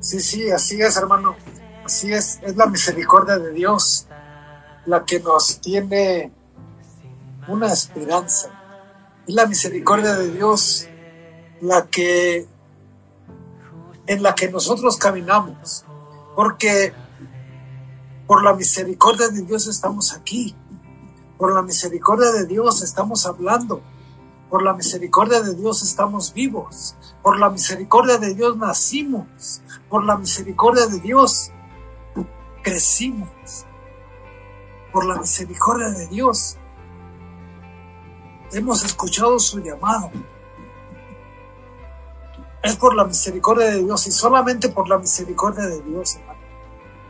Sí, 0.00 0.20
sí, 0.20 0.50
así 0.50 0.80
es, 0.80 0.96
hermano. 0.96 1.36
Así 1.84 2.12
es, 2.12 2.40
es 2.42 2.56
la 2.56 2.66
misericordia 2.66 3.38
de 3.38 3.52
Dios 3.52 4.06
la 4.86 5.04
que 5.04 5.20
nos 5.20 5.60
tiene 5.60 6.32
una 7.46 7.72
esperanza. 7.72 8.50
Es 9.26 9.34
la 9.34 9.46
misericordia 9.46 10.14
de 10.14 10.30
Dios 10.32 10.88
la 11.60 11.86
que 11.86 12.46
en 14.06 14.22
la 14.22 14.34
que 14.34 14.50
nosotros 14.50 14.96
caminamos, 14.96 15.84
porque 16.34 16.94
por 18.26 18.42
la 18.42 18.54
misericordia 18.54 19.28
de 19.28 19.42
Dios 19.42 19.66
estamos 19.66 20.14
aquí, 20.14 20.56
por 21.36 21.54
la 21.54 21.62
misericordia 21.62 22.32
de 22.32 22.46
Dios 22.46 22.82
estamos 22.82 23.26
hablando, 23.26 23.82
por 24.48 24.62
la 24.62 24.72
misericordia 24.72 25.42
de 25.42 25.54
Dios 25.54 25.82
estamos 25.82 26.32
vivos, 26.32 26.96
por 27.22 27.38
la 27.38 27.50
misericordia 27.50 28.16
de 28.16 28.34
Dios 28.34 28.56
nacimos, 28.56 29.60
por 29.90 30.04
la 30.04 30.16
misericordia 30.16 30.86
de 30.86 31.00
Dios 31.00 31.52
crecimos, 32.62 33.66
por 34.90 35.04
la 35.04 35.16
misericordia 35.16 35.90
de 35.90 36.06
Dios 36.06 36.56
hemos 38.52 38.84
escuchado 38.84 39.38
su 39.38 39.60
llamado 39.60 40.10
es 42.62 42.76
por 42.76 42.94
la 42.94 43.04
misericordia 43.04 43.66
de 43.66 43.84
Dios 43.84 44.06
y 44.06 44.10
solamente 44.10 44.68
por 44.68 44.88
la 44.88 44.98
misericordia 44.98 45.66
de 45.66 45.80
Dios, 45.82 46.16
hermano. 46.16 46.40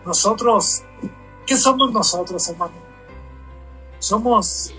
Nosotros, 0.05 0.83
¿qué 1.47 1.57
somos 1.57 1.93
nosotros, 1.93 2.49
hermano? 2.49 2.75
Somos 3.99 4.75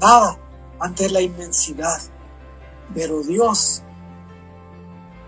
nada 0.00 0.38
ante 0.80 1.08
la 1.10 1.20
inmensidad, 1.20 2.00
pero 2.94 3.22
Dios, 3.22 3.82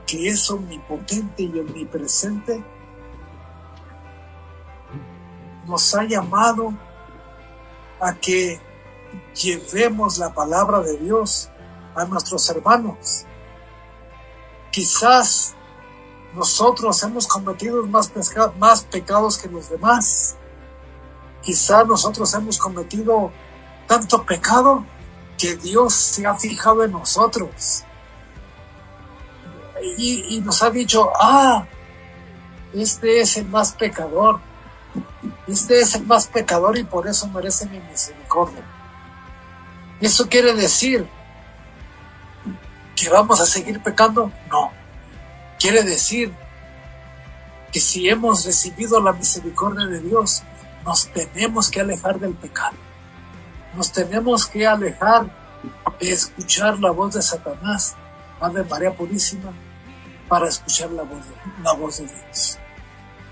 que 0.06 0.28
es 0.28 0.50
omnipotente 0.50 1.44
y 1.44 1.58
omnipresente, 1.58 2.64
nos 5.66 5.94
ha 5.94 6.04
llamado 6.04 6.74
a 8.00 8.14
que 8.14 8.60
llevemos 9.34 10.18
la 10.18 10.34
palabra 10.34 10.80
de 10.80 10.98
Dios 10.98 11.50
a 11.94 12.04
nuestros 12.04 12.48
hermanos 12.50 13.26
quizás 14.74 15.54
nosotros 16.34 17.00
hemos 17.04 17.28
cometido 17.28 17.86
más, 17.86 18.82
pecados 18.90 19.38
que 19.38 19.48
los 19.48 19.70
demás. 19.70 20.34
Quizás 21.42 21.86
nosotros 21.86 22.34
hemos 22.34 22.58
cometido 22.58 23.30
tanto 23.86 24.24
pecado 24.24 24.84
que 25.38 25.54
Dios 25.56 25.94
se 25.94 26.26
ha 26.26 26.34
fijado 26.34 26.82
en 26.82 26.90
nosotros. 26.90 27.84
Y, 29.96 30.34
y, 30.34 30.40
nos 30.40 30.60
ha 30.64 30.70
dicho, 30.70 31.12
ah, 31.20 31.66
este 32.72 33.20
es 33.20 33.36
el 33.36 33.46
más 33.46 33.74
pecador. 33.74 34.40
Este 35.46 35.80
es 35.80 35.94
el 35.94 36.04
más 36.04 36.26
pecador 36.26 36.76
y 36.78 36.82
por 36.82 37.06
eso 37.06 37.28
merece 37.28 37.66
mi 37.66 37.78
misericordia. 37.78 38.64
Eso 40.00 40.28
quiere 40.28 40.52
decir 40.54 41.08
¿Que 42.96 43.08
vamos 43.08 43.40
a 43.40 43.46
seguir 43.46 43.82
pecando? 43.82 44.32
No. 44.50 44.72
Quiere 45.58 45.82
decir 45.82 46.32
que 47.72 47.80
si 47.80 48.08
hemos 48.08 48.44
recibido 48.44 49.00
la 49.00 49.12
misericordia 49.12 49.86
de 49.86 50.00
Dios, 50.00 50.42
nos 50.84 51.08
tenemos 51.08 51.70
que 51.70 51.80
alejar 51.80 52.20
del 52.20 52.34
pecado. 52.34 52.76
Nos 53.74 53.90
tenemos 53.90 54.46
que 54.46 54.66
alejar 54.66 55.26
de 55.98 56.12
escuchar 56.12 56.78
la 56.78 56.90
voz 56.90 57.14
de 57.14 57.22
Satanás, 57.22 57.96
Madre 58.40 58.64
María 58.64 58.94
Purísima, 58.94 59.52
para 60.28 60.48
escuchar 60.48 60.90
la 60.90 61.02
voz 61.02 61.26
de, 61.26 61.34
la 61.62 61.72
voz 61.72 61.98
de 61.98 62.06
Dios. 62.06 62.58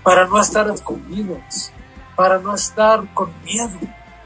Para 0.03 0.27
no 0.27 0.41
estar 0.41 0.69
escondidos, 0.69 1.71
para 2.15 2.39
no 2.39 2.53
estar 2.53 3.13
con 3.13 3.33
miedo, 3.43 3.79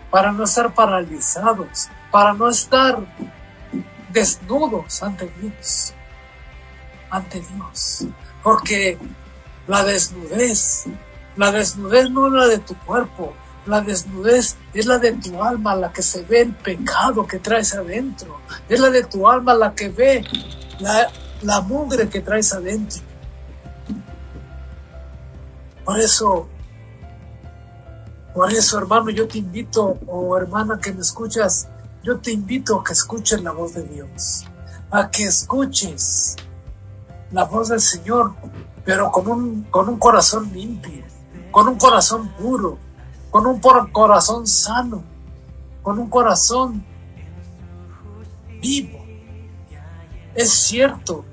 para 0.10 0.32
no 0.32 0.46
estar 0.46 0.74
paralizados, 0.74 1.90
para 2.12 2.34
no 2.34 2.50
estar 2.50 2.98
desnudos 4.18 5.04
ante 5.04 5.32
Dios, 5.40 5.94
ante 7.10 7.40
Dios, 7.40 8.06
porque 8.44 8.98
la 9.68 9.84
desnudez 9.84 10.86
La 11.36 11.52
desnudez 11.52 12.10
no 12.10 12.28
es 12.28 12.34
la 12.34 12.48
de 12.48 12.58
tu 12.58 12.76
cuerpo, 12.80 13.34
la 13.68 13.82
desnudez 13.82 14.58
es 14.74 14.86
la 14.88 14.98
de 14.98 15.12
tu 15.14 15.44
alma, 15.44 15.76
la 15.76 15.94
que 15.94 16.02
se 16.02 16.24
ve 16.24 16.42
el 16.42 16.54
pecado 16.54 17.28
que 17.28 17.38
traes 17.38 17.76
adentro. 17.76 18.40
Es 18.68 18.80
la 18.80 18.90
de 18.90 19.04
tu 19.04 19.30
alma 19.30 19.54
la 19.54 19.76
que 19.76 19.90
ve 19.90 20.24
la, 20.80 21.62
mugre 21.62 22.10
que 22.10 22.22
traes 22.22 22.54
adentro. 22.54 23.02
Por 25.86 26.00
eso, 26.00 26.48
por 28.34 28.52
eso, 28.52 28.80
hermano, 28.80 29.12
yo 29.12 29.28
te 29.28 29.38
invito, 29.38 30.00
o 30.08 30.36
hermana 30.38 30.80
que 30.82 30.92
me 30.92 31.02
escuchas, 31.02 31.68
yo 32.08 32.20
te 32.20 32.32
invito 32.32 32.80
a 32.80 32.84
que 32.86 32.94
escuches 32.94 33.44
la 33.44 33.52
voz 33.52 33.74
de 33.74 33.84
Dios, 33.84 34.46
a 34.92 35.12
que 35.12 35.26
escuches 35.26 36.38
la 37.32 37.44
voz 37.44 37.68
del 37.68 37.82
Señor, 37.82 38.34
pero 38.86 39.12
con 39.12 39.28
un, 39.28 39.64
con 39.64 39.90
un 39.90 40.00
corazón 40.00 40.50
limpio, 40.54 41.04
con 41.52 41.68
un 41.68 41.78
corazón 41.78 42.30
puro, 42.40 42.78
con 43.30 43.46
un 43.46 43.60
corazón 43.60 44.48
sano, 44.48 45.04
con 45.84 46.00
un 46.00 46.10
corazón 46.10 46.86
vivo. 48.62 49.06
Es 50.34 50.50
cierto 50.50 51.26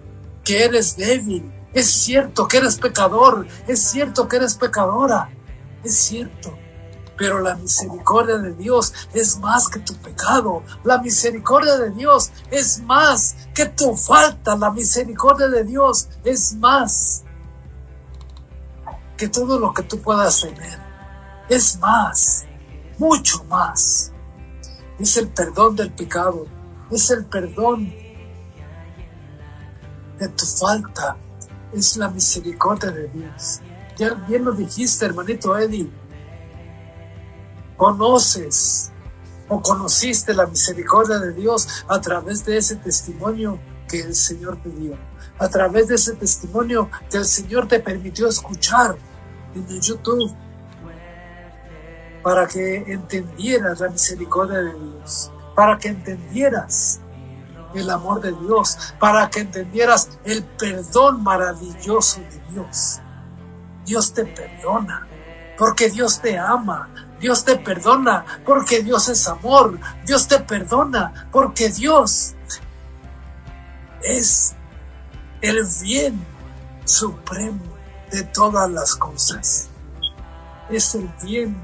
que 0.43 0.65
eres 0.65 0.97
débil, 0.97 1.53
es 1.73 1.87
cierto 1.87 2.49
que 2.49 2.57
eres 2.57 2.79
pecador, 2.79 3.47
es 3.69 3.81
cierto 3.81 4.27
que 4.27 4.39
eres 4.39 4.57
pecadora, 4.57 5.31
es 5.85 5.95
cierto. 5.95 6.64
Pero 7.17 7.41
la 7.41 7.55
misericordia 7.55 8.39
de 8.39 8.55
Dios 8.55 8.93
es 9.13 9.39
más 9.39 9.69
que 9.69 9.81
tu 9.81 9.95
pecado. 9.95 10.63
La 10.83 10.99
misericordia 10.99 11.77
de 11.77 11.91
Dios 11.91 12.33
es 12.51 12.83
más 12.83 13.37
que 13.55 13.67
tu 13.67 13.97
falta. 13.97 14.57
La 14.57 14.71
misericordia 14.71 15.49
de 15.49 15.65
Dios 15.65 16.09
es 16.25 16.55
más 16.57 17.23
que 19.17 19.29
todo 19.29 19.59
lo 19.59 19.73
que 19.73 19.85
tú 19.85 20.01
puedas 20.01 20.41
tener. 20.41 20.79
Es 21.49 21.79
más, 21.79 22.45
mucho 22.99 23.45
más. 23.45 24.13
Es 24.99 25.17
el 25.17 25.29
perdón 25.29 25.77
del 25.77 25.93
pecado. 25.93 26.47
Es 26.91 27.11
el 27.11 27.25
perdón 27.27 27.93
de 30.19 30.29
tu 30.29 30.47
falta 30.47 31.17
es 31.75 31.97
la 31.97 32.09
misericordia 32.09 32.91
de 32.91 33.09
Dios. 33.09 33.61
Ya 33.97 34.15
bien 34.15 34.45
lo 34.45 34.53
dijiste, 34.53 35.07
hermanito 35.07 35.57
Eddie. 35.57 35.91
Conoces 37.85 38.91
o 39.47 39.61
conociste 39.61 40.33
la 40.33 40.47
misericordia 40.47 41.19
de 41.19 41.35
Dios 41.35 41.85
a 41.87 42.01
través 42.01 42.43
de 42.47 42.57
ese 42.57 42.77
testimonio 42.77 43.61
que 43.87 44.01
el 44.01 44.15
Señor 44.15 44.57
te 44.63 44.71
dio, 44.71 44.97
a 45.39 45.49
través 45.51 45.89
de 45.89 45.97
ese 45.97 46.15
testimonio 46.15 46.89
que 47.11 47.19
el 47.19 47.27
Señor 47.27 47.69
te 47.69 47.81
permitió 47.81 48.27
escuchar 48.27 48.97
en 49.55 49.67
YouTube, 49.83 50.35
para 52.23 52.47
que 52.47 52.91
entendieras 52.91 53.81
la 53.81 53.91
misericordia 53.91 54.61
de 54.61 54.73
Dios, 54.73 55.31
para 55.55 55.77
que 55.77 55.89
entendieras 55.89 57.01
el 57.75 57.91
amor 57.91 58.23
de 58.23 58.33
Dios, 58.33 58.95
para 58.99 59.29
que 59.29 59.41
entendieras 59.41 60.09
el 60.25 60.43
perdón 60.43 61.23
maravilloso 61.23 62.21
de 62.21 62.41
Dios. 62.51 63.03
Dios 63.85 64.15
te 64.15 64.25
perdona, 64.25 65.07
porque 65.59 65.91
Dios 65.91 66.19
te 66.23 66.39
ama. 66.39 66.89
Dios 67.25 67.43
te 67.43 67.57
perdona, 67.57 68.23
porque 68.45 68.83
Dios 68.83 69.09
es 69.09 69.27
amor. 69.29 69.81
Dios 70.05 70.29
te 70.29 70.41
perdona, 70.41 71.27
porque 71.33 71.71
Dios 71.71 72.35
es 74.03 74.55
el 75.41 75.67
bien 75.81 76.23
supremo 76.85 77.65
de 78.11 78.25
todas 78.25 78.71
las 78.71 78.95
cosas. 78.97 79.71
Es 80.69 80.95
el 80.97 81.09
bien 81.23 81.57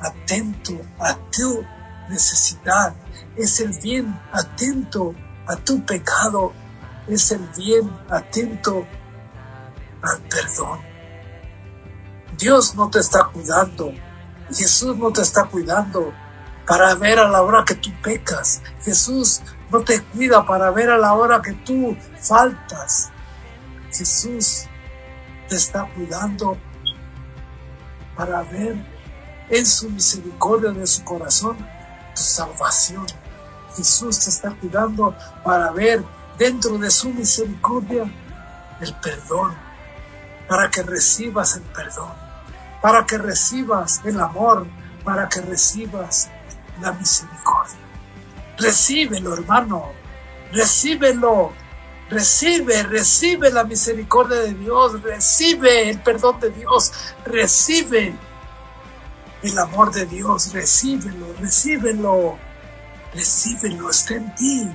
atento 0.00 0.80
a 0.98 1.14
tu 1.30 1.62
necesidad, 2.08 2.94
es 3.36 3.60
el 3.60 3.78
bien 3.78 4.18
atento 4.32 5.14
a 5.46 5.54
tu 5.56 5.84
pecado, 5.84 6.54
es 7.08 7.30
el 7.30 7.46
bien 7.58 7.94
atento 8.08 8.86
al 10.00 10.22
perdón. 10.22 10.80
Dios 12.38 12.74
no 12.74 12.90
te 12.90 13.00
está 13.00 13.24
cuidando, 13.26 13.92
Jesús 14.52 14.96
no 14.96 15.12
te 15.12 15.22
está 15.22 15.44
cuidando 15.44 16.12
para 16.66 16.94
ver 16.94 17.18
a 17.18 17.28
la 17.28 17.42
hora 17.42 17.64
que 17.64 17.74
tú 17.74 17.90
pecas. 18.02 18.62
Jesús 18.82 19.42
no 19.70 19.80
te 19.80 20.02
cuida 20.02 20.46
para 20.46 20.70
ver 20.70 20.90
a 20.90 20.98
la 20.98 21.14
hora 21.14 21.42
que 21.42 21.52
tú 21.52 21.96
faltas. 22.20 23.10
Jesús 23.92 24.66
te 25.48 25.56
está 25.56 25.84
cuidando 25.94 26.56
para 28.16 28.42
ver 28.42 28.76
en 29.48 29.66
su 29.66 29.90
misericordia 29.90 30.70
de 30.70 30.86
su 30.86 31.04
corazón 31.04 31.56
tu 32.14 32.22
salvación. 32.22 33.06
Jesús 33.76 34.20
te 34.20 34.30
está 34.30 34.50
cuidando 34.52 35.14
para 35.42 35.70
ver 35.72 36.02
dentro 36.38 36.78
de 36.78 36.90
su 36.90 37.10
misericordia 37.10 38.04
el 38.80 38.94
perdón, 38.96 39.54
para 40.48 40.70
que 40.70 40.82
recibas 40.82 41.56
el 41.56 41.62
perdón, 41.62 42.12
para 42.84 43.06
que 43.06 43.16
recibas 43.16 44.02
el 44.04 44.20
amor, 44.20 44.66
para 45.04 45.26
que 45.26 45.40
recibas 45.40 46.28
la 46.82 46.92
misericordia. 46.92 47.78
Recíbelo, 48.58 49.32
hermano, 49.32 49.90
recíbelo, 50.52 51.54
recibe, 52.10 52.82
recibe 52.82 53.50
la 53.50 53.64
misericordia 53.64 54.36
de 54.40 54.52
Dios, 54.52 55.02
recibe 55.02 55.88
el 55.88 55.98
perdón 56.02 56.38
de 56.40 56.50
Dios, 56.50 56.92
recibe 57.24 58.14
el 59.42 59.58
amor 59.58 59.90
de 59.90 60.04
Dios, 60.04 60.52
recíbelo, 60.52 61.34
recíbelo, 61.40 62.36
recíbelo, 63.14 63.88
está 63.88 64.16
en 64.16 64.34
ti. 64.34 64.70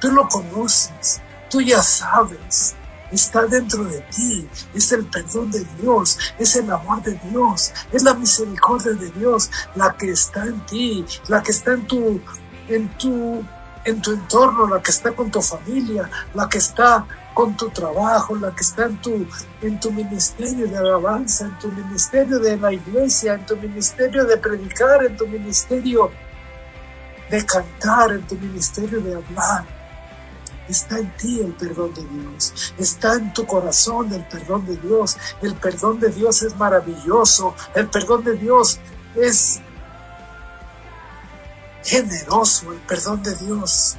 Tú 0.00 0.12
lo 0.12 0.28
conoces, 0.28 1.20
tú 1.50 1.60
ya 1.62 1.82
sabes, 1.82 2.76
está 3.12 3.46
dentro 3.46 3.84
de 3.84 4.00
ti, 4.00 4.48
es 4.74 4.92
el 4.92 5.06
perdón 5.06 5.50
de 5.50 5.64
Dios, 5.80 6.18
es 6.38 6.56
el 6.56 6.70
amor 6.70 7.02
de 7.02 7.14
Dios, 7.30 7.72
es 7.92 8.02
la 8.02 8.14
misericordia 8.14 8.92
de 8.92 9.10
Dios, 9.10 9.50
la 9.74 9.94
que 9.96 10.10
está 10.10 10.44
en 10.44 10.64
ti, 10.66 11.04
la 11.28 11.42
que 11.42 11.52
está 11.52 11.72
en 11.72 11.86
tu, 11.86 12.20
en 12.68 12.88
tu, 12.98 13.44
en 13.84 14.02
tu 14.02 14.12
entorno, 14.12 14.66
la 14.66 14.82
que 14.82 14.90
está 14.90 15.12
con 15.12 15.30
tu 15.30 15.40
familia, 15.40 16.10
la 16.34 16.48
que 16.48 16.58
está 16.58 17.06
con 17.34 17.56
tu 17.56 17.70
trabajo, 17.70 18.34
la 18.36 18.54
que 18.54 18.62
está 18.62 18.86
en 18.86 19.00
tu, 19.00 19.26
en 19.62 19.78
tu 19.78 19.92
ministerio 19.92 20.66
de 20.66 20.76
alabanza, 20.76 21.44
en 21.46 21.58
tu 21.58 21.68
ministerio 21.68 22.38
de 22.40 22.56
la 22.56 22.72
iglesia, 22.72 23.34
en 23.34 23.46
tu 23.46 23.56
ministerio 23.56 24.24
de 24.24 24.36
predicar, 24.38 25.04
en 25.04 25.16
tu 25.16 25.26
ministerio 25.26 26.10
de 27.30 27.44
cantar, 27.46 28.12
en 28.12 28.26
tu 28.26 28.34
ministerio 28.36 29.00
de 29.00 29.14
hablar. 29.14 29.77
Está 30.68 30.98
en 30.98 31.10
ti 31.16 31.40
el 31.40 31.52
perdón 31.54 31.94
de 31.94 32.04
Dios. 32.04 32.74
Está 32.78 33.14
en 33.14 33.32
tu 33.32 33.46
corazón 33.46 34.12
el 34.12 34.24
perdón 34.26 34.66
de 34.66 34.76
Dios. 34.76 35.16
El 35.40 35.54
perdón 35.54 35.98
de 35.98 36.10
Dios 36.10 36.42
es 36.42 36.56
maravilloso. 36.56 37.54
El 37.74 37.88
perdón 37.88 38.24
de 38.24 38.34
Dios 38.34 38.78
es 39.16 39.60
generoso. 41.84 42.72
El 42.72 42.80
perdón 42.80 43.22
de 43.22 43.34
Dios 43.36 43.96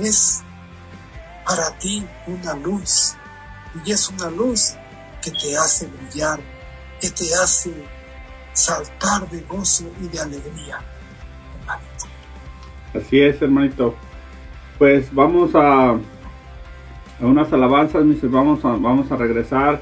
es 0.00 0.42
para 1.44 1.76
ti 1.78 2.06
una 2.26 2.54
luz. 2.54 3.16
Y 3.84 3.90
es 3.90 4.08
una 4.08 4.30
luz 4.30 4.74
que 5.20 5.32
te 5.32 5.56
hace 5.56 5.86
brillar, 5.86 6.38
que 7.00 7.10
te 7.10 7.34
hace 7.34 7.74
saltar 8.52 9.28
de 9.30 9.40
gozo 9.40 9.90
y 10.00 10.06
de 10.06 10.20
alegría. 10.20 10.80
Así 12.94 13.20
es, 13.20 13.42
hermanito. 13.42 13.96
Pues 14.78 15.14
vamos 15.14 15.52
a, 15.54 15.96
unas 17.20 17.52
alabanzas, 17.52 18.04
mis 18.04 18.28
vamos 18.28 18.64
a, 18.64 18.70
vamos 18.70 19.10
a 19.12 19.16
regresar. 19.16 19.80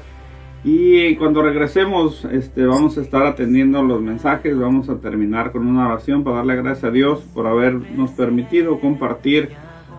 Y 0.63 1.15
cuando 1.15 1.41
regresemos, 1.41 2.25
este, 2.25 2.65
vamos 2.65 2.97
a 2.97 3.01
estar 3.01 3.25
atendiendo 3.25 3.81
los 3.83 4.01
mensajes. 4.01 4.57
Vamos 4.57 4.87
a 4.89 4.97
terminar 4.97 5.51
con 5.51 5.67
una 5.67 5.87
oración 5.87 6.23
para 6.23 6.37
darle 6.37 6.55
gracias 6.57 6.85
a 6.85 6.91
Dios 6.91 7.21
por 7.33 7.47
habernos 7.47 8.11
permitido 8.11 8.79
compartir 8.79 9.49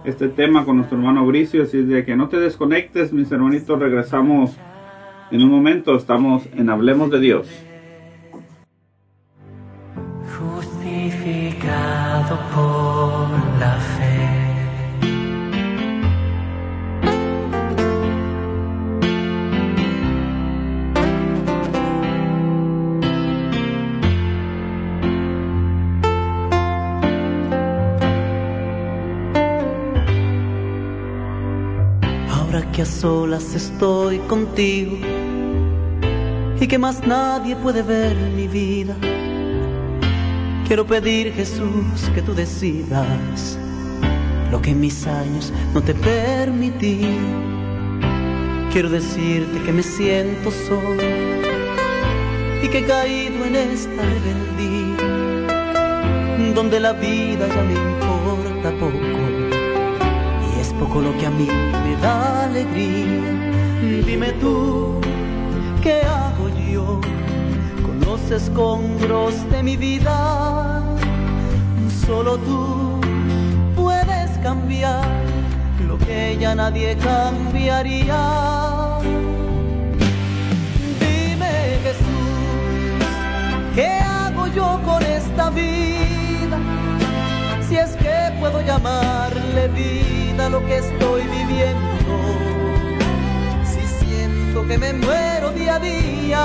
este 0.04 0.28
tema 0.28 0.64
con 0.64 0.76
nuestro 0.76 0.96
hermano 0.96 1.26
Bricio. 1.26 1.64
Así 1.64 1.82
de 1.82 2.04
que 2.04 2.16
no 2.16 2.28
te 2.28 2.38
desconectes, 2.38 3.12
mis 3.12 3.30
hermanitos. 3.30 3.78
Regresamos 3.78 4.56
en 5.30 5.42
un 5.42 5.50
momento. 5.50 5.96
Estamos 5.96 6.48
en 6.54 6.70
Hablemos 6.70 7.10
de 7.10 7.20
Dios. 7.20 7.48
Justificado 10.38 12.38
por 12.54 13.28
la 13.60 13.78
que 32.74 32.82
a 32.82 32.86
solas 32.86 33.54
estoy 33.54 34.18
contigo, 34.18 34.96
y 36.60 36.66
que 36.66 36.76
más 36.76 37.06
nadie 37.06 37.54
puede 37.54 37.82
ver 37.82 38.16
mi 38.34 38.48
vida. 38.48 38.96
Quiero 40.66 40.84
pedir 40.84 41.32
Jesús 41.34 42.10
que 42.14 42.22
tú 42.22 42.34
decidas 42.34 43.58
lo 44.50 44.60
que 44.60 44.74
mis 44.74 45.06
años 45.06 45.52
no 45.72 45.82
te 45.82 45.94
permití. 45.94 47.00
Quiero 48.72 48.88
decirte 48.88 49.62
que 49.64 49.72
me 49.72 49.84
siento 49.84 50.50
solo 50.50 51.02
y 52.60 52.68
que 52.68 52.78
he 52.78 52.84
caído 52.84 53.44
en 53.44 53.54
esta 53.54 54.02
rebeldía, 54.02 54.96
donde 56.54 56.80
la 56.80 56.92
vida 56.92 57.46
ya 57.46 57.62
me 57.62 57.74
importa 57.74 58.70
poco 58.80 59.23
poco 60.94 61.06
lo 61.06 61.18
que 61.18 61.26
a 61.26 61.30
mí 61.30 61.48
me 61.84 61.96
da 62.00 62.44
alegría. 62.44 64.02
Dime 64.06 64.32
tú, 64.40 65.00
¿qué 65.82 66.02
hago 66.02 66.48
yo 66.72 67.00
con 67.84 68.00
los 68.00 68.30
escombros 68.30 69.34
de 69.50 69.62
mi 69.62 69.76
vida? 69.76 70.82
Solo 72.06 72.38
tú 72.38 73.00
puedes 73.74 74.30
cambiar 74.42 75.04
lo 75.86 75.98
que 75.98 76.36
ya 76.38 76.54
nadie 76.54 76.96
cambiaría. 76.96 78.20
Dime 81.00 81.54
Jesús, 81.84 83.14
¿qué 83.74 83.88
hago 83.88 84.46
yo 84.48 84.80
con 84.84 85.02
esta 85.02 85.50
vida? 85.50 86.03
Puedo 88.44 88.60
llamarle 88.60 89.68
vida 89.68 90.50
lo 90.50 90.60
que 90.66 90.76
estoy 90.76 91.22
viviendo, 91.22 92.12
si 93.64 93.80
siento 94.04 94.68
que 94.68 94.76
me 94.76 94.92
muero 94.92 95.50
día 95.52 95.76
a 95.76 95.78
día. 95.78 96.44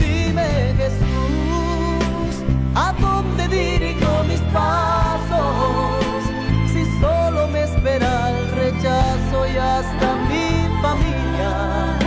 Dime 0.00 0.74
Jesús, 0.78 2.42
¿a 2.74 2.94
dónde 2.98 3.46
dirijo 3.48 4.24
mis 4.26 4.40
pasos? 4.50 6.24
Si 6.72 6.86
solo 6.98 7.46
me 7.48 7.64
espera 7.64 8.30
el 8.30 8.50
rechazo 8.52 9.46
y 9.46 9.58
hasta 9.58 10.14
mi 10.30 10.70
familia 10.80 11.98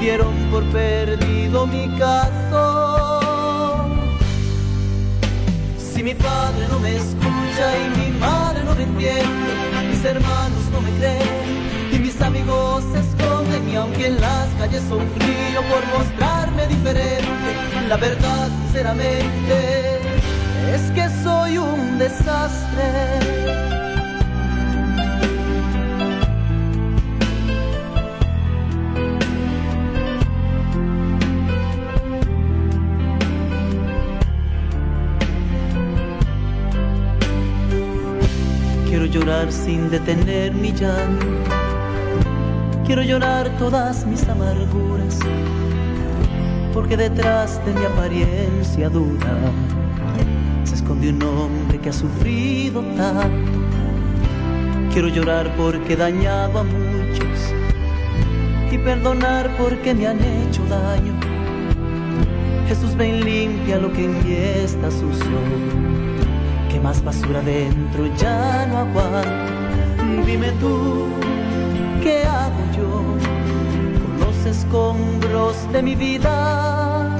dieron 0.00 0.34
por 0.50 0.64
perdido 0.72 1.66
mi 1.66 1.88
caso. 1.98 2.43
Mi 6.04 6.14
padre 6.14 6.68
no 6.68 6.78
me 6.80 6.96
escucha 6.96 7.66
y 7.82 7.98
mi 7.98 8.18
madre 8.18 8.62
no 8.62 8.74
me 8.74 8.82
entiende, 8.82 9.88
mis 9.88 10.04
hermanos 10.04 10.64
no 10.70 10.82
me 10.82 10.90
creen 10.98 11.92
y 11.92 11.98
mis 11.98 12.20
amigos 12.20 12.84
se 12.92 13.00
esconden 13.00 13.70
y 13.70 13.76
aunque 13.76 14.08
en 14.08 14.20
las 14.20 14.48
calles 14.58 14.82
sonrío 14.86 15.62
por 15.70 15.82
mostrarme 15.98 16.66
diferente, 16.66 17.50
la 17.88 17.96
verdad 17.96 18.50
sinceramente 18.64 20.00
es 20.74 20.90
que 20.90 21.08
soy 21.22 21.56
un 21.56 21.98
desastre. 21.98 23.43
Sin 39.52 39.90
detener 39.90 40.54
mi 40.54 40.72
llanto. 40.72 41.26
Quiero 42.86 43.02
llorar 43.02 43.48
todas 43.58 44.06
mis 44.06 44.28
amarguras. 44.28 45.18
Porque 46.72 46.96
detrás 46.96 47.64
de 47.64 47.72
mi 47.72 47.84
apariencia 47.84 48.88
dura 48.88 49.36
se 50.64 50.74
esconde 50.74 51.10
un 51.10 51.22
hombre 51.22 51.78
que 51.78 51.90
ha 51.90 51.92
sufrido 51.92 52.82
tanto. 52.96 53.52
Quiero 54.92 55.08
llorar 55.08 55.54
porque 55.56 55.94
he 55.94 55.96
dañado 55.96 56.60
a 56.60 56.64
muchos 56.64 57.52
y 58.70 58.78
perdonar 58.78 59.50
porque 59.56 59.94
me 59.94 60.06
han 60.06 60.18
hecho 60.20 60.64
daño. 60.66 61.12
Jesús 62.68 62.96
ven 62.96 63.24
limpia 63.24 63.78
lo 63.78 63.92
que 63.92 64.04
en 64.04 64.24
mí 64.24 64.34
está 64.34 64.90
sucio 64.90 65.83
más 66.84 67.02
basura 67.02 67.40
dentro 67.40 68.06
ya 68.18 68.66
no 68.66 68.76
aguanto. 68.84 70.26
Dime 70.26 70.50
tú, 70.60 71.08
¿qué 72.02 72.24
hago 72.24 72.62
yo 72.76 72.90
con 74.00 74.12
los 74.20 74.36
escombros 74.44 75.54
de 75.72 75.82
mi 75.82 75.94
vida? 75.94 77.16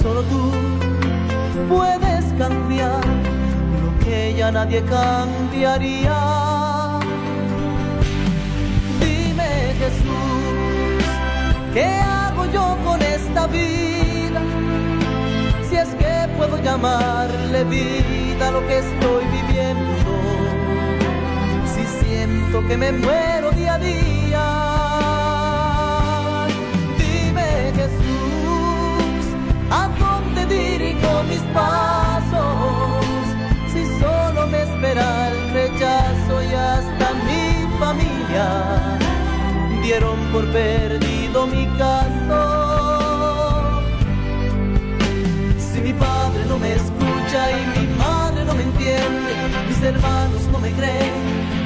Solo 0.00 0.22
tú 0.22 0.50
puedes 1.68 2.24
cambiar 2.38 3.04
lo 3.82 3.90
que 4.02 4.34
ya 4.34 4.50
nadie 4.50 4.82
cambiaría. 4.84 6.18
Dime 8.98 9.50
Jesús, 9.80 11.04
¿qué 11.74 11.84
hago 11.84 12.46
yo 12.50 12.78
con 12.82 13.02
esta 13.02 13.46
vida? 13.46 13.83
Llamarle 16.64 17.64
vida 17.64 18.48
a 18.48 18.50
lo 18.50 18.66
que 18.66 18.78
estoy 18.78 19.24
viviendo. 19.38 20.12
Si 21.72 21.84
siento 22.04 22.66
que 22.66 22.76
me 22.76 22.90
muero 22.92 23.50
día 23.52 23.74
a 23.74 23.78
día. 23.78 24.46
Dime 26.98 27.72
Jesús, 27.78 29.24
¿a 29.70 29.88
dónde 30.04 30.46
dirijo 30.46 31.22
mis 31.28 31.42
pasos? 31.52 33.04
Si 33.72 33.82
solo 34.00 34.46
me 34.46 34.62
espera 34.62 35.28
el 35.28 35.38
rechazo 35.52 36.42
y 36.50 36.54
hasta 36.54 37.06
mi 37.26 37.46
familia 37.78 38.46
dieron 39.82 40.18
por 40.32 40.44
perdido 40.50 41.46
mi 41.46 41.66
caso. 41.78 42.03
Y 47.34 47.80
mi 47.80 47.86
madre 47.96 48.44
no 48.44 48.54
me 48.54 48.62
entiende, 48.62 49.32
mis 49.68 49.82
hermanos 49.82 50.42
no 50.52 50.58
me 50.60 50.70
creen 50.70 51.12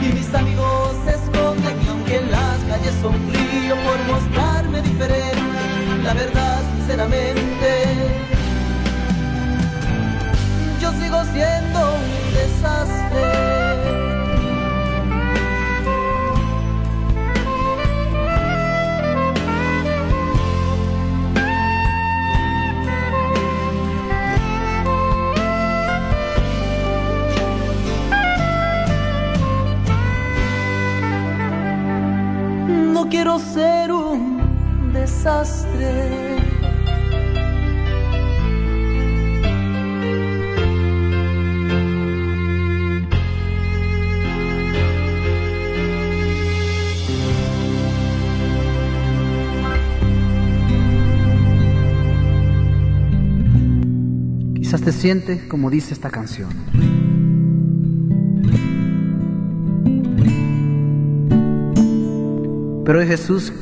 y 0.03 0.15
mis 0.15 0.35
amigos 0.35 0.97
se 1.05 1.11
esconden 1.11 1.83
y 1.85 1.89
aunque 1.89 2.23
las 2.23 2.59
calles 2.71 2.95
sonrío 3.03 3.77
por 3.85 3.99
mostrarme 4.15 4.81
diferente, 4.81 6.03
la 6.03 6.15
verdad 6.15 6.63
sinceramente, 6.75 7.85
yo 10.81 10.91
sigo 10.93 11.23
siendo 11.35 11.79
un 11.97 12.33
desastre. 12.33 13.48
Quiero 33.11 33.39
ser 33.39 33.91
un 33.91 34.93
desastre. 34.93 36.37
Quizás 54.55 54.83
te 54.83 54.93
sientes 54.93 55.43
como 55.45 55.71
dice 55.71 55.95
esta 55.95 56.11
canción. 56.11 56.51
Pero 62.89 63.01
hoy 63.01 63.07
Jesús, 63.07 63.53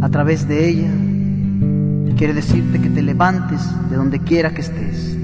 a 0.00 0.08
través 0.08 0.48
de 0.48 0.70
ella, 0.70 0.90
quiere 2.16 2.32
decirte 2.32 2.80
que 2.80 2.88
te 2.88 3.02
levantes 3.02 3.60
de 3.90 3.96
donde 3.96 4.20
quiera 4.20 4.54
que 4.54 4.62
estés. 4.62 5.18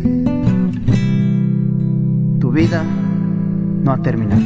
Tu 2.38 2.52
vida 2.52 2.84
no 3.82 3.92
ha 3.92 4.02
terminado. 4.02 4.42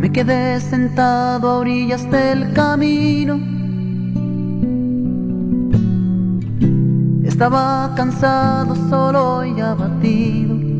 Me 0.00 0.10
quedé 0.10 0.58
sentado 0.58 1.48
a 1.48 1.58
orillas 1.58 2.10
del 2.10 2.52
camino. 2.52 3.38
Estaba 7.22 7.94
cansado, 7.94 8.74
solo 8.90 9.44
y 9.44 9.60
abatido. 9.60 10.71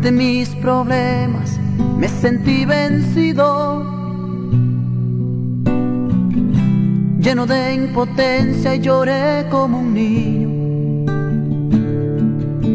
Ante 0.00 0.12
mis 0.12 0.48
problemas 0.62 1.60
me 1.98 2.08
sentí 2.08 2.64
vencido, 2.64 3.84
lleno 7.18 7.44
de 7.44 7.74
impotencia 7.74 8.76
y 8.76 8.80
lloré 8.80 9.46
como 9.50 9.80
un 9.80 9.92
niño, 9.92 10.48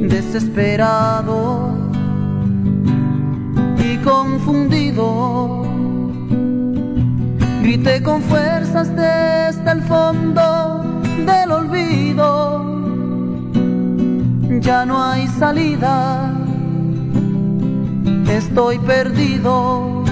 desesperado 0.08 1.72
y 3.80 3.98
confundido. 4.04 5.64
Grité 7.64 8.04
con 8.04 8.22
fuerzas 8.22 8.96
desde 8.96 9.72
el 9.72 9.82
fondo 9.82 11.02
del 11.26 11.52
olvido. 11.52 12.64
Ya 14.62 14.86
no 14.86 15.04
hay 15.04 15.28
salida, 15.28 16.35
estoy 18.30 18.80
perdido. 18.80 20.04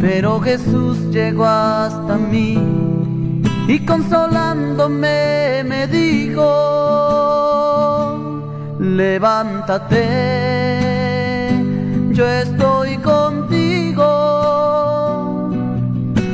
Pero 0.00 0.40
Jesús 0.40 0.96
llegó 1.10 1.44
hasta 1.44 2.16
mí 2.16 2.56
y 3.68 3.84
consolándome 3.84 5.62
me 5.64 5.86
dijo, 5.88 6.42
levántate, 8.78 10.06
yo 12.12 12.26
estoy 12.26 12.96
contigo, 12.98 14.04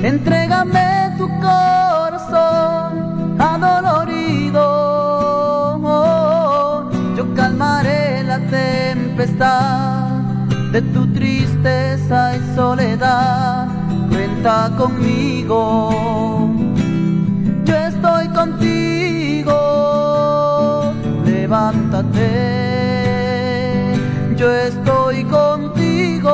entrégame 0.05 1.12
tu 1.19 1.28
corazón 1.40 3.40
adolorido, 3.40 4.03
de 9.26 10.82
tu 10.92 11.06
tristeza 11.14 12.36
y 12.36 12.40
soledad, 12.55 13.68
cuenta 14.10 14.70
conmigo, 14.76 16.52
yo 17.64 17.74
estoy 17.74 18.28
contigo, 18.28 19.55
levántate, 21.24 22.28
yo 24.36 24.52
estoy 24.52 25.24
contigo, 25.24 26.30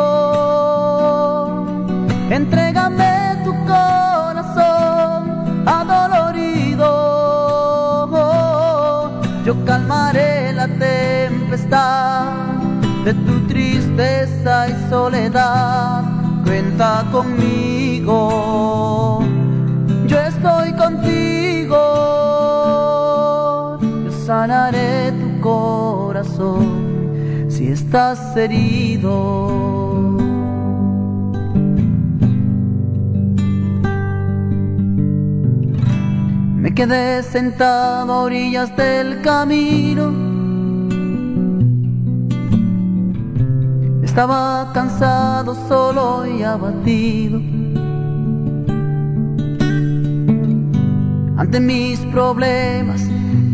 entrégame 2.29 3.37
tu 3.45 3.53
corazón 3.67 5.63
adolorido, 5.65 6.91
yo 9.45 9.65
calmaré 9.65 10.53
la 10.55 10.67
tempestad 10.67 12.30
de 13.05 13.15
tu 13.15 13.41
tristeza 13.47 14.69
y 14.69 14.75
soledad, 14.91 16.05
cuenta 16.45 17.07
conmigo, 17.11 18.19
yo 20.07 20.19
estoy 20.19 20.73
contigo, 20.75 21.77
yo 23.81 24.13
sanaré 24.27 25.13
tu 25.13 25.41
corazón 25.41 26.91
si 27.49 27.69
estás 27.69 28.37
herido. 28.37 30.19
Me 36.57 36.75
quedé 36.75 37.23
sentado 37.23 38.13
a 38.13 38.23
orillas 38.23 38.77
del 38.77 39.23
camino. 39.23 40.30
Estaba 44.11 44.69
cansado, 44.75 45.55
solo 45.69 46.27
y 46.27 46.43
abatido. 46.43 47.39
Ante 51.37 51.61
mis 51.61 52.01
problemas 52.07 53.03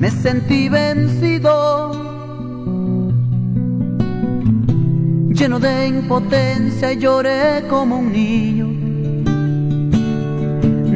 me 0.00 0.10
sentí 0.10 0.70
vencido, 0.70 1.92
lleno 5.28 5.58
de 5.60 5.88
impotencia 5.88 6.94
lloré 6.94 7.66
como 7.68 7.98
un 7.98 8.10
niño, 8.10 8.68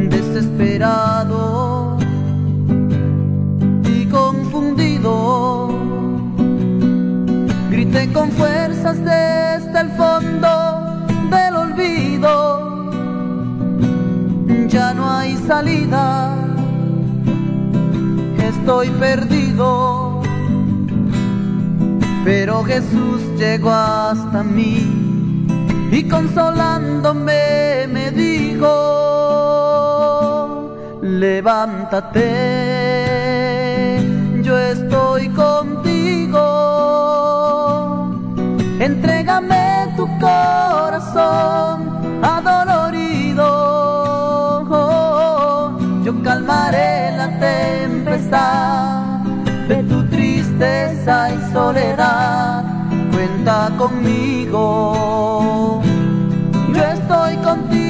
desesperado 0.09 1.70
Con 8.13 8.31
fuerzas 8.33 8.99
desde 8.99 9.81
el 9.81 9.91
fondo 9.91 10.49
del 11.31 11.55
olvido. 11.55 12.91
Ya 14.69 14.93
no 14.95 15.09
hay 15.09 15.37
salida, 15.47 16.35
estoy 18.39 18.89
perdido. 18.91 20.23
Pero 22.25 22.65
Jesús 22.65 23.23
llegó 23.39 23.71
hasta 23.71 24.43
mí 24.43 25.47
y 25.93 26.03
consolándome 26.09 27.87
me 27.89 28.11
dijo, 28.11 28.67
levántate, 31.03 32.19
yo 34.43 34.59
estoy 34.59 35.29
contigo. 35.29 35.50
Entrégame 38.81 39.93
tu 39.95 40.09
corazón 40.19 42.01
adolorido. 42.23 43.45
Yo 46.03 46.23
calmaré 46.23 47.15
la 47.15 47.39
tempestad 47.39 49.19
de 49.69 49.83
tu 49.83 50.03
tristeza 50.09 51.35
y 51.35 51.53
soledad. 51.53 52.65
Cuenta 53.13 53.71
conmigo. 53.77 55.83
Yo 56.75 56.83
estoy 56.83 57.37
contigo. 57.37 57.90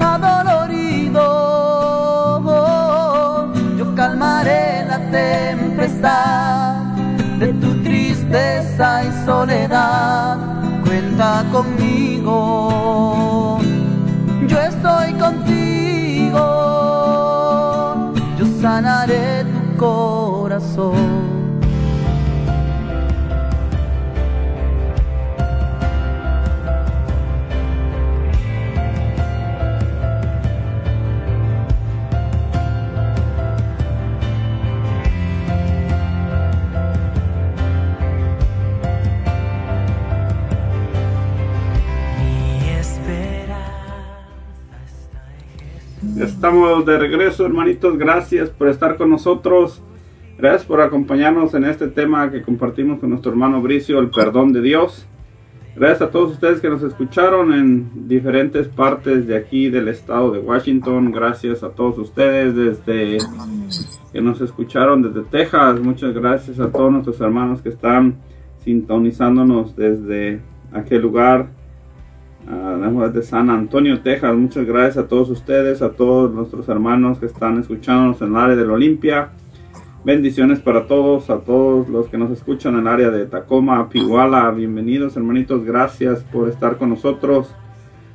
Adolorido. 0.00 1.20
Yo 3.78 3.94
calmaré 3.94 4.84
la 4.86 4.98
tempestad 5.10 6.74
de 7.38 7.52
tu 7.54 7.82
tristeza 7.82 9.04
y 9.04 9.12
soledad. 9.24 10.36
Cuenta 10.84 11.44
conmigo. 11.52 13.58
Yo 14.46 14.60
estoy 14.60 15.14
contigo. 15.14 16.42
Yo 18.38 18.44
sanaré 18.60 19.44
tu 19.44 19.76
corazón. 19.76 21.19
Estamos 46.40 46.86
de 46.86 46.96
regreso, 46.96 47.44
hermanitos. 47.44 47.98
Gracias 47.98 48.48
por 48.48 48.68
estar 48.68 48.96
con 48.96 49.10
nosotros. 49.10 49.82
Gracias 50.38 50.64
por 50.64 50.80
acompañarnos 50.80 51.52
en 51.52 51.64
este 51.64 51.86
tema 51.88 52.30
que 52.30 52.40
compartimos 52.40 52.98
con 52.98 53.10
nuestro 53.10 53.30
hermano 53.30 53.60
Bricio, 53.60 53.98
el 53.98 54.08
perdón 54.08 54.54
de 54.54 54.62
Dios. 54.62 55.06
Gracias 55.76 56.00
a 56.00 56.10
todos 56.10 56.32
ustedes 56.32 56.62
que 56.62 56.70
nos 56.70 56.82
escucharon 56.82 57.52
en 57.52 58.08
diferentes 58.08 58.68
partes 58.68 59.26
de 59.26 59.36
aquí 59.36 59.68
del 59.68 59.88
estado 59.88 60.30
de 60.30 60.38
Washington. 60.38 61.12
Gracias 61.12 61.62
a 61.62 61.68
todos 61.68 61.98
ustedes 61.98 62.56
desde 62.56 63.18
que 64.10 64.22
nos 64.22 64.40
escucharon 64.40 65.02
desde 65.02 65.28
Texas. 65.28 65.78
Muchas 65.78 66.14
gracias 66.14 66.58
a 66.58 66.72
todos 66.72 66.90
nuestros 66.90 67.20
hermanos 67.20 67.60
que 67.60 67.68
están 67.68 68.16
sintonizándonos 68.64 69.76
desde 69.76 70.40
aquel 70.72 71.02
lugar 71.02 71.59
de 73.12 73.22
San 73.22 73.50
Antonio, 73.50 74.00
Texas. 74.00 74.36
Muchas 74.36 74.66
gracias 74.66 74.98
a 74.98 75.08
todos 75.08 75.30
ustedes, 75.30 75.82
a 75.82 75.90
todos 75.90 76.32
nuestros 76.32 76.68
hermanos 76.68 77.18
que 77.18 77.26
están 77.26 77.58
escuchándonos 77.58 78.20
en 78.22 78.28
el 78.28 78.36
área 78.36 78.56
del 78.56 78.70
Olimpia. 78.70 79.30
Bendiciones 80.04 80.60
para 80.60 80.86
todos, 80.86 81.28
a 81.28 81.40
todos 81.40 81.88
los 81.88 82.08
que 82.08 82.18
nos 82.18 82.30
escuchan 82.30 82.74
en 82.74 82.80
el 82.80 82.88
área 82.88 83.10
de 83.10 83.26
Tacoma, 83.26 83.88
Piguala. 83.88 84.50
Bienvenidos, 84.50 85.16
hermanitos. 85.16 85.64
Gracias 85.64 86.22
por 86.24 86.48
estar 86.48 86.78
con 86.78 86.90
nosotros. 86.90 87.54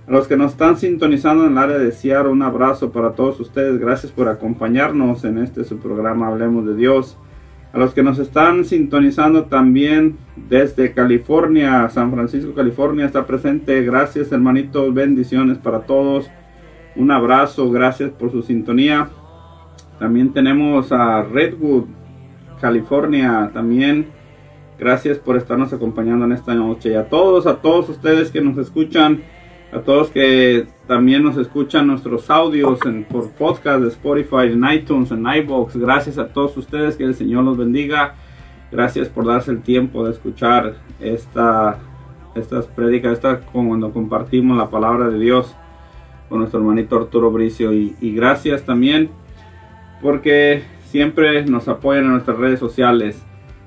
A 0.07 0.11
los 0.11 0.27
que 0.27 0.37
nos 0.37 0.51
están 0.51 0.77
sintonizando 0.77 1.45
en 1.45 1.53
el 1.53 1.57
área 1.57 1.77
de 1.77 1.91
Seattle, 1.91 2.31
un 2.31 2.41
abrazo 2.41 2.91
para 2.91 3.13
todos 3.13 3.39
ustedes. 3.39 3.79
Gracias 3.79 4.11
por 4.11 4.29
acompañarnos 4.29 5.25
en 5.25 5.39
este 5.39 5.63
su 5.63 5.77
programa 5.77 6.27
Hablemos 6.27 6.65
de 6.65 6.75
Dios. 6.75 7.17
A 7.75 7.77
los 7.77 7.93
que 7.93 8.03
nos 8.03 8.19
están 8.19 8.63
sintonizando 8.63 9.47
también 9.47 10.15
desde 10.47 10.93
California, 10.93 11.89
San 11.89 12.09
Francisco, 12.09 12.53
California, 12.53 13.05
está 13.05 13.27
presente. 13.27 13.83
Gracias, 13.83 14.31
hermanitos. 14.31 14.93
Bendiciones 14.93 15.57
para 15.57 15.81
todos. 15.81 16.31
Un 16.95 17.11
abrazo. 17.11 17.69
Gracias 17.69 18.11
por 18.11 18.31
su 18.31 18.43
sintonía. 18.43 19.09
También 19.99 20.31
tenemos 20.31 20.93
a 20.93 21.23
Redwood, 21.23 21.83
California. 22.61 23.51
También 23.53 24.07
gracias 24.79 25.17
por 25.17 25.35
estarnos 25.35 25.73
acompañando 25.73 26.23
en 26.23 26.31
esta 26.31 26.55
noche. 26.55 26.91
Y 26.91 26.95
a 26.95 27.09
todos, 27.09 27.45
a 27.45 27.57
todos 27.57 27.89
ustedes 27.89 28.31
que 28.31 28.39
nos 28.39 28.57
escuchan 28.57 29.21
a 29.75 29.81
todos 29.81 30.09
que 30.09 30.67
también 30.87 31.21
nos 31.21 31.35
escuchan 31.35 31.87
nuestros 31.87 32.29
audios 32.29 32.79
en, 32.85 33.03
por 33.03 33.29
podcast 33.31 33.81
de 33.81 33.89
Spotify, 33.89 34.51
en 34.53 34.63
iTunes, 34.71 35.11
en 35.11 35.25
iBox. 35.27 35.75
Gracias 35.75 36.17
a 36.17 36.29
todos 36.29 36.55
ustedes, 36.55 36.95
que 36.95 37.03
el 37.03 37.13
Señor 37.13 37.43
los 37.43 37.57
bendiga. 37.57 38.15
Gracias 38.71 39.09
por 39.09 39.25
darse 39.25 39.51
el 39.51 39.61
tiempo 39.61 40.05
de 40.05 40.11
escuchar 40.11 40.75
esta, 41.01 41.79
estas 42.35 42.67
prédicas, 42.67 43.13
esta, 43.13 43.41
cuando 43.41 43.91
compartimos 43.91 44.57
la 44.57 44.69
palabra 44.69 45.09
de 45.09 45.19
Dios 45.19 45.53
con 46.29 46.39
nuestro 46.39 46.61
hermanito 46.61 46.95
Arturo 46.95 47.29
Bricio. 47.29 47.73
Y, 47.73 47.97
y 47.99 48.15
gracias 48.15 48.63
también 48.63 49.09
porque 50.01 50.63
siempre 50.85 51.45
nos 51.45 51.67
apoyan 51.67 52.05
en 52.05 52.11
nuestras 52.11 52.37
redes 52.37 52.59
sociales. 52.59 53.21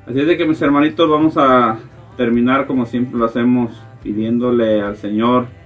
Así 0.07 0.21
es 0.21 0.27
de 0.27 0.39
que 0.39 0.47
mis 0.47 0.63
hermanitos 0.63 1.11
vamos 1.11 1.37
a 1.37 1.77
terminar 2.17 2.67
como 2.67 2.87
siempre 2.87 3.19
lo 3.19 3.27
hacemos 3.27 3.79
pidiéndole 4.03 4.81
al 4.81 4.97
Señor 4.97 5.58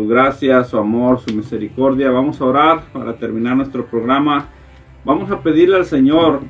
su 0.00 0.08
gracia, 0.08 0.64
su 0.64 0.78
amor, 0.78 1.20
su 1.20 1.34
misericordia. 1.36 2.10
Vamos 2.10 2.40
a 2.40 2.46
orar 2.46 2.84
para 2.90 3.16
terminar 3.16 3.54
nuestro 3.54 3.84
programa. 3.84 4.46
Vamos 5.04 5.30
a 5.30 5.42
pedirle 5.42 5.76
al 5.76 5.84
Señor 5.84 6.40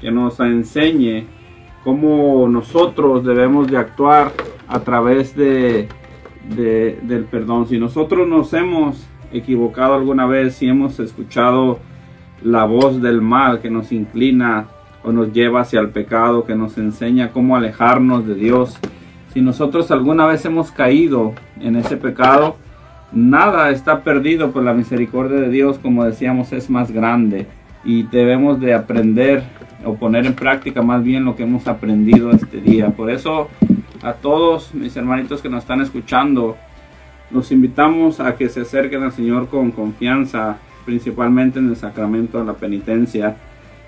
que 0.00 0.10
nos 0.10 0.40
enseñe 0.40 1.26
cómo 1.82 2.48
nosotros 2.48 3.22
debemos 3.22 3.70
de 3.70 3.76
actuar 3.76 4.32
a 4.66 4.80
través 4.80 5.36
de, 5.36 5.86
del 6.48 7.24
perdón. 7.30 7.66
Si 7.66 7.76
nosotros 7.76 8.26
nos 8.26 8.54
hemos 8.54 9.06
equivocado 9.34 9.92
alguna 9.92 10.24
vez, 10.24 10.54
si 10.54 10.66
hemos 10.66 10.98
escuchado 10.98 11.80
la 12.42 12.64
voz 12.64 13.02
del 13.02 13.20
mal 13.20 13.60
que 13.60 13.68
nos 13.68 13.92
inclina 13.92 14.68
o 15.02 15.12
nos 15.12 15.30
lleva 15.30 15.60
hacia 15.60 15.80
el 15.80 15.90
pecado, 15.90 16.46
que 16.46 16.54
nos 16.54 16.78
enseña 16.78 17.32
cómo 17.32 17.54
alejarnos 17.54 18.26
de 18.26 18.34
Dios, 18.34 18.78
si 19.34 19.42
nosotros 19.42 19.90
alguna 19.90 20.24
vez 20.24 20.42
hemos 20.46 20.70
caído 20.70 21.34
en 21.60 21.76
ese 21.76 21.98
pecado, 21.98 22.56
nada 23.14 23.70
está 23.70 24.02
perdido, 24.02 24.50
por 24.50 24.62
la 24.62 24.74
misericordia 24.74 25.40
de 25.40 25.48
Dios, 25.48 25.78
como 25.78 26.04
decíamos, 26.04 26.52
es 26.52 26.68
más 26.68 26.90
grande 26.90 27.46
y 27.84 28.02
debemos 28.04 28.60
de 28.60 28.74
aprender 28.74 29.42
o 29.84 29.94
poner 29.94 30.26
en 30.26 30.34
práctica 30.34 30.82
más 30.82 31.04
bien 31.04 31.24
lo 31.24 31.36
que 31.36 31.42
hemos 31.42 31.66
aprendido 31.66 32.30
este 32.30 32.60
día. 32.60 32.90
Por 32.90 33.10
eso 33.10 33.48
a 34.02 34.14
todos 34.14 34.74
mis 34.74 34.96
hermanitos 34.96 35.42
que 35.42 35.48
nos 35.48 35.62
están 35.62 35.80
escuchando, 35.80 36.56
los 37.30 37.52
invitamos 37.52 38.20
a 38.20 38.36
que 38.36 38.48
se 38.48 38.62
acerquen 38.62 39.02
al 39.02 39.12
Señor 39.12 39.48
con 39.48 39.70
confianza, 39.70 40.58
principalmente 40.84 41.58
en 41.58 41.68
el 41.68 41.76
sacramento 41.76 42.38
de 42.38 42.44
la 42.44 42.54
penitencia, 42.54 43.36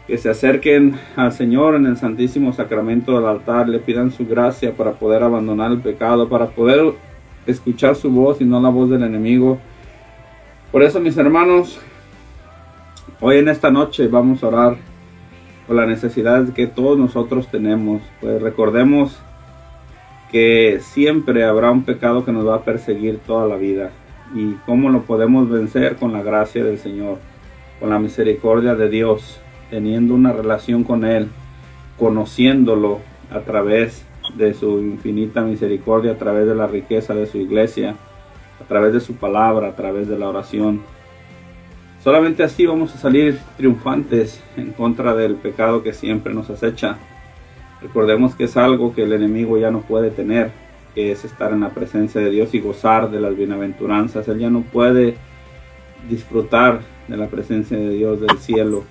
que 0.06 0.18
se 0.18 0.30
acerquen 0.30 0.94
al 1.16 1.32
Señor 1.32 1.74
en 1.74 1.86
el 1.86 1.96
Santísimo 1.96 2.52
Sacramento 2.52 3.16
del 3.16 3.26
altar, 3.26 3.68
le 3.68 3.78
pidan 3.78 4.10
su 4.10 4.26
gracia 4.26 4.72
para 4.72 4.92
poder 4.92 5.22
abandonar 5.22 5.72
el 5.72 5.80
pecado, 5.80 6.28
para 6.28 6.46
poder 6.46 6.94
escuchar 7.46 7.96
su 7.96 8.10
voz 8.10 8.40
y 8.40 8.44
no 8.44 8.60
la 8.60 8.68
voz 8.68 8.90
del 8.90 9.02
enemigo. 9.02 9.58
Por 10.72 10.82
eso, 10.82 11.00
mis 11.00 11.16
hermanos, 11.16 11.78
hoy 13.20 13.38
en 13.38 13.48
esta 13.48 13.70
noche 13.70 14.08
vamos 14.08 14.42
a 14.42 14.48
orar 14.48 14.76
por 15.66 15.76
la 15.76 15.86
necesidad 15.86 16.48
que 16.52 16.66
todos 16.66 16.98
nosotros 16.98 17.48
tenemos. 17.48 18.02
Pues 18.20 18.40
recordemos 18.40 19.18
que 20.30 20.80
siempre 20.80 21.44
habrá 21.44 21.70
un 21.70 21.84
pecado 21.84 22.24
que 22.24 22.32
nos 22.32 22.46
va 22.46 22.56
a 22.56 22.64
perseguir 22.64 23.18
toda 23.18 23.46
la 23.46 23.56
vida. 23.56 23.90
¿Y 24.34 24.54
cómo 24.66 24.90
lo 24.90 25.02
podemos 25.02 25.48
vencer? 25.48 25.96
Con 25.96 26.12
la 26.12 26.22
gracia 26.22 26.64
del 26.64 26.78
Señor, 26.78 27.18
con 27.80 27.90
la 27.90 27.98
misericordia 27.98 28.74
de 28.74 28.88
Dios, 28.88 29.40
teniendo 29.70 30.14
una 30.14 30.32
relación 30.32 30.84
con 30.84 31.04
Él, 31.04 31.28
conociéndolo 31.98 33.00
a 33.30 33.40
través 33.40 34.05
de 34.34 34.54
su 34.54 34.78
infinita 34.80 35.42
misericordia 35.42 36.12
a 36.12 36.18
través 36.18 36.46
de 36.46 36.54
la 36.54 36.66
riqueza 36.66 37.14
de 37.14 37.26
su 37.26 37.38
iglesia, 37.38 37.94
a 38.60 38.64
través 38.64 38.92
de 38.92 39.00
su 39.00 39.14
palabra, 39.14 39.68
a 39.68 39.76
través 39.76 40.08
de 40.08 40.18
la 40.18 40.28
oración. 40.28 40.82
Solamente 42.02 42.42
así 42.42 42.66
vamos 42.66 42.94
a 42.94 42.98
salir 42.98 43.38
triunfantes 43.56 44.42
en 44.56 44.72
contra 44.72 45.14
del 45.14 45.34
pecado 45.34 45.82
que 45.82 45.92
siempre 45.92 46.32
nos 46.32 46.50
acecha. 46.50 46.98
Recordemos 47.82 48.34
que 48.34 48.44
es 48.44 48.56
algo 48.56 48.94
que 48.94 49.02
el 49.02 49.12
enemigo 49.12 49.58
ya 49.58 49.70
no 49.70 49.80
puede 49.80 50.10
tener, 50.10 50.50
que 50.94 51.12
es 51.12 51.24
estar 51.24 51.52
en 51.52 51.60
la 51.60 51.70
presencia 51.70 52.20
de 52.20 52.30
Dios 52.30 52.54
y 52.54 52.60
gozar 52.60 53.10
de 53.10 53.20
las 53.20 53.36
bienaventuranzas. 53.36 54.28
Él 54.28 54.38
ya 54.38 54.50
no 54.50 54.62
puede 54.62 55.16
disfrutar 56.08 56.80
de 57.08 57.16
la 57.16 57.26
presencia 57.26 57.76
de 57.76 57.90
Dios 57.90 58.20
del 58.20 58.38
cielo. 58.38 58.84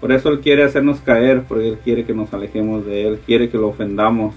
Por 0.00 0.12
eso 0.12 0.28
Él 0.28 0.40
quiere 0.40 0.64
hacernos 0.64 1.00
caer, 1.00 1.44
porque 1.48 1.68
Él 1.68 1.78
quiere 1.82 2.04
que 2.04 2.14
nos 2.14 2.32
alejemos 2.32 2.84
de 2.86 3.08
Él, 3.08 3.20
quiere 3.24 3.48
que 3.48 3.58
lo 3.58 3.68
ofendamos, 3.68 4.34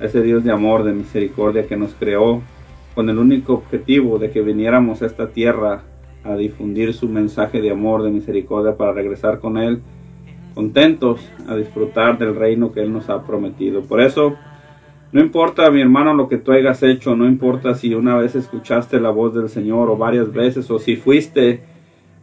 ese 0.00 0.22
Dios 0.22 0.44
de 0.44 0.52
amor, 0.52 0.84
de 0.84 0.92
misericordia 0.92 1.66
que 1.66 1.76
nos 1.76 1.94
creó 1.94 2.42
con 2.94 3.08
el 3.10 3.18
único 3.18 3.54
objetivo 3.54 4.18
de 4.18 4.30
que 4.30 4.42
viniéramos 4.42 5.02
a 5.02 5.06
esta 5.06 5.28
tierra 5.28 5.82
a 6.22 6.36
difundir 6.36 6.94
su 6.94 7.08
mensaje 7.08 7.60
de 7.60 7.70
amor, 7.70 8.02
de 8.02 8.10
misericordia 8.10 8.76
para 8.76 8.92
regresar 8.92 9.40
con 9.40 9.58
Él 9.58 9.80
contentos 10.54 11.28
a 11.48 11.56
disfrutar 11.56 12.16
del 12.16 12.36
reino 12.36 12.72
que 12.72 12.80
Él 12.80 12.92
nos 12.92 13.10
ha 13.10 13.24
prometido. 13.24 13.82
Por 13.82 14.00
eso, 14.00 14.36
no 15.12 15.20
importa, 15.20 15.70
mi 15.70 15.80
hermano, 15.80 16.14
lo 16.14 16.28
que 16.28 16.38
tú 16.38 16.52
hayas 16.52 16.82
hecho, 16.82 17.16
no 17.16 17.26
importa 17.26 17.74
si 17.74 17.94
una 17.94 18.16
vez 18.16 18.34
escuchaste 18.36 19.00
la 19.00 19.10
voz 19.10 19.34
del 19.34 19.48
Señor 19.48 19.90
o 19.90 19.96
varias 19.96 20.32
veces, 20.32 20.70
o 20.70 20.78
si 20.78 20.96
fuiste 20.96 21.62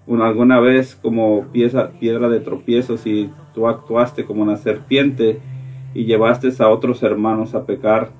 alguna 0.08 0.60
vez 0.60 0.96
como 0.96 1.46
pieza, 1.52 1.92
piedra 2.00 2.28
de 2.28 2.40
tropiezo, 2.40 2.98
si 2.98 3.30
tú 3.54 3.68
actuaste 3.68 4.26
como 4.26 4.42
una 4.42 4.58
serpiente, 4.58 5.40
y 5.94 6.06
llevaste 6.06 6.52
a 6.60 6.70
otros 6.70 7.04
hermanos 7.04 7.56
a 7.56 7.66
pecar. 7.66 8.12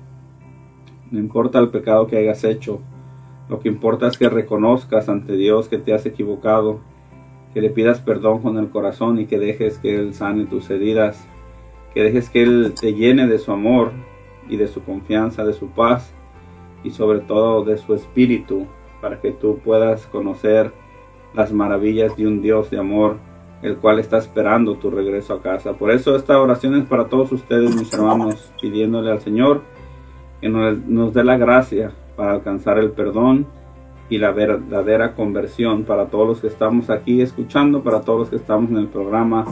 No 1.10 1.18
importa 1.18 1.58
el 1.58 1.68
pecado 1.68 2.06
que 2.06 2.16
hayas 2.16 2.44
hecho, 2.44 2.80
lo 3.48 3.60
que 3.60 3.68
importa 3.68 4.06
es 4.06 4.16
que 4.16 4.28
reconozcas 4.28 5.08
ante 5.08 5.34
Dios 5.36 5.68
que 5.68 5.78
te 5.78 5.92
has 5.92 6.06
equivocado, 6.06 6.80
que 7.52 7.60
le 7.60 7.70
pidas 7.70 8.00
perdón 8.00 8.40
con 8.40 8.56
el 8.56 8.70
corazón 8.70 9.18
y 9.18 9.26
que 9.26 9.38
dejes 9.38 9.78
que 9.78 9.94
Él 9.94 10.14
sane 10.14 10.46
tus 10.46 10.70
heridas, 10.70 11.26
que 11.92 12.02
dejes 12.02 12.30
que 12.30 12.42
Él 12.42 12.72
te 12.78 12.94
llene 12.94 13.26
de 13.26 13.38
su 13.38 13.52
amor 13.52 13.92
y 14.48 14.56
de 14.56 14.68
su 14.68 14.82
confianza, 14.82 15.44
de 15.44 15.52
su 15.52 15.68
paz 15.68 16.14
y 16.82 16.90
sobre 16.90 17.20
todo 17.20 17.64
de 17.64 17.76
su 17.76 17.94
espíritu, 17.94 18.66
para 19.00 19.20
que 19.20 19.32
tú 19.32 19.58
puedas 19.58 20.06
conocer 20.06 20.72
las 21.34 21.52
maravillas 21.52 22.16
de 22.16 22.26
un 22.26 22.40
Dios 22.40 22.70
de 22.70 22.78
amor 22.78 23.18
el 23.62 23.76
cual 23.76 24.00
está 24.00 24.18
esperando 24.18 24.74
tu 24.74 24.90
regreso 24.90 25.34
a 25.34 25.42
casa. 25.42 25.74
Por 25.74 25.90
eso 25.90 26.16
esta 26.16 26.40
oración 26.40 26.74
es 26.74 26.84
para 26.84 27.06
todos 27.06 27.30
ustedes, 27.32 27.74
mis 27.76 27.92
hermanos, 27.92 28.52
pidiéndole 28.60 29.10
al 29.10 29.20
Señor 29.20 29.62
que 30.40 30.48
nos, 30.48 31.14
dé 31.14 31.22
la 31.22 31.36
gracia 31.36 31.92
para 32.16 32.32
alcanzar 32.32 32.78
el 32.78 32.90
perdón 32.90 33.46
y 34.08 34.18
la 34.18 34.32
verdadera 34.32 35.14
conversión 35.14 35.84
para 35.84 36.06
todos 36.06 36.26
los 36.26 36.40
que 36.40 36.48
estamos 36.48 36.90
aquí 36.90 37.22
escuchando, 37.22 37.82
para 37.82 38.00
todos 38.00 38.20
los 38.20 38.30
que 38.30 38.36
estamos 38.36 38.70
en 38.70 38.78
el 38.78 38.88
programa, 38.88 39.46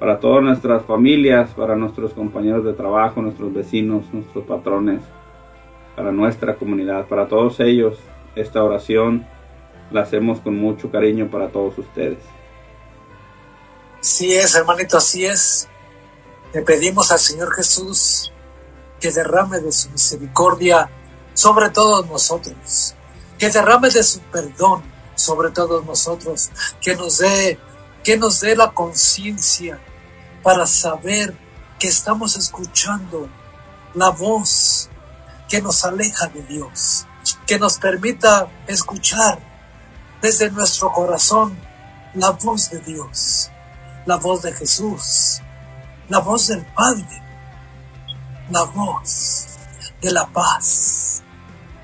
para 0.00 0.18
todas 0.18 0.42
nuestras 0.42 0.84
familias, 0.84 1.54
para 1.54 1.76
nuestros 1.76 2.12
compañeros 2.12 2.64
de 2.64 2.72
trabajo, 2.72 3.22
nuestros 3.22 3.54
vecinos, 3.54 4.12
nuestros 4.12 4.44
patrones, 4.44 5.00
para 5.94 6.10
nuestra 6.10 6.56
comunidad, 6.56 7.06
para 7.06 7.28
todos 7.28 7.60
ellos. 7.60 7.98
Esta 8.34 8.62
oración 8.62 9.24
la 9.92 10.00
hacemos 10.02 10.40
con 10.40 10.56
mucho 10.56 10.90
cariño 10.90 11.28
para 11.30 11.48
todos 11.48 11.78
ustedes. 11.78 12.18
Así 14.06 14.32
es, 14.36 14.54
hermanito, 14.54 14.98
así 14.98 15.26
es. 15.26 15.66
Le 16.52 16.62
pedimos 16.62 17.10
al 17.10 17.18
Señor 17.18 17.52
Jesús 17.56 18.32
que 19.00 19.10
derrame 19.10 19.58
de 19.58 19.72
su 19.72 19.90
misericordia 19.90 20.88
sobre 21.34 21.70
todos 21.70 22.06
nosotros, 22.06 22.94
que 23.36 23.50
derrame 23.50 23.90
de 23.90 24.04
su 24.04 24.20
perdón 24.20 24.84
sobre 25.16 25.50
todos 25.50 25.84
nosotros, 25.84 26.50
que 26.80 26.94
nos 26.94 27.18
dé, 27.18 27.58
que 28.04 28.16
nos 28.16 28.38
dé 28.38 28.54
la 28.54 28.72
conciencia 28.72 29.80
para 30.44 30.68
saber 30.68 31.36
que 31.80 31.88
estamos 31.88 32.36
escuchando 32.36 33.28
la 33.92 34.10
voz 34.10 34.88
que 35.48 35.60
nos 35.60 35.84
aleja 35.84 36.28
de 36.28 36.42
Dios, 36.44 37.08
que 37.44 37.58
nos 37.58 37.78
permita 37.78 38.46
escuchar 38.68 39.40
desde 40.22 40.48
nuestro 40.52 40.92
corazón 40.92 41.58
la 42.14 42.30
voz 42.30 42.70
de 42.70 42.78
Dios 42.78 43.50
la 44.06 44.16
voz 44.16 44.42
de 44.42 44.52
Jesús, 44.52 45.42
la 46.08 46.20
voz 46.20 46.46
del 46.46 46.64
Padre, 46.64 47.22
la 48.50 48.62
voz 48.62 49.48
de 50.00 50.12
la 50.12 50.26
paz, 50.28 51.22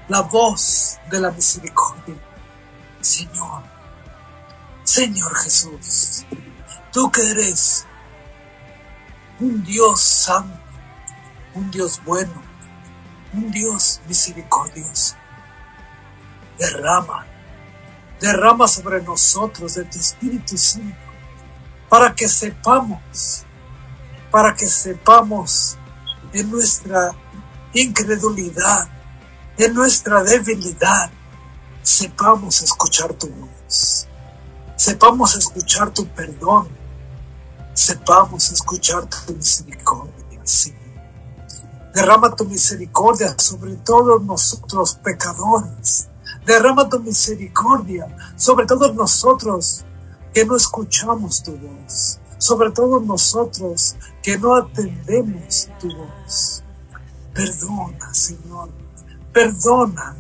la 0.09 0.21
voz 0.21 0.99
de 1.11 1.21
la 1.21 1.33
misericordia. 1.33 2.15
Señor, 3.01 3.65
Señor 4.85 5.35
Jesús, 5.35 6.25
tú 6.93 7.11
que 7.11 7.29
eres 7.29 7.85
un 9.41 9.65
Dios 9.65 10.01
santo, 10.01 10.61
un 11.55 11.71
Dios 11.73 12.01
bueno, 12.05 12.41
un 13.33 13.51
Dios 13.51 14.01
misericordioso, 14.07 15.17
derrama, 16.57 17.27
derrama 18.21 18.69
sobre 18.69 19.03
nosotros 19.03 19.75
de 19.75 19.85
tu 19.87 19.99
Espíritu 19.99 20.57
Santo 20.57 21.02
para 21.93 22.15
que 22.15 22.27
sepamos, 22.27 23.45
para 24.31 24.55
que 24.55 24.67
sepamos 24.67 25.77
en 26.33 26.51
nuestra 26.51 27.11
incredulidad, 27.75 28.89
en 29.59 29.75
nuestra 29.75 30.23
debilidad, 30.25 31.11
sepamos 31.83 32.63
escuchar 32.63 33.13
tu 33.13 33.29
voz, 33.29 34.09
sepamos 34.75 35.37
escuchar 35.37 35.91
tu 35.91 36.07
perdón, 36.07 36.67
sepamos 37.75 38.51
escuchar 38.51 39.05
tu 39.05 39.35
misericordia, 39.35 40.41
Señor. 40.45 40.81
Derrama 41.93 42.35
tu 42.35 42.47
misericordia 42.47 43.35
sobre 43.37 43.75
todos 43.77 44.23
nosotros 44.23 44.95
pecadores. 44.95 46.09
Derrama 46.47 46.89
tu 46.89 47.01
misericordia 47.01 48.07
sobre 48.39 48.65
todos 48.65 48.95
nosotros 48.95 49.85
que 50.33 50.45
no 50.45 50.57
escuchamos 50.57 51.43
tu 51.43 51.53
voz. 51.57 52.19
Sobre 52.39 52.71
todos 52.71 53.05
nosotros 53.05 53.97
que 54.23 54.37
no 54.39 54.55
atendemos 54.55 55.69
tu 55.81 55.89
voz. 55.95 56.63
Perdona, 57.33 58.13
Señor. 58.13 58.69
Perdona. 59.33 60.17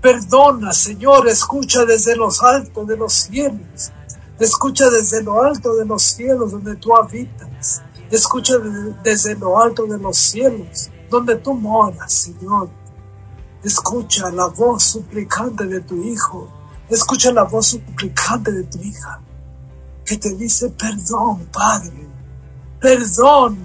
Perdona, 0.00 0.72
Señor. 0.72 1.28
Escucha 1.28 1.84
desde 1.84 2.16
los 2.16 2.42
altos 2.42 2.86
de 2.86 2.96
los 2.96 3.12
cielos. 3.12 3.92
Escucha 4.38 4.90
desde 4.90 5.22
lo 5.22 5.42
alto 5.42 5.74
de 5.76 5.84
los 5.84 6.02
cielos 6.02 6.52
donde 6.52 6.74
tú 6.76 6.96
habitas. 6.96 7.82
Escucha 8.10 8.54
desde 9.04 9.36
lo 9.36 9.60
alto 9.60 9.86
de 9.86 9.98
los 9.98 10.16
cielos 10.16 10.90
donde 11.08 11.36
tú 11.36 11.54
moras, 11.54 12.12
Señor. 12.12 12.70
Escucha 13.62 14.30
la 14.30 14.46
voz 14.46 14.82
suplicante 14.82 15.66
de 15.66 15.80
tu 15.80 16.02
Hijo. 16.02 16.48
Escucha 16.88 17.30
la 17.30 17.44
voz 17.44 17.66
suplicante 17.66 18.50
de 18.50 18.64
tu 18.64 18.78
hija. 18.78 19.20
Que 20.10 20.16
te 20.16 20.34
dice 20.34 20.70
perdón, 20.70 21.46
Padre. 21.52 22.08
Perdón. 22.80 23.56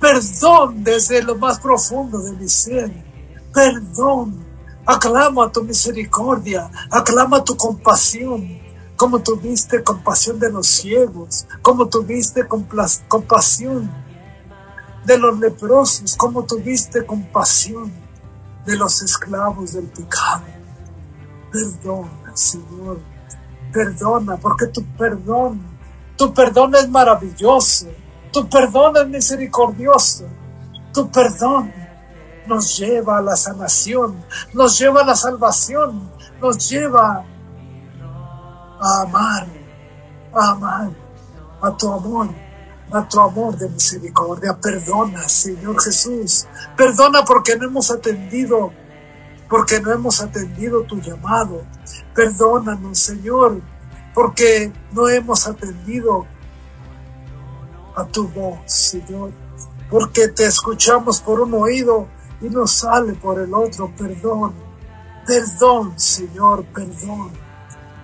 Perdón 0.00 0.82
desde 0.82 1.22
lo 1.22 1.36
más 1.36 1.60
profundo 1.60 2.18
de 2.20 2.32
mi 2.32 2.48
ser. 2.48 2.90
Perdón. 3.52 4.42
Aclama 4.86 5.52
tu 5.52 5.62
misericordia. 5.62 6.70
Aclama 6.90 7.44
tu 7.44 7.54
compasión 7.54 8.48
como 8.96 9.20
tuviste 9.20 9.84
compasión 9.84 10.38
de 10.38 10.50
los 10.50 10.68
ciegos, 10.68 11.46
como 11.60 11.86
tuviste 11.86 12.48
compasión 12.48 13.90
de 15.04 15.18
los 15.18 15.38
leprosos, 15.38 16.16
como 16.16 16.44
tuviste 16.44 17.04
compasión 17.04 17.92
de 18.64 18.74
los 18.78 19.02
esclavos 19.02 19.74
del 19.74 19.84
pecado. 19.84 20.44
Perdona, 21.52 22.34
Señor, 22.34 23.00
perdona, 23.70 24.38
porque 24.38 24.66
tu 24.68 24.82
perdón, 24.96 25.69
tu 26.20 26.34
perdón 26.34 26.74
es 26.74 26.86
maravilloso, 26.86 27.86
tu 28.30 28.46
perdón 28.46 28.94
es 28.98 29.08
misericordioso, 29.08 30.26
tu 30.92 31.10
perdón 31.10 31.72
nos 32.46 32.76
lleva 32.76 33.16
a 33.16 33.22
la 33.22 33.34
sanación, 33.34 34.22
nos 34.52 34.78
lleva 34.78 35.00
a 35.00 35.06
la 35.06 35.14
salvación, 35.14 36.10
nos 36.38 36.68
lleva 36.68 37.24
a 38.82 39.00
amar, 39.00 39.46
a 40.34 40.50
amar, 40.50 40.90
a 41.62 41.74
tu 41.78 41.90
amor, 41.90 42.28
a 42.92 43.08
tu 43.08 43.18
amor 43.18 43.56
de 43.56 43.70
misericordia. 43.70 44.58
Perdona, 44.60 45.26
Señor 45.26 45.82
Jesús. 45.82 46.46
Perdona 46.76 47.24
porque 47.24 47.56
no 47.56 47.64
hemos 47.64 47.90
atendido, 47.90 48.74
porque 49.48 49.80
no 49.80 49.90
hemos 49.90 50.20
atendido 50.20 50.82
tu 50.82 51.00
llamado. 51.00 51.62
Perdónanos, 52.14 52.98
Señor, 52.98 53.62
porque 54.14 54.72
no 54.92 55.08
hemos 55.08 55.46
atendido 55.46 56.26
a 57.96 58.04
tu 58.04 58.28
voz, 58.28 58.58
Señor. 58.66 59.30
Porque 59.90 60.28
te 60.28 60.46
escuchamos 60.46 61.20
por 61.20 61.40
un 61.40 61.54
oído 61.54 62.06
y 62.40 62.48
no 62.48 62.66
sale 62.66 63.14
por 63.14 63.40
el 63.40 63.52
otro. 63.52 63.92
Perdón. 63.96 64.54
Perdón, 65.26 65.98
Señor, 65.98 66.64
perdón. 66.66 67.30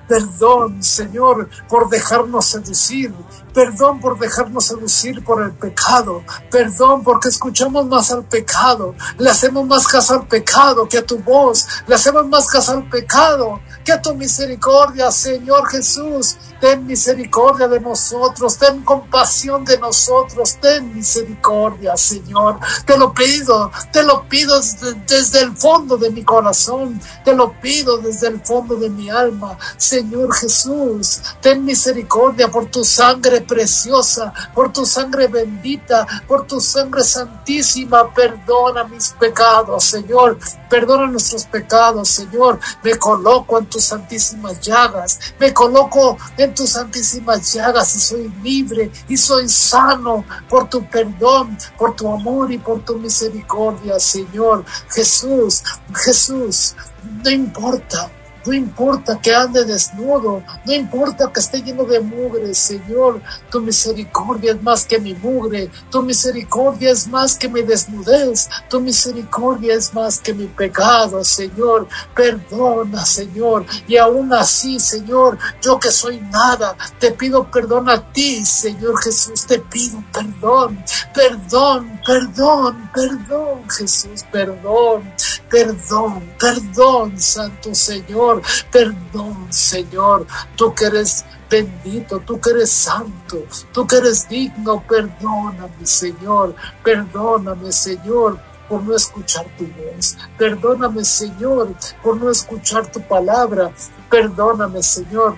Perdón, 0.09 0.85
Señor, 0.85 1.49
por 1.69 1.89
dejarnos 1.89 2.47
seducir. 2.47 3.13
Perdón 3.53 4.01
por 4.01 4.19
dejarnos 4.19 4.67
seducir 4.67 5.25
por 5.25 5.43
el 5.43 5.53
pecado. 5.53 6.23
Perdón 6.51 7.03
porque 7.03 7.29
escuchamos 7.29 7.87
más 7.87 8.13
al 8.13 8.25
pecado. 8.25 8.95
Le 9.19 9.31
hacemos 9.31 9.67
más 9.67 9.87
caso 9.89 10.15
al 10.15 10.29
pecado 10.29 10.89
que 10.89 10.99
a 10.99 11.07
tu 11.07 11.19
voz. 11.19 11.67
Le 11.89 11.95
hacemos 11.97 12.27
más 12.29 12.47
caso 12.47 12.73
al 12.73 12.89
pecado 12.89 13.61
que 13.87 13.97
tu 13.99 14.15
misericordia, 14.15 15.11
Señor 15.13 15.69
Jesús. 15.69 16.37
Ten 16.61 16.87
misericordia 16.87 17.69
de 17.69 17.79
nosotros. 17.79 18.59
Ten 18.59 18.83
compasión 18.83 19.65
de 19.65 19.79
nosotros. 19.79 20.57
Ten 20.61 20.93
misericordia, 20.93 21.97
Señor. 21.97 22.59
Te 22.85 22.99
lo 22.99 23.15
pido. 23.15 23.71
Te 23.93 24.03
lo 24.03 24.29
pido 24.29 24.61
desde, 25.07 25.41
el 25.41 25.57
fondo 25.57 25.97
de 25.97 26.11
mi 26.11 26.25
corazón. 26.25 27.01
Te 27.25 27.33
lo 27.33 27.53
pido 27.61 27.99
desde 27.99 28.27
el 28.27 28.41
fondo 28.41 28.75
de 28.75 28.91
mi 28.91 29.09
alma. 29.09 29.57
Señor 29.77 30.35
Jesús, 30.35 31.23
ten 31.41 31.65
misericordia 31.65 32.51
por 32.51 32.67
tu 32.67 32.85
sangre 32.85 33.43
preciosa, 33.43 34.33
por 34.53 34.73
tu 34.73 34.85
sangre 34.85 35.29
bendita, 35.29 36.07
por 36.27 36.47
tu 36.47 36.61
sangre 36.61 37.05
santísima. 37.05 38.13
Perdona 38.13 38.83
mis 38.85 39.11
pecados, 39.11 39.85
Señor. 39.85 40.39
Perdona 40.69 41.07
nuestros 41.07 41.45
pecados, 41.45 42.09
Señor. 42.09 42.59
Me 42.83 42.99
coloco 42.99 43.59
en 43.59 43.67
tus 43.77 43.85
santísimas 43.85 44.59
llagas. 44.61 45.19
Me 45.39 45.53
coloco 45.53 46.17
en 46.39 46.55
tus 46.55 46.71
santísimas 46.71 47.53
llagas 47.53 47.95
y 47.95 48.01
soy 48.01 48.33
libre 48.43 48.91
y 49.07 49.19
soy 49.19 49.51
sano 49.51 50.25
por 50.49 50.71
tu 50.71 50.83
perdón, 50.89 51.59
por 51.77 51.95
tu 51.95 52.11
amor 52.11 52.51
y 52.51 52.57
por 52.57 52.83
tu 52.87 52.97
misericordia, 52.99 54.01
Señor. 54.01 54.65
Jesús, 54.89 55.63
Jesús, 55.95 56.75
no 57.23 57.31
importa 57.31 58.11
no 58.47 58.53
importa 58.53 59.19
que 59.21 59.35
ande 59.35 59.65
desnudo, 59.65 60.43
no 60.65 60.73
importa 60.73 61.33
que 61.33 61.41
esté 61.41 61.63
lleno 61.63 61.85
de 61.85 62.01
mugre, 62.01 62.55
Señor, 62.55 63.21
tu 63.51 63.61
misericordia 63.61 64.53
es 64.53 64.63
más 64.63 64.85
que 64.85 64.99
mi 64.99 65.15
mugre, 65.15 65.71
tu 65.91 66.03
misericordia 66.03 66.91
es 66.93 67.09
más 67.09 67.37
que 67.37 67.49
mi 67.49 67.63
desnudez, 67.63 68.49
tu 68.71 68.81
misericordia 68.81 69.75
es 69.75 69.93
más 69.95 70.21
que 70.21 70.33
mi 70.33 70.47
pecado, 70.47 71.25
Señor. 71.25 71.89
Perdona, 72.15 73.05
Señor, 73.05 73.67
y 73.89 73.97
aún 73.97 74.33
así, 74.33 74.79
Señor, 74.79 75.39
yo 75.61 75.79
que 75.79 75.91
soy 75.91 76.21
nada, 76.21 76.77
te 76.99 77.11
pido 77.13 77.51
perdón 77.51 77.89
a 77.89 78.13
ti, 78.13 78.45
Señor 78.45 79.03
Jesús, 79.03 79.47
te 79.47 79.59
pido 79.59 80.03
perdón, 80.13 80.83
perdón, 81.13 82.01
perdón, 82.07 82.91
perdón, 82.95 83.69
Jesús, 83.71 84.25
perdón, 84.31 85.13
perdón, 85.51 86.23
perdón, 86.39 87.19
Santo 87.19 87.75
Señor. 87.75 88.36
Perdón, 88.71 89.47
Señor, 89.51 90.27
tú 90.57 90.75
que 90.75 90.87
eres 90.87 91.25
bendito, 91.49 92.19
tú 92.21 92.41
que 92.41 92.51
eres 92.51 92.71
santo, 92.71 93.45
tú 93.73 93.87
que 93.87 93.97
eres 93.97 94.29
digno, 94.29 94.83
perdóname, 94.87 95.85
Señor, 95.85 96.55
perdóname, 96.83 97.73
Señor, 97.73 98.41
por 98.69 98.83
no 98.83 98.97
escuchar 98.97 99.47
tu 99.57 99.67
voz. 99.67 100.17
Perdóname, 100.37 101.05
Señor, 101.05 101.75
por 102.03 102.17
no 102.17 102.31
escuchar 102.31 102.91
tu 102.91 103.01
palabra. 103.01 103.71
Perdóname, 104.11 104.83
Señor, 104.83 105.37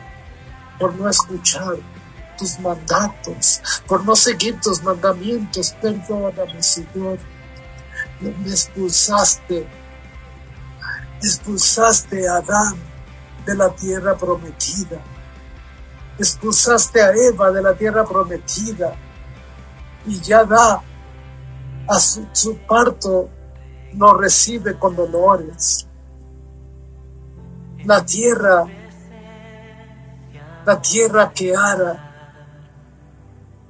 por 0.79 0.95
no 0.95 1.09
escuchar 1.09 1.77
tus 2.39 2.59
mandatos, 2.61 3.61
por 3.87 4.05
no 4.05 4.17
seguir 4.17 4.59
tus 4.61 4.83
mandamientos. 4.83 5.75
Perdóname, 5.83 6.63
Señor. 6.63 7.19
Me 8.21 8.51
expulsaste, 8.51 9.67
expulsaste 11.21 12.29
a 12.29 12.37
Adán 12.37 12.88
de 13.49 13.55
la 13.55 13.71
tierra 13.71 14.15
prometida. 14.15 15.01
Expulsaste 16.19 17.01
a 17.01 17.13
Eva 17.13 17.51
de 17.51 17.63
la 17.63 17.75
tierra 17.75 18.05
prometida 18.05 18.95
y 20.05 20.21
ya 20.21 20.45
da 20.45 20.83
a 21.89 21.99
su, 21.99 22.59
parto, 22.69 23.31
no 23.95 24.13
recibe 24.13 24.79
con 24.79 24.95
dolores. 24.95 25.87
La 27.85 28.05
tierra, 28.05 28.67
la 30.67 30.83
tierra 30.83 31.33
que 31.33 31.57
ara, 31.57 32.05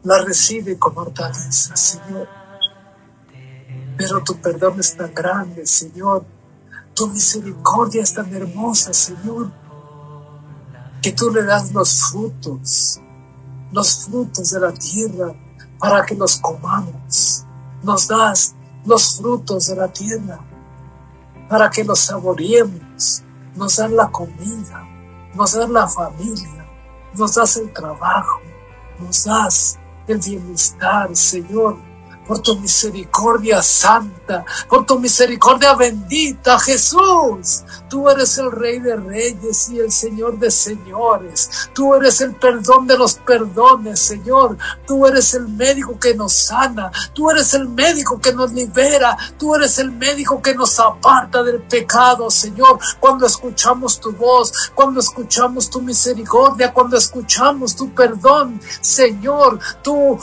la 0.03 0.25
recibe 0.25 0.77
con 0.77 0.99
hortaliza, 0.99 1.77
Señor. 1.77 2.27
Pero 3.97 4.25
tu 4.25 4.41
perdón 4.41 4.81
es 4.81 4.97
tan 4.97 5.15
grande, 5.15 5.65
Señor 5.67 6.25
Tu 6.99 7.07
misericordia 7.07 8.03
es 8.03 8.13
tan 8.13 8.35
hermosa, 8.35 8.93
Señor, 8.93 9.53
que 11.03 11.13
tú 11.13 11.31
le 11.31 11.45
das 11.45 11.73
los 11.73 12.11
frutos, 12.11 13.01
los 13.73 14.05
frutos 14.05 14.51
de 14.51 14.61
la 14.61 14.73
tierra 14.73 15.35
para 15.79 16.05
que 16.05 16.15
los 16.15 16.37
comamos. 16.37 17.45
Nos 17.83 18.09
das 18.09 18.55
los 18.85 19.17
frutos 19.17 19.69
de 19.69 19.77
la 19.77 19.89
tierra 19.89 20.41
para 21.49 21.71
que 21.71 21.85
los 21.85 22.01
saboreemos. 22.01 23.23
Nos 23.55 23.77
das 23.77 23.91
la 23.91 24.11
comida, 24.11 24.87
nos 25.35 25.53
das 25.53 25.69
la 25.69 25.89
familia, 25.89 26.69
nos 27.15 27.35
das 27.35 27.57
el 27.57 27.73
trabajo, 27.73 28.41
nos 29.01 29.25
das 29.25 29.79
el 30.07 30.19
bienestar, 30.19 31.15
Señor 31.17 31.88
por 32.29 32.41
tu 32.41 32.57
misericordia 32.61 33.63
santa, 33.63 34.45
por 34.69 34.85
tu 34.85 34.99
misericordia 35.01 35.75
bendita, 35.75 36.59
Jesús. 36.59 37.65
Tú 37.89 38.09
eres 38.11 38.37
el 38.37 38.53
Rey 38.53 38.81
de 38.81 38.97
Reyes 38.97 39.71
y 39.71 39.79
el 39.79 39.91
Señor 39.91 40.39
de 40.39 40.51
Señores. 40.51 41.71
Tú 41.73 41.95
eres 41.95 42.21
el 42.21 42.35
perdón 42.35 42.87
de 42.87 42.99
los 42.99 43.15
perdones, 43.15 43.99
Señor. 44.01 44.59
Tú 44.87 45.07
eres 45.07 45.33
el 45.33 45.49
médico 45.49 45.99
que 45.99 46.15
nos 46.15 46.35
sana. 46.35 46.93
Tú 47.15 47.31
eres 47.31 47.55
el 47.55 47.67
médico 47.67 48.21
que 48.21 48.35
nos 48.35 48.53
libera. 48.53 49.17
Tú 49.39 49.55
eres 49.55 49.79
el 49.79 49.91
médico 49.91 50.43
que 50.43 50.55
nos 50.55 50.79
aparta 50.79 51.43
del 51.43 51.63
pecado, 51.63 52.31
Señor. 52.31 52.79
Cuando 53.01 53.25
escuchamos 53.25 53.99
tu 53.99 54.13
voz, 54.13 54.53
cuando 54.75 55.01
escuchamos 55.01 55.71
tu 55.71 55.81
misericordia, 55.81 56.75
cuando 56.75 56.99
escuchamos 56.99 57.75
tu 57.75 57.95
perdón, 57.95 58.61
Señor, 58.83 59.59
tú 59.83 60.19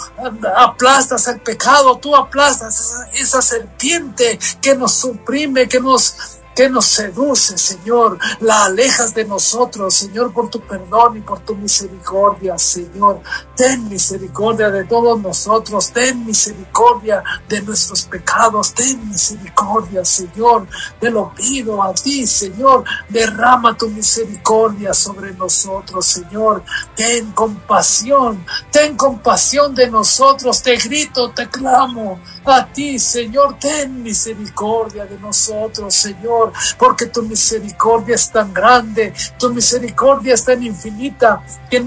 aplastas 0.56 1.28
el 1.30 1.40
pecado 1.42 1.95
tú 1.98 2.16
aplastas 2.16 3.08
esa 3.14 3.42
serpiente 3.42 4.40
que 4.62 4.76
nos 4.76 4.94
suprime, 4.94 5.68
que 5.68 5.80
nos 5.80 6.40
que 6.56 6.70
nos 6.70 6.86
seduce, 6.86 7.58
Señor. 7.58 8.18
La 8.40 8.66
alejas 8.66 9.14
de 9.14 9.26
nosotros, 9.26 9.94
Señor, 9.94 10.34
por 10.34 10.50
tu 10.50 10.62
perdón 10.62 11.18
y 11.18 11.22
por 11.22 11.40
tu 11.42 11.56
misericordia, 11.56 12.58
Señor. 12.58 13.22
Ten 13.56 13.90
misericordia 13.90 14.70
de 14.70 14.86
todos 14.86 15.22
nosotros. 15.22 15.92
Ten 15.92 16.26
misericordia 16.26 17.24
de 17.50 17.62
nuestros 17.62 18.04
pecados. 18.04 18.74
Ten 18.74 19.08
misericordia, 19.08 20.06
Señor. 20.06 20.68
Te 21.00 21.12
lo 21.12 21.34
pido 21.36 21.84
a 21.84 21.94
ti, 21.94 22.26
Señor. 22.26 22.86
Derrama 23.10 23.78
tu 23.78 23.90
misericordia 23.90 24.94
sobre 24.94 25.34
nosotros, 25.34 26.06
Señor. 26.06 26.64
Ten 26.96 27.34
compasión. 27.34 28.46
Ten 28.72 28.96
compasión 28.96 29.76
de 29.76 29.90
nosotros. 29.90 30.62
Te 30.62 30.78
grito, 30.78 31.32
te 31.32 31.50
clamo 31.50 32.20
a 32.54 32.66
ti, 32.66 33.00
Señor. 33.00 33.58
Ten 33.60 34.04
misericordia 34.04 35.06
de 35.06 35.18
nosotros, 35.20 35.94
Señor 35.94 36.54
porque 36.78 37.08
tu 37.08 37.24
misericordia 37.24 38.16
es 38.16 38.30
tan 38.32 38.54
grande, 38.54 39.14
tu 39.40 39.52
misericordia 39.52 40.34
es 40.34 40.46
tan 40.46 40.62
infinita, 40.64 41.42
que, 41.70 41.84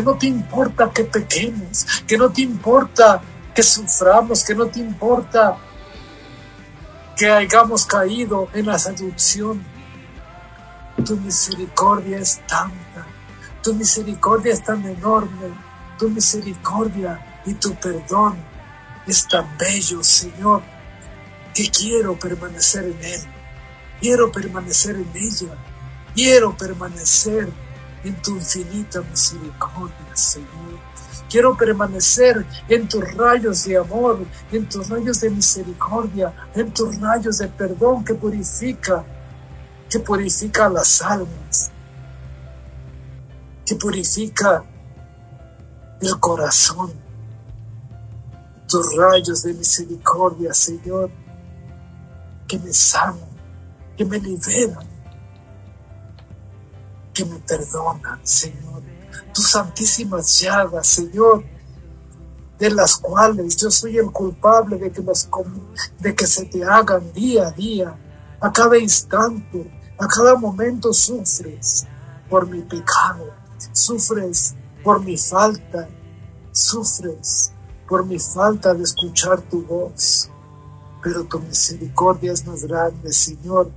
no 0.00 0.14
te 0.14 0.26
importa 0.26 0.90
que 0.90 1.04
pequemos, 1.04 1.86
que 2.06 2.16
no 2.16 2.30
te 2.30 2.42
importa 2.42 3.20
que 3.54 3.62
suframos, 3.62 4.42
que 4.42 4.54
no 4.54 4.66
te 4.66 4.80
importa 4.80 5.56
que 7.16 7.30
hayamos 7.30 7.84
caído 7.84 8.48
en 8.54 8.66
la 8.66 8.78
seducción. 8.78 9.62
Tu 11.04 11.16
misericordia 11.16 12.18
es 12.18 12.40
tanta, 12.46 13.06
tu 13.62 13.74
misericordia 13.74 14.52
es 14.52 14.62
tan 14.62 14.84
enorme, 14.84 15.52
tu 15.98 16.08
misericordia 16.08 17.42
y 17.44 17.54
tu 17.54 17.74
perdón 17.74 18.51
es 19.06 19.26
tan 19.28 19.56
bello, 19.58 20.02
Señor, 20.02 20.62
que 21.54 21.70
quiero 21.70 22.18
permanecer 22.18 22.84
en 22.84 23.04
él. 23.04 23.20
Quiero 24.00 24.32
permanecer 24.32 24.96
en 24.96 25.10
ella. 25.14 25.54
Quiero 26.14 26.56
permanecer 26.56 27.48
en 28.04 28.22
tu 28.22 28.32
infinita 28.32 29.00
misericordia, 29.00 30.14
Señor. 30.16 30.78
Quiero 31.30 31.56
permanecer 31.56 32.44
en 32.68 32.88
tus 32.88 33.14
rayos 33.14 33.64
de 33.64 33.78
amor, 33.78 34.26
en 34.50 34.68
tus 34.68 34.88
rayos 34.88 35.20
de 35.20 35.30
misericordia, 35.30 36.32
en 36.54 36.70
tus 36.72 37.00
rayos 37.00 37.38
de 37.38 37.48
perdón 37.48 38.04
que 38.04 38.14
purifica, 38.14 39.04
que 39.88 39.98
purifica 40.00 40.68
las 40.68 41.00
almas, 41.00 41.70
que 43.64 43.74
purifica 43.76 44.62
el 46.02 46.20
corazón. 46.20 47.01
Tus 48.72 48.96
rayos 48.96 49.42
de 49.42 49.52
misericordia, 49.52 50.54
Señor, 50.54 51.10
que 52.48 52.58
me 52.58 52.72
sanan 52.72 53.28
que 53.98 54.06
me 54.06 54.18
liberan, 54.18 54.88
que 57.12 57.22
me 57.26 57.38
perdonan, 57.40 58.26
Señor. 58.26 58.82
Tus 59.34 59.50
santísimas 59.50 60.40
llagas, 60.40 60.86
Señor, 60.86 61.44
de 62.58 62.70
las 62.70 62.96
cuales 62.96 63.58
yo 63.58 63.70
soy 63.70 63.98
el 63.98 64.10
culpable 64.10 64.78
de 64.78 64.90
que, 64.90 65.04
de 65.98 66.14
que 66.14 66.26
se 66.26 66.46
te 66.46 66.64
hagan 66.64 67.12
día 67.12 67.48
a 67.48 67.50
día, 67.50 67.94
a 68.40 68.50
cada 68.50 68.78
instante, 68.78 69.70
a 69.98 70.06
cada 70.06 70.34
momento 70.36 70.94
sufres 70.94 71.86
por 72.30 72.48
mi 72.48 72.62
pecado, 72.62 73.34
sufres 73.72 74.54
por 74.82 75.04
mi 75.04 75.18
falta, 75.18 75.90
sufres 76.52 77.51
por 77.92 78.06
mi 78.06 78.18
falta 78.18 78.72
de 78.72 78.84
escuchar 78.84 79.42
tu 79.42 79.60
voz. 79.66 80.30
Pero 81.02 81.24
tu 81.24 81.38
misericordia 81.40 82.32
es 82.32 82.46
más 82.46 82.64
grande, 82.64 83.12
Señor, 83.12 83.70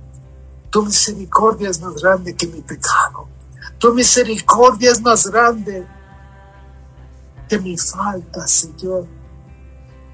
tu 0.70 0.82
misericordia 0.82 1.68
es 1.68 1.78
más 1.82 1.96
grande 2.00 2.34
que 2.34 2.46
mi 2.46 2.62
pecado. 2.62 3.28
Tu 3.76 3.92
misericordia 3.92 4.90
es 4.90 5.02
más 5.02 5.26
grande 5.26 5.86
que 7.46 7.58
mi 7.58 7.76
falta, 7.76 8.46
Señor. 8.46 9.06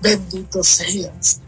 Bendito 0.01 0.65
seas, 0.65 1.41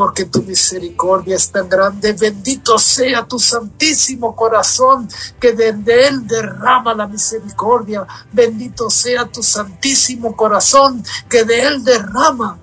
porque 0.00 0.24
tu 0.24 0.40
misericordia 0.40 1.36
es 1.36 1.52
tan 1.52 1.68
grande. 1.68 2.14
Bendito 2.14 2.78
sea 2.78 3.26
tu 3.26 3.38
santísimo 3.38 4.34
corazón, 4.34 5.06
que 5.38 5.52
desde 5.52 6.08
él 6.08 6.26
derrama 6.26 6.94
la 6.94 7.06
misericordia. 7.06 8.06
Bendito 8.32 8.88
sea 8.88 9.26
tu 9.26 9.42
santísimo 9.42 10.34
corazón, 10.34 11.04
que 11.28 11.44
de 11.44 11.66
él 11.66 11.84
derrama 11.84 12.58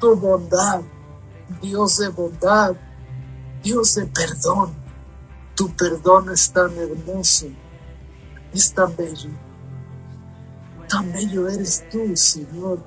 tu 0.00 0.16
bondad. 0.16 0.80
Dios 1.62 1.98
de 1.98 2.08
bondad, 2.08 2.72
Dios 3.62 3.94
de 3.94 4.06
perdón, 4.06 4.74
tu 5.54 5.68
perdón 5.76 6.32
es 6.32 6.50
tan 6.50 6.76
hermoso, 6.76 7.46
es 8.52 8.74
tan 8.74 8.96
bello. 8.96 9.30
Tan 10.88 11.12
bello 11.12 11.48
eres 11.48 11.84
tú, 11.88 12.16
Señor, 12.16 12.82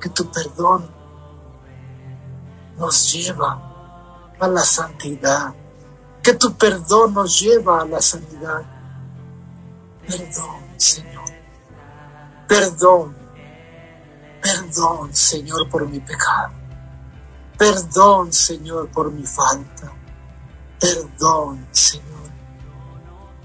que 0.00 0.08
tu 0.08 0.28
perdón 0.32 0.93
nos 2.76 3.12
lleva 3.12 4.34
a 4.38 4.48
la 4.48 4.62
santidad, 4.62 5.54
que 6.22 6.34
tu 6.34 6.54
perdón 6.54 7.14
nos 7.14 7.40
lleva 7.40 7.82
a 7.82 7.84
la 7.84 8.00
sanidad. 8.00 8.62
Perdón, 10.06 10.60
Señor. 10.76 11.30
Perdón. 12.48 13.16
Perdón, 14.42 15.14
Señor, 15.14 15.68
por 15.70 15.88
mi 15.88 16.00
pecado. 16.00 16.52
Perdón, 17.56 18.32
Señor, 18.32 18.90
por 18.90 19.10
mi 19.10 19.24
falta. 19.24 19.92
Perdón, 20.78 21.66
Señor. 21.70 22.04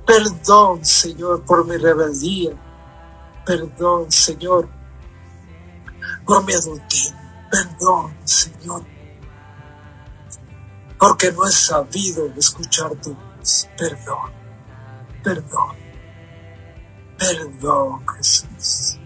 Perdón, 0.06 0.84
Señor, 0.84 1.44
por 1.46 1.66
mi 1.66 1.78
rebeldía. 1.78 2.52
Perdón, 3.46 4.12
Señor, 4.12 4.68
por 6.26 6.44
mi 6.46 6.54
adulterio. 6.54 7.18
Perdón, 7.50 8.18
Señor, 8.26 8.84
porque 11.00 11.32
no 11.32 11.48
he 11.48 11.52
sabido 11.52 12.28
escuchar 12.36 12.94
tu 12.96 13.16
voz. 13.16 13.70
Perdón, 13.78 14.32
perdón, 15.24 15.76
perdón, 17.18 18.06
Jesús. 18.18 19.00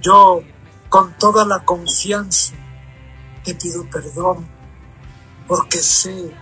Yo, 0.00 0.42
con 0.88 1.12
toda 1.18 1.44
la 1.44 1.64
confianza, 1.64 2.54
te 3.44 3.54
pido 3.54 3.84
perdón, 3.90 4.48
porque 5.46 5.78
sé 5.78 6.34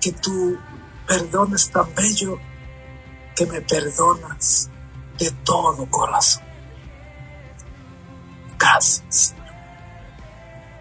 que 0.00 0.12
tu 0.12 0.58
perdón 1.06 1.54
es 1.54 1.70
tan 1.70 1.94
bello 1.94 2.38
que 3.36 3.44
me 3.46 3.60
perdonas 3.60 4.70
de 5.18 5.30
todo 5.44 5.86
corazón. 5.90 6.42
Gracias, 8.58 9.34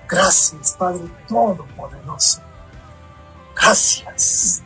Gracias, 0.08 0.76
Padre 0.78 1.10
Todopoderoso. 1.28 2.53
Gracias. 3.64 4.62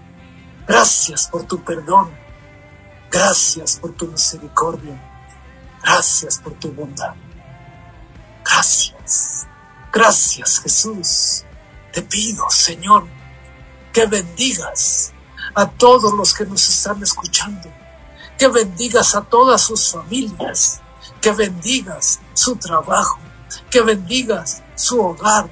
Gracias 0.67 1.27
por 1.27 1.43
tu 1.43 1.63
perdón. 1.63 2.09
Gracias 3.11 3.77
por 3.77 3.93
tu 3.93 4.07
misericordia. 4.07 4.99
Gracias 5.83 6.39
por 6.39 6.53
tu 6.53 6.71
bondad. 6.71 7.13
Gracias. 8.43 9.45
Gracias, 9.93 10.59
Jesús. 10.61 11.43
Te 11.93 12.01
pido, 12.01 12.49
Señor, 12.49 13.05
que 13.93 14.07
bendigas 14.07 15.13
a 15.53 15.69
todos 15.69 16.11
los 16.13 16.33
que 16.33 16.45
nos 16.45 16.67
están 16.67 17.01
escuchando, 17.03 17.71
que 18.39 18.47
bendigas 18.47 19.13
a 19.13 19.21
todas 19.21 19.61
sus 19.61 19.91
familias, 19.91 20.81
que 21.21 21.31
bendigas 21.33 22.19
su 22.33 22.55
trabajo, 22.55 23.19
que 23.69 23.81
bendigas 23.81 24.63
su 24.75 24.99
hogar, 24.99 25.47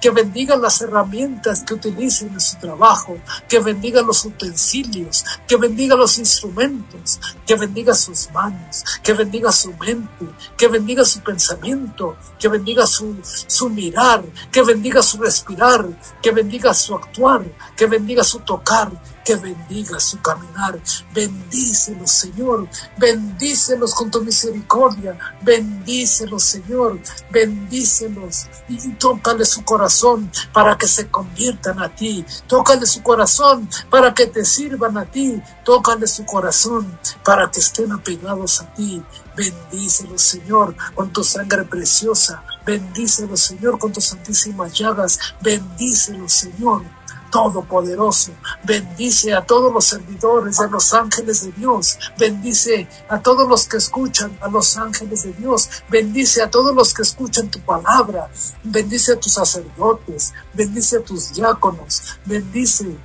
que 0.00 0.10
bendiga 0.10 0.56
las 0.56 0.80
herramientas 0.80 1.62
que 1.62 1.74
utilicen 1.74 2.30
en 2.30 2.40
su 2.40 2.56
trabajo, 2.58 3.18
que 3.48 3.58
bendiga 3.60 4.02
los 4.02 4.24
utensilios, 4.24 5.24
que 5.46 5.56
bendiga 5.56 5.94
los 5.96 6.18
instrumentos, 6.18 7.20
que 7.46 7.54
bendiga 7.54 7.94
sus 7.94 8.30
manos, 8.32 8.84
que 9.02 9.12
bendiga 9.12 9.52
su 9.52 9.72
mente, 9.74 10.26
que 10.56 10.68
bendiga 10.68 11.04
su 11.04 11.20
pensamiento, 11.20 12.16
que 12.38 12.48
bendiga 12.48 12.86
su, 12.86 13.16
su 13.22 13.68
mirar, 13.68 14.24
que 14.50 14.62
bendiga 14.62 15.02
su 15.02 15.18
respirar, 15.18 15.86
que 16.22 16.30
bendiga 16.30 16.72
su 16.74 16.94
actuar, 16.94 17.44
que 17.76 17.86
bendiga 17.86 18.24
su 18.24 18.40
tocar, 18.40 18.90
bendiga 19.36 20.00
su 20.00 20.20
caminar. 20.20 20.80
Bendícelos, 21.12 22.10
Señor. 22.10 22.68
Bendícelos 22.96 23.94
con 23.94 24.10
tu 24.10 24.22
misericordia. 24.22 25.18
Bendícelos, 25.42 26.42
Señor. 26.42 26.98
Bendícelos. 27.30 28.48
Y 28.68 28.76
tócale 28.94 29.44
su 29.44 29.64
corazón 29.64 30.30
para 30.52 30.76
que 30.76 30.86
se 30.86 31.08
conviertan 31.08 31.80
a 31.80 31.88
ti. 31.94 32.24
Tócale 32.46 32.86
su 32.86 33.02
corazón 33.02 33.68
para 33.90 34.14
que 34.14 34.26
te 34.26 34.44
sirvan 34.44 34.98
a 34.98 35.04
ti. 35.04 35.40
Tócale 35.64 36.06
su 36.06 36.24
corazón 36.24 36.98
para 37.24 37.50
que 37.50 37.60
estén 37.60 37.92
apegados 37.92 38.60
a 38.60 38.74
ti. 38.74 39.02
Bendícelos, 39.36 40.22
Señor, 40.22 40.74
con 40.94 41.12
tu 41.12 41.24
sangre 41.24 41.64
preciosa. 41.64 42.42
Bendícelos, 42.66 43.40
Señor, 43.40 43.78
con 43.78 43.92
tus 43.92 44.04
santísimas 44.04 44.72
llagas. 44.72 45.18
Bendícelos, 45.40 46.32
Señor 46.32 46.99
Todopoderoso. 47.30 48.32
Bendice 48.64 49.32
a 49.34 49.44
todos 49.44 49.72
los 49.72 49.84
servidores 49.84 50.58
de 50.58 50.68
los 50.68 50.92
ángeles 50.92 51.44
de 51.44 51.52
Dios. 51.52 51.98
Bendice 52.18 52.88
a 53.08 53.20
todos 53.20 53.48
los 53.48 53.68
que 53.68 53.76
escuchan 53.76 54.36
a 54.40 54.48
los 54.48 54.76
ángeles 54.76 55.22
de 55.22 55.32
Dios. 55.32 55.68
Bendice 55.88 56.42
a 56.42 56.50
todos 56.50 56.74
los 56.74 56.92
que 56.92 57.02
escuchan 57.02 57.50
tu 57.50 57.60
palabra. 57.60 58.30
Bendice 58.64 59.12
a 59.12 59.20
tus 59.20 59.34
sacerdotes. 59.34 60.32
Bendice 60.52 60.98
a 60.98 61.04
tus 61.04 61.32
diáconos. 61.32 62.02
Bendice 62.24 62.96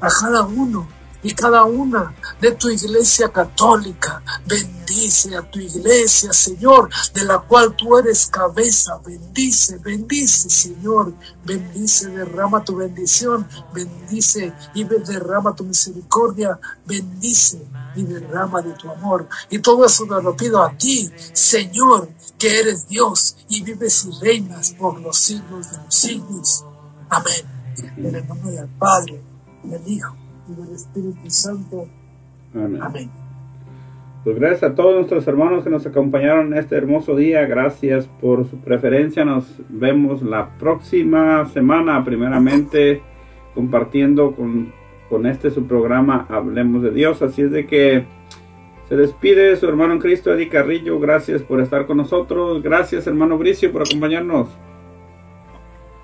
a 0.00 0.08
cada 0.08 0.42
uno 0.42 0.99
y 1.22 1.34
cada 1.34 1.64
una 1.64 2.14
de 2.40 2.52
tu 2.52 2.68
iglesia 2.70 3.28
católica. 3.28 4.22
Bendice 4.46 5.36
a 5.36 5.42
tu 5.42 5.58
iglesia, 5.58 6.32
Señor, 6.32 6.90
de 7.14 7.24
la 7.24 7.38
cual 7.38 7.76
tú 7.76 7.98
eres 7.98 8.26
cabeza. 8.26 8.98
Bendice, 9.04 9.78
bendice, 9.78 10.48
Señor. 10.48 11.12
Bendice, 11.44 12.08
derrama 12.08 12.64
tu 12.64 12.76
bendición. 12.76 13.46
Bendice 13.72 14.52
y 14.74 14.84
derrama 14.84 15.54
tu 15.54 15.64
misericordia. 15.64 16.58
Bendice 16.86 17.66
y 17.94 18.02
derrama 18.02 18.62
de 18.62 18.72
tu 18.72 18.90
amor. 18.90 19.28
Y 19.50 19.58
todo 19.58 19.84
eso 19.84 20.04
te 20.04 20.22
lo 20.22 20.36
pido 20.36 20.62
a 20.62 20.76
ti, 20.76 21.10
Señor, 21.32 22.08
que 22.38 22.60
eres 22.60 22.88
Dios 22.88 23.36
y 23.48 23.62
vives 23.62 24.06
y 24.06 24.24
reinas 24.24 24.72
por 24.72 25.00
los 25.00 25.18
siglos 25.18 25.70
de 25.70 25.76
los 25.78 25.94
siglos. 25.94 26.64
Amén. 27.10 27.60
En 27.96 28.14
el 28.14 28.26
nombre 28.26 28.52
del 28.52 28.68
Padre, 28.68 29.22
del 29.62 29.86
Hijo 29.86 30.16
del 30.56 30.74
Espíritu 30.74 31.30
Santo. 31.30 31.86
Amén. 32.54 33.10
Pues 34.22 34.38
gracias 34.38 34.70
a 34.70 34.74
todos 34.74 34.96
nuestros 34.96 35.26
hermanos 35.28 35.64
que 35.64 35.70
nos 35.70 35.86
acompañaron 35.86 36.52
en 36.52 36.58
este 36.58 36.76
hermoso 36.76 37.16
día. 37.16 37.46
Gracias 37.46 38.06
por 38.20 38.48
su 38.48 38.58
preferencia. 38.58 39.24
Nos 39.24 39.46
vemos 39.70 40.20
la 40.20 40.50
próxima 40.58 41.46
semana, 41.46 42.04
primeramente 42.04 43.02
compartiendo 43.54 44.32
con, 44.32 44.74
con 45.08 45.26
este 45.26 45.50
su 45.50 45.66
programa 45.66 46.26
Hablemos 46.28 46.82
de 46.82 46.90
Dios. 46.90 47.22
Así 47.22 47.42
es 47.42 47.50
de 47.50 47.66
que 47.66 48.04
se 48.90 48.96
despide 48.96 49.56
su 49.56 49.66
hermano 49.66 49.94
en 49.94 50.00
Cristo, 50.00 50.34
Eddie 50.34 50.50
Carrillo. 50.50 51.00
Gracias 51.00 51.40
por 51.40 51.60
estar 51.60 51.86
con 51.86 51.96
nosotros. 51.96 52.62
Gracias, 52.62 53.06
hermano 53.06 53.38
Bricio, 53.38 53.72
por 53.72 53.82
acompañarnos. 53.82 54.48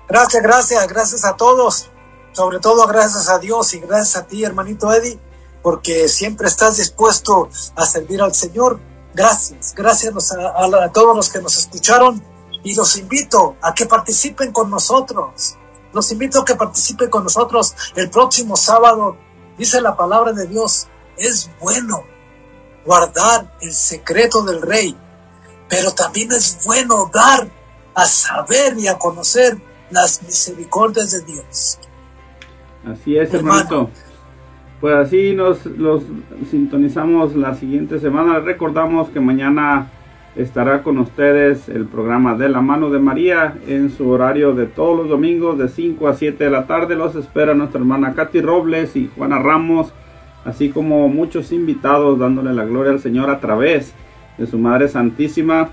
Gracias, 0.09 0.41
gracias, 0.41 0.87
gracias 0.87 1.23
a 1.23 1.35
todos 1.35 1.91
sobre 2.31 2.59
todo 2.59 2.85
gracias 2.87 3.29
a 3.29 3.39
Dios 3.39 3.73
y 3.73 3.79
gracias 3.79 4.15
a 4.15 4.27
ti, 4.27 4.43
hermanito 4.43 4.91
Eddie, 4.93 5.19
porque 5.61 6.07
siempre 6.07 6.47
estás 6.47 6.77
dispuesto 6.77 7.49
a 7.75 7.85
servir 7.85 8.21
al 8.21 8.33
Señor. 8.33 8.79
Gracias, 9.13 9.73
gracias 9.75 10.13
a, 10.31 10.91
todos 10.91 11.15
los 11.15 11.29
que 11.29 11.41
nos 11.41 11.57
escucharon 11.57 12.23
y 12.63 12.75
los 12.75 12.97
invito 12.97 13.55
a 13.61 13.73
que 13.73 13.85
participen 13.85 14.51
con 14.51 14.69
nosotros. 14.69 15.57
Los 15.93 16.11
invito 16.11 16.41
a 16.41 16.45
que 16.45 16.55
participen 16.55 17.09
con 17.09 17.23
nosotros 17.23 17.75
el 17.95 18.09
próximo 18.09 18.55
sábado. 18.55 19.17
Dice 19.57 19.81
la 19.81 19.97
palabra 19.97 20.33
de 20.33 20.45
Dios, 20.45 20.87
es 21.17 21.49
bueno 21.59 22.03
guardar 22.85 23.57
el 23.61 23.73
secreto 23.73 24.43
del 24.43 24.61
rey, 24.61 24.95
pero 25.67 25.91
también 25.93 26.31
es 26.31 26.59
bueno 26.63 27.09
dar 27.11 27.49
a 27.95 28.05
saber 28.05 28.77
y 28.77 28.87
a 28.87 28.99
conocer 28.99 29.59
las 29.89 30.21
misericordias 30.21 31.11
de 31.11 31.21
Dios. 31.21 31.79
Así 32.85 33.17
es, 33.17 33.33
hermanito. 33.33 33.89
Pues 34.79 34.93
así 34.93 35.33
nos 35.33 35.65
los 35.65 36.03
sintonizamos 36.51 37.35
la 37.35 37.55
siguiente 37.55 37.99
semana. 37.99 38.39
Recordamos 38.39 39.09
que 39.09 39.19
mañana 39.19 39.87
estará 40.35 40.83
con 40.83 40.99
ustedes 40.99 41.67
el 41.67 41.85
programa 41.85 42.35
de 42.35 42.47
la 42.47 42.61
mano 42.61 42.91
de 42.91 42.99
María 42.99 43.55
en 43.67 43.89
su 43.89 44.07
horario 44.07 44.53
de 44.53 44.67
todos 44.67 44.99
los 44.99 45.09
domingos 45.09 45.57
de 45.57 45.67
5 45.67 46.07
a 46.07 46.13
7 46.13 46.43
de 46.43 46.49
la 46.51 46.67
tarde. 46.67 46.95
Los 46.95 47.15
espera 47.15 47.55
nuestra 47.55 47.79
hermana 47.79 48.13
Katy 48.13 48.41
Robles 48.41 48.95
y 48.95 49.09
Juana 49.15 49.39
Ramos, 49.39 49.91
así 50.45 50.69
como 50.69 51.09
muchos 51.09 51.51
invitados 51.51 52.19
dándole 52.19 52.53
la 52.53 52.65
gloria 52.65 52.91
al 52.91 52.99
Señor 52.99 53.31
a 53.31 53.39
través 53.39 53.95
de 54.37 54.45
su 54.45 54.59
Madre 54.59 54.87
Santísima 54.87 55.69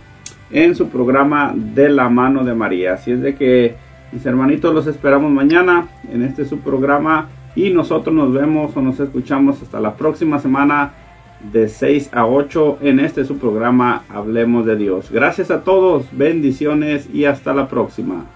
en 0.51 0.75
su 0.75 0.89
programa 0.89 1.53
de 1.55 1.91
la 1.91 2.09
mano 2.09 2.43
de 2.43 2.55
María. 2.55 2.95
Así 2.95 3.13
es 3.13 3.21
de 3.21 3.35
que 3.35 3.77
mis 4.15 4.25
hermanitos, 4.25 4.73
los 4.73 4.87
esperamos 4.87 5.33
mañana 5.33 5.89
en 6.11 6.23
este 6.23 6.45
su 6.45 6.61
programa 6.61 7.29
y 7.57 7.71
nosotros 7.71 8.15
nos 8.15 8.33
vemos 8.33 8.77
o 8.77 8.81
nos 8.81 9.01
escuchamos 9.01 9.61
hasta 9.61 9.81
la 9.81 9.97
próxima 9.97 10.39
semana 10.39 10.93
de 11.53 11.69
6 11.69 12.11
a 12.13 12.25
8 12.25 12.79
en 12.81 13.01
este 13.01 13.25
su 13.25 13.39
programa 13.39 14.05
Hablemos 14.09 14.67
de 14.67 14.77
Dios. 14.77 15.11
Gracias 15.11 15.51
a 15.51 15.65
todos, 15.65 16.07
bendiciones 16.13 17.09
y 17.13 17.25
hasta 17.25 17.53
la 17.53 17.69
próxima. 17.69 18.27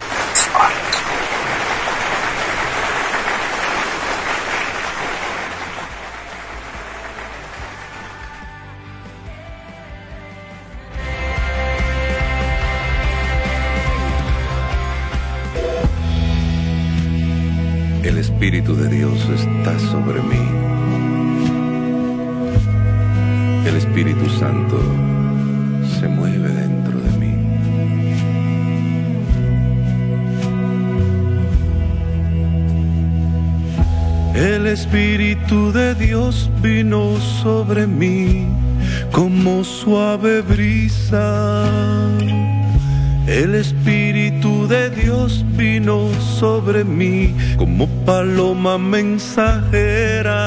Suave 39.88 40.42
brisa. 40.42 41.64
El 43.26 43.54
Espíritu 43.54 44.68
de 44.68 44.90
Dios 44.90 45.42
vino 45.56 46.10
sobre 46.38 46.84
mí 46.84 47.34
como 47.56 47.86
paloma 48.04 48.76
mensajera. 48.76 50.42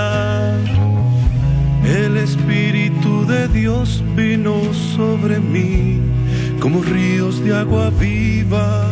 El 1.83 2.17
Espíritu 2.17 3.25
de 3.25 3.47
Dios 3.47 4.03
vino 4.15 4.61
sobre 4.95 5.39
mí 5.39 5.99
como 6.59 6.83
ríos 6.83 7.43
de 7.43 7.55
agua 7.55 7.89
viva. 7.89 8.85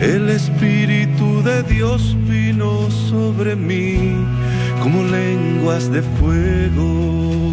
El 0.00 0.30
Espíritu 0.30 1.42
de 1.42 1.62
Dios 1.64 2.16
vino 2.26 2.90
sobre 3.10 3.56
mí 3.56 4.16
como 4.82 5.02
lenguas 5.02 5.90
de 5.92 6.00
fuego 6.00 7.43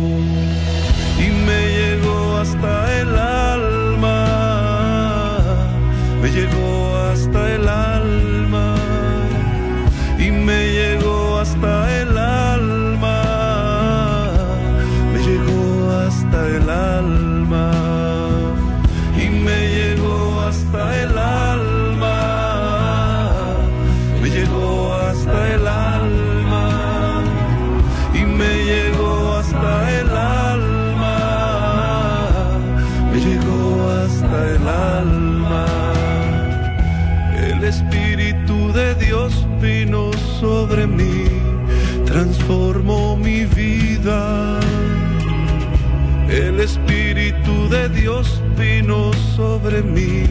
mí 49.83 50.23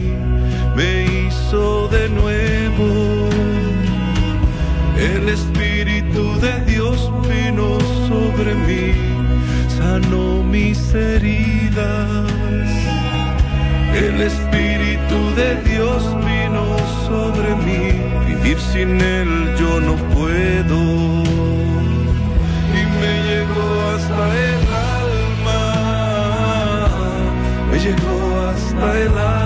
me 0.75 1.27
hizo 1.27 1.87
de 1.89 2.09
nuevo. 2.09 3.29
El 4.97 5.29
Espíritu 5.29 6.39
de 6.39 6.59
Dios 6.71 7.11
vino 7.27 7.79
sobre 8.07 8.53
mí, 8.53 8.93
sanó 9.77 10.43
mis 10.43 10.93
heridas. 10.93 12.31
El 13.93 14.21
Espíritu 14.21 15.17
de 15.35 15.55
Dios 15.69 16.03
vino 16.29 16.65
sobre 17.07 17.55
mí, 17.65 17.83
vivir 18.27 18.59
sin 18.59 19.01
Él 19.01 19.55
yo 19.59 19.81
no 19.81 19.95
puedo. 20.13 20.79
Y 22.79 22.81
me 22.99 23.13
llegó 23.27 23.67
hasta 23.95 24.23
el 24.49 24.63
alma, 25.07 25.59
me 27.71 27.77
llegó 27.79 28.17
hasta 28.49 28.99
el 28.99 29.17
alma. 29.17 29.40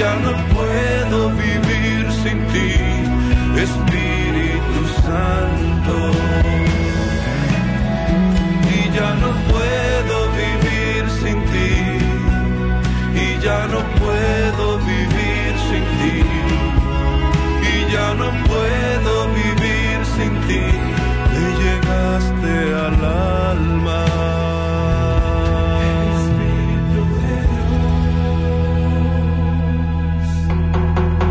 ya 0.00 0.14
no 0.24 0.32
puedo 0.54 1.28
vivir 1.44 2.10
sin 2.22 2.38
ti, 2.52 2.72
Espíritu 3.66 4.80
Santo. 5.04 5.96
Y 8.76 8.80
ya 8.96 9.10
no 9.22 9.30
puedo 9.50 10.16
vivir 10.40 11.02
sin 11.20 11.38
ti, 11.52 11.72
y 13.24 13.26
ya 13.44 13.60
no 13.72 13.80
puedo 14.00 14.78
vivir. 14.78 15.09